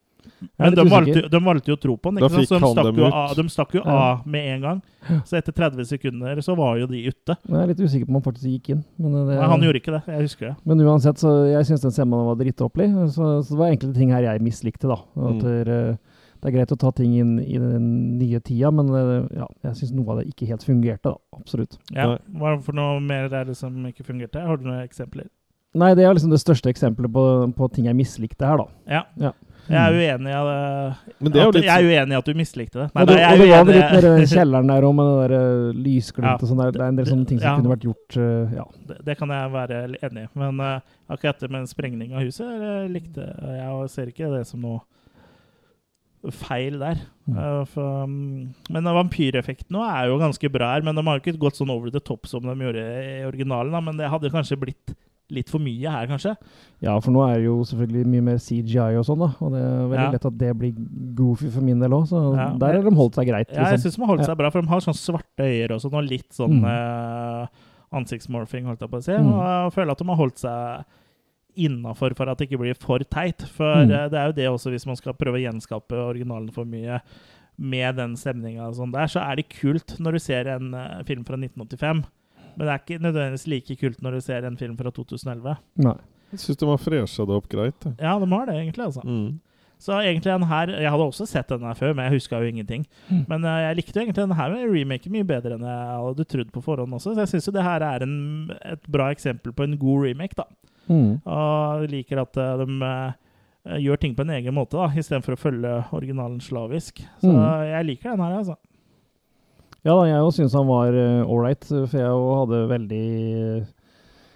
Men 0.56 0.72
de 0.72 0.84
valgte, 0.88 1.28
de 1.28 1.38
valgte 1.44 1.68
jo 1.68 1.74
å 1.76 1.80
tro 1.82 1.94
på 2.00 2.08
den. 2.14 2.22
Ikke 2.24 2.30
sant? 2.32 2.48
Så 2.48 2.56
de 2.56 2.68
stakk, 2.72 2.86
dem 2.86 2.96
jo 3.02 3.08
av, 3.12 3.34
de 3.36 3.42
stakk 3.52 3.74
jo 3.76 3.82
Ja. 3.84 3.96
av 4.14 4.22
med 4.26 4.46
en 4.54 4.62
gang. 4.62 4.78
Så 5.28 5.36
etter 5.36 5.52
30 5.52 5.84
sekunder 5.84 6.40
så 6.40 6.54
var 6.56 6.78
jo 6.80 6.86
de 6.88 7.02
ute. 7.10 7.36
Jeg 7.44 7.58
er 7.60 7.66
litt 7.68 7.82
usikker 7.84 8.06
på 8.08 8.14
om 8.14 8.16
han 8.22 8.24
faktisk 8.24 8.48
gikk 8.48 8.70
inn. 8.72 8.80
Men, 8.96 9.12
det, 9.28 9.36
Nei, 9.36 9.48
han 9.52 9.60
gjorde 9.66 9.80
ikke 9.82 9.92
det. 9.98 10.02
Jeg 10.08 10.22
husker 10.24 10.46
det. 10.48 10.54
men 10.64 10.80
uansett, 10.80 11.20
så 11.20 11.34
jeg 11.52 11.68
syns 11.68 11.84
den 11.84 11.92
scenen 11.92 12.24
var 12.30 12.40
drittåpelig. 12.40 12.88
Så, 13.12 13.28
så 13.44 13.52
det 13.52 13.60
var 13.60 13.74
enkelte 13.74 13.94
ting 14.00 14.14
her 14.16 14.22
jeg 14.30 14.40
mislikte, 14.40 14.88
da. 14.88 14.96
At 14.96 15.44
Mm. 15.44 15.98
Det, 16.44 16.50
det 16.50 16.52
er 16.52 16.56
greit 16.58 16.74
å 16.74 16.80
ta 16.80 16.90
ting 16.92 17.14
inn 17.16 17.38
i 17.40 17.56
den 17.56 17.86
nye 18.20 18.40
tida, 18.44 18.70
men 18.74 18.90
ja, 19.32 19.48
jeg 19.64 19.78
syns 19.80 19.94
noe 19.96 20.12
av 20.12 20.20
det 20.20 20.28
ikke 20.28 20.50
helt 20.50 20.66
fungerte, 20.66 21.14
da. 21.14 21.16
Absolutt. 21.38 21.78
Ja. 21.94 22.10
Hva 22.36 22.58
for 22.64 22.76
noe 22.76 23.00
mer 23.00 23.32
er 23.32 23.48
det 23.48 23.56
som 23.56 23.78
ikke 23.88 24.04
fungerte? 24.04 24.44
Har 24.44 24.60
du 24.60 24.68
noen 24.68 24.84
eksempler? 24.84 25.30
Nei, 25.74 25.94
det 25.98 26.04
er 26.04 26.12
liksom 26.14 26.30
det 26.30 26.38
største 26.38 26.70
eksempelet 26.70 27.10
på, 27.10 27.24
på 27.56 27.68
ting 27.74 27.88
jeg 27.88 27.98
mislikte 27.98 28.46
her, 28.46 28.60
da. 28.60 28.68
Ja. 29.00 29.02
Ja. 29.18 29.32
Jeg 29.64 29.80
er 29.80 29.94
uenig 29.96 30.28
i 30.28 30.40
det. 30.44 31.30
Det 31.32 31.40
er 31.40 31.48
at, 31.48 31.56
litt 31.56 31.64
jeg 31.64 31.72
er 31.72 31.86
uenig 31.88 32.12
i 32.12 32.18
at 32.18 32.26
du 32.28 32.36
mislikte 32.36 32.80
det. 32.82 32.86
Nei, 32.92 33.04
og 33.04 33.08
da 33.08 33.14
det, 33.16 33.24
og 33.24 33.40
det 33.40 33.48
var 33.48 33.64
vel 33.64 33.78
litt 33.78 33.94
mer 33.94 34.26
kjelleren 34.34 34.68
der 34.70 34.86
òg, 34.86 34.94
med 34.98 35.08
det 35.08 35.14
der 35.22 35.34
eh, 35.38 35.78
lysglimt 35.86 36.28
Ja. 36.28 36.34
og 36.36 36.50
sånn. 36.50 36.60
der. 36.60 36.74
Det 36.74 36.82
er 36.82 36.92
en 36.92 36.98
del 36.98 37.08
sånne 37.08 37.28
ting 37.30 37.40
som 37.40 37.48
Ja. 37.48 37.54
kunne 37.56 37.72
vært 37.72 37.86
gjort 37.88 38.18
eh, 38.20 38.56
ja. 38.58 38.66
det, 38.90 38.98
det 39.08 39.16
kan 39.18 39.32
jeg 39.32 39.52
være 39.54 39.80
enig 39.96 40.26
i. 40.26 40.28
Men 40.42 40.60
uh, 40.60 40.80
akkurat 41.08 41.40
det 41.40 41.50
med 41.50 41.64
en 41.64 41.70
sprengning 41.70 42.12
av 42.12 42.26
huset 42.28 42.44
eh, 42.44 42.84
likte 42.92 43.24
jeg, 43.24 43.70
og 43.72 43.88
ser 43.90 44.12
ikke 44.12 44.30
det 44.36 44.44
som 44.46 44.60
noe 44.60 44.84
feil 46.32 46.78
der. 46.80 47.00
Mm. 47.28 47.36
Eh, 47.36 47.64
for, 47.66 48.04
um, 48.04 48.54
men 48.70 48.84
vampyreffekten 48.84 49.76
er 49.76 50.06
jo 50.08 50.18
ganske 50.18 50.50
bra 50.52 50.74
her. 50.74 50.82
Men 50.82 50.94
de 50.96 51.02
har 51.04 51.20
ikke 51.20 51.38
gått 51.38 51.56
sånn 51.60 51.70
over 51.70 51.90
the 51.90 52.00
top 52.00 52.26
som 52.26 52.42
de 52.42 52.54
gjorde 52.54 52.84
i 52.84 53.24
originalen. 53.28 53.72
Da, 53.72 53.80
men 53.80 53.96
det 53.96 54.08
hadde 54.10 54.30
kanskje 54.32 54.56
blitt 54.60 54.94
litt 55.32 55.48
for 55.48 55.58
mye 55.58 55.88
her, 55.88 56.06
kanskje. 56.06 56.36
ja, 56.84 56.98
for 57.00 57.10
nå 57.10 57.22
er 57.26 57.38
det 57.40 57.46
jo 57.46 57.62
selvfølgelig 57.64 58.06
mye 58.12 58.22
mer 58.22 58.36
CGI 58.38 58.98
og 59.00 59.06
sånn, 59.08 59.18
da. 59.24 59.30
Og 59.40 59.52
det 59.54 59.60
er 59.64 59.86
veldig 59.88 60.04
Ja. 60.04 60.10
lett 60.12 60.26
at 60.26 60.38
det 60.38 60.50
blir 60.58 60.72
goofy 61.16 61.48
for 61.50 61.62
min 61.64 61.78
del 61.80 61.90
òg, 61.96 62.04
så 62.06 62.36
Ja. 62.36 62.50
der 62.58 62.74
har 62.76 62.82
de 62.82 62.90
holdt 62.94 63.14
seg 63.14 63.26
greit. 63.28 63.48
Ja, 63.50 63.64
jeg 63.64 63.78
liksom. 63.78 63.90
syns 63.90 63.96
de 63.96 64.00
har 64.04 64.16
holdt 64.16 64.26
seg 64.26 64.36
bra, 64.36 64.50
for 64.50 64.60
de 64.60 64.68
har 64.68 64.80
sånn 64.80 64.94
svarte 64.94 65.40
øyne 65.40 65.70
og 65.74 65.80
sånn, 65.80 65.94
og 65.94 66.04
litt 66.04 66.28
sånn 66.30 66.60
Mm. 66.60 66.64
uh, 66.64 67.46
ansiktsmorphing, 67.92 68.66
holdt 68.66 68.80
jeg 68.80 68.90
på 68.90 68.98
å 69.00 69.02
si. 69.02 69.12
Mm. 69.12 69.32
Og 69.32 69.40
jeg 69.44 69.72
føler 69.78 69.90
at 69.92 69.98
de 69.98 70.04
har 70.04 70.16
holdt 70.16 70.38
seg 70.38 70.84
innafor 71.56 72.14
for 72.16 72.28
at 72.30 72.38
det 72.38 72.48
ikke 72.50 72.60
blir 72.64 72.74
for 72.80 72.98
teit. 73.04 73.42
For 73.54 73.84
Mm. 73.84 73.90
eh, 73.92 74.08
det 74.10 74.18
er 74.20 74.26
jo 74.26 74.32
det 74.40 74.48
også, 74.50 74.70
hvis 74.70 74.86
man 74.86 74.96
skal 74.96 75.14
prøve 75.14 75.38
å 75.38 75.44
gjenskape 75.44 75.92
originalen 75.94 76.50
for 76.52 76.64
mye 76.64 77.00
med 77.58 77.96
den 77.96 78.16
stemninga 78.16 78.66
og 78.68 78.74
sånn 78.74 78.92
der, 78.92 79.06
så 79.06 79.20
er 79.22 79.36
det 79.36 79.48
kult 79.48 79.96
når 80.00 80.12
du 80.12 80.18
ser 80.18 80.48
en 80.56 80.74
eh, 80.74 81.02
film 81.06 81.24
fra 81.24 81.36
1985. 81.36 82.04
Men 82.56 82.66
det 82.66 82.72
er 82.72 82.82
ikke 82.82 83.02
nødvendigvis 83.02 83.46
like 83.50 83.76
kult 83.80 84.02
når 84.02 84.12
du 84.12 84.20
ser 84.20 84.44
en 84.46 84.56
film 84.56 84.76
fra 84.76 84.90
2011. 84.90 85.56
Nei. 85.82 85.96
Jeg 86.34 86.40
syns 86.40 86.56
de 86.58 86.66
har 86.66 86.78
fresha 86.82 87.24
det 87.26 87.34
opp 87.36 87.48
greit. 87.48 87.84
Ja, 88.00 88.18
de 88.18 88.26
har 88.30 88.46
det 88.46 88.54
egentlig, 88.58 88.84
altså. 88.88 89.02
Mm. 89.06 89.40
Så 89.84 89.92
egentlig 90.00 90.30
den 90.32 90.46
her 90.48 90.66
Jeg 90.70 90.90
hadde 90.90 91.04
også 91.04 91.26
sett 91.28 91.48
den 91.48 91.60
her 91.66 91.74
før, 91.74 91.94
men 91.94 92.06
jeg 92.10 92.14
huska 92.20 92.38
jo 92.40 92.46
ingenting. 92.48 92.86
Mm. 93.10 93.24
Men 93.28 93.44
uh, 93.44 93.58
jeg 93.60 93.76
likte 93.76 93.98
jo 93.98 94.02
egentlig 94.06 94.22
den 94.22 94.36
her 94.38 94.50
med 94.50 94.70
remaken 94.70 95.12
mye 95.12 95.26
bedre 95.28 95.54
enn 95.58 95.66
jeg 95.66 95.98
hadde 96.06 96.24
trodd 96.30 96.52
på 96.54 96.62
forhånd 96.64 96.94
også. 96.94 97.12
Så 97.14 97.20
jeg 97.20 97.28
syns 97.34 97.46
jo 97.50 97.52
det 97.52 97.62
her 97.66 97.82
er 97.82 98.02
en, 98.06 98.50
et 98.64 98.86
bra 98.88 99.10
eksempel 99.12 99.52
på 99.52 99.62
en 99.66 99.76
god 99.78 100.06
remake, 100.06 100.34
da. 100.38 100.46
Mm. 100.88 101.20
Og 101.24 101.84
liker 101.90 102.20
at 102.24 102.36
eh, 102.36 102.62
de 102.64 102.88
eh, 102.88 103.78
gjør 103.84 104.00
ting 104.02 104.14
på 104.16 104.22
en 104.26 104.34
egen 104.36 104.54
måte, 104.56 104.76
da, 104.76 104.88
istedenfor 104.92 105.36
å 105.36 105.40
følge 105.40 105.74
originalen 105.96 106.40
slavisk. 106.44 107.00
Så 107.22 107.30
Mm. 107.32 107.42
jeg 107.70 107.86
liker 107.90 108.10
den 108.14 108.20
her, 108.26 108.38
altså. 108.42 108.56
Ja, 109.84 109.98
jeg 110.08 110.16
òg 110.24 110.32
syns 110.32 110.54
han 110.56 110.66
var 110.68 110.92
ålreit, 111.28 111.64
for 111.68 111.98
jeg 111.98 112.08
hadde 112.40 112.60
veldig 112.70 113.02
eh, 113.60 113.66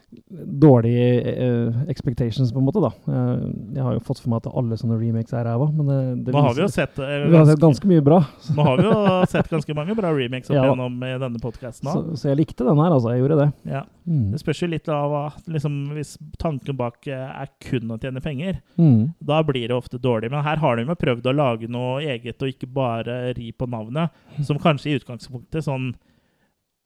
dårlige 0.08 1.08
uh, 1.36 1.82
expectations, 1.92 2.48
på 2.52 2.58
en 2.62 2.64
måte, 2.64 2.80
da. 2.80 2.88
Uh, 3.04 3.42
jeg 3.76 3.82
har 3.84 3.92
jo 3.98 4.00
fått 4.06 4.22
for 4.22 4.32
meg 4.32 4.40
at 4.40 4.54
alle 4.56 4.78
sånne 4.80 4.96
remakes 4.96 5.34
er 5.36 5.44
ræva, 5.44 5.66
men 5.76 5.90
det, 5.90 5.98
det 6.24 6.32
Nå 6.32 6.40
har 6.46 6.54
vi 6.56 6.62
jo 6.62 6.68
sett, 6.72 6.96
eh, 7.04 7.26
Vi 7.28 7.36
har 7.36 7.44
sett 7.50 7.60
ganske 7.60 7.90
mye 7.90 8.04
bra. 8.06 8.22
Nå 8.56 8.64
har 8.64 8.80
vi 8.80 8.86
jo 8.88 9.02
sett 9.28 9.50
ganske 9.52 9.76
mange 9.76 9.96
bra 9.98 10.12
remakes 10.16 10.48
opp 10.48 10.56
Ja. 10.56 10.64
gjennom 10.70 10.96
i 11.04 11.12
denne 11.20 11.42
podkasten 11.42 11.90
Så, 11.92 12.02
så 12.22 12.30
jeg 12.32 12.40
likte 12.40 12.64
den 12.64 12.80
her, 12.80 12.96
altså. 12.96 13.12
Jeg 13.12 13.20
gjorde 13.26 13.38
det. 13.42 13.48
Ja. 13.74 13.84
Mm. 14.08 14.30
Det 14.32 14.40
spørs 14.40 14.62
jo 14.64 14.70
litt 14.72 14.88
av 14.88 15.14
liksom, 15.52 15.76
Hvis 15.98 16.14
tanken 16.40 16.80
bak 16.80 17.04
eh, 17.12 17.28
er 17.44 17.52
kun 17.68 17.92
å 17.92 18.00
tjene 18.00 18.24
penger, 18.24 18.62
Mm. 18.80 19.12
da 19.20 19.42
blir 19.44 19.68
det 19.68 19.76
ofte 19.76 19.98
dårlig. 20.00 20.30
Men 20.32 20.44
her 20.46 20.56
har 20.62 20.76
de 20.80 20.84
jo 20.88 20.94
prøvd 20.96 21.26
å 21.28 21.36
lage 21.36 21.68
noe 21.68 22.00
eget, 22.00 22.40
og 22.40 22.48
ikke 22.48 22.72
bare 22.72 23.34
ri 23.36 23.50
på 23.52 23.68
navnet. 23.68 24.08
Som 24.46 24.56
kanskje 24.62 24.92
i 24.94 24.98
utgangspunktet, 25.02 25.66
sånn 25.66 25.92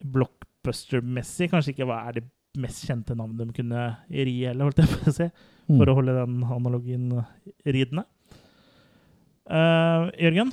blockbuster-messig, 0.03 1.51
kanskje 1.53 1.75
ikke 1.77 1.89
er 1.95 2.17
det 2.19 2.25
mest 2.59 2.85
kjente 2.85 3.15
navn 3.17 3.37
de 3.39 3.47
kunne 3.57 3.85
ri, 4.13 4.35
eller 4.45 4.69
holdt 4.69 4.83
jeg 4.83 4.91
på 4.93 5.09
å 5.09 5.15
si. 5.17 5.29
For 5.73 5.87
Mm. 5.87 5.89
å 5.89 5.95
holde 5.95 6.15
den 6.19 6.41
analogien 6.45 7.25
ridende. 7.65 8.03
Uh, 9.49 10.11
Jørgen? 10.21 10.51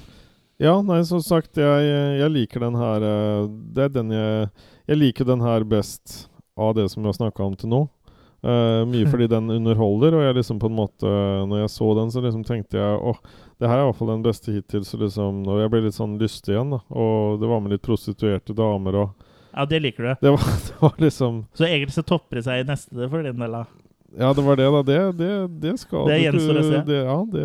Ja, 0.62 0.78
nei, 0.86 1.02
som 1.08 1.22
sagt, 1.24 1.58
jeg, 1.58 1.90
jeg 2.20 2.32
liker 2.34 2.60
den 2.66 2.76
her 2.76 3.04
eh, 3.06 3.44
Det 3.76 3.84
er 3.86 3.92
den 3.94 4.10
jeg 4.12 4.50
Jeg 4.90 4.98
liker 5.00 5.28
den 5.30 5.44
her 5.46 5.64
best 5.64 6.26
av 6.60 6.74
det 6.76 6.90
som 6.92 7.04
vi 7.04 7.08
har 7.08 7.16
snakka 7.16 7.46
om 7.46 7.54
til 7.56 7.70
nå. 7.72 7.80
Uh, 8.44 8.84
mye 8.88 9.08
fordi 9.08 9.28
den 9.32 9.50
underholder, 9.52 10.16
og 10.18 10.24
jeg 10.26 10.36
liksom 10.40 10.60
på 10.60 10.68
en 10.72 10.76
måte 10.76 11.08
Når 11.48 11.62
jeg 11.66 11.72
så 11.76 11.88
den, 12.00 12.12
så 12.12 12.24
liksom 12.24 12.44
tenkte 12.48 12.80
jeg 12.80 13.00
åh, 13.12 13.20
det 13.60 13.68
her 13.68 13.78
er 13.80 13.86
i 13.86 13.88
hvert 13.90 14.00
fall 14.00 14.12
den 14.14 14.24
beste 14.26 14.52
hittil. 14.56 14.84
Så 14.88 15.00
liksom, 15.00 15.42
og 15.48 15.60
jeg 15.60 15.72
ble 15.72 15.82
litt 15.86 15.98
sånn 15.98 16.18
lystig 16.20 16.54
igjen, 16.56 16.72
da. 16.76 16.80
Og 16.96 17.40
det 17.42 17.50
var 17.52 17.60
med 17.64 17.74
litt 17.76 17.84
prostituerte 17.84 18.56
damer 18.56 18.96
og 19.04 19.26
Ja, 19.60 19.66
det 19.68 19.82
liker 19.84 20.06
du. 20.08 20.12
Det 20.24 20.32
var, 20.38 20.46
det 20.70 20.80
var 20.80 20.94
liksom 21.04 21.42
Så 21.60 21.68
egentlig 21.68 21.92
så 21.98 22.04
topper 22.08 22.40
det 22.40 22.46
seg 22.48 22.64
i 22.64 22.68
neste 22.70 23.10
for 23.12 23.26
din 23.28 23.44
del, 23.44 23.58
da. 23.60 23.66
Ja, 24.18 24.32
det 24.34 24.42
var 24.42 24.56
det, 24.58 24.66
da. 24.74 24.80
Det, 24.88 25.00
det, 25.20 25.32
det 25.62 25.74
skal 25.84 26.08
Det 26.10 26.16
du- 26.18 26.24
gjenstår 26.24 26.58
å 26.58 26.64
se. 26.66 26.78
Det, 26.88 27.02
ja, 27.06 27.18
det, 27.34 27.44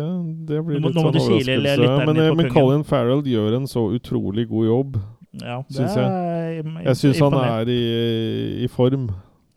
det 0.49 0.61
blir 0.65 0.79
Nå 0.81 0.89
litt 0.89 0.95
nå 0.97 1.03
sånn 1.03 1.09
overraskelse. 1.11 1.57
lytteren 1.61 2.07
Men, 2.09 2.15
litt 2.21 2.31
eh, 2.31 2.37
men. 2.39 2.49
Colin 2.55 2.85
Farrell 2.87 3.21
gjør 3.29 3.57
en 3.59 3.67
så 3.69 3.83
utrolig 3.99 4.47
god 4.49 4.65
jobb, 4.71 4.95
Ja, 5.43 5.59
syns 5.69 5.97
jeg. 5.99 6.63
Jeg 6.87 6.95
syns 7.03 7.19
han 7.21 7.35
er 7.43 7.69
i, 7.69 7.81
i 8.65 8.71
form, 8.71 9.09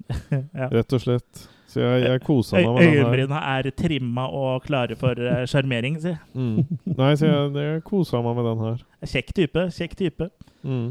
Ja. 0.58 0.68
rett 0.74 0.92
og 0.98 1.00
slett. 1.06 1.46
Så 1.68 1.82
jeg, 1.84 2.04
jeg 2.08 2.20
kosa 2.24 2.56
meg 2.56 2.66
med 2.66 2.80
den 2.80 2.88
her. 2.92 3.00
Øyenbryna 3.04 3.40
er 3.54 3.66
trimma 3.76 4.22
og 4.32 4.62
klare 4.64 4.96
for 4.96 5.12
eh, 5.20 5.42
sjarmering, 5.48 5.98
si. 6.00 6.14
Mm. 6.34 6.62
Nei, 6.96 7.10
så 7.20 7.28
jeg, 7.28 7.50
jeg 7.60 7.82
kosa 7.88 8.20
meg 8.24 8.38
med 8.40 8.48
den 8.48 8.62
her. 8.64 8.78
Kjekk 9.04 9.34
type. 9.36 9.66
Kjekk 9.76 9.96
type. 10.00 10.28
Mm. 10.64 10.86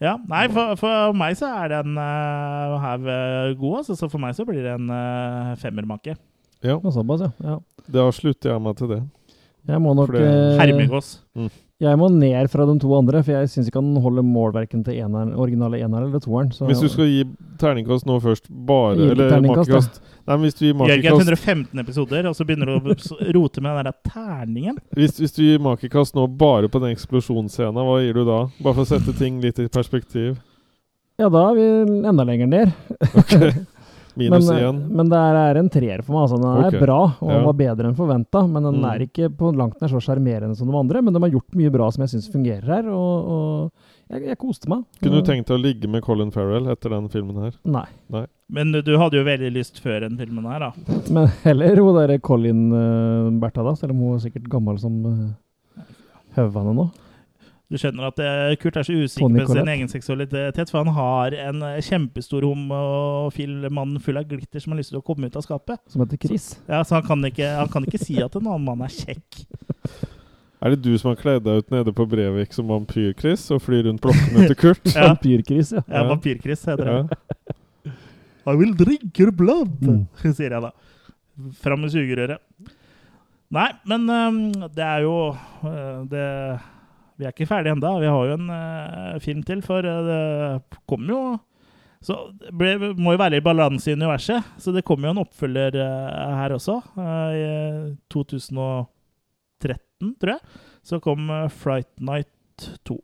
Ja, 0.00 0.14
nei, 0.30 0.46
for, 0.48 0.78
for 0.80 1.12
meg 1.16 1.34
så 1.36 1.50
er 1.60 1.74
den 1.74 1.98
uh, 2.00 2.76
her 2.80 3.02
eh, 3.12 3.54
god, 3.60 3.82
altså. 3.82 3.96
Så 3.98 4.08
for 4.08 4.22
meg 4.22 4.32
så 4.36 4.46
blir 4.48 4.62
det 4.64 4.72
en 4.78 4.88
uh, 4.88 5.50
femmermake. 5.60 6.14
Ja. 6.64 6.78
Såpass, 6.92 7.26
ja. 7.26 7.30
ja. 7.44 7.58
Da 7.90 8.06
slutter 8.14 8.54
jeg 8.54 8.62
meg 8.64 8.78
til 8.80 8.94
det. 8.94 9.00
Jeg 9.68 9.82
må 9.84 9.92
nok 9.96 10.12
det- 10.16 10.56
Hermegås. 10.60 11.18
Mm. 11.36 11.50
Jeg 11.80 11.96
må 11.96 12.10
ned 12.12 12.50
fra 12.52 12.66
de 12.68 12.74
to 12.82 12.90
andre, 12.92 13.22
for 13.24 13.32
jeg 13.32 13.48
syns 13.48 13.68
ikke 13.70 13.80
han 13.80 13.94
holder 14.04 14.24
mål 14.26 14.50
verken 14.52 14.82
til 14.84 14.98
eneren, 15.00 15.30
originale 15.32 15.78
eneren 15.80 16.10
eller 16.10 16.20
toeren. 16.20 16.50
så- 16.52 16.66
Hvis 16.68 16.80
du 16.84 16.88
skal 16.92 17.06
gi 17.08 17.24
terningkast 17.56 18.04
nå 18.04 18.20
først, 18.20 18.50
bare 18.50 18.96
Gi 18.96 19.10
Eller 19.10 19.40
makekast 19.40 20.00
Nei, 20.28 20.36
men 20.36 20.44
hvis 20.44 20.54
du 20.58 20.66
gir 20.66 20.74
Jørgen, 20.74 20.86
makekast 20.86 21.20
115 21.24 21.80
episoder, 21.80 22.26
og 22.28 22.34
så 22.36 22.44
begynner 22.44 22.66
du 22.66 22.90
å 22.90 23.32
rote 23.34 23.62
med 23.62 23.76
den 23.76 23.84
der 23.84 23.94
terningen. 24.12 24.76
hvis, 24.94 25.16
hvis 25.18 25.32
du 25.34 25.42
gir 25.42 25.58
makekast 25.58 26.14
nå 26.14 26.26
bare 26.36 26.68
på 26.68 26.78
den 26.80 26.94
eksplosjonsscenen, 26.94 27.74
hva 27.80 27.96
gir 28.04 28.12
du 28.14 28.24
da? 28.26 28.46
Bare 28.62 28.74
for 28.74 28.82
å 28.84 28.86
sette 28.86 29.16
ting 29.16 29.40
litt 29.40 29.58
i 29.58 29.66
perspektiv. 29.68 30.36
Ja, 31.18 31.28
da 31.30 31.50
er 31.50 31.54
vi 31.54 32.04
enda 32.06 32.24
lenger 32.24 32.46
ned. 32.46 32.72
Minus 34.20 34.48
men, 34.50 34.58
eh. 34.62 34.80
Men 35.00 35.10
det 35.10 35.18
er, 35.18 35.38
er 35.50 35.60
en 35.60 35.70
treer 35.72 36.02
for 36.06 36.14
meg. 36.16 36.26
Altså. 36.26 36.38
Den 36.40 36.50
er 36.50 36.68
er 36.76 36.84
bra, 36.86 36.98
og 37.20 37.30
Ja. 37.32 37.38
var 37.48 37.56
bedre 37.58 37.88
enn 37.90 37.96
forventa. 37.98 38.42
Men 38.48 38.62
den 38.68 38.80
Mm. 38.80 38.88
er 38.92 39.06
ikke 39.06 39.30
på 39.36 39.50
langt 39.56 39.80
nær 39.80 39.90
så 39.90 40.00
sjarmerende 40.04 40.56
som 40.56 40.68
de 40.70 40.76
andre. 40.76 41.02
Men 41.02 41.14
de 41.16 41.20
har 41.24 41.30
gjort 41.34 41.56
mye 41.56 41.72
bra 41.72 41.90
som 41.90 42.02
jeg 42.06 42.12
syns 42.14 42.30
fungerer 42.32 42.64
her, 42.66 42.88
og, 42.92 43.30
og 43.34 43.72
jeg, 44.10 44.26
jeg 44.28 44.38
koste 44.38 44.68
meg. 44.68 44.84
Kunne 45.02 45.20
du 45.20 45.26
tenkt 45.26 45.46
deg 45.48 45.56
å 45.58 45.62
ligge 45.62 45.88
med 45.88 46.02
Colin 46.02 46.30
Farrell 46.34 46.66
etter 46.68 46.90
den 46.90 47.08
filmen 47.08 47.36
her? 47.42 47.54
Nei. 47.64 47.86
Nei. 48.10 48.26
Men 48.50 48.72
du, 48.72 48.96
hadde 48.98 49.14
jo 49.20 49.24
veldig 49.24 49.52
lyst 49.54 49.78
før 49.80 50.00
den 50.08 50.16
filmen 50.18 50.44
her, 50.50 50.58
da. 50.58 50.72
Men 51.10 51.28
heller 51.44 51.76
hun 51.78 51.94
derre 51.94 52.18
Colin 52.20 52.64
uh, 52.72 53.30
Bertha, 53.38 53.62
da, 53.62 53.76
selv 53.78 53.92
om 53.94 54.00
hun 54.02 54.16
er 54.16 54.24
sikkert 54.24 54.48
gammel 54.50 54.78
som 54.82 54.96
uh, 55.06 55.84
høvene 56.36 56.74
nå. 56.74 56.88
Du 57.70 57.76
skjønner 57.78 58.08
at 58.08 58.18
eh, 58.18 58.56
Kurt 58.58 58.76
er 58.80 58.86
så 58.86 58.96
usikker 58.98 59.44
på 59.46 59.54
sin 59.54 59.68
egen 59.70 59.90
seksualitet, 59.92 60.70
for 60.72 60.82
han 60.82 60.90
har 60.96 61.36
en 61.38 61.60
eh, 61.68 61.76
kjempestor 61.86 62.42
homofil 62.48 63.68
mann 63.70 63.92
full 64.02 64.18
av 64.18 64.26
glitter 64.30 64.58
som 64.64 64.74
har 64.74 64.80
lyst 64.80 64.90
til 64.90 64.98
å 64.98 65.04
komme 65.06 65.30
ut 65.30 65.36
av 65.38 65.44
skapet. 65.46 65.78
Som 65.92 66.02
heter 66.02 66.18
Chris. 66.24 66.48
Ja, 66.66 66.80
Så 66.82 66.96
han 66.98 67.06
kan 67.06 67.22
ikke, 67.30 67.46
han 67.60 67.70
kan 67.70 67.86
ikke 67.86 68.00
si 68.02 68.18
at 68.24 68.34
en 68.40 68.48
annen 68.50 68.66
mann 68.66 68.82
er 68.86 68.90
kjekk. 68.94 69.44
Er 70.60 70.74
det 70.74 70.82
du 70.84 70.90
som 71.00 71.08
har 71.08 71.16
kledd 71.16 71.46
deg 71.46 71.62
ut 71.62 71.70
nede 71.72 71.92
på 71.96 72.04
Brevik 72.04 72.50
som 72.52 72.66
vampyr-Chris 72.68 73.46
og 73.54 73.62
flyr 73.64 73.86
rundt 73.86 74.02
blokkene 74.04 74.42
til 74.50 74.58
Kurt? 74.60 74.82
Ja. 74.92 75.06
Vampyr-Chris, 75.14 75.70
ja. 75.72 75.80
Ja, 75.88 76.02
Vampyr-Chris 76.10 76.66
heter 76.68 76.84
det. 76.84 76.96
Ja. 76.98 77.94
I 78.50 78.56
will 78.58 78.74
drink 78.76 79.16
your 79.22 79.32
blood, 79.32 79.72
Mm. 79.80 80.02
sier 80.36 80.52
jeg 80.52 80.60
da. 80.66 80.68
Fram 81.62 81.80
med 81.80 81.94
sugerøret. 81.94 82.44
Nei, 83.56 83.70
men 83.88 84.04
um, 84.12 84.42
det 84.76 84.84
er 84.84 85.06
jo 85.06 85.14
uh, 85.32 86.04
det, 86.12 86.26
Vi 87.20 87.26
er 87.28 87.34
ikke 87.34 87.50
ferdige 87.50 87.74
enda, 87.76 87.90
Vi 88.00 88.08
har 88.08 88.28
jo 88.30 88.36
en 88.38 88.48
uh, 88.48 89.20
film 89.20 89.42
til, 89.44 89.60
for 89.62 89.84
uh, 89.84 90.06
det 90.06 90.78
kommer 90.88 91.12
jo 91.12 91.18
Så 92.00 92.16
det 92.40 92.54
ble, 92.56 92.94
må 92.96 93.12
jo 93.12 93.20
være 93.20 93.36
i 93.36 93.44
balanse 93.44 93.90
i 93.90 93.96
universet, 93.98 94.40
så 94.56 94.72
det 94.72 94.86
kommer 94.88 95.10
jo 95.10 95.12
en 95.12 95.20
oppfølger 95.26 95.76
uh, 95.76 96.32
her 96.38 96.54
også. 96.56 96.78
I 97.36 97.92
2013, 98.08 100.14
tror 100.16 100.32
jeg, 100.32 100.40
så 100.82 100.96
kom 101.04 101.28
Fright 101.52 101.92
Night 102.00 102.80
2. 102.88 102.96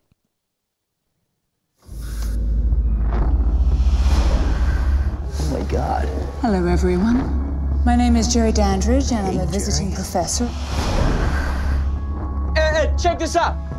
Oh 5.37 5.53
my 5.53 5.61
god. 5.69 6.09
Hello, 6.41 6.65
everyone. 6.65 7.21
My 7.85 7.97
name 7.97 8.17
is 8.17 8.33
Jerry 8.33 8.53
Dandridge, 8.53 9.13
and 9.13 9.29
I'm 9.29 9.41
a 9.41 9.47
visiting 9.47 9.93
professor. 9.93 10.49
Ed, 12.57 12.77
Ed, 12.81 12.99
check 12.99 13.19
this 13.19 13.37
out. 13.37 13.76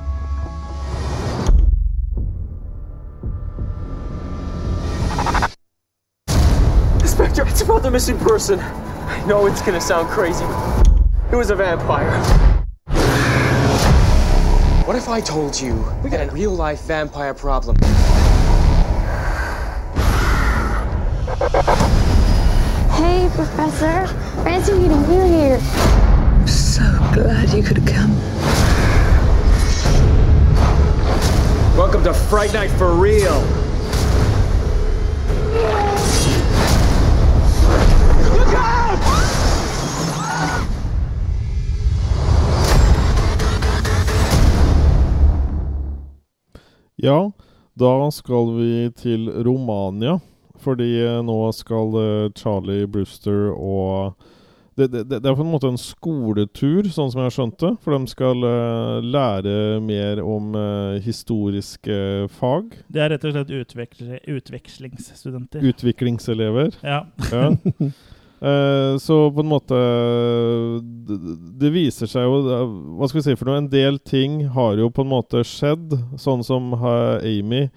It's 7.46 7.62
about 7.62 7.84
the 7.84 7.92
missing 7.92 8.18
person. 8.18 8.60
I 8.60 9.24
know 9.28 9.46
it's 9.46 9.62
gonna 9.62 9.82
sound 9.82 10.10
crazy. 10.10 10.46
It 11.32 11.36
was 11.36 11.52
a 11.52 11.56
vampire. 11.56 12.18
What 14.86 14.96
if 14.96 15.08
I 15.08 15.22
told 15.22 15.60
you 15.60 15.74
we 16.04 16.10
got 16.10 16.28
a 16.28 16.32
real 16.32 16.52
life 16.52 16.82
vampire 16.82 17.34
problem? 17.34 17.76
Hey, 22.96 23.30
Professor. 23.36 24.08
Fancy 24.44 24.74
meeting 24.74 25.02
you 25.12 25.22
here. 25.22 25.60
I'm 25.62 26.48
so 26.48 26.84
glad 27.14 27.50
you 27.54 27.62
could 27.62 27.86
come. 27.86 28.16
Welcome 31.78 32.04
to 32.06 32.14
Fright 32.14 32.54
Night 32.54 32.72
for 32.72 32.94
real. 32.94 33.46
Ja, 46.98 47.32
da 47.78 47.94
skal 48.12 48.56
vi 48.58 48.72
til 48.98 49.30
Romania. 49.46 50.18
Fordi 50.58 50.90
eh, 51.04 51.20
nå 51.22 51.38
skal 51.54 52.00
eh, 52.02 52.32
Charlie 52.38 52.88
Brewster 52.90 53.52
og 53.54 54.18
det, 54.78 54.88
det, 54.94 55.04
det 55.10 55.26
er 55.26 55.34
på 55.34 55.42
en 55.42 55.50
måte 55.50 55.70
en 55.72 55.80
skoletur, 55.82 56.86
sånn 56.94 57.10
som 57.10 57.24
jeg 57.24 57.32
har 57.32 57.34
skjønt 57.34 57.56
det. 57.64 57.72
For 57.82 57.96
de 57.96 58.12
skal 58.12 58.44
uh, 58.46 59.00
lære 59.02 59.80
mer 59.82 60.22
om 60.22 60.52
uh, 60.54 61.00
historiske 61.02 62.28
fag. 62.38 62.76
Det 62.94 63.02
er 63.02 63.10
rett 63.16 63.26
og 63.26 63.34
slett 63.34 63.56
utveksl 63.58 64.12
utvekslingsstudenter. 64.36 65.66
Utviklingselever. 65.66 66.78
Ja. 66.86 67.00
Ja. 67.34 67.50
Eh, 68.38 68.98
så 69.02 69.32
på 69.34 69.42
en 69.42 69.50
måte 69.50 69.78
det, 71.10 71.16
det 71.58 71.72
viser 71.74 72.06
seg 72.06 72.22
jo 72.22 72.36
Hva 72.46 73.08
skal 73.10 73.18
vi 73.18 73.24
si 73.26 73.34
for 73.34 73.50
noe? 73.50 73.64
En 73.64 73.70
del 73.72 73.98
ting 73.98 74.44
har 74.54 74.78
jo 74.78 74.92
på 74.94 75.06
en 75.06 75.14
måte 75.14 75.42
skjedd. 75.48 75.96
Sånn 76.22 76.46
som 76.46 76.74
Amy. 76.78 77.68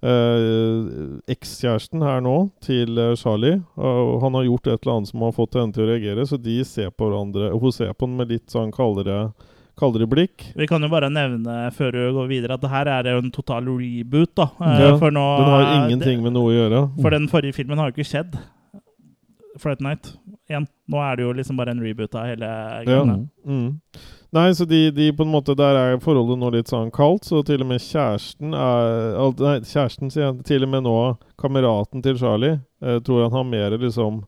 Uh, 0.00 1.20
Ekskjæresten 1.28 2.00
her 2.00 2.22
nå 2.24 2.34
til 2.64 2.96
eh, 2.96 3.12
Charlie. 3.20 3.58
og 3.76 4.22
han 4.22 4.38
har 4.38 4.46
gjort 4.46 4.70
et 4.70 4.78
eller 4.78 4.94
annet 4.94 5.10
som 5.10 5.24
har 5.26 5.34
fått 5.36 5.58
henne 5.60 5.76
til 5.76 5.84
å 5.84 5.88
reagere, 5.90 6.24
så 6.24 6.38
de 6.40 6.54
ser 6.64 6.88
på 6.88 7.04
hverandre 7.04 7.50
Hun 7.52 7.74
ser 7.76 7.92
på 7.92 8.08
han 8.08 8.14
med 8.16 8.32
litt 8.32 8.46
sånn 8.48 8.72
kaldere, 8.72 9.34
kaldere 9.76 10.08
blikk. 10.08 10.46
Vi 10.56 10.68
kan 10.70 10.80
jo 10.80 10.88
bare 10.88 11.10
nevne 11.12 11.68
før 11.76 11.92
du 11.92 12.00
går 12.16 12.32
videre 12.32 12.56
at 12.56 12.64
det 12.64 12.72
her 12.72 12.88
er 12.88 13.10
jo 13.12 13.26
en 13.26 13.34
total 13.34 13.68
reboot. 13.68 14.32
da. 14.40 14.48
Ja, 14.56 14.94
for 14.96 15.12
nå, 15.12 15.26
den 15.42 15.52
har 15.52 15.68
ingenting 15.82 16.24
med 16.24 16.32
noe 16.38 16.48
å 16.48 16.56
gjøre. 16.56 16.82
For 17.02 17.12
den 17.12 17.28
forrige 17.28 17.60
filmen 17.60 17.76
har 17.76 17.92
jo 17.92 17.98
ikke 17.98 18.08
skjedd. 18.08 18.40
Fright 19.58 19.80
Night 19.80 20.12
1. 20.48 20.66
Nå 20.90 20.98
er 21.02 21.16
det 21.16 21.24
jo 21.24 21.32
liksom 21.32 21.56
bare 21.58 21.70
en 21.74 21.80
reboot 21.82 22.14
av 22.14 22.26
hele 22.30 22.46
Ja. 22.46 22.82
greia. 22.84 23.16
Mm. 23.46 23.80
Nei, 24.32 24.50
så 24.54 24.64
de, 24.64 24.90
de 24.94 25.08
på 25.12 25.24
en 25.26 25.32
måte 25.32 25.56
Der 25.58 25.74
er 25.74 25.96
forholdet 25.98 26.38
nå 26.38 26.52
litt 26.54 26.68
sånn 26.70 26.90
kaldt, 26.94 27.24
så 27.26 27.40
til 27.44 27.64
og 27.64 27.66
med 27.66 27.80
kjæresten 27.82 28.54
er 28.54 29.32
Nei, 29.40 29.56
kjæresten, 29.66 30.10
sier 30.10 30.28
jeg. 30.28 30.44
Til 30.46 30.62
og 30.62 30.70
med 30.70 30.84
nå 30.86 30.96
kameraten 31.40 32.02
til 32.02 32.18
Charlie 32.20 32.60
eh, 32.82 33.00
tror 33.00 33.24
han 33.26 33.32
har 33.32 33.44
mer 33.44 33.78
liksom 33.78 34.22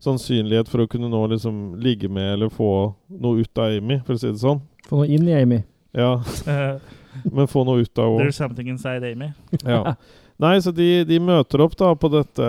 sannsynlighet 0.00 0.68
for 0.70 0.80
å 0.84 0.88
kunne 0.88 1.10
nå 1.12 1.26
liksom 1.34 1.74
ligge 1.82 2.08
med 2.08 2.34
eller 2.38 2.48
få 2.48 2.94
noe 3.10 3.42
ut 3.42 3.58
av 3.58 3.74
Amy, 3.76 3.98
for 4.06 4.14
å 4.14 4.18
si 4.22 4.30
det 4.30 4.40
sånn. 4.40 4.62
Få 4.88 5.02
noe 5.02 5.10
inn 5.12 5.26
i 5.28 5.34
Amy. 5.36 5.58
Ja. 5.92 6.14
Eh, 6.46 6.78
Men 7.34 7.48
få 7.50 7.64
noe 7.66 7.82
ut 7.82 7.98
av 7.98 8.06
henne. 8.14 8.22
There's 8.30 8.38
something 8.38 8.68
inside 8.70 9.04
Amy. 9.04 9.32
Ja. 9.64 9.96
Nei, 10.40 10.54
så 10.64 10.70
de, 10.72 11.04
de 11.04 11.18
møter 11.20 11.60
opp 11.60 11.74
da 11.76 11.90
på 12.00 12.08
dette 12.14 12.46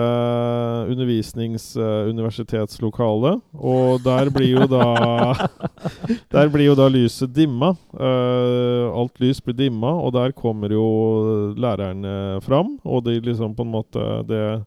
undervisnings-universitetslokalet, 0.88 3.42
og 3.52 4.00
der 4.00 4.30
blir 4.32 4.48
jo 4.54 4.64
da 4.70 5.34
Der 6.32 6.48
blir 6.48 6.64
jo 6.70 6.74
da 6.78 6.88
lyset 6.88 7.34
dimma. 7.36 7.76
Uh, 7.92 8.88
alt 8.96 9.20
lys 9.20 9.44
blir 9.44 9.52
dimma, 9.58 9.92
og 10.00 10.16
der 10.16 10.32
kommer 10.32 10.72
jo 10.72 11.52
lærerne 11.52 12.40
fram, 12.46 12.80
og 12.80 13.04
de 13.04 13.20
liksom 13.20 13.52
på 13.58 13.62
en 13.66 13.74
måte 13.74 14.00
Det, 14.24 14.64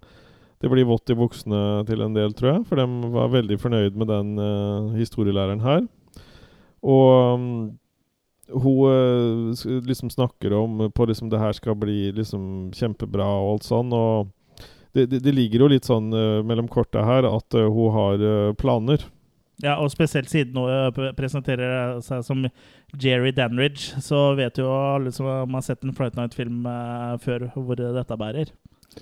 det 0.61 0.69
blir 0.69 0.85
vått 0.85 1.09
i 1.09 1.17
buksene 1.17 1.81
til 1.89 2.05
en 2.05 2.13
del, 2.13 2.29
tror 2.37 2.49
jeg, 2.51 2.61
for 2.69 2.77
de 2.77 2.85
var 3.15 3.33
veldig 3.33 3.57
fornøyd 3.63 3.97
med 3.97 4.05
den 4.13 4.37
uh, 4.37 4.93
historielæreren 4.99 5.65
her. 5.65 5.81
Og 6.85 7.41
mm, 7.41 7.73
hun 8.51 9.53
eh, 9.55 9.81
liksom 9.87 10.09
snakker 10.09 10.53
om 10.53 10.91
på 10.91 11.05
liksom 11.05 11.29
det 11.29 11.39
her 11.39 11.53
skal 11.53 11.75
bli 11.75 12.11
liksom 12.11 12.71
kjempebra 12.75 13.25
og 13.25 13.55
alt 13.55 13.67
sånn. 13.67 13.93
Og 13.93 14.31
det, 14.93 15.07
det, 15.11 15.19
det 15.25 15.33
ligger 15.35 15.65
jo 15.65 15.73
litt 15.73 15.89
sånn 15.89 16.13
eh, 16.13 16.39
mellom 16.45 16.69
korta 16.71 17.05
her 17.05 17.27
at 17.29 17.57
eh, 17.57 17.69
hun 17.69 17.93
har 17.95 18.25
planer. 18.59 19.07
Ja, 19.63 19.77
og 19.79 19.87
spesielt 19.93 20.27
siden 20.27 20.57
hun 20.59 21.13
presenterer 21.15 22.01
seg 22.03 22.25
som 22.27 22.41
Jerry 22.99 23.31
Danridge, 23.31 24.01
så 24.03 24.33
vet 24.35 24.59
jo 24.59 24.67
alle 24.67 25.13
som 25.15 25.29
har 25.31 25.63
sett 25.63 25.85
en 25.85 25.95
Flight 25.95 26.17
Night-film 26.19 26.67
før, 27.23 27.47
hvor 27.55 27.79
dette 27.79 28.17
bærer. 28.19 28.51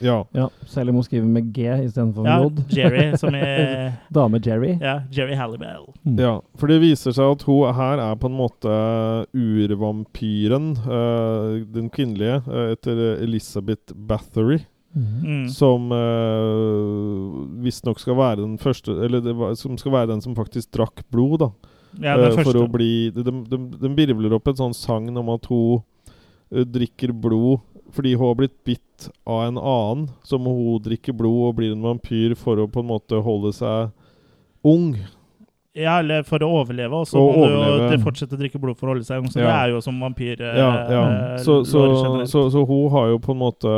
Ja. 0.02 0.26
Ja, 0.32 0.50
Selv 0.66 0.90
om 0.90 0.96
hun 0.96 1.06
skriver 1.06 1.28
med 1.28 1.52
G 1.54 1.68
istedenfor 1.86 2.28
Ja, 2.28 2.40
J. 2.44 2.78
Jerry, 2.78 3.06
som 3.18 3.36
er 3.36 3.94
Dame 4.16 4.40
Jerry. 4.44 4.78
Ja, 4.82 5.02
Jerry 5.12 5.36
Halliwell. 5.38 5.88
Ja, 6.18 6.40
for 6.60 6.72
det 6.72 6.80
viser 6.84 7.16
seg 7.16 7.36
at 7.36 7.46
hun 7.48 7.74
her 7.78 8.02
er 8.02 8.20
på 8.20 8.30
en 8.32 8.38
måte 8.38 8.74
urvampyren, 9.38 10.74
uh, 10.88 11.62
den 11.74 11.90
kvinnelige, 11.94 12.42
uh, 12.48 12.74
etter 12.74 13.04
Elizabeth 13.24 13.94
Bathory. 13.94 14.64
Mm. 14.94 15.48
Som 15.50 15.90
uh, 15.90 17.40
visstnok 17.64 17.98
skal 17.98 18.14
være 18.14 18.44
den 18.44 18.60
første 18.62 18.94
Eller 19.02 19.24
det 19.26 19.32
var, 19.34 19.56
som 19.58 19.74
skal 19.82 19.90
være 19.96 20.12
den 20.12 20.22
som 20.22 20.36
faktisk 20.38 20.70
drakk 20.76 21.02
blod, 21.10 21.40
da. 21.42 21.48
Ja, 21.98 22.14
den 22.18 22.38
Eh, 22.38 22.44
for 22.46 22.60
å 22.62 22.68
bli 22.70 23.10
Den 23.10 23.42
de, 23.50 23.58
de, 23.58 23.80
de 23.82 23.90
birvler 23.98 24.36
opp 24.38 24.52
et 24.52 24.62
sånn 24.62 24.76
sagn 24.78 25.18
om 25.18 25.32
at 25.34 25.50
hun 25.50 25.82
drikker 26.54 27.10
blod 27.18 27.64
fordi 27.94 28.16
hun 28.18 28.28
har 28.32 28.38
blitt 28.40 28.56
bitt 28.68 29.10
av 29.30 29.44
en 29.48 29.58
annen. 29.60 30.08
Så 30.26 30.40
må 30.42 30.54
hun 30.58 30.84
drikke 30.86 31.14
blod 31.16 31.50
og 31.50 31.58
blir 31.60 31.74
en 31.76 31.84
vampyr 31.86 32.34
for 32.40 32.58
å 32.64 32.70
på 32.72 32.82
en 32.84 32.90
måte 32.90 33.20
holde 33.26 33.52
seg 33.56 33.92
ung. 34.66 34.94
Ja, 35.74 35.96
eller 36.04 36.22
for 36.22 36.44
å 36.46 36.50
overleve, 36.62 36.94
og 37.02 37.08
så 37.10 37.18
må 37.18 37.32
du 37.34 37.56
overleve. 37.58 37.96
jo 37.98 38.04
fortsette 38.06 38.38
å 38.38 38.42
drikke 38.44 38.60
blod 38.62 38.78
for 38.78 38.88
å 38.88 38.94
holde 38.94 39.08
seg 39.08 39.24
ung. 39.24 39.30
Så 39.34 39.40
Ja. 39.42 39.48
det 39.48 39.56
er 39.58 39.70
jo 39.74 39.82
som 39.82 39.98
vampyr 40.00 40.42
eh, 40.42 40.58
Ja, 40.60 40.72
ja. 40.90 41.04
eh, 41.34 41.38
Så, 41.42 41.64
så, 41.66 41.82
så, 42.30 42.44
så 42.54 42.66
hun 42.66 42.92
har 42.94 43.08
jo 43.10 43.18
på 43.18 43.34
en 43.34 43.42
måte 43.42 43.72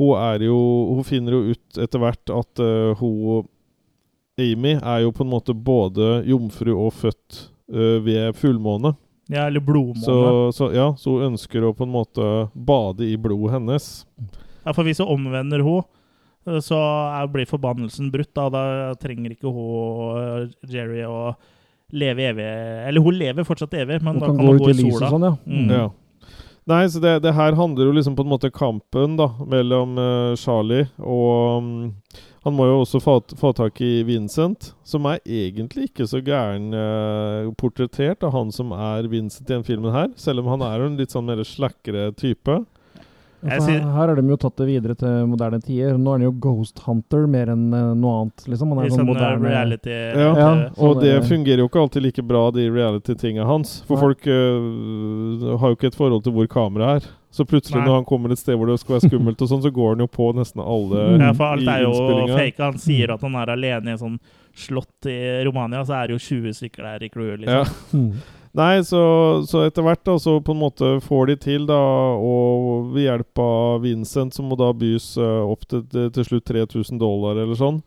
Hun 0.00 0.14
er 0.16 0.40
jo 0.46 0.56
Hun 0.96 1.04
finner 1.04 1.36
jo 1.36 1.52
ut 1.52 1.78
etter 1.84 2.00
hvert 2.00 2.32
at 2.32 2.62
uh, 2.64 2.94
hun 2.96 3.44
Amy 4.40 4.72
er 4.80 5.02
jo 5.04 5.10
på 5.12 5.20
en 5.26 5.28
måte 5.34 5.52
både 5.52 6.22
jomfru 6.24 6.72
og 6.72 6.94
født 6.96 7.50
uh, 7.74 7.98
ved 8.00 8.32
fullmåne. 8.40 8.94
Ja, 9.30 9.46
eller 9.46 9.62
blodmåne. 9.62 10.02
Så, 10.02 10.16
så, 10.56 10.68
ja, 10.74 10.88
så 10.98 11.14
hun 11.14 11.32
ønsker 11.32 11.62
å 11.68 11.72
på 11.76 11.86
en 11.86 11.92
måte 11.94 12.26
bade 12.54 13.06
i 13.06 13.14
blodet 13.20 13.54
hennes. 13.54 13.86
Ja, 14.64 14.74
for 14.74 14.82
hvis 14.86 14.98
hun 15.02 15.12
omvender 15.14 15.62
hun, 15.62 15.84
eh, 16.48 16.58
så 16.64 16.80
blir 17.30 17.46
forbannelsen 17.46 18.10
brutt. 18.10 18.32
Da, 18.34 18.48
da 18.50 18.64
trenger 18.98 19.36
ikke 19.36 19.52
hun 19.54 19.70
og 19.70 20.70
Jerry 20.70 21.04
å 21.06 21.30
leve 21.90 22.22
evig 22.30 22.44
Eller 22.86 23.02
hun 23.02 23.16
lever 23.18 23.46
fortsatt 23.46 23.72
evig, 23.74 24.00
men 24.02 24.14
Hun 24.14 24.20
da 24.22 24.26
kan 24.30 24.36
kan 24.38 24.46
gå 24.46 24.52
hun 24.52 24.60
ut 24.60 24.66
gå 24.66 24.70
i 24.70 24.76
i 24.76 24.90
sola. 24.90 25.08
sånn, 25.14 25.26
ja. 25.26 25.32
Mm. 25.46 25.70
Ja. 25.74 25.86
Nei, 26.70 26.84
så 26.90 27.00
det, 27.02 27.16
det 27.24 27.32
her 27.34 27.56
handler 27.58 27.88
jo 27.88 27.94
liksom 27.96 28.14
på 28.14 28.22
en 28.22 28.30
måte 28.30 28.50
kampen 28.54 29.16
da 29.18 29.32
mellom 29.48 29.96
uh, 29.98 30.36
Charlie 30.38 30.86
og 31.02 31.58
um, 31.58 31.70
Han 32.44 32.54
må 32.56 32.68
jo 32.68 32.76
også 32.80 33.00
få, 33.04 33.18
få 33.36 33.50
tak 33.52 33.80
i 33.84 34.04
Vincent, 34.06 34.70
som 34.86 35.04
er 35.10 35.18
egentlig 35.26 35.90
ikke 35.90 36.06
så 36.08 36.22
gæren 36.24 36.70
uh, 36.72 37.50
portrettert 37.60 38.24
av 38.24 38.32
han 38.32 38.52
som 38.54 38.70
er 38.72 39.10
Vincent 39.12 39.44
i 39.44 39.52
den 39.52 39.66
filmen 39.66 39.92
her, 39.92 40.08
selv 40.16 40.40
om 40.40 40.48
han 40.54 40.64
er 40.64 40.86
en 40.86 40.96
litt 40.96 41.12
sånn 41.12 41.26
mer 41.28 41.42
slakkere 41.44 42.06
type. 42.16 42.62
Ja, 43.42 43.56
for 43.56 43.70
her, 43.72 43.80
her 43.80 44.10
har 44.10 44.14
de 44.20 44.24
jo 44.28 44.36
tatt 44.36 44.56
det 44.60 44.66
videre 44.68 44.94
til 45.00 45.26
moderne 45.30 45.60
tider. 45.64 45.94
Nå 45.96 46.10
er 46.12 46.18
han 46.18 46.24
jo 46.26 46.32
Ghost 46.44 46.82
Hunter 46.84 47.26
mer 47.26 47.48
enn 47.54 47.72
eh, 47.72 47.94
noe 47.96 48.18
annet. 48.26 48.44
liksom. 48.52 48.74
Han 48.76 48.84
er 48.84 48.90
sånn 48.92 49.06
moderne 49.08 49.48
reality- 49.48 49.94
Ja, 49.96 50.34
Ja, 50.36 50.50
og 50.76 51.00
det 51.00 51.14
fungerer 51.24 51.62
jo 51.64 51.68
ikke 51.70 51.80
alltid 51.80 52.02
like 52.04 52.22
bra, 52.26 52.50
de 52.52 52.66
reality-tinga 52.68 53.46
hans. 53.48 53.80
For 53.88 53.96
Nei. 53.96 54.02
folk 54.02 54.26
øh, 54.26 55.56
har 55.58 55.72
jo 55.72 55.76
ikke 55.78 55.90
et 55.92 55.96
forhold 55.96 56.22
til 56.26 56.32
hvor 56.36 56.46
kameraet 56.52 57.02
er. 57.06 57.08
Så 57.30 57.44
plutselig 57.46 57.78
Nei. 57.78 57.86
når 57.86 57.94
han 58.00 58.04
kommer 58.08 58.32
et 58.34 58.40
sted 58.42 58.56
hvor 58.58 58.66
det 58.66 58.80
skal 58.82 58.96
være 58.98 59.06
skummelt, 59.08 59.40
og 59.44 59.48
sånn, 59.52 59.62
så 59.62 59.70
går 59.70 59.92
han 59.94 60.02
jo 60.02 60.08
på 60.10 60.32
nesten 60.34 60.60
alle 60.64 61.04
Ja, 61.22 61.30
for 61.38 61.54
alt 61.54 61.68
er 61.70 61.84
jo 61.86 61.92
fake. 62.34 62.58
Han 62.58 62.78
sier 62.82 63.12
at 63.14 63.22
han 63.22 63.36
er 63.38 63.52
alene 63.54 63.86
i 63.86 63.94
en 63.94 64.02
sånn 64.02 64.18
slott 64.58 65.06
i 65.06 65.18
Romania, 65.46 65.84
så 65.86 65.94
er 66.00 66.08
det 66.10 66.18
jo 66.18 66.24
20 66.42 66.56
stykker 66.58 66.82
der 66.88 67.06
i 67.06 67.08
clouet, 67.08 67.46
Ja. 67.46 67.62
Nei, 68.52 68.82
så, 68.82 69.00
så 69.46 69.62
etter 69.62 69.84
hvert 69.86 70.02
da, 70.06 70.16
så 70.18 70.40
på 70.42 70.54
en 70.56 70.62
måte 70.64 70.88
får 71.04 71.28
de 71.30 71.36
til, 71.38 71.66
da, 71.68 71.78
og 72.18 72.90
ved 72.96 73.06
hjelp 73.06 73.42
av 73.44 73.84
Vincent, 73.84 74.34
som 74.34 74.48
må 74.50 74.58
da 74.58 74.72
bys 74.74 75.12
uh, 75.22 75.46
opp 75.46 75.68
til, 75.70 75.84
til, 75.86 76.26
slutt 76.26 76.48
3000 76.50 76.98
dollar 76.98 77.38
eller 77.38 77.54
sånn, 77.54 77.78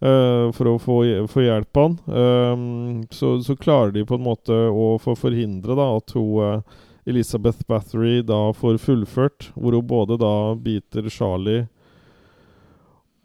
uh, 0.00 0.48
for 0.56 0.72
å 0.72 0.78
få, 0.80 0.98
få 1.28 1.44
hjelp 1.44 1.82
av 1.82 1.90
han, 1.90 1.98
um, 2.08 3.04
så, 3.12 3.34
så 3.44 3.58
klarer 3.60 3.92
de 3.92 4.06
på 4.08 4.16
en 4.16 4.24
måte 4.24 4.56
å 4.56 4.94
få 5.02 5.18
forhindre 5.20 5.76
da, 5.76 5.90
at 6.00 6.16
hun 6.16 6.40
uh, 6.40 6.82
Elizabeth 7.06 7.68
Bathory 7.68 8.22
da 8.24 8.40
får 8.56 8.80
fullført, 8.82 9.50
hvor 9.52 9.76
hun 9.76 9.86
både 9.86 10.16
da 10.18 10.34
biter 10.56 11.12
Charlie 11.12 11.66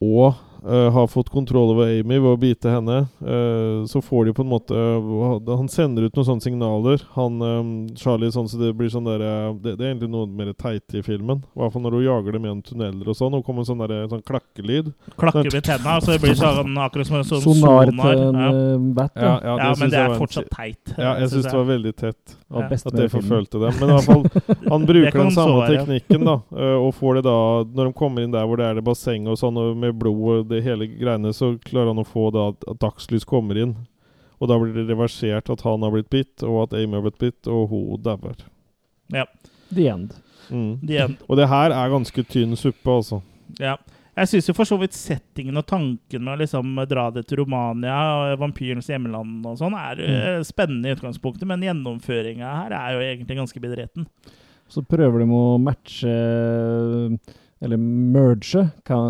og 0.02 0.36
eh, 0.68 0.92
har 0.94 1.08
fått 1.08 1.30
kontroll 1.30 1.72
over 1.74 1.88
Amy 1.90 2.18
ved 2.20 2.30
å 2.32 2.38
bite 2.40 2.70
henne. 2.70 2.98
Uh, 3.22 3.86
så 3.90 4.02
får 4.02 4.26
de 4.26 4.34
på 4.34 4.44
en 4.44 4.50
måte 4.52 4.74
uh, 4.74 5.56
Han 5.58 5.70
sender 5.70 6.08
ut 6.08 6.16
noen 6.18 6.28
sånne 6.28 6.46
signaler. 6.46 7.04
Han 7.16 7.42
um, 7.42 7.72
Charlie 7.98 8.32
sånn 8.34 8.50
så 8.50 8.60
det 8.62 8.72
blir 8.78 8.90
sånn 8.94 9.08
der, 9.08 9.24
det, 9.62 9.76
det 9.80 9.86
er 9.86 9.92
egentlig 9.94 10.12
noe 10.14 10.28
mer 10.28 10.52
teit 10.58 10.96
i 10.98 11.04
filmen. 11.06 11.44
I 11.56 11.62
hvert 11.62 11.74
fall 11.76 11.86
når 11.86 11.98
hun 11.98 12.06
jager 12.06 12.38
dem 12.38 12.48
gjennom 12.50 12.64
tunneler 12.68 13.12
og 13.14 13.18
sånn. 13.18 13.38
Hun 13.38 13.46
kommer 13.48 13.68
sånn, 13.68 13.82
der, 13.86 14.06
sånn 14.12 14.24
klakkelyd. 14.28 14.92
Klakker 15.16 15.48
Sånn- 15.48 15.56
med 15.56 15.68
tenna, 15.68 15.98
så 16.02 16.14
det 16.14 16.20
blir 16.26 16.38
sånn 16.38 16.78
akkurat 16.86 17.10
som 17.10 17.20
en 17.22 17.28
sånn 17.32 17.44
Sonar 17.46 17.92
sonar. 17.92 18.12
til 18.12 18.24
en 18.28 18.42
Ja. 18.42 18.78
bat. 19.02 19.12
Ja, 19.16 19.22
Ja. 19.22 19.38
ja, 19.44 19.58
Ja, 19.62 19.74
men 19.80 19.90
det 19.90 20.00
er 20.00 20.16
fortsatt 20.18 20.50
teit, 20.50 20.94
Ja, 20.98 21.16
jeg 21.20 21.30
synes 21.30 21.46
syns 21.46 21.52
det 21.52 21.58
var 21.60 21.70
veldig 21.72 21.96
tett. 21.96 22.36
Ja. 22.52 22.68
At 22.68 22.94
det 22.98 23.10
forfølte 23.12 23.60
dem. 23.62 23.74
Men 23.80 23.90
i 23.90 23.94
hvert 23.96 24.08
fall, 24.10 24.24
han 24.70 24.86
bruker 24.92 25.18
den 25.22 25.32
samme 25.32 25.68
teknikken, 25.70 26.26
da. 26.26 26.40
Og 26.82 26.94
får 26.98 27.16
det 27.20 27.24
da 27.24 27.38
Når 27.64 27.86
de 27.86 27.94
kommer 27.94 28.24
inn 28.26 28.32
der 28.34 28.46
hvor 28.46 28.58
det 28.58 28.66
er 28.66 28.76
det 28.76 28.84
basseng 28.84 29.28
og 29.32 29.38
sånn, 29.40 29.58
og 29.58 29.78
med 29.78 29.98
blod 30.00 30.51
det 30.52 30.64
hele 30.66 30.88
greiene, 30.92 31.34
så 31.34 31.54
klarer 31.66 31.94
han 31.94 32.04
å 32.04 32.08
få 32.08 32.30
da 32.36 32.50
at, 32.52 32.68
at 32.70 32.82
dagslys 32.84 33.28
kommer 33.28 33.60
inn. 33.60 33.76
Og 34.42 34.50
da 34.50 34.58
blir 34.58 34.74
det 34.74 34.88
reversert 34.90 35.52
at 35.54 35.64
han 35.68 35.86
har 35.86 35.94
blitt 35.94 36.10
bitt, 36.14 36.42
og 36.44 36.64
at 36.66 36.76
Amy 36.78 36.98
har 36.98 37.06
blitt 37.06 37.22
bitt, 37.22 37.50
og 37.52 37.70
hun 37.72 38.02
dauer. 38.02 38.40
Ja. 39.14 39.28
The 39.72 39.88
end. 39.88 40.16
Mm. 40.50 40.80
The 40.82 41.02
end. 41.06 41.20
Og 41.30 41.38
det 41.38 41.48
her 41.52 41.74
er 41.76 41.94
ganske 41.94 42.24
tynn 42.28 42.58
suppe, 42.60 42.90
altså. 42.90 43.22
Ja. 43.62 43.78
Jeg 44.18 44.28
syns 44.28 44.50
jo 44.50 44.56
for 44.58 44.68
så 44.68 44.76
vidt 44.82 44.96
settingen 44.98 45.56
og 45.62 45.64
tanken 45.70 46.26
med 46.26 46.34
å 46.34 46.40
liksom 46.42 46.74
dra 46.90 47.06
det 47.16 47.24
til 47.30 47.40
Romania 47.40 47.96
og 48.18 48.42
vampyrens 48.42 48.90
hjemland 48.92 49.46
og 49.48 49.56
sånn, 49.62 49.78
er 49.78 50.02
mm. 50.02 50.44
spennende 50.46 50.90
i 50.90 50.98
utgangspunktet, 50.98 51.48
men 51.48 51.64
gjennomføringa 51.64 52.50
her 52.58 52.76
er 52.76 52.98
jo 52.98 53.06
egentlig 53.06 53.40
ganske 53.40 53.64
bedreten. 53.64 54.10
Så 54.72 54.84
prøver 54.88 55.24
de 55.24 55.30
å 55.32 55.46
matche 55.64 56.12
eller 57.62 57.78
merge 57.78 58.70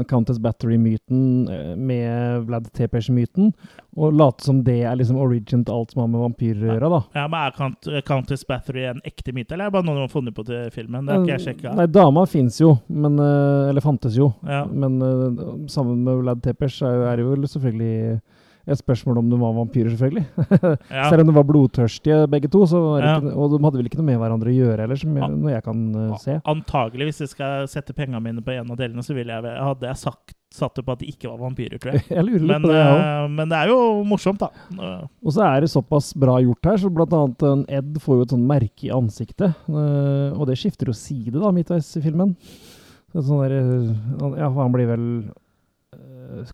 Countess 0.10 0.40
Battery-myten 0.40 1.48
eh, 1.50 1.76
med 1.76 2.46
Vlad 2.50 2.68
Tepers-myten, 2.76 3.54
og 3.96 4.14
late 4.14 4.44
som 4.44 4.60
det 4.64 4.82
er 4.88 4.98
liksom 5.00 5.20
origin 5.20 5.64
til 5.68 5.76
alt 5.76 5.94
som 5.94 6.04
har 6.04 6.12
med 6.12 6.24
vampyrer 6.26 6.66
å 6.68 6.74
gjøre, 6.74 6.92
da. 6.92 7.02
Ja, 7.16 7.26
men 7.32 7.40
Er 7.46 7.56
Count 7.56 7.90
Countess 8.08 8.44
Battery 8.48 8.86
en 8.90 9.02
ekte 9.08 9.34
myte, 9.36 9.56
eller 9.56 9.70
er 9.70 9.72
det 9.72 9.78
bare 9.78 9.88
noe 9.88 10.00
de 10.00 10.06
har 10.06 10.12
funnet 10.12 10.36
på 10.36 10.46
til 10.48 10.68
filmen? 10.76 11.08
Det 11.08 11.16
har 11.16 11.26
ikke 11.26 11.38
jeg 11.38 11.46
sjekka. 11.48 11.76
Nei, 11.80 11.88
dama 11.92 12.26
fins 12.30 12.60
jo, 12.62 12.76
men, 12.92 13.18
eh, 13.24 13.72
eller 13.72 13.88
fantes 13.88 14.20
jo. 14.20 14.34
Ja. 14.48 14.66
Men 14.68 15.00
eh, 15.02 15.42
sammen 15.72 16.04
med 16.08 16.22
Vlad 16.26 16.44
Tepers 16.44 16.82
er, 16.84 17.08
er 17.08 17.20
det 17.20 17.28
jo 17.28 17.52
selvfølgelig 17.56 18.22
et 18.68 18.78
spørsmål 18.78 19.18
om 19.24 19.30
de 19.32 19.40
var 19.42 19.54
vampyrer, 19.58 19.90
selvfølgelig. 19.96 20.26
Ja. 20.92 21.08
Selv 21.10 21.24
om 21.24 21.30
de 21.32 21.36
var 21.36 21.46
blodtørstige 21.48 22.20
begge 22.30 22.50
to, 22.52 22.66
så 22.70 22.80
var 22.84 23.02
Ja. 23.06 23.14
ikke, 23.20 23.32
og 23.36 23.56
de 23.56 23.62
hadde 23.66 23.80
vel 23.82 23.90
ikke 23.90 23.98
noe 24.02 24.10
med 24.12 24.20
hverandre 24.22 24.52
å 24.52 24.58
gjøre 24.58 24.84
heller, 24.86 25.00
som 25.02 25.16
jeg, 25.18 25.40
jeg 25.56 25.64
kan 25.66 25.82
uh, 25.96 26.18
se. 26.22 26.36
Antagelig, 26.46 27.08
hvis 27.10 27.22
jeg 27.26 27.32
skal 27.34 27.66
sette 27.72 27.96
pengene 27.98 28.22
mine 28.22 28.44
på 28.46 28.54
en 28.54 28.70
av 28.72 28.78
delene, 28.78 29.02
så 29.06 29.16
ville 29.18 29.34
jeg, 29.34 29.56
hadde 29.66 29.88
jeg 29.90 29.98
sagt, 30.04 30.36
satt 30.52 30.76
det 30.76 30.84
på 30.84 30.92
at 30.92 31.00
de 31.00 31.08
ikke 31.08 31.30
var 31.32 31.40
vampyrer, 31.40 31.80
tror 31.80 31.94
jeg. 31.96 32.04
Jeg 32.18 32.26
lurer 32.28 32.44
men, 32.50 32.66
på 32.66 32.72
det, 32.74 32.80
ja. 32.82 32.96
eh, 33.24 33.28
men 33.32 33.50
det 33.54 33.58
er 33.62 33.70
jo 33.72 33.78
morsomt, 34.04 34.42
da. 34.44 34.50
Eh, 34.76 35.06
Og 35.24 35.32
så 35.38 35.46
er 35.48 35.64
det 35.64 35.70
såpass 35.72 36.12
bra 36.20 36.36
gjort 36.44 36.68
her, 36.68 36.78
så 36.84 36.92
blant 36.92 37.14
annet 37.16 37.46
en 37.48 37.62
Ed 37.72 37.96
får 38.04 38.18
jo 38.20 38.26
et 38.28 38.34
sånn 38.36 38.44
merke 38.50 38.90
i 38.90 38.92
ansiktet. 38.92 39.56
eh, 39.72 40.30
og 40.36 40.44
det 40.52 40.58
skifter 40.60 40.92
jo 40.92 40.98
side 40.98 41.38
da, 41.40 41.54
midtveis 41.56 41.88
i 41.98 42.04
filmen. 42.04 42.36
Så 43.16 43.24
Sånn 43.28 43.42
der, 43.44 43.56
eh, 43.60 44.36
ja, 44.44 44.52
han 44.56 44.72
blir 44.76 44.88
vel 44.92 45.06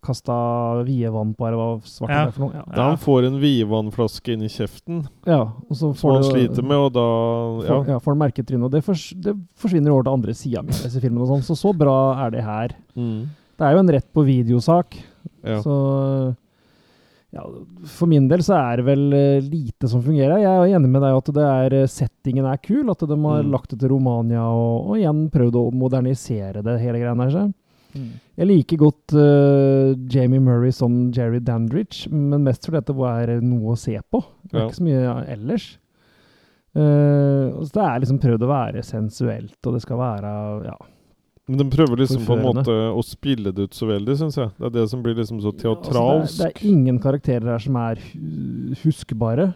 kasta 0.03 0.83
vievann 0.87 1.33
på, 1.37 1.47
eller 1.47 1.57
hva 1.57 1.81
svart 1.83 2.09
Ja. 2.09 2.25
det 2.25 2.27
er 2.27 2.31
for 2.37 2.45
noe. 2.47 2.63
Da 2.75 2.83
han 2.89 2.97
får 2.97 3.27
en 3.27 3.39
vievannflaske 3.41 4.33
inn 4.33 4.41
i 4.43 4.47
kjeften, 4.49 5.07
Ja, 5.25 5.41
og 5.69 5.71
så 5.75 5.95
som 5.95 6.11
han 6.15 6.23
sliter 6.23 6.63
med, 6.63 6.77
og 6.77 6.93
da 6.93 7.05
ja. 7.67 7.73
Får, 7.81 7.87
ja, 7.87 7.99
får 7.99 8.11
han 8.15 8.21
merketryne. 8.25 8.63
og 8.63 8.71
det, 8.71 8.83
fors, 8.83 9.13
det 9.15 9.35
forsvinner 9.55 9.91
over 9.91 10.03
til 10.03 10.13
andre 10.13 10.33
sida 10.33 10.61
midtveis 10.63 10.83
disse 10.91 11.01
filmene 11.01 11.21
og 11.21 11.27
sånn, 11.35 11.43
Så 11.43 11.55
så 11.57 11.73
bra 11.77 12.25
er 12.25 12.31
det 12.31 12.43
her. 12.43 12.75
Mm. 12.95 13.27
Det 13.57 13.65
er 13.65 13.71
jo 13.73 13.79
en 13.79 13.89
rett 13.89 14.13
på 14.13 14.25
videosak, 14.25 14.95
Ja. 15.43 15.61
så 15.61 16.35
ja, 17.33 17.43
For 17.85 18.07
min 18.07 18.27
del 18.29 18.39
så 18.39 18.55
er 18.55 18.77
det 18.77 18.85
vel 18.87 19.13
eh, 19.13 19.41
lite 19.43 19.87
som 19.91 20.01
fungerer. 20.01 20.39
Jeg 20.39 20.47
er 20.47 20.77
enig 20.79 20.89
med 20.89 21.01
deg 21.03 21.17
at 21.17 21.25
det 21.35 21.43
er, 21.43 21.73
eh, 21.83 21.87
settingen 21.91 22.45
er 22.47 22.57
kul, 22.57 22.89
at 22.89 22.99
de 22.99 23.07
har 23.15 23.43
Mm. 23.43 23.51
lagt 23.51 23.69
det 23.69 23.79
til 23.79 23.89
Romania 23.89 24.43
og, 24.47 24.89
og 24.91 24.95
igjen 24.97 25.29
prøvd 25.29 25.53
å 25.59 25.73
modernisere 25.73 26.63
det 26.63 26.79
hele 26.79 26.99
greia. 26.99 27.15
her. 27.15 27.29
Så. 27.29 27.53
Mm. 27.97 28.11
Jeg 28.37 28.47
liker 28.51 28.77
godt 28.83 29.15
uh, 29.17 29.95
Jamie 30.13 30.39
Murray 30.43 30.71
som 30.75 31.11
Jerry 31.15 31.39
Dandridge, 31.41 32.05
men 32.13 32.43
mest 32.45 32.65
fordi 32.67 32.77
at 32.83 32.91
det 32.91 32.97
er 33.35 33.41
noe 33.41 33.73
å 33.73 33.77
se 33.81 33.97
på. 34.13 34.21
Det 34.45 34.53
er 34.53 34.59
Ja. 34.61 34.67
ikke 34.69 34.79
så 34.79 34.87
mye 34.87 35.15
ellers. 35.33 35.67
Uh, 36.77 37.57
så 37.65 37.71
det 37.73 37.83
er 37.87 37.99
liksom 38.03 38.19
prøvd 38.21 38.43
å 38.45 38.51
være 38.51 38.83
sensuelt, 38.85 39.57
og 39.65 39.73
det 39.73 39.81
skal 39.81 39.97
være 39.97 40.31
ja, 40.67 40.75
Men 41.49 41.61
de 41.63 41.65
prøver 41.73 42.01
liksom 42.03 42.25
på 42.27 42.35
en 42.37 42.43
måte 42.43 42.73
å 42.91 43.01
spille 43.07 43.53
det 43.55 43.69
ut 43.69 43.73
så 43.77 43.87
veldig, 43.89 44.17
syns 44.19 44.37
jeg. 44.37 44.51
Det 44.59 44.67
er 44.67 44.75
det 44.75 44.83
som 44.91 45.01
blir 45.01 45.15
liksom 45.17 45.39
så 45.41 45.53
Altså, 45.53 45.61
teatralsk. 45.63 46.37
det, 46.37 46.45
er, 46.45 46.53
det 46.53 46.61
er 46.61 46.69
ingen 46.75 46.99
karakterer 47.01 47.49
her 47.55 47.63
som 47.63 47.79
er 47.81 48.01
hu- 48.11 48.75
huskbare. 48.83 49.53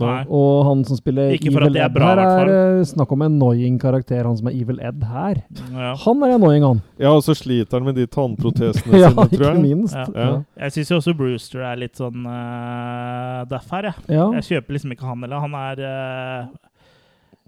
Nei. 0.00 0.24
Og 0.26 0.64
han 0.66 0.80
som 0.88 0.98
spiller 0.98 1.30
Ikke 1.36 1.52
Evil 1.52 1.76
Ed 1.78 1.92
bra, 1.94 2.08
her, 2.18 2.48
er 2.48 2.50
eh, 2.80 2.84
snakk 2.88 3.12
om 3.14 3.22
en 3.22 3.36
annoying 3.36 3.76
karakter, 3.78 4.24
han 4.26 4.36
som 4.40 4.48
er 4.50 4.56
Evil 4.58 4.80
Ed 4.82 5.04
her. 5.06 5.38
Ja. 5.70 5.92
Han 6.02 6.24
er 6.26 6.34
annoying, 6.34 6.64
han. 6.66 6.80
Ja, 6.98 7.12
og 7.14 7.22
så 7.26 7.36
sliter 7.38 7.78
han 7.78 7.86
med 7.86 7.94
de 8.00 8.06
tannprotesene 8.10 8.98
Ja, 9.04 9.12
sine, 9.12 9.28
tror 9.30 9.52
ikke 9.52 9.62
minst. 9.62 9.94
Ja. 9.94 10.06
Ja. 10.18 10.28
Jeg 10.66 10.76
syns 10.78 10.90
jo 10.90 10.98
også 10.98 11.14
Brewster 11.18 11.62
er 11.62 11.78
litt 11.84 12.00
sånn 12.00 12.26
uh, 12.26 13.44
daff 13.50 13.70
her, 13.70 13.92
jeg. 13.92 14.06
Ja. 14.18 14.26
Jeg 14.40 14.48
kjøper 14.50 14.78
liksom 14.78 14.96
ikke 14.96 15.06
han 15.12 15.22
heller. 15.28 15.44
Han 15.46 15.58
er 15.62 15.84
uh, 15.86 16.52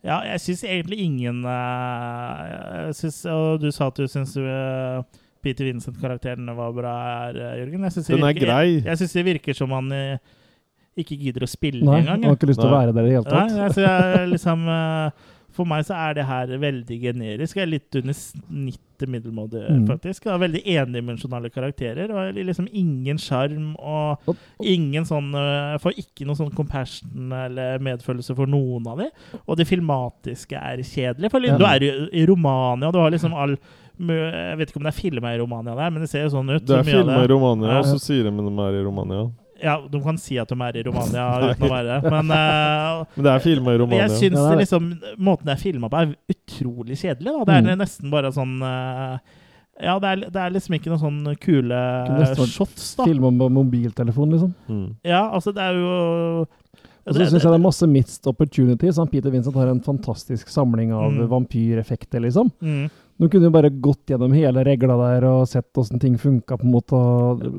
Ja, 0.06 0.20
jeg 0.30 0.42
syns 0.46 0.62
egentlig 0.70 1.02
ingen 1.02 1.42
uh, 1.42 2.90
synes, 2.94 3.24
Og 3.32 3.60
du 3.64 3.70
sa 3.74 3.88
at 3.90 3.98
du 3.98 4.06
syns 4.10 4.36
uh, 4.38 5.02
Peter 5.46 5.66
Vincent-karakteren 5.68 6.46
var 6.58 6.72
bra 6.74 6.92
her, 7.06 7.36
eh, 7.38 7.58
Jørgen. 7.60 7.84
Jeg 7.86 7.92
synes 7.94 8.06
Den 8.10 8.18
er 8.24 8.32
virker- 8.32 8.46
grei. 8.48 8.64
Jeg, 8.78 8.84
jeg 8.88 8.98
syns 8.98 9.12
det 9.14 9.24
virker 9.28 9.54
som 9.54 9.70
han 9.70 9.92
eh, 9.94 10.18
ikke 10.96 11.18
gidder 11.20 11.44
å 11.46 11.48
spille 11.50 11.84
Nei, 11.84 12.00
engang. 12.00 12.22
han 12.22 12.22
har 12.30 12.36
ikke 12.36 12.48
lyst 12.52 12.60
til 12.60 12.70
å 12.70 12.76
være 12.78 12.92
der 12.96 13.04
i 13.04 13.08
det 13.10 13.16
hele 13.18 13.24
tatt. 13.30 13.50
Nei, 13.52 13.64
altså, 13.68 13.80
jeg, 13.84 14.28
liksom, 14.32 14.68
eh, 14.68 15.10
for 15.56 15.64
meg 15.64 15.84
så 15.88 15.94
er 15.96 16.14
det 16.18 16.24
her 16.28 16.46
veldig 16.60 16.96
generisk. 17.00 17.56
Jeg 17.56 17.62
er 17.64 17.70
litt 17.70 17.96
under 17.96 18.12
snittet 18.12 19.08
middelmådig, 19.08 19.62
Mm. 19.70 19.86
faktisk. 19.88 20.24
Jeg 20.24 20.32
har 20.32 20.38
veldig 20.40 20.62
endimensjonale 20.64 21.50
karakterer. 21.52 22.10
Og 22.12 22.34
liksom 22.34 22.68
ingen 22.72 23.16
sjarm 23.16 23.74
og 23.78 24.36
ingen 24.60 25.04
sånn 25.04 25.32
eh, 25.34 25.72
Jeg 25.76 25.80
får 25.80 25.96
ikke 26.02 26.26
noe 26.26 26.36
sånn 26.36 26.52
compassion 26.54 27.32
eller 27.32 27.78
medfølelse 27.78 28.36
for 28.36 28.46
noen 28.46 28.86
av 28.86 28.98
dem. 28.98 29.10
Og 29.48 29.56
det 29.56 29.66
filmatiske 29.68 30.56
er 30.60 30.76
kjedelig. 30.84 31.30
For 31.30 31.40
du 31.40 31.64
er 31.64 31.80
jo 31.80 32.08
i 32.12 32.26
Romania, 32.26 32.90
du 32.92 32.98
har 32.98 33.10
liksom 33.10 33.32
all 33.34 33.56
Jeg 33.98 34.58
vet 34.58 34.68
ikke 34.68 34.76
om 34.76 34.82
det 34.84 34.92
er 34.92 35.00
filma 35.00 35.30
i 35.32 35.38
Romania 35.40 35.74
der, 35.74 35.88
men 35.90 36.02
det 36.02 36.10
ser 36.10 36.24
jo 36.26 36.28
sånn 36.36 36.50
ut. 36.54 36.66
Det 36.66 36.76
er 36.76 36.82
filma 36.84 37.24
i 37.24 37.28
Romania, 37.32 37.78
og 37.78 37.84
så 37.88 37.96
sier 37.98 38.24
de 38.24 38.28
at 38.28 38.36
de 38.36 38.60
er 38.60 38.80
i 38.82 38.84
Romania. 38.84 39.30
Ja, 39.62 39.78
de 39.88 40.00
kan 40.04 40.18
si 40.20 40.36
at 40.38 40.48
de 40.52 40.56
er 40.60 40.76
i 40.76 40.82
Romania 40.84 41.24
uten 41.50 41.64
å 41.64 41.70
være 41.72 41.94
det, 42.02 42.10
men 42.12 42.30
uh, 42.34 43.04
Men 43.16 43.24
det 43.24 43.32
er 43.32 43.38
filma 43.44 43.72
i 43.72 43.78
Romania. 43.80 44.06
Jeg 44.08 44.18
syns 44.32 44.42
Ja, 44.42 44.54
liksom, 44.60 44.90
måten 45.18 45.48
det 45.48 45.54
er 45.56 45.62
filma 45.62 45.88
på, 45.88 46.02
er 46.02 46.14
utrolig 46.34 46.98
kjedelig. 47.00 47.32
Da. 47.32 47.44
Det 47.48 47.54
er 47.56 47.66
Mm. 47.66 47.80
nesten 47.80 48.10
bare 48.12 48.32
sånn 48.36 48.54
uh, 48.62 49.16
Ja, 49.80 49.98
det 50.00 50.08
er, 50.12 50.16
det 50.32 50.40
er 50.42 50.52
liksom 50.54 50.76
ikke 50.78 50.88
noen 50.92 51.02
sånn 51.02 51.36
kule 51.40 51.80
vært 52.20 52.44
shots, 52.48 52.94
da. 52.96 53.04
Filme 53.08 53.28
om 53.32 53.40
mobiltelefon, 53.52 54.30
liksom. 54.32 54.54
Mm. 54.68 54.86
Ja, 55.04 55.26
altså, 55.36 55.52
det 55.56 55.60
er 55.64 55.74
jo 55.80 56.46
Og 57.06 57.14
så 57.14 57.20
syns 57.28 57.36
jeg 57.44 57.52
det 57.52 57.58
er 57.60 57.62
masse 57.62 57.86
missed 57.86 58.26
opportunities. 58.26 58.96
Han 58.98 59.08
Peter 59.12 59.30
Vincent 59.30 59.54
har 59.54 59.68
en 59.72 59.80
fantastisk 59.84 60.48
samling 60.52 60.92
av 60.96 61.12
Mm. 61.12 61.28
vampyreffekter, 61.28 62.20
liksom. 62.24 62.50
Mm. 62.60 62.88
De 63.20 63.28
kunne 63.32 63.46
jo 63.48 63.50
bare 63.54 63.70
gått 63.70 64.06
gjennom 64.12 64.32
hele 64.36 64.64
regla 64.64 64.96
der 65.00 65.24
og 65.28 65.46
sett 65.48 65.72
åssen 65.80 66.00
ting 66.00 66.16
funka, 66.18 66.58
på 66.58 66.64
en 66.66 66.72
måte. 66.72 66.98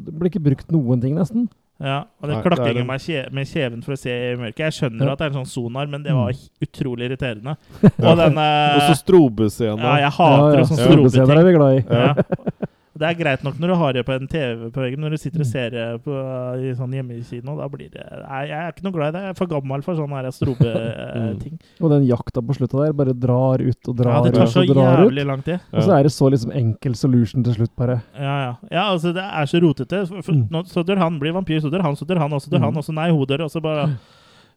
Det 0.05 0.13
ble 0.19 0.29
ikke 0.29 0.43
brukt 0.43 0.69
noen 0.71 1.01
ting, 1.01 1.15
nesten. 1.15 1.47
Ja, 1.79 1.97
og 2.21 2.29
det 2.29 2.39
klakkingen 2.41 2.87
det. 2.87 2.87
med, 2.87 3.33
med 3.37 3.47
kjeven 3.47 3.83
for 3.85 3.93
å 3.93 3.97
se 4.01 4.09
i 4.09 4.35
mørket. 4.35 4.63
Jeg 4.65 4.73
skjønner 4.79 5.05
Ja. 5.05 5.11
at 5.13 5.19
det 5.19 5.25
er 5.27 5.29
en 5.35 5.45
sånn 5.45 5.51
sonar, 5.51 5.85
men 5.87 6.01
det 6.03 6.13
var 6.15 6.31
Mm. 6.31 6.39
utrolig 6.65 7.05
irriterende. 7.11 7.53
Og 8.07 8.17
den 8.17 8.37
eh, 8.37 8.77
Og 8.77 8.81
så 8.89 8.95
strobescenen. 9.03 9.79
Ja, 9.85 9.97
jeg 10.07 10.11
hater 10.17 10.57
ja, 10.57 10.63
sånne 10.65 10.87
Strobescener 10.89 11.37
er 11.37 11.43
vi 11.45 11.53
glad 11.53 11.77
i. 11.77 11.83
Ja. 11.85 12.13
Det 12.97 13.07
er 13.07 13.13
greit 13.19 13.43
nok 13.45 13.59
når 13.61 13.67
du 13.67 13.75
har 13.75 13.93
det 13.93 14.03
på 14.07 14.13
en 14.15 14.27
TV 14.27 14.69
på 14.73 14.81
veggen, 14.81 14.99
når 15.03 15.11
du 15.13 15.17
sitter 15.21 15.39
og 15.41 15.45
Mm. 15.45 15.51
ser 15.51 15.69
det 15.69 16.03
på, 16.03 16.13
i 16.57 16.73
sånn 16.75 16.93
hjemmekino. 16.97 17.55
Da 17.57 17.67
blir 17.69 17.89
det 17.93 18.03
Nei, 18.27 18.41
jeg 18.47 18.57
er 18.57 18.71
ikke 18.73 18.83
noe 18.87 18.95
glad 18.97 19.09
i 19.09 19.11
det. 19.17 19.21
Jeg 19.27 19.29
er 19.29 19.37
for 19.37 19.47
gammel 19.47 19.83
for 19.85 19.95
sånne 19.95 20.31
strobe-ting. 20.33 21.59
Og 21.83 21.89
den 21.93 22.07
jakta 22.09 22.41
på 22.41 22.55
slutta 22.57 22.81
der 22.85 22.93
bare 22.97 23.13
drar 23.13 23.61
ut 23.61 23.87
og 23.91 23.95
drar 23.99 24.19
ut. 24.19 24.25
Ja, 24.25 24.31
det 24.31 24.33
tar 24.35 24.51
så 24.51 24.63
jævlig 24.65 25.21
ut. 25.21 25.27
lang 25.27 25.43
tid. 25.45 25.59
Og 25.73 25.83
så 25.83 25.93
er 25.97 26.03
det 26.03 26.11
så 26.11 26.29
liksom 26.33 26.51
enkel 26.57 26.95
solution 26.95 27.43
til 27.43 27.53
slutt, 27.53 27.75
bare. 27.77 28.01
Ja, 28.17 28.35
ja. 28.45 28.53
ja, 28.71 28.83
altså, 28.93 29.13
det 29.13 29.23
er 29.23 29.45
så 29.45 29.61
rotete. 29.61 30.05
For, 30.07 30.21
for, 30.21 30.33
Mm. 30.33 30.47
nå, 30.51 30.63
så 30.67 30.83
dør 30.85 30.97
han, 30.97 31.19
blir 31.19 31.33
vampyr, 31.33 31.59
så 31.61 31.69
dør 31.71 31.81
han, 31.83 31.95
så 31.95 32.05
dør 32.05 32.19
han, 32.19 32.33
og 32.33 32.41
så 32.41 32.49
dør 32.49 32.59
han, 32.65 32.73
Mm. 32.73 32.77
og 32.77 32.83
så 32.83 32.93
nei, 32.93 33.09
hun 33.11 33.25
dør, 33.25 33.43
og 33.45 33.51
så 33.51 33.61
bare 33.61 33.97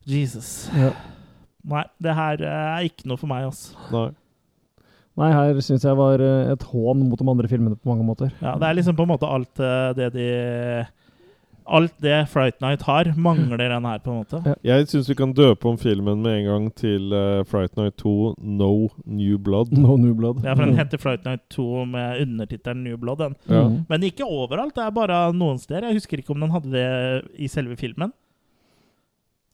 Jesus. 0.07 0.71
Ja. 0.75 0.91
Nei, 1.65 1.85
det 2.01 2.15
her 2.17 2.41
eh, 2.41 2.79
er 2.81 2.89
ikke 2.89 3.07
noe 3.07 3.17
for 3.21 3.27
meg, 3.29 3.45
altså. 3.45 3.77
Nei. 3.93 4.11
Nei, 5.21 5.29
her 5.35 5.61
syns 5.65 5.85
jeg 5.85 5.99
var 5.99 6.23
eh, 6.25 6.55
et 6.55 6.65
hån 6.71 7.05
mot 7.05 7.21
de 7.21 7.29
andre 7.29 7.51
filmene 7.51 7.77
på 7.77 7.93
mange 7.93 8.07
måter. 8.07 8.33
Ja, 8.41 8.57
det 8.61 8.71
er 8.71 8.79
liksom 8.79 8.97
på 8.97 9.05
en 9.05 9.13
måte 9.13 9.29
alt 9.29 9.61
eh, 9.61 9.93
det 9.99 10.15
de 10.17 10.31
Alt 11.71 11.93
det 12.03 12.17
Fright 12.33 12.57
Night 12.65 12.83
har, 12.83 13.13
mangler 13.15 13.61
den 13.61 13.85
her, 13.87 13.99
på 14.03 14.11
en 14.11 14.25
måte. 14.25 14.55
Jeg 14.67 14.89
syns 14.91 15.07
vi 15.07 15.15
kan 15.15 15.31
døpe 15.37 15.69
om 15.71 15.77
filmen 15.79 16.19
med 16.25 16.41
en 16.41 16.49
gang 16.49 16.65
til 16.75 17.13
uh, 17.15 17.45
Fright 17.47 17.77
Night 17.79 17.95
2 18.01 18.15
No 18.43 18.89
New 19.05 19.37
Blood. 19.39 19.71
No 19.79 19.95
New 20.01 20.17
Blood. 20.19 20.41
Ja, 20.43 20.57
for 20.57 20.65
den 20.65 20.81
heter 20.81 20.99
Fright 20.99 21.23
Night 21.29 21.45
2 21.55 21.85
med 21.93 22.25
undertittelen 22.25 22.83
New 22.83 22.97
Blood. 22.99 23.23
Den. 23.23 23.37
Ja. 23.47 23.63
Men 23.93 24.09
ikke 24.09 24.27
overalt, 24.27 24.75
det 24.75 24.83
er 24.83 24.97
bare 24.97 25.21
noen 25.37 25.63
steder. 25.63 25.87
Jeg 25.93 26.01
husker 26.01 26.19
ikke 26.19 26.35
om 26.35 26.43
den 26.43 26.51
hadde 26.57 26.75
det 26.75 26.89
i 27.39 27.47
selve 27.53 27.79
filmen. 27.79 28.11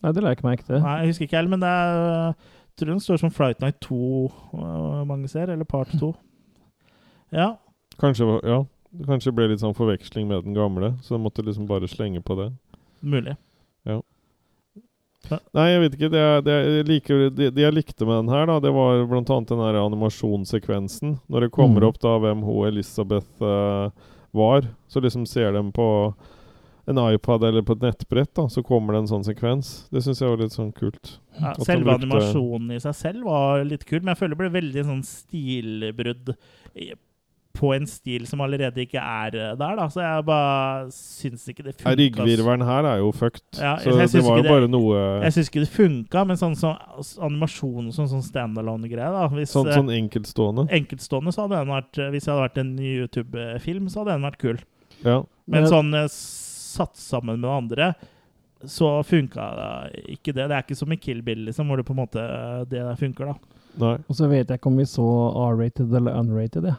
Nei, 0.00 0.12
det 0.12 0.22
la 0.22 0.32
jeg 0.32 0.38
ikke 0.38 0.48
merke 0.48 0.64
til. 0.70 0.80
Nei, 0.80 0.96
jeg 1.02 1.12
husker 1.12 1.28
ikke 1.28 1.40
heller, 1.42 1.52
men 1.52 1.66
det 1.66 1.74
er 1.74 2.55
tror 2.76 2.90
den 2.92 3.00
står 3.00 3.16
som 3.22 3.30
Flight 3.30 3.60
Night 3.60 3.80
2 3.80 3.98
øh, 4.54 5.06
mange 5.08 5.28
ser, 5.28 5.48
eller 5.52 5.64
Part 5.64 5.88
2. 5.98 6.14
Ja. 7.32 7.56
Kanskje, 8.00 8.26
ja, 8.44 8.58
det 8.92 9.06
kanskje 9.08 9.32
ble 9.34 9.48
litt 9.48 9.60
sånn 9.62 9.74
forveksling 9.76 10.28
med 10.28 10.44
den 10.44 10.54
gamle, 10.56 10.94
så 11.02 11.14
jeg 11.16 11.22
måtte 11.24 11.44
liksom 11.46 11.66
bare 11.66 11.88
slenge 11.88 12.20
på 12.22 12.36
det. 12.36 12.50
Mulig. 13.02 13.36
Ja. 13.86 14.00
Nei, 15.26 15.64
jeg 15.72 15.80
vet 15.82 15.94
ikke. 15.96 16.10
Det, 16.12 16.20
jeg- 16.22 16.44
det, 16.46 16.54
jeg 16.76 16.86
liker, 16.86 17.22
det, 17.34 17.48
det 17.56 17.62
jeg 17.64 17.74
likte 17.74 18.06
med 18.06 18.20
den 18.20 18.28
her, 18.30 18.44
da, 18.46 18.60
det 18.62 18.70
var 18.72 19.00
annet 19.02 19.48
den 19.48 19.58
her 19.64 19.78
animasjonssekvensen. 19.80 21.16
Når 21.28 21.40
det 21.40 21.50
kommer 21.52 21.80
Mm. 21.82 21.88
opp 21.88 21.98
da 21.98 22.12
hvem 22.18 22.42
hun 22.46 22.66
Elisabeth 22.68 23.42
uh, 23.42 23.90
var, 24.32 24.68
så 24.88 25.00
liksom 25.02 25.26
ser 25.26 25.52
de 25.52 25.64
på 25.72 26.14
en 26.88 26.98
iPad 27.02 27.42
eller 27.48 27.62
på 27.66 27.72
et 27.76 27.82
nettbrett, 27.82 28.32
da, 28.38 28.44
så 28.48 28.62
kommer 28.62 28.94
det 28.94 29.00
en 29.04 29.08
sånn 29.10 29.24
sekvens. 29.26 29.88
Det 29.90 30.02
syns 30.04 30.20
jeg 30.22 30.28
var 30.30 30.36
litt 30.44 30.54
sånn 30.54 30.72
kult. 30.76 31.16
Ja, 31.40 31.52
selve 31.66 31.84
brukte- 31.96 32.06
animasjonen 32.06 32.70
i 32.76 32.78
seg 32.80 32.94
selv 32.94 33.24
var 33.24 33.64
litt 33.64 33.84
kul, 33.84 34.00
men 34.04 34.14
jeg 34.14 34.20
føler 34.22 34.36
det 34.36 34.38
ble 34.44 34.52
veldig 34.60 34.84
sånn 34.86 35.02
stilbrudd 35.04 36.36
på 37.56 37.70
en 37.72 37.86
stil 37.88 38.26
som 38.28 38.42
allerede 38.44 38.82
ikke 38.84 39.00
er 39.00 39.32
eh, 39.34 39.52
der, 39.56 39.76
da. 39.78 39.86
Så 39.88 40.02
jeg 40.04 40.24
bare 40.28 40.90
syns 40.92 41.46
ikke 41.48 41.64
det 41.64 41.72
funka. 41.78 41.94
Ryggvirvelen 41.96 42.64
her 42.68 42.84
er 42.90 42.98
jo 43.00 43.10
fucked, 43.16 43.46
Ja, 43.56 43.78
så 43.80 43.94
det 43.96 44.22
var 44.26 44.42
jo 44.42 44.44
jo 44.44 44.50
bare 44.50 44.68
noe 44.68 44.98
Jeg 45.24 45.32
syns 45.38 45.48
ikke 45.48 45.62
det 45.64 45.70
funka, 45.72 46.26
men 46.28 46.36
sånn 46.36 46.52
sånn 46.60 46.76
animasjon 47.24 47.88
som 47.96 48.10
sånn 48.12 48.22
standalone-greie, 48.26 49.08
da 49.14 49.24
Hvis, 49.32 49.54
sånn, 49.56 49.70
eh, 49.72 49.78
sånn 49.80 49.88
enkeltstående. 49.96 50.66
enkeltstående 50.68 51.32
så 51.32 51.46
hadde 51.46 51.62
den 51.64 51.72
vært 51.72 51.98
eh, 52.04 52.10
Hvis 52.12 52.28
det 52.28 52.34
hadde 52.34 52.44
vært 52.44 52.60
en 52.60 52.74
YouTube-film, 52.78 53.88
så 53.88 54.04
hadde 54.04 54.12
den 54.18 54.28
vært 54.28 54.38
kul. 54.44 54.58
Ja. 55.02 55.22
Men 55.48 55.62
Men- 55.62 55.70
sånn 55.72 55.94
eh, 55.96 56.08
satt 56.76 56.96
sammen 57.00 57.40
med 57.40 57.50
andre, 57.50 57.90
så 58.64 59.02
funka 59.04 59.46
ikke 60.16 60.32
det. 60.32 60.46
Det 60.48 60.54
er 60.54 60.64
ikke 60.64 60.78
som 60.78 60.92
i 60.92 60.98
Kill 61.00 61.22
Bill, 61.22 61.44
liksom, 61.48 61.68
hvor 61.68 61.80
det 61.80 61.86
på 61.88 61.94
en 61.96 62.02
måte 62.04 62.22
eh, 62.22 62.64
det 62.70 62.84
funker, 63.00 63.32
da. 63.32 63.62
Nei. 63.76 63.96
Og 64.08 64.16
så 64.16 64.28
vet 64.30 64.48
jeg 64.48 64.60
ikke 64.60 64.70
om 64.70 64.80
vi 64.80 64.88
så 64.88 65.06
R-rated 65.50 65.92
eller 65.92 66.16
unrated, 66.16 66.70
jeg. 66.70 66.78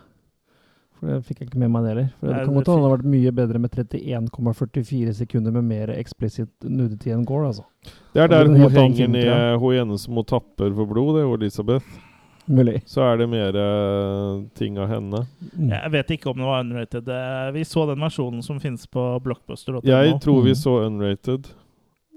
For 0.97 1.11
det 1.11 1.17
fikk 1.27 1.43
jeg 1.43 1.51
ikke 1.51 1.59
med 1.61 1.69
meg 1.69 1.85
det 1.85 1.91
heller. 1.91 2.07
For 2.17 2.31
Nei, 2.31 2.33
det 2.39 2.47
kan 2.47 2.57
godt 2.57 2.71
hende 2.73 2.91
vært 2.95 3.09
mye 3.13 3.33
bedre 3.37 3.61
med 3.61 3.75
31,44 3.77 5.13
sekunder 5.19 5.53
med 5.59 5.67
mer 5.69 5.93
eksplisitt 5.93 6.65
nudity 6.65 7.13
enn 7.13 7.25
gore, 7.27 7.51
altså. 7.51 7.67
Det 8.15 8.23
er 8.23 8.31
der 8.33 8.49
hun 8.49 8.57
henger 8.73 9.11
ned 9.13 9.59
Hun 9.61 9.77
ene 9.77 9.97
som 10.01 10.17
hun 10.17 10.25
tapper 10.25 10.73
for 10.73 10.89
blod, 10.89 11.13
det 11.15 11.21
er 11.21 11.27
jo 11.27 11.37
Elisabeth. 11.37 11.99
Mulig. 12.47 12.81
Så 12.87 13.01
er 13.03 13.17
det 13.19 13.27
mer 13.29 13.55
eh, 13.59 14.41
ting 14.55 14.77
av 14.79 14.87
henne. 14.87 15.25
Mm. 15.51 15.69
Jeg 15.73 15.91
vet 15.91 16.11
ikke 16.15 16.29
om 16.31 16.37
det 16.39 16.45
var 16.47 16.63
unrated. 16.63 17.09
Vi 17.53 17.63
så 17.67 17.85
den 17.89 17.99
versjonen 17.99 18.43
som 18.45 18.59
finnes 18.63 18.87
på 18.87 19.03
blockbuster.no. 19.25 19.81
Jeg 19.83 20.19
tror 20.23 20.41
vi 20.45 20.53
Mm. 20.55 20.61
så 20.61 20.75
unrated, 20.85 21.49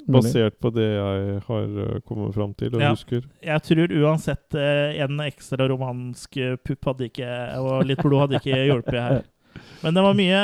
Mulig. 0.06 0.22
basert 0.22 0.60
på 0.62 0.70
det 0.72 0.86
jeg 0.86 1.42
har 1.48 1.64
eh, 1.82 2.00
kommet 2.06 2.34
fram 2.34 2.54
til 2.54 2.74
og 2.74 2.80
Ja. 2.80 2.90
husker. 2.94 3.22
Jeg 3.42 3.62
tror 3.62 3.92
uansett 4.04 4.54
eh, 4.54 5.02
en 5.02 5.18
ekstra 5.20 5.68
romansk 5.68 6.38
pupp 6.64 6.84
hadde 6.84 7.10
ikke 7.10 7.58
Og 7.60 7.84
litt 7.86 7.98
blod 8.02 8.20
hadde 8.30 8.38
ikke 8.40 8.64
hjulpet 8.70 9.00
her. 9.02 9.22
Men 9.80 9.96
det 9.96 10.02
var 10.04 10.16
mye 10.18 10.40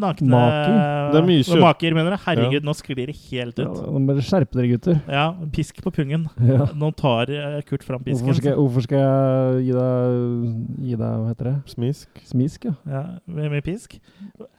nakne 0.00 0.30
Maker. 0.32 0.76
Det 1.12 1.18
er 1.20 1.26
mye 1.28 1.42
kjøtt. 1.44 1.60
Maker, 1.60 1.96
mener 1.98 2.14
jeg. 2.16 2.22
Herregud, 2.24 2.64
nå 2.64 2.74
sklir 2.78 3.00
det 3.10 3.16
helt 3.26 3.58
Ja, 3.60 3.66
ut. 3.68 3.80
nå 3.84 4.00
må 4.00 4.14
dere 4.16 4.24
skjerpe 4.24 4.56
dere, 4.56 4.70
gutter. 4.72 5.00
Ja, 5.12 5.24
pisk 5.52 5.82
på 5.84 5.92
pungen. 5.92 6.24
Ja. 6.48 6.68
Nå 6.80 6.88
tar 6.96 7.32
eh, 7.34 7.58
Kurt 7.68 7.84
fram 7.84 8.00
pisken. 8.06 8.24
Hvorfor 8.24 8.40
skal, 8.40 8.50
jeg, 8.54 8.58
hvorfor 8.62 8.86
skal 8.86 9.02
jeg 9.04 9.66
gi 9.66 9.74
deg, 9.76 10.54
gi 10.86 10.96
deg 10.96 11.04
Hva 11.20 11.28
heter 11.34 11.50
det? 11.50 11.54
Smisk. 11.74 12.22
Smisk, 12.30 12.64
ja. 12.70 12.74
Ja, 12.88 13.02
med, 13.28 13.50
med 13.52 13.66
pisk. 13.68 13.98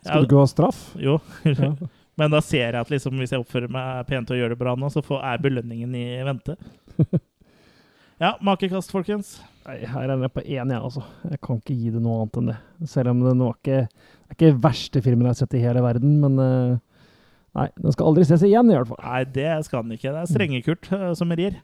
Skal 0.05 0.21
du 0.21 0.29
ikke 0.29 0.43
ha 0.43 0.51
straff? 0.53 0.83
Jo. 1.01 1.17
Ja. 1.57 1.73
Men 2.19 2.29
da 2.35 2.41
ser 2.43 2.67
jeg 2.75 2.77
at 2.77 2.89
liksom, 2.91 3.15
hvis 3.17 3.31
jeg 3.33 3.41
oppfører 3.41 3.71
meg 3.71 4.03
pent 4.05 4.29
og 4.29 4.37
gjør 4.37 4.51
det 4.53 4.57
bra 4.59 4.75
nå, 4.77 4.89
så 4.93 5.01
får, 5.01 5.23
er 5.31 5.41
belønningen 5.41 5.95
i 5.97 6.05
vente. 6.27 6.57
Ja, 8.21 8.35
makekast, 8.45 8.91
folkens. 8.93 9.39
Nei, 9.67 9.75
her 9.85 10.09
er 10.09 10.21
jeg 10.25 10.33
på 10.33 10.41
én, 10.41 10.71
jeg, 10.73 10.79
altså. 10.81 11.03
Jeg 11.29 11.39
kan 11.45 11.59
ikke 11.61 11.75
gi 11.77 11.91
det 11.93 12.01
noe 12.01 12.21
annet 12.23 12.37
enn 12.41 12.47
det. 12.49 12.55
Selv 12.89 13.11
om 13.13 13.19
det 13.21 13.35
nå 13.37 13.49
er 13.51 13.59
ikke 13.59 13.81
det 13.85 14.31
er 14.31 14.37
ikke 14.37 14.61
verste 14.63 15.01
filmen 15.03 15.27
jeg 15.27 15.33
har 15.35 15.39
sett 15.41 15.53
i 15.59 15.61
hele 15.61 15.81
verden, 15.83 16.15
men 16.23 16.39
eh, 16.39 16.79
Nei, 17.51 17.65
den 17.83 17.91
skal 17.91 18.07
aldri 18.07 18.23
ses 18.23 18.45
igjen, 18.47 18.69
i 18.71 18.75
hvert 18.77 18.87
fall. 18.87 18.99
Nei, 19.03 19.23
det 19.35 19.49
skal 19.67 19.81
den 19.83 19.97
ikke. 19.97 20.13
Det 20.15 20.21
er 20.21 20.29
strenge 20.31 20.61
Kurt 20.63 20.87
eh, 20.95 21.09
som 21.19 21.33
rir. 21.35 21.57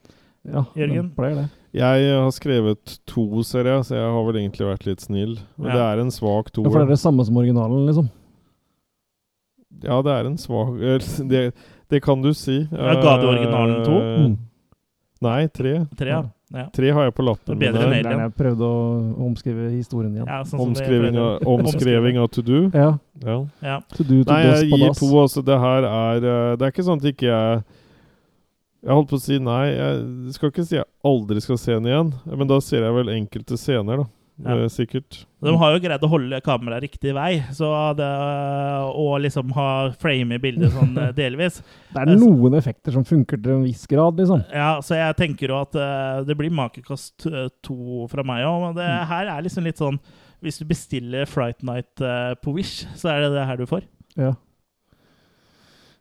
Ja, 0.48 0.62
Jørgen? 0.76 1.08
pleier 1.16 1.34
det. 1.40 1.46
Jeg 1.76 2.10
har 2.12 2.28
skrevet 2.36 2.92
to, 3.08 3.24
serier, 3.44 3.80
så 3.84 3.96
jeg 3.96 4.10
har 4.14 4.26
vel 4.28 4.36
egentlig 4.42 4.68
vært 4.68 4.84
litt 4.86 5.00
snill. 5.04 5.38
Men 5.56 5.70
Ja. 5.72 5.74
det 5.78 5.84
er 5.86 6.02
en 6.04 6.12
svak 6.12 6.52
Ja, 6.54 6.62
for 6.68 6.78
det 6.78 6.86
er 6.86 6.92
det 6.92 7.00
samme 7.00 7.24
som 7.24 7.36
originalen, 7.40 7.86
liksom. 7.88 8.10
Ja, 9.82 10.00
det 10.02 10.12
er 10.12 10.26
en 10.28 10.36
svak 10.40 10.76
det, 11.28 11.42
det 11.88 12.02
kan 12.04 12.22
du 12.22 12.32
si. 12.36 12.60
Ja, 12.70 12.94
ga 13.00 13.16
du 13.22 13.26
originalen 13.32 13.84
to? 13.84 13.96
Eh, 13.98 14.18
Mm. 14.28 14.36
Nei, 15.20 15.46
tre. 15.48 15.72
Tre, 15.98 16.08
ja. 16.12 16.22
Ja. 16.54 16.64
Tre 16.72 16.90
har 16.96 17.08
jeg 17.08 17.14
på 17.14 17.24
lappen. 17.26 17.58
Bedre 17.60 17.88
min 17.90 17.98
enn 17.98 18.06
her. 18.06 18.12
Alien. 18.12 18.22
Jeg 18.24 18.34
prøvde 18.38 18.68
å 18.68 19.26
omskrive 19.26 19.66
historien 19.74 20.14
igjen. 20.16 20.28
Ja, 20.30 20.38
sånn 20.48 20.62
Omskriving 20.64 21.18
av, 21.20 21.42
omskriving 21.44 22.20
av 22.22 22.30
to 22.32 22.44
do. 22.46 22.60
Ja. 22.72 22.94
Ja. 23.24 23.36
Ja. 23.60 23.76
To 23.96 24.06
do, 24.06 24.22
to 24.24 24.32
Nei, 24.32 24.40
jeg 24.46 24.70
gir 24.70 24.94
to. 24.96 25.10
Altså, 25.20 25.42
det 25.44 25.58
her 25.60 25.88
er 25.88 26.24
eh, 26.24 26.52
Det 26.56 26.64
er 26.64 26.72
ikke 26.72 26.86
sånn 26.86 27.02
at 27.02 27.08
ikke 27.10 27.28
jeg 27.28 27.62
Jeg 28.86 28.94
holdt 28.94 29.10
på 29.10 29.18
å 29.18 29.24
si 29.26 29.38
nei. 29.42 29.64
Jeg 29.74 30.36
skal 30.36 30.52
ikke 30.52 30.64
si 30.68 30.78
jeg 30.78 30.86
aldri 31.04 31.42
skal 31.42 31.58
se 31.58 31.74
den 31.74 31.90
igjen, 31.90 32.12
men 32.30 32.48
da 32.48 32.60
ser 32.62 32.86
jeg 32.86 32.94
vel 32.94 33.10
enkelte 33.10 33.58
scener, 33.58 34.04
da. 34.04 34.08
Ja. 34.44 34.54
Eh, 34.54 34.68
sikkert. 34.70 35.24
De 35.42 35.52
har 35.58 35.72
jo 35.74 35.80
greid 35.82 36.04
å 36.06 36.10
holde 36.12 36.38
kameraet 36.46 36.84
riktig 36.86 37.12
vei, 37.16 37.40
så 37.54 37.68
det, 37.98 38.06
og 38.94 39.16
liksom 39.24 39.50
ha 39.56 39.68
frame 39.98 40.36
i 40.38 40.42
bildet 40.42 40.70
sånn 40.74 40.92
eh, 40.98 41.12
delvis. 41.18 41.60
Det 41.94 42.04
er 42.04 42.12
noen 42.20 42.54
effekter 42.58 42.94
som 42.94 43.06
funker 43.08 43.40
til 43.42 43.56
en 43.56 43.64
viss 43.66 43.82
grad, 43.90 44.18
liksom. 44.20 44.44
Ja, 44.54 44.76
så 44.84 44.98
jeg 44.98 45.16
tenker 45.18 45.50
jo 45.54 45.58
at 45.62 45.74
eh, 45.78 46.22
det 46.28 46.36
blir 46.38 46.54
makekast 46.54 47.26
eh, 47.30 47.48
to 47.66 48.06
fra 48.12 48.22
meg 48.26 48.44
òg. 48.46 48.60
Men 48.68 48.78
det 48.78 48.88
Mm. 48.88 49.06
her 49.10 49.26
er 49.36 49.42
liksom 49.44 49.64
litt 49.66 49.78
sånn 49.82 49.98
Hvis 50.40 50.58
du 50.60 50.64
bestiller 50.70 51.26
Fright 51.26 51.64
Night 51.66 51.98
eh, 52.00 52.34
på 52.38 52.52
Wish, 52.54 52.84
så 52.94 53.08
er 53.10 53.24
det 53.24 53.32
det 53.34 53.46
her 53.48 53.56
du 53.58 53.66
får. 53.66 53.82
Ja. 54.14 54.36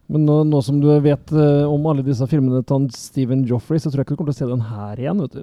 Men 0.07 0.23
nå, 0.23 0.35
nå 0.47 0.61
som 0.63 0.77
du 0.79 0.87
vet 1.03 1.31
uh, 1.35 1.67
om 1.67 1.83
alle 1.91 2.03
disse 2.05 2.23
filmene 2.31 2.61
til 2.63 2.77
han 2.77 2.85
Steven 2.95 3.41
Joffrey, 3.49 3.79
så 3.83 3.91
tror 3.91 4.01
jeg 4.01 4.07
ikke 4.07 4.15
du 4.15 4.19
kommer 4.21 4.31
til 4.31 4.37
å 4.37 4.47
se 4.47 4.51
den 4.53 4.63
her 4.69 5.01
igjen. 5.03 5.19
vet 5.25 5.35
du. 5.35 5.41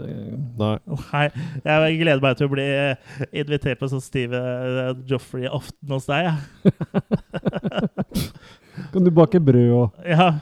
Nei. 0.62 0.76
Nei, 1.12 1.24
jeg 1.68 1.98
gleder 2.00 2.22
meg 2.24 2.38
til 2.38 2.48
å 2.48 2.52
bli 2.54 2.64
eh, 2.64 3.18
invitert 3.44 3.82
på 3.82 3.90
sånn 3.92 4.04
Steve 4.04 4.40
eh, 4.40 4.94
Joffrey-aften 5.10 5.92
hos 5.92 6.08
deg. 6.08 6.32
Kan 8.94 9.04
du 9.06 9.10
bake 9.14 9.38
brød 9.38 9.70
og 9.76 10.06
Ja, 10.08 10.32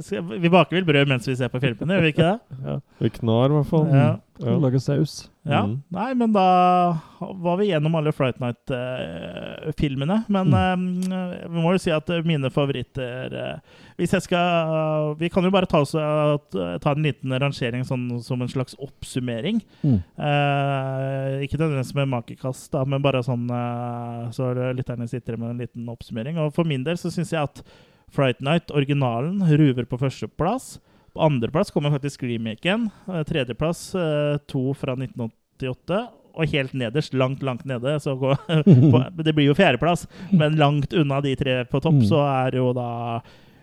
skal, 0.00 0.24
Vi 0.40 0.48
baker 0.48 0.78
vel 0.78 0.86
brød 0.88 1.10
mens 1.10 1.26
vi 1.28 1.34
ser 1.36 1.50
på 1.52 1.60
filmene, 1.60 1.98
gjør 1.98 2.06
vi 2.06 2.14
ikke 2.14 2.30
det? 2.30 2.62
ja. 2.70 2.78
Vi 3.02 3.10
knar, 3.18 3.50
i 3.50 3.58
hvert 3.58 3.72
fall. 3.74 3.90
Ja. 3.90 4.08
Ja. 4.42 4.56
lage 4.62 4.80
saus? 4.80 5.24
Ja, 5.44 5.64
Mm. 5.66 5.82
Nei, 5.90 6.14
men 6.14 6.32
da 6.32 6.98
var 7.18 7.56
vi 7.58 7.66
gjennom 7.66 7.94
alle 7.98 8.12
Fright 8.14 8.38
Night-filmene. 8.38 10.20
men 10.28 10.54
eh, 10.54 11.48
vi 11.48 11.62
må 11.64 11.72
jo 11.74 11.80
si 11.82 11.90
at 11.90 12.10
eh, 12.14 12.22
mine 12.22 12.50
favoritter 12.50 13.34
uh, 13.34 13.58
Hvis 13.98 14.14
jeg 14.14 14.22
skal 14.28 15.16
Vi 15.18 15.28
kan 15.32 15.42
jo 15.42 15.50
bare 15.50 15.66
ta, 15.66 15.80
oss, 15.82 15.94
eh, 15.98 16.78
ta 16.78 16.92
en 16.94 17.02
liten 17.02 17.34
rangering 17.42 17.82
sånn, 17.86 18.20
som 18.22 18.42
en 18.42 18.48
slags 18.50 18.76
oppsummering. 18.78 19.58
Mm. 19.82 19.98
Eh, 19.98 21.42
ikke 21.46 21.58
nødvendigvis 21.58 21.94
med 21.98 22.12
makekast, 22.14 22.70
da, 22.72 22.84
men 22.86 23.02
bare 23.02 23.22
sånn 23.26 23.50
eh, 23.50 24.30
så 24.34 24.52
lytterne 24.76 25.08
sitter 25.10 25.36
med 25.40 25.50
en 25.56 25.64
liten 25.64 25.90
oppsummering. 25.90 26.38
Og 26.38 26.54
For 26.54 26.68
min 26.68 26.86
del 26.86 26.98
så 27.00 27.10
syns 27.10 27.34
jeg 27.34 27.42
at 27.42 27.64
Fright 28.12 28.42
Night, 28.44 28.70
originalen, 28.70 29.40
ruver 29.58 29.86
på 29.88 29.98
førsteplass. 30.00 30.76
På 31.12 31.20
andreplass 31.26 31.70
kommer 31.70 31.90
faktisk 31.92 32.22
remaken. 32.24 32.88
Eh, 33.08 33.22
Tredjeplass 33.28 33.94
eh, 33.94 34.36
to 34.48 34.72
fra 34.78 34.94
1988. 34.96 36.00
Og 36.32 36.48
helt 36.48 36.72
nederst, 36.72 37.12
langt, 37.12 37.42
langt 37.44 37.64
nede 37.68 37.98
så 38.00 38.14
går, 38.16 38.38
på, 38.92 39.00
Det 39.26 39.34
blir 39.36 39.50
jo 39.50 39.54
fjerdeplass, 39.58 40.06
men 40.32 40.56
langt 40.56 40.94
unna 40.96 41.20
de 41.20 41.34
tre 41.36 41.58
på 41.68 41.80
topp, 41.84 41.98
Mm. 42.00 42.06
så 42.08 42.22
er 42.24 42.56
jo 42.56 42.70
da 42.72 43.20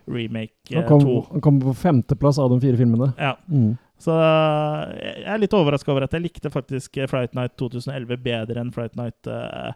remake 0.10 0.74
eh, 0.78 0.86
kom, 0.88 1.02
to. 1.02 1.16
han 1.32 1.42
kom 1.42 1.58
på 1.62 1.74
femteplass 1.78 2.38
av 2.42 2.50
de 2.54 2.60
fire 2.62 2.78
filmene. 2.78 3.12
Ja. 3.18 3.36
Mm. 3.50 3.74
Så 4.00 4.14
jeg 4.16 5.26
er 5.28 5.42
litt 5.42 5.54
overraska 5.58 5.92
over 5.92 6.06
at 6.06 6.14
jeg 6.16 6.24
likte 6.24 6.50
faktisk 6.54 7.02
Flight 7.12 7.34
Night 7.36 7.58
2011 7.60 8.22
bedre 8.24 8.62
enn 8.62 8.70
Flight 8.72 8.94
Night 8.96 9.28
eh, 9.28 9.74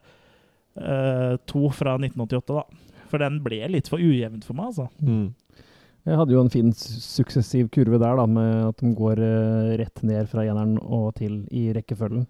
uh, 0.80 1.34
2 1.52 1.64
fra 1.76 1.98
1988, 1.98 2.54
da. 2.62 2.64
For 3.12 3.22
den 3.22 3.42
ble 3.46 3.60
litt 3.74 3.90
for 3.92 4.00
ujevnt 4.02 4.46
for 4.48 4.58
meg, 4.58 4.70
altså. 4.72 4.88
Mm. 5.04 5.34
Jeg 6.04 6.20
hadde 6.20 6.36
jo 6.36 6.42
en 6.44 6.52
fin 6.52 6.72
suksessiv 6.76 7.70
kurve 7.72 8.00
der, 8.02 8.18
da, 8.20 8.26
med 8.28 8.66
at 8.68 8.82
de 8.82 8.90
går 8.98 9.22
eh, 9.24 9.70
rett 9.80 10.02
ned 10.04 10.28
fra 10.32 10.44
eneren 10.44 10.76
og 10.84 11.14
til 11.20 11.46
i 11.56 11.70
rekkefølgen. 11.76 12.26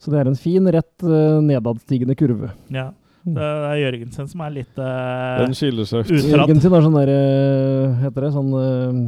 Så 0.00 0.12
det 0.14 0.22
er 0.22 0.30
en 0.30 0.38
fin, 0.38 0.64
rett 0.72 1.04
eh, 1.04 1.36
nedadstigende 1.44 2.16
kurve. 2.16 2.54
Ja. 2.72 2.90
Det 3.28 3.44
er 3.44 3.80
Jørgensen 3.82 4.28
som 4.30 4.40
er 4.46 4.52
litt 4.54 4.78
uh, 4.80 5.42
Den 5.42 5.52
skiller 5.56 5.84
seg 5.88 6.06
ut. 6.06 6.12
uttratt. 6.14 6.30
Jørgen 6.32 6.62
sin 6.64 6.72
har 6.72 6.84
sånn 6.86 6.94
der 6.96 7.10
eh, 7.12 7.96
Heter 8.06 8.24
det 8.24 8.30
sånn 8.32 8.52
eh, 8.56 9.00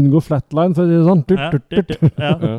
Unngå 0.00 0.20
flatline, 0.26 0.74
for 0.76 0.84
å 0.84 0.88
si 0.90 0.96
det 0.98 1.06
sånn. 1.06 1.22
Tut, 1.28 1.40
Ja, 1.40 1.48
tut, 1.54 1.64
tut, 1.70 1.86
tut. 1.86 2.00
tut, 2.02 2.18
ja. 2.20 2.34
Ja. 2.42 2.58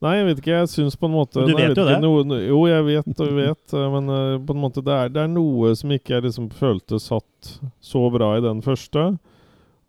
Nei, 0.00 0.14
jeg 0.16 0.26
vet 0.30 0.38
ikke. 0.40 0.52
Jeg 0.54 0.68
syns 0.72 0.94
på 0.96 1.08
en 1.10 1.12
måte 1.12 1.42
Du 1.44 1.50
nei, 1.52 1.62
jeg 1.66 1.72
vet 1.72 1.80
jo 1.80 1.84
ikke, 1.84 1.96
det. 1.96 1.98
Noe, 2.04 2.38
jo, 2.48 2.60
jeg 2.70 2.84
vet 2.86 3.24
og 3.24 3.34
vet, 3.36 3.74
eh, 3.76 3.88
men 3.94 4.12
eh, 4.16 4.36
på 4.48 4.56
en 4.56 4.62
måte 4.62 4.84
det 4.84 4.94
er, 4.96 5.10
det 5.12 5.24
er 5.24 5.32
noe 5.32 5.72
som 5.76 5.92
ikke 5.96 6.16
jeg 6.16 6.26
liksom 6.28 6.48
følte 6.56 7.00
satt 7.00 7.50
så 7.84 8.04
bra 8.12 8.34
i 8.38 8.44
den 8.44 8.62
første. 8.64 9.10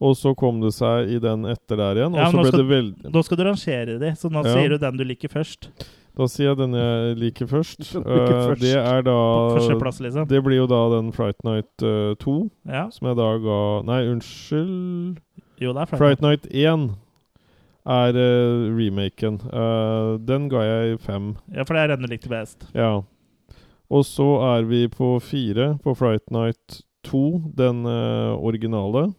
Og 0.01 0.15
så 0.17 0.31
kom 0.35 0.59
det 0.63 0.71
seg 0.73 1.11
i 1.13 1.19
den 1.21 1.43
etter 1.45 1.77
der 1.77 1.99
igjen, 2.01 2.15
Ja, 2.17 2.25
og 2.25 2.33
så 2.33 2.39
ble 2.41 2.47
skal- 2.49 2.59
det 2.63 2.69
veldig 2.71 3.11
Nå 3.13 3.21
skal 3.23 3.37
du 3.37 3.43
rangere 3.45 3.99
de, 4.01 4.11
så 4.17 4.31
nå 4.33 4.41
Ja. 4.45 4.53
sier 4.55 4.69
du 4.69 4.77
den 4.81 4.97
du 4.97 5.03
liker 5.05 5.29
først. 5.29 5.69
Da 6.17 6.25
sier 6.27 6.49
jeg 6.49 6.57
den 6.57 6.73
jeg 6.73 7.17
liker 7.17 7.47
først. 7.47 7.77
Den 7.93 8.03
liker 8.03 8.33
først. 8.33 8.49
først. 8.49 8.61
Det 8.61 8.75
er 8.75 9.01
da 9.01 9.11
På 9.15 9.55
førsteplass, 9.59 10.01
liksom. 10.01 10.27
Det 10.27 10.41
blir 10.43 10.57
jo 10.57 10.65
da 10.67 10.81
den 10.97 11.11
Fright 11.13 11.37
Night 11.45 11.69
uh, 11.85 12.15
2, 12.19 12.49
Ja. 12.67 12.89
som 12.89 13.07
jeg 13.07 13.15
da 13.15 13.29
ga 13.37 13.59
Nei, 13.87 14.01
unnskyld. 14.11 15.17
Jo, 15.61 15.71
det 15.73 15.81
er 15.81 15.85
Fright 15.85 16.01
Fright 16.01 16.21
Night 16.21 16.47
1 16.51 16.89
er 17.85 18.13
uh, 18.17 18.75
remaken. 18.77 19.39
Eh, 19.53 20.17
den 20.25 20.49
ga 20.49 20.61
jeg 20.67 20.99
fem. 21.01 21.35
Ja, 21.53 21.63
for 21.63 21.73
det 21.73 21.81
er 21.85 21.95
den 21.95 22.01
du 22.05 22.11
likte 22.11 22.29
best. 22.29 22.67
Ja. 22.75 23.01
Og 23.89 24.03
så 24.05 24.27
er 24.57 24.63
vi 24.67 24.87
på 24.87 25.15
fire 25.21 25.79
på 25.83 25.95
Fright 25.97 26.29
Night 26.31 26.81
2, 27.03 27.53
den 27.55 27.85
eh, 27.85 28.35
originale. 28.37 29.13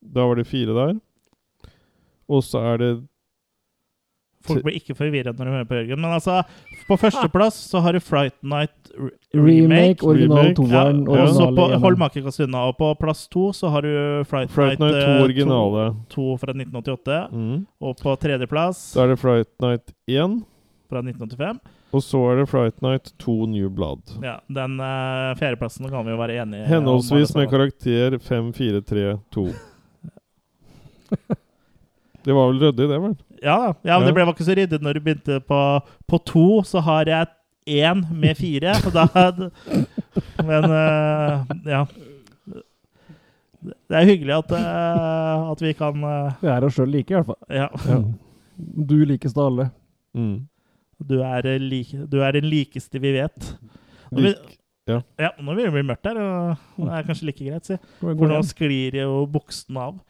Da 0.00 0.26
var 0.26 0.40
det 0.40 0.48
fire 0.48 0.74
der. 0.76 0.98
Og 2.30 2.44
så 2.46 2.62
er 2.72 2.76
det 2.78 2.92
Folk 4.40 4.62
blir 4.64 4.78
ikke 4.78 4.94
forvirret 4.96 5.36
når 5.36 5.44
de 5.48 5.52
hører 5.52 5.66
på 5.68 5.76
Jørgen. 5.76 6.00
Men 6.00 6.14
altså, 6.16 6.38
på 6.88 6.96
førsteplass 6.96 7.58
så 7.68 7.82
har 7.84 7.92
du 7.92 8.00
Fright 8.00 8.38
Night 8.40 8.88
re- 8.96 9.10
Remake, 9.36 10.00
original 10.00 10.54
toeren, 10.56 11.02
ja, 11.04 11.26
ja. 11.26 11.26
så 11.36 11.50
på. 11.52 11.66
Hold 11.82 11.98
makekast 12.00 12.40
unna. 12.46 12.62
Og 12.70 12.78
på 12.78 12.88
plass 13.02 13.26
to 13.28 13.50
så 13.56 13.68
har 13.74 13.84
du 13.84 13.92
Fright, 14.30 14.48
Fright 14.54 14.80
Night 14.80 14.96
2 14.96 15.02
eh, 15.02 15.24
originale. 15.26 15.84
To, 16.08 16.14
to 16.14 16.38
fra 16.40 16.56
1988. 16.56 17.20
Mm. 17.36 17.58
Og 17.84 18.00
på 18.00 18.16
tredjeplass 18.22 18.80
Da 18.96 19.04
er 19.04 19.12
det 19.12 19.20
Fright 19.20 19.52
Night 19.60 19.92
1. 20.08 20.40
fra 20.88 21.04
1985. 21.04 21.60
Og 21.92 22.04
så 22.06 22.20
er 22.30 22.40
det 22.40 22.48
Fright 22.48 22.80
Night 22.86 23.12
2 23.20 23.34
New 23.50 23.68
Blood. 23.68 24.16
Ja, 24.24 24.38
Den 24.48 24.78
uh, 24.80 25.34
fjerdeplassen 25.36 25.90
kan 25.90 26.06
vi 26.06 26.14
jo 26.14 26.20
være 26.20 26.40
enige 26.40 26.64
i. 26.64 26.70
Henholdsvis 26.70 27.34
med 27.36 27.50
karakter 27.50 28.16
5, 28.24 28.54
4, 28.56 28.80
3, 28.88 29.10
2. 29.36 29.50
Det 32.24 32.34
var 32.36 32.50
vel 32.50 32.58
ryddig, 32.60 32.84
det, 32.90 32.98
vel? 33.00 33.14
Ja. 33.40 33.72
Ja, 33.80 33.96
men 33.96 34.04
det 34.04 34.12
ble 34.12 34.26
ikke 34.28 34.44
så 34.44 34.52
ryddig 34.58 34.80
når 34.84 34.98
du 34.98 35.04
begynte 35.06 35.38
på, 35.40 35.60
på 36.04 36.18
to, 36.28 36.42
så 36.68 36.82
har 36.84 37.08
jeg 37.08 37.30
én 37.80 38.02
med 38.12 38.36
fire. 38.36 38.74
Og 38.84 38.92
da 38.92 39.06
Men 40.50 40.66
uh, 40.68 41.48
ja. 41.64 41.80
Det 43.60 43.96
er 43.96 44.08
hyggelig 44.08 44.36
at, 44.36 44.52
uh, 44.52 45.50
at 45.52 45.64
vi 45.64 45.72
kan 45.76 46.04
uh, 46.04 46.36
Vi 46.40 46.48
er 46.52 46.64
oss 46.68 46.76
sjøl 46.76 46.92
like, 46.92 47.12
i 47.12 47.16
hvert 47.18 47.28
fall. 47.32 47.40
Ja. 47.48 47.68
Du 48.60 48.98
likeste 49.08 49.40
av 49.40 49.50
alle. 49.52 49.70
Mm. 50.16 50.38
Du 51.08 51.20
er, 51.24 51.46
eh, 51.48 51.60
like, 51.60 52.04
du 52.12 52.20
er 52.20 52.36
den 52.36 52.48
likeste 52.52 53.00
vi 53.00 53.14
vet. 53.16 53.52
Nå 54.12 54.26
vil- 54.26 54.56
ja. 54.88 55.00
Ja, 55.20 55.28
nå 55.38 55.54
begynner 55.54 55.70
det 55.70 55.72
å 55.72 55.76
bli 55.76 55.86
mørkt 55.86 56.08
her, 56.08 56.18
og 56.18 56.84
det 56.84 56.94
er 56.96 57.04
kanskje 57.06 57.26
like 57.28 57.44
greit, 57.46 57.68
si. 57.68 57.76
For 58.00 58.26
nå 58.32 58.40
sklir 58.48 58.96
jo 58.98 59.20
buksene 59.30 59.84
av. 59.86 60.00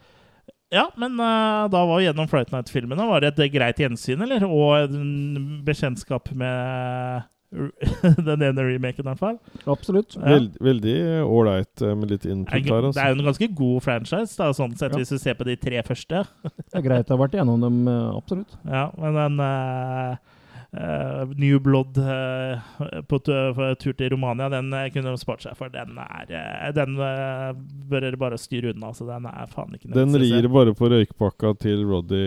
Ja, 0.71 0.85
men 0.95 1.19
uh, 1.19 1.67
da 1.71 1.81
var 1.89 1.99
gjennom 1.99 2.29
Flight 2.31 2.53
Night-filmene 2.53 3.03
Var 3.09 3.25
det 3.25 3.33
et 3.33 3.51
greit 3.51 3.81
gjensyn, 3.81 4.23
eller? 4.23 4.45
Og 4.47 4.85
en 4.85 5.59
bekjentskap 5.67 6.31
med 6.31 7.27
den 8.27 8.43
ene 8.47 8.63
remaken, 8.63 9.03
i 9.03 9.09
hvert 9.09 9.19
fall. 9.19 9.37
Absolutt. 9.69 10.15
Ja. 10.15 10.23
Veld, 10.37 10.53
veldig 10.63 10.95
ålreit 11.27 11.83
eh, 11.83 11.95
med 11.99 12.13
litt 12.13 12.23
input 12.25 12.53
Det 12.55 12.71
er 12.71 12.87
altså. 12.87 13.07
jo 13.09 13.17
en 13.17 13.27
ganske 13.27 13.49
god 13.57 13.83
franchise, 13.83 14.35
da, 14.39 14.51
sånn 14.55 14.75
sett, 14.79 14.93
Ja. 14.95 15.01
hvis 15.01 15.11
du 15.11 15.19
ser 15.19 15.35
på 15.39 15.47
de 15.47 15.57
tre 15.59 15.81
første. 15.83 16.23
Det 16.47 16.79
er 16.79 16.85
greit 16.85 17.11
å 17.11 17.17
ha 17.17 17.23
vært 17.25 17.35
igjennom 17.35 17.65
dem, 17.65 17.81
eh, 17.91 18.05
absolutt. 18.15 18.55
Ja, 18.63 18.85
men 18.95 19.19
den 19.19 19.43
eh, 19.43 20.13
eh, 20.13 20.39
New 20.71 21.59
Blood 21.59 21.97
eh, 21.99 22.59
på 23.03 23.19
tur 23.19 23.95
til 23.97 24.13
Romania, 24.13 24.47
den 24.49 24.71
eh, 24.73 24.87
kunne 24.93 25.11
de 25.11 25.19
spart 25.19 25.43
seg 25.43 25.57
for. 25.59 25.71
Den 25.73 25.97
er 25.99 26.31
eh, 26.31 26.69
Den 26.77 26.95
eh, 26.95 27.49
bør 27.91 28.05
dere 28.07 28.19
bare 28.19 28.39
styre 28.39 28.71
unna. 28.71 28.93
Så 28.95 29.07
den 29.09 29.27
er 29.27 29.49
faen 29.51 29.75
ikke 29.75 29.91
Den 29.91 30.15
rir 30.15 30.47
bare 30.51 30.75
på 30.77 30.91
røykpakka 30.93 31.55
til 31.59 31.83
Roddy, 31.89 32.23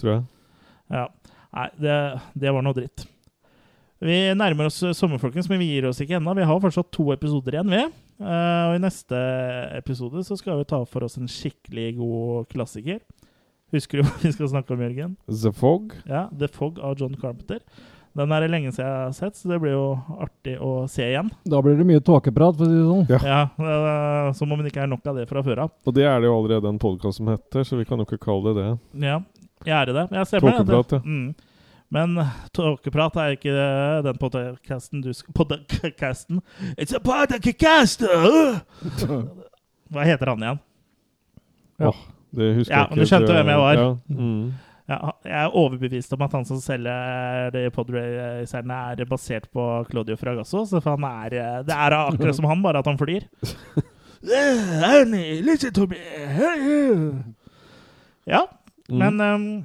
tror 0.00 0.14
jeg. 0.14 0.24
Ja. 0.94 1.08
Nei, 1.54 1.68
det, 1.78 1.98
det 2.40 2.54
var 2.56 2.64
noe 2.66 2.76
dritt. 2.76 3.04
Vi 4.04 4.16
nærmer 4.36 4.68
oss 4.68 4.80
sommer, 4.98 5.20
folkens, 5.22 5.46
men 5.48 5.60
vi 5.62 5.68
gir 5.70 5.86
oss 5.88 6.00
ikke 6.02 6.18
ennå. 6.18 6.34
Vi 6.36 6.48
har 6.48 6.64
fortsatt 6.64 6.90
to 6.92 7.06
episoder 7.14 7.56
igjen, 7.56 7.70
vi. 7.72 7.84
Eh, 8.24 8.64
og 8.68 8.74
i 8.76 8.82
neste 8.82 9.20
episode 9.78 10.24
så 10.26 10.36
skal 10.38 10.60
vi 10.60 10.66
ta 10.70 10.80
for 10.88 11.06
oss 11.06 11.16
en 11.20 11.30
skikkelig 11.30 11.94
god 12.00 12.48
klassiker. 12.52 13.00
Husker 13.74 13.98
du 14.00 14.06
hva 14.06 14.14
vi 14.22 14.30
skal 14.34 14.50
snakke 14.52 14.74
om, 14.76 14.82
Jørgen? 14.84 15.16
The 15.26 15.50
Fog. 15.54 15.94
Ja, 16.06 16.28
The 16.38 16.48
Fog 16.52 16.78
av 16.78 16.94
John 17.00 17.16
Carpenter. 17.18 17.60
Den 18.14 18.30
er 18.30 18.44
det 18.44 18.50
lenge 18.52 18.70
siden 18.70 18.86
jeg 18.86 18.98
har 19.08 19.14
sett, 19.16 19.34
så 19.34 19.48
det 19.50 19.56
blir 19.58 19.72
jo 19.74 19.86
artig 20.22 20.52
å 20.62 20.84
se 20.90 21.02
igjen. 21.08 21.32
Da 21.50 21.58
blir 21.64 21.74
det 21.80 21.86
mye 21.88 22.02
tåkeprat, 22.06 22.54
for 22.60 22.62
å 22.62 22.68
si 22.70 22.76
det 22.78 22.84
sånn. 22.86 23.24
Ja, 23.26 23.40
eh, 23.58 24.28
Som 24.38 24.54
om 24.54 24.62
det 24.62 24.70
ikke 24.70 24.84
er 24.84 24.92
nok 24.92 25.08
av 25.10 25.18
det 25.18 25.24
fra 25.26 25.42
før 25.42 25.64
av. 25.64 25.72
Og 25.82 25.96
det 25.96 26.04
er 26.06 26.22
det 26.22 26.30
jo 26.30 26.36
allerede 26.36 26.70
en 26.70 26.78
podkast 26.78 27.18
som 27.18 27.32
heter, 27.32 27.66
så 27.66 27.80
vi 27.80 27.88
kan 27.88 27.98
jo 27.98 28.06
ikke 28.06 28.22
kalle 28.22 28.54
det 28.54 28.62
det. 28.62 28.68
Ja, 29.08 29.18
jeg 29.66 29.74
er 29.80 29.90
det. 29.90 30.06
Jeg 30.14 30.30
stemmer. 30.30 30.54
det. 30.54 30.62
Tåkeprat, 30.62 30.94
ja. 30.94 31.02
Mm. 31.02 31.34
Men 31.94 32.14
tåkeprat 32.54 33.18
er 33.22 33.34
ikke 33.36 33.52
den 34.06 34.16
podcasten 34.22 35.02
du 35.02 35.12
skal 35.14 35.34
Podcasten 35.34 36.40
It's 36.78 36.94
a 36.94 37.02
podcast! 37.02 38.06
Hva 39.94 40.06
heter 40.06 40.32
han 40.32 40.42
igjen? 40.46 40.62
Ja. 41.82 41.92
Det 42.34 42.50
husker 42.58 42.74
Ja, 42.74 42.78
jeg 42.78 42.86
ikke. 42.86 42.94
men 42.96 42.98
du 43.04 43.10
skjønte 43.10 43.34
hvem 43.38 43.50
jeg 43.52 43.58
var. 43.62 43.74
Ja. 43.80 43.88
Mm. 44.08 44.52
Ja, 44.88 44.98
jeg 45.24 45.38
er 45.46 45.54
overbevist 45.56 46.12
om 46.12 46.22
at 46.26 46.32
han 46.36 46.44
som 46.44 46.58
selger 46.60 47.50
de 47.54 47.70
podracerne, 47.72 48.80
er 48.92 49.04
basert 49.08 49.46
på 49.54 49.62
Claudio 49.90 50.16
Fragasso. 50.20 50.66
Så 50.68 50.82
han 50.84 51.04
er, 51.08 51.62
det 51.64 51.72
er 51.72 51.96
akkurat 52.02 52.36
som 52.36 52.44
han, 52.50 52.60
bare 52.62 52.78
at 52.82 52.86
han 52.90 52.98
flyr. 53.00 53.24
Me. 55.04 55.22
Ja, 58.26 58.46
Mm. 58.88 58.98
men 58.98 59.20
um, 59.20 59.64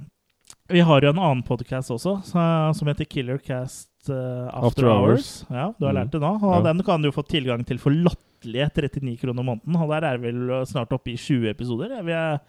vi 0.72 0.80
har 0.80 1.02
jo 1.04 1.10
en 1.10 1.18
annen 1.20 1.42
podcast 1.44 1.90
også, 1.92 2.14
som 2.24 2.88
heter 2.88 3.04
Killercast 3.10 3.90
Cast 4.00 4.10
After, 4.10 4.66
After 4.70 4.86
Hours. 4.88 5.02
Hours. 5.04 5.46
Ja, 5.52 5.66
du 5.80 5.86
har 5.86 5.92
Mm. 5.94 5.98
lært 5.98 6.12
det 6.14 6.22
nå. 6.22 6.32
Og 6.42 6.64
den 6.64 6.84
kan 6.88 7.02
du 7.04 7.12
få 7.12 7.22
tilgang 7.28 7.66
til 7.68 7.78
for 7.78 7.92
latterlige 8.48 8.96
39 9.00 9.20
kroner 9.24 9.46
måneden. 9.46 9.78
Og 9.80 9.94
der 9.94 10.08
er 10.10 10.18
vi 10.22 10.32
vel 10.32 10.66
snart 10.70 10.94
oppe 10.96 11.14
i 11.14 11.18
20 11.20 11.50
episoder. 11.52 11.94
Vi 12.06 12.16
er, 12.16 12.40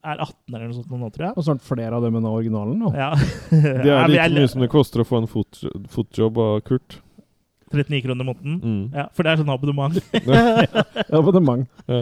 er 0.00 0.24
18 0.26 0.54
eller 0.54 0.66
noe 0.68 0.78
sånt 0.78 0.94
nå, 0.94 1.12
tror 1.14 1.28
jeg. 1.28 1.36
Og 1.36 1.46
snart 1.48 1.66
flere 1.66 1.96
av 1.96 2.06
dem 2.06 2.18
enn 2.20 2.30
originalen 2.30 2.80
nå. 2.80 2.92
Ja. 2.96 3.12
Det 3.50 3.94
er 3.94 4.10
like 4.10 4.32
mye 4.36 4.50
som 4.52 4.64
det 4.64 4.70
koster 4.72 5.04
å 5.04 5.08
få 5.08 5.22
en 5.22 5.30
fot, 5.30 5.62
fotjobb 5.92 6.42
av 6.42 6.60
Kurt. 6.66 7.00
39 7.70 8.02
kroner 8.02 8.24
i 8.24 8.26
måneden. 8.26 8.54
Mm. 8.62 8.78
Ja, 8.98 9.04
for 9.14 9.22
det 9.22 9.30
er 9.32 9.40
sånn 9.40 9.50
abonnement. 9.54 9.98
Abonnement. 11.14 11.68
Ja. 11.86 12.00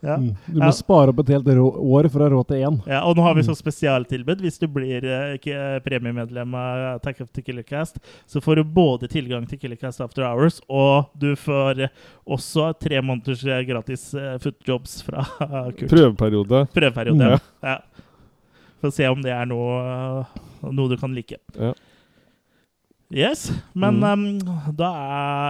Ja. 0.00 0.16
Mm. 0.16 0.28
Du 0.46 0.58
må 0.60 0.64
Ja. 0.68 0.72
spare 0.72 1.10
opp 1.10 1.18
et 1.24 1.32
helt 1.34 1.46
år 1.48 2.08
for 2.12 2.20
å 2.20 2.26
ha 2.28 2.30
råd 2.30 2.46
til 2.48 2.62
én. 2.62 2.76
Ja, 2.86 3.00
og 3.08 3.16
nå 3.18 3.22
har 3.26 3.34
vi 3.34 3.42
sånn 3.42 3.58
spesialtilbud. 3.58 4.40
Hvis 4.44 4.58
du 4.62 4.66
blir 4.70 5.04
eh, 5.04 5.34
ikke 5.38 5.80
premiemedlem 5.84 6.54
av 6.54 6.84
Attack 6.96 7.20
of 7.24 7.32
the 7.34 7.42
Killercast, 7.42 7.98
så 8.30 8.40
får 8.44 8.56
du 8.60 8.64
både 8.76 9.08
tilgang 9.10 9.46
til 9.50 9.58
Killercast 9.58 10.00
After 10.04 10.22
Hours, 10.28 10.60
og 10.68 11.10
du 11.18 11.34
får 11.36 11.82
eh, 11.88 11.88
også 12.26 12.70
tre 12.78 13.00
måneders 13.02 13.42
eh, 13.46 13.64
gratis 13.66 14.12
eh, 14.14 14.36
footjobs 14.42 15.00
fra 15.06 15.26
Kurt. 15.74 15.88
Prøveperiode. 15.90 16.66
Prøveperiode, 16.74 17.32
Ja. 17.34 17.38
ja. 17.62 17.74
ja. 17.74 17.80
Å 18.84 18.90
se 18.92 19.06
om 19.08 19.22
det 19.24 19.32
er 19.32 19.46
noe, 19.48 19.76
eh, 19.80 20.70
noe 20.70 20.90
du 20.92 20.96
kan 21.00 21.14
like. 21.16 21.38
Ja. 21.58 21.72
Yes, 23.12 23.52
men 23.74 24.00
Mm. 24.00 24.04
um, 24.04 24.74
da 24.74 24.88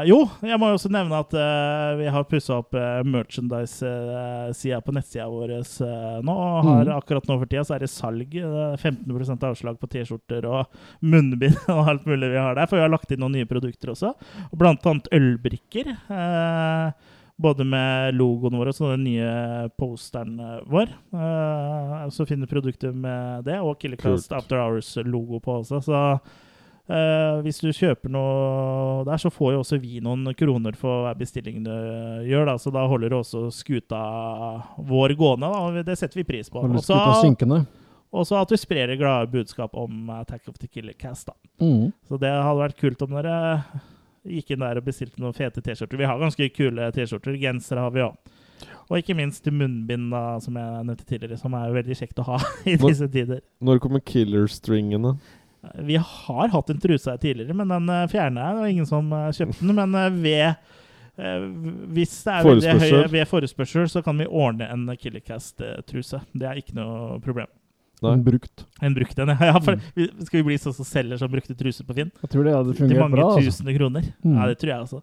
er 0.02 0.08
Jo, 0.08 0.28
jeg 0.42 0.58
må 0.58 0.68
jo 0.68 0.74
også 0.76 0.90
nevne 0.90 1.20
at 1.22 1.32
uh, 1.38 1.96
vi 1.96 2.08
har 2.10 2.26
pussa 2.28 2.58
opp 2.58 2.74
uh, 2.74 3.00
merchandise-sida 3.06 4.80
på 4.84 4.92
nettsida 4.92 5.28
vår 5.30 5.54
uh, 5.62 6.18
nå. 6.20 6.34
Og 6.34 6.64
har, 6.66 6.84
mm. 6.90 6.92
akkurat 6.98 7.28
nå 7.30 7.38
for 7.38 7.46
tida 7.46 7.64
så 7.64 7.76
er 7.76 7.86
det 7.86 7.90
salg. 7.92 8.34
eh, 8.34 8.76
15% 8.76 9.46
avslag 9.48 9.78
på 9.80 9.86
T-skjorter 9.86 10.44
og 10.50 10.66
munnbind 11.00 11.56
og 11.74 11.88
alt 11.94 12.06
mulig 12.10 12.32
vi 12.34 12.42
har 12.42 12.58
der. 12.58 12.66
For 12.66 12.76
vi 12.76 12.84
har 12.84 12.92
lagt 12.92 13.14
inn 13.14 13.22
noen 13.22 13.38
nye 13.38 13.48
produkter 13.48 13.94
også. 13.94 14.12
Og 14.50 14.58
blant 14.58 14.84
annet 14.90 15.08
ølbrikker. 15.14 15.94
både 17.36 17.64
med 17.66 18.14
logoen 18.14 18.54
vår 18.58 18.70
og 18.70 18.74
så 18.76 18.90
den 18.92 19.04
nye 19.08 19.68
posteren 19.78 20.36
vår. 20.70 20.92
Så 22.14 22.26
finner 22.26 22.50
produktet 22.50 22.90
produkter 22.90 22.92
med 22.92 23.44
det, 23.48 23.60
og 23.60 23.78
Killercast. 23.80 24.32
After 24.32 24.60
Hours-logo 24.60 25.40
på 25.40 25.60
også. 25.62 25.80
Så 25.82 26.02
Eh, 26.84 27.38
hvis 27.46 27.62
du 27.64 27.70
kjøper 27.72 28.12
noe 28.12 29.04
der, 29.08 29.16
så 29.22 29.30
får 29.32 29.54
jo 29.54 29.60
også 29.62 29.78
vi 29.80 30.02
noen 30.04 30.26
kroner 30.36 30.76
for 30.76 31.06
hver 31.06 31.16
bestilling 31.16 31.62
du 31.64 31.70
gjør. 32.28 32.44
Da. 32.50 32.56
Så 32.60 32.72
da 32.74 32.82
holder 32.90 33.08
du 33.14 33.16
også 33.22 33.46
skuta 33.56 34.02
vår 34.84 35.14
gående. 35.16 35.48
Da. 35.48 35.86
Det 35.86 35.96
setter 35.98 36.20
vi 36.20 36.26
pris 36.28 36.50
på. 36.52 36.60
Holder 36.60 36.82
Også- 36.82 36.92
skuta 36.92 37.22
synkende. 37.22 37.62
Og 38.14 38.26
så 38.28 38.36
at 38.40 38.48
du 38.48 38.54
sprer 38.56 38.86
det 38.92 38.98
glade 39.00 39.30
budskap 39.32 39.74
om 39.74 40.08
Attack 40.10 40.48
of 40.48 40.58
the 40.58 40.68
Killer 40.68 40.92
Cast. 40.94 41.28
Mhm. 41.60 41.92
Så 42.06 42.18
det 42.20 42.30
hadde 42.30 42.60
vært 42.60 42.76
kult 42.78 43.02
om 43.02 43.10
dere 43.10 43.64
gikk 44.24 44.52
inn 44.54 44.60
der 44.60 44.76
og 44.78 44.84
bestilte 44.84 45.18
noen 45.18 45.34
fete 45.34 45.60
T-skjorter. 45.60 45.98
Vi 45.98 46.04
har 46.06 46.18
ganske 46.20 46.46
kule 46.54 46.92
T-skjorter. 46.92 47.34
Gensere 47.40 47.80
har 47.80 47.90
vi 47.90 48.00
òg. 48.00 48.14
Og 48.90 48.98
ikke 49.00 49.16
minst 49.16 49.44
munnbind, 49.50 50.10
da, 50.12 50.38
som 50.38 50.54
jeg 50.54 50.84
nevnte 50.86 51.04
tidligere, 51.08 51.38
som 51.40 51.54
er 51.54 51.72
veldig 51.72 51.96
kjekt 51.96 52.20
å 52.20 52.24
ha 52.28 52.38
i 52.70 52.76
disse 52.76 53.08
tider. 53.10 53.40
Når 53.60 53.80
kommer 53.80 54.00
killerstringene? 54.00 55.18
Vi 55.88 55.96
har 55.96 56.48
hatt 56.52 56.70
en 56.70 56.80
truse 56.80 57.10
her 57.10 57.20
tidligere, 57.22 57.56
men 57.56 57.72
den 57.72 57.90
eh, 57.92 58.06
fjerna 58.12 58.46
jeg. 58.46 58.56
Det 58.56 58.64
var 58.64 58.72
ingen 58.72 58.88
som 58.88 59.12
eh, 59.12 59.28
kjøpte 59.36 59.60
den. 59.64 59.76
Men 59.80 60.00
eh, 60.00 60.22
ved 60.24 60.72
hvis 61.94 62.14
det 62.26 62.32
er 62.32 62.42
veldig 62.42 62.70
høy 62.72 62.80
Forespørsel. 62.80 63.04
ved 63.12 63.28
forespørsel, 63.30 63.84
så 63.92 64.00
kan 64.02 64.18
vi 64.18 64.24
ordne 64.26 64.66
en 64.66 64.88
Killercast-truse. 64.98 66.18
Det 66.34 66.48
er 66.50 66.58
ikke 66.58 66.74
noe 66.74 67.20
problem. 67.22 67.46
Nei. 68.02 68.16
En 68.16 68.24
brukt. 68.26 68.64
En 68.82 68.96
brukt 68.96 69.20
en, 69.22 69.30
ja. 69.38 69.60
For 69.62 69.78
Skal 70.26 70.40
vi 70.40 70.44
bli 70.48 70.56
sånn 70.58 70.74
som 70.74 70.88
selger 70.88 71.20
som 71.20 71.30
brukte 71.30 71.54
truser 71.54 71.86
på 71.86 71.94
Finn? 71.96 72.10
Jeg 72.24 72.32
tror 72.32 72.48
det 72.48 72.56
hadde 72.56 72.74
Til 72.80 72.90
mange 72.98 73.14
bra. 73.14 73.28
Altså. 73.30 73.46
tusende 73.46 73.76
kroner. 73.76 74.08
Mm. 74.24 74.34
Ja, 74.34 74.48
det 74.50 74.58
tror 74.58 74.72
jeg 74.74 74.88
også. 74.88 75.02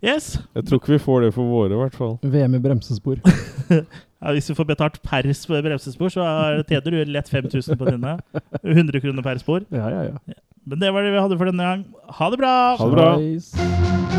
Yes. 0.00 0.30
Jeg 0.56 0.64
tror 0.64 0.80
ikke 0.80 0.94
vi 0.94 1.02
får 1.04 1.26
det 1.26 1.34
for 1.36 1.52
våre, 1.52 1.74
i 1.76 1.80
hvert 1.82 1.96
fall. 2.00 2.16
VM 2.24 2.56
i 2.56 2.62
bremsespor. 2.64 3.20
Ja, 4.20 4.32
hvis 4.36 4.46
du 4.50 4.54
får 4.54 4.66
betalt 4.68 4.98
per 5.02 5.22
sp- 5.32 5.62
bremsespor, 5.64 6.10
så 6.12 6.20
er- 6.26 6.62
tjener 6.68 6.90
du 6.90 7.04
lett 7.12 7.28
5000 7.32 7.78
på 7.80 7.88
denne. 7.88 8.18
100 8.64 9.00
kroner 9.00 9.22
per 9.24 9.38
spor. 9.40 9.64
Ja, 9.72 9.88
ja, 9.88 10.02
ja. 10.10 10.34
Men 10.66 10.78
det 10.78 10.92
var 10.92 11.02
det 11.02 11.12
vi 11.14 11.20
hadde 11.24 11.38
for 11.40 11.48
denne 11.48 11.64
gang. 11.70 11.84
Ha 12.20 12.30
det 12.30 12.38
bra! 12.38 12.76
Ha 12.76 12.84
det 12.90 12.96
bra. 12.98 14.09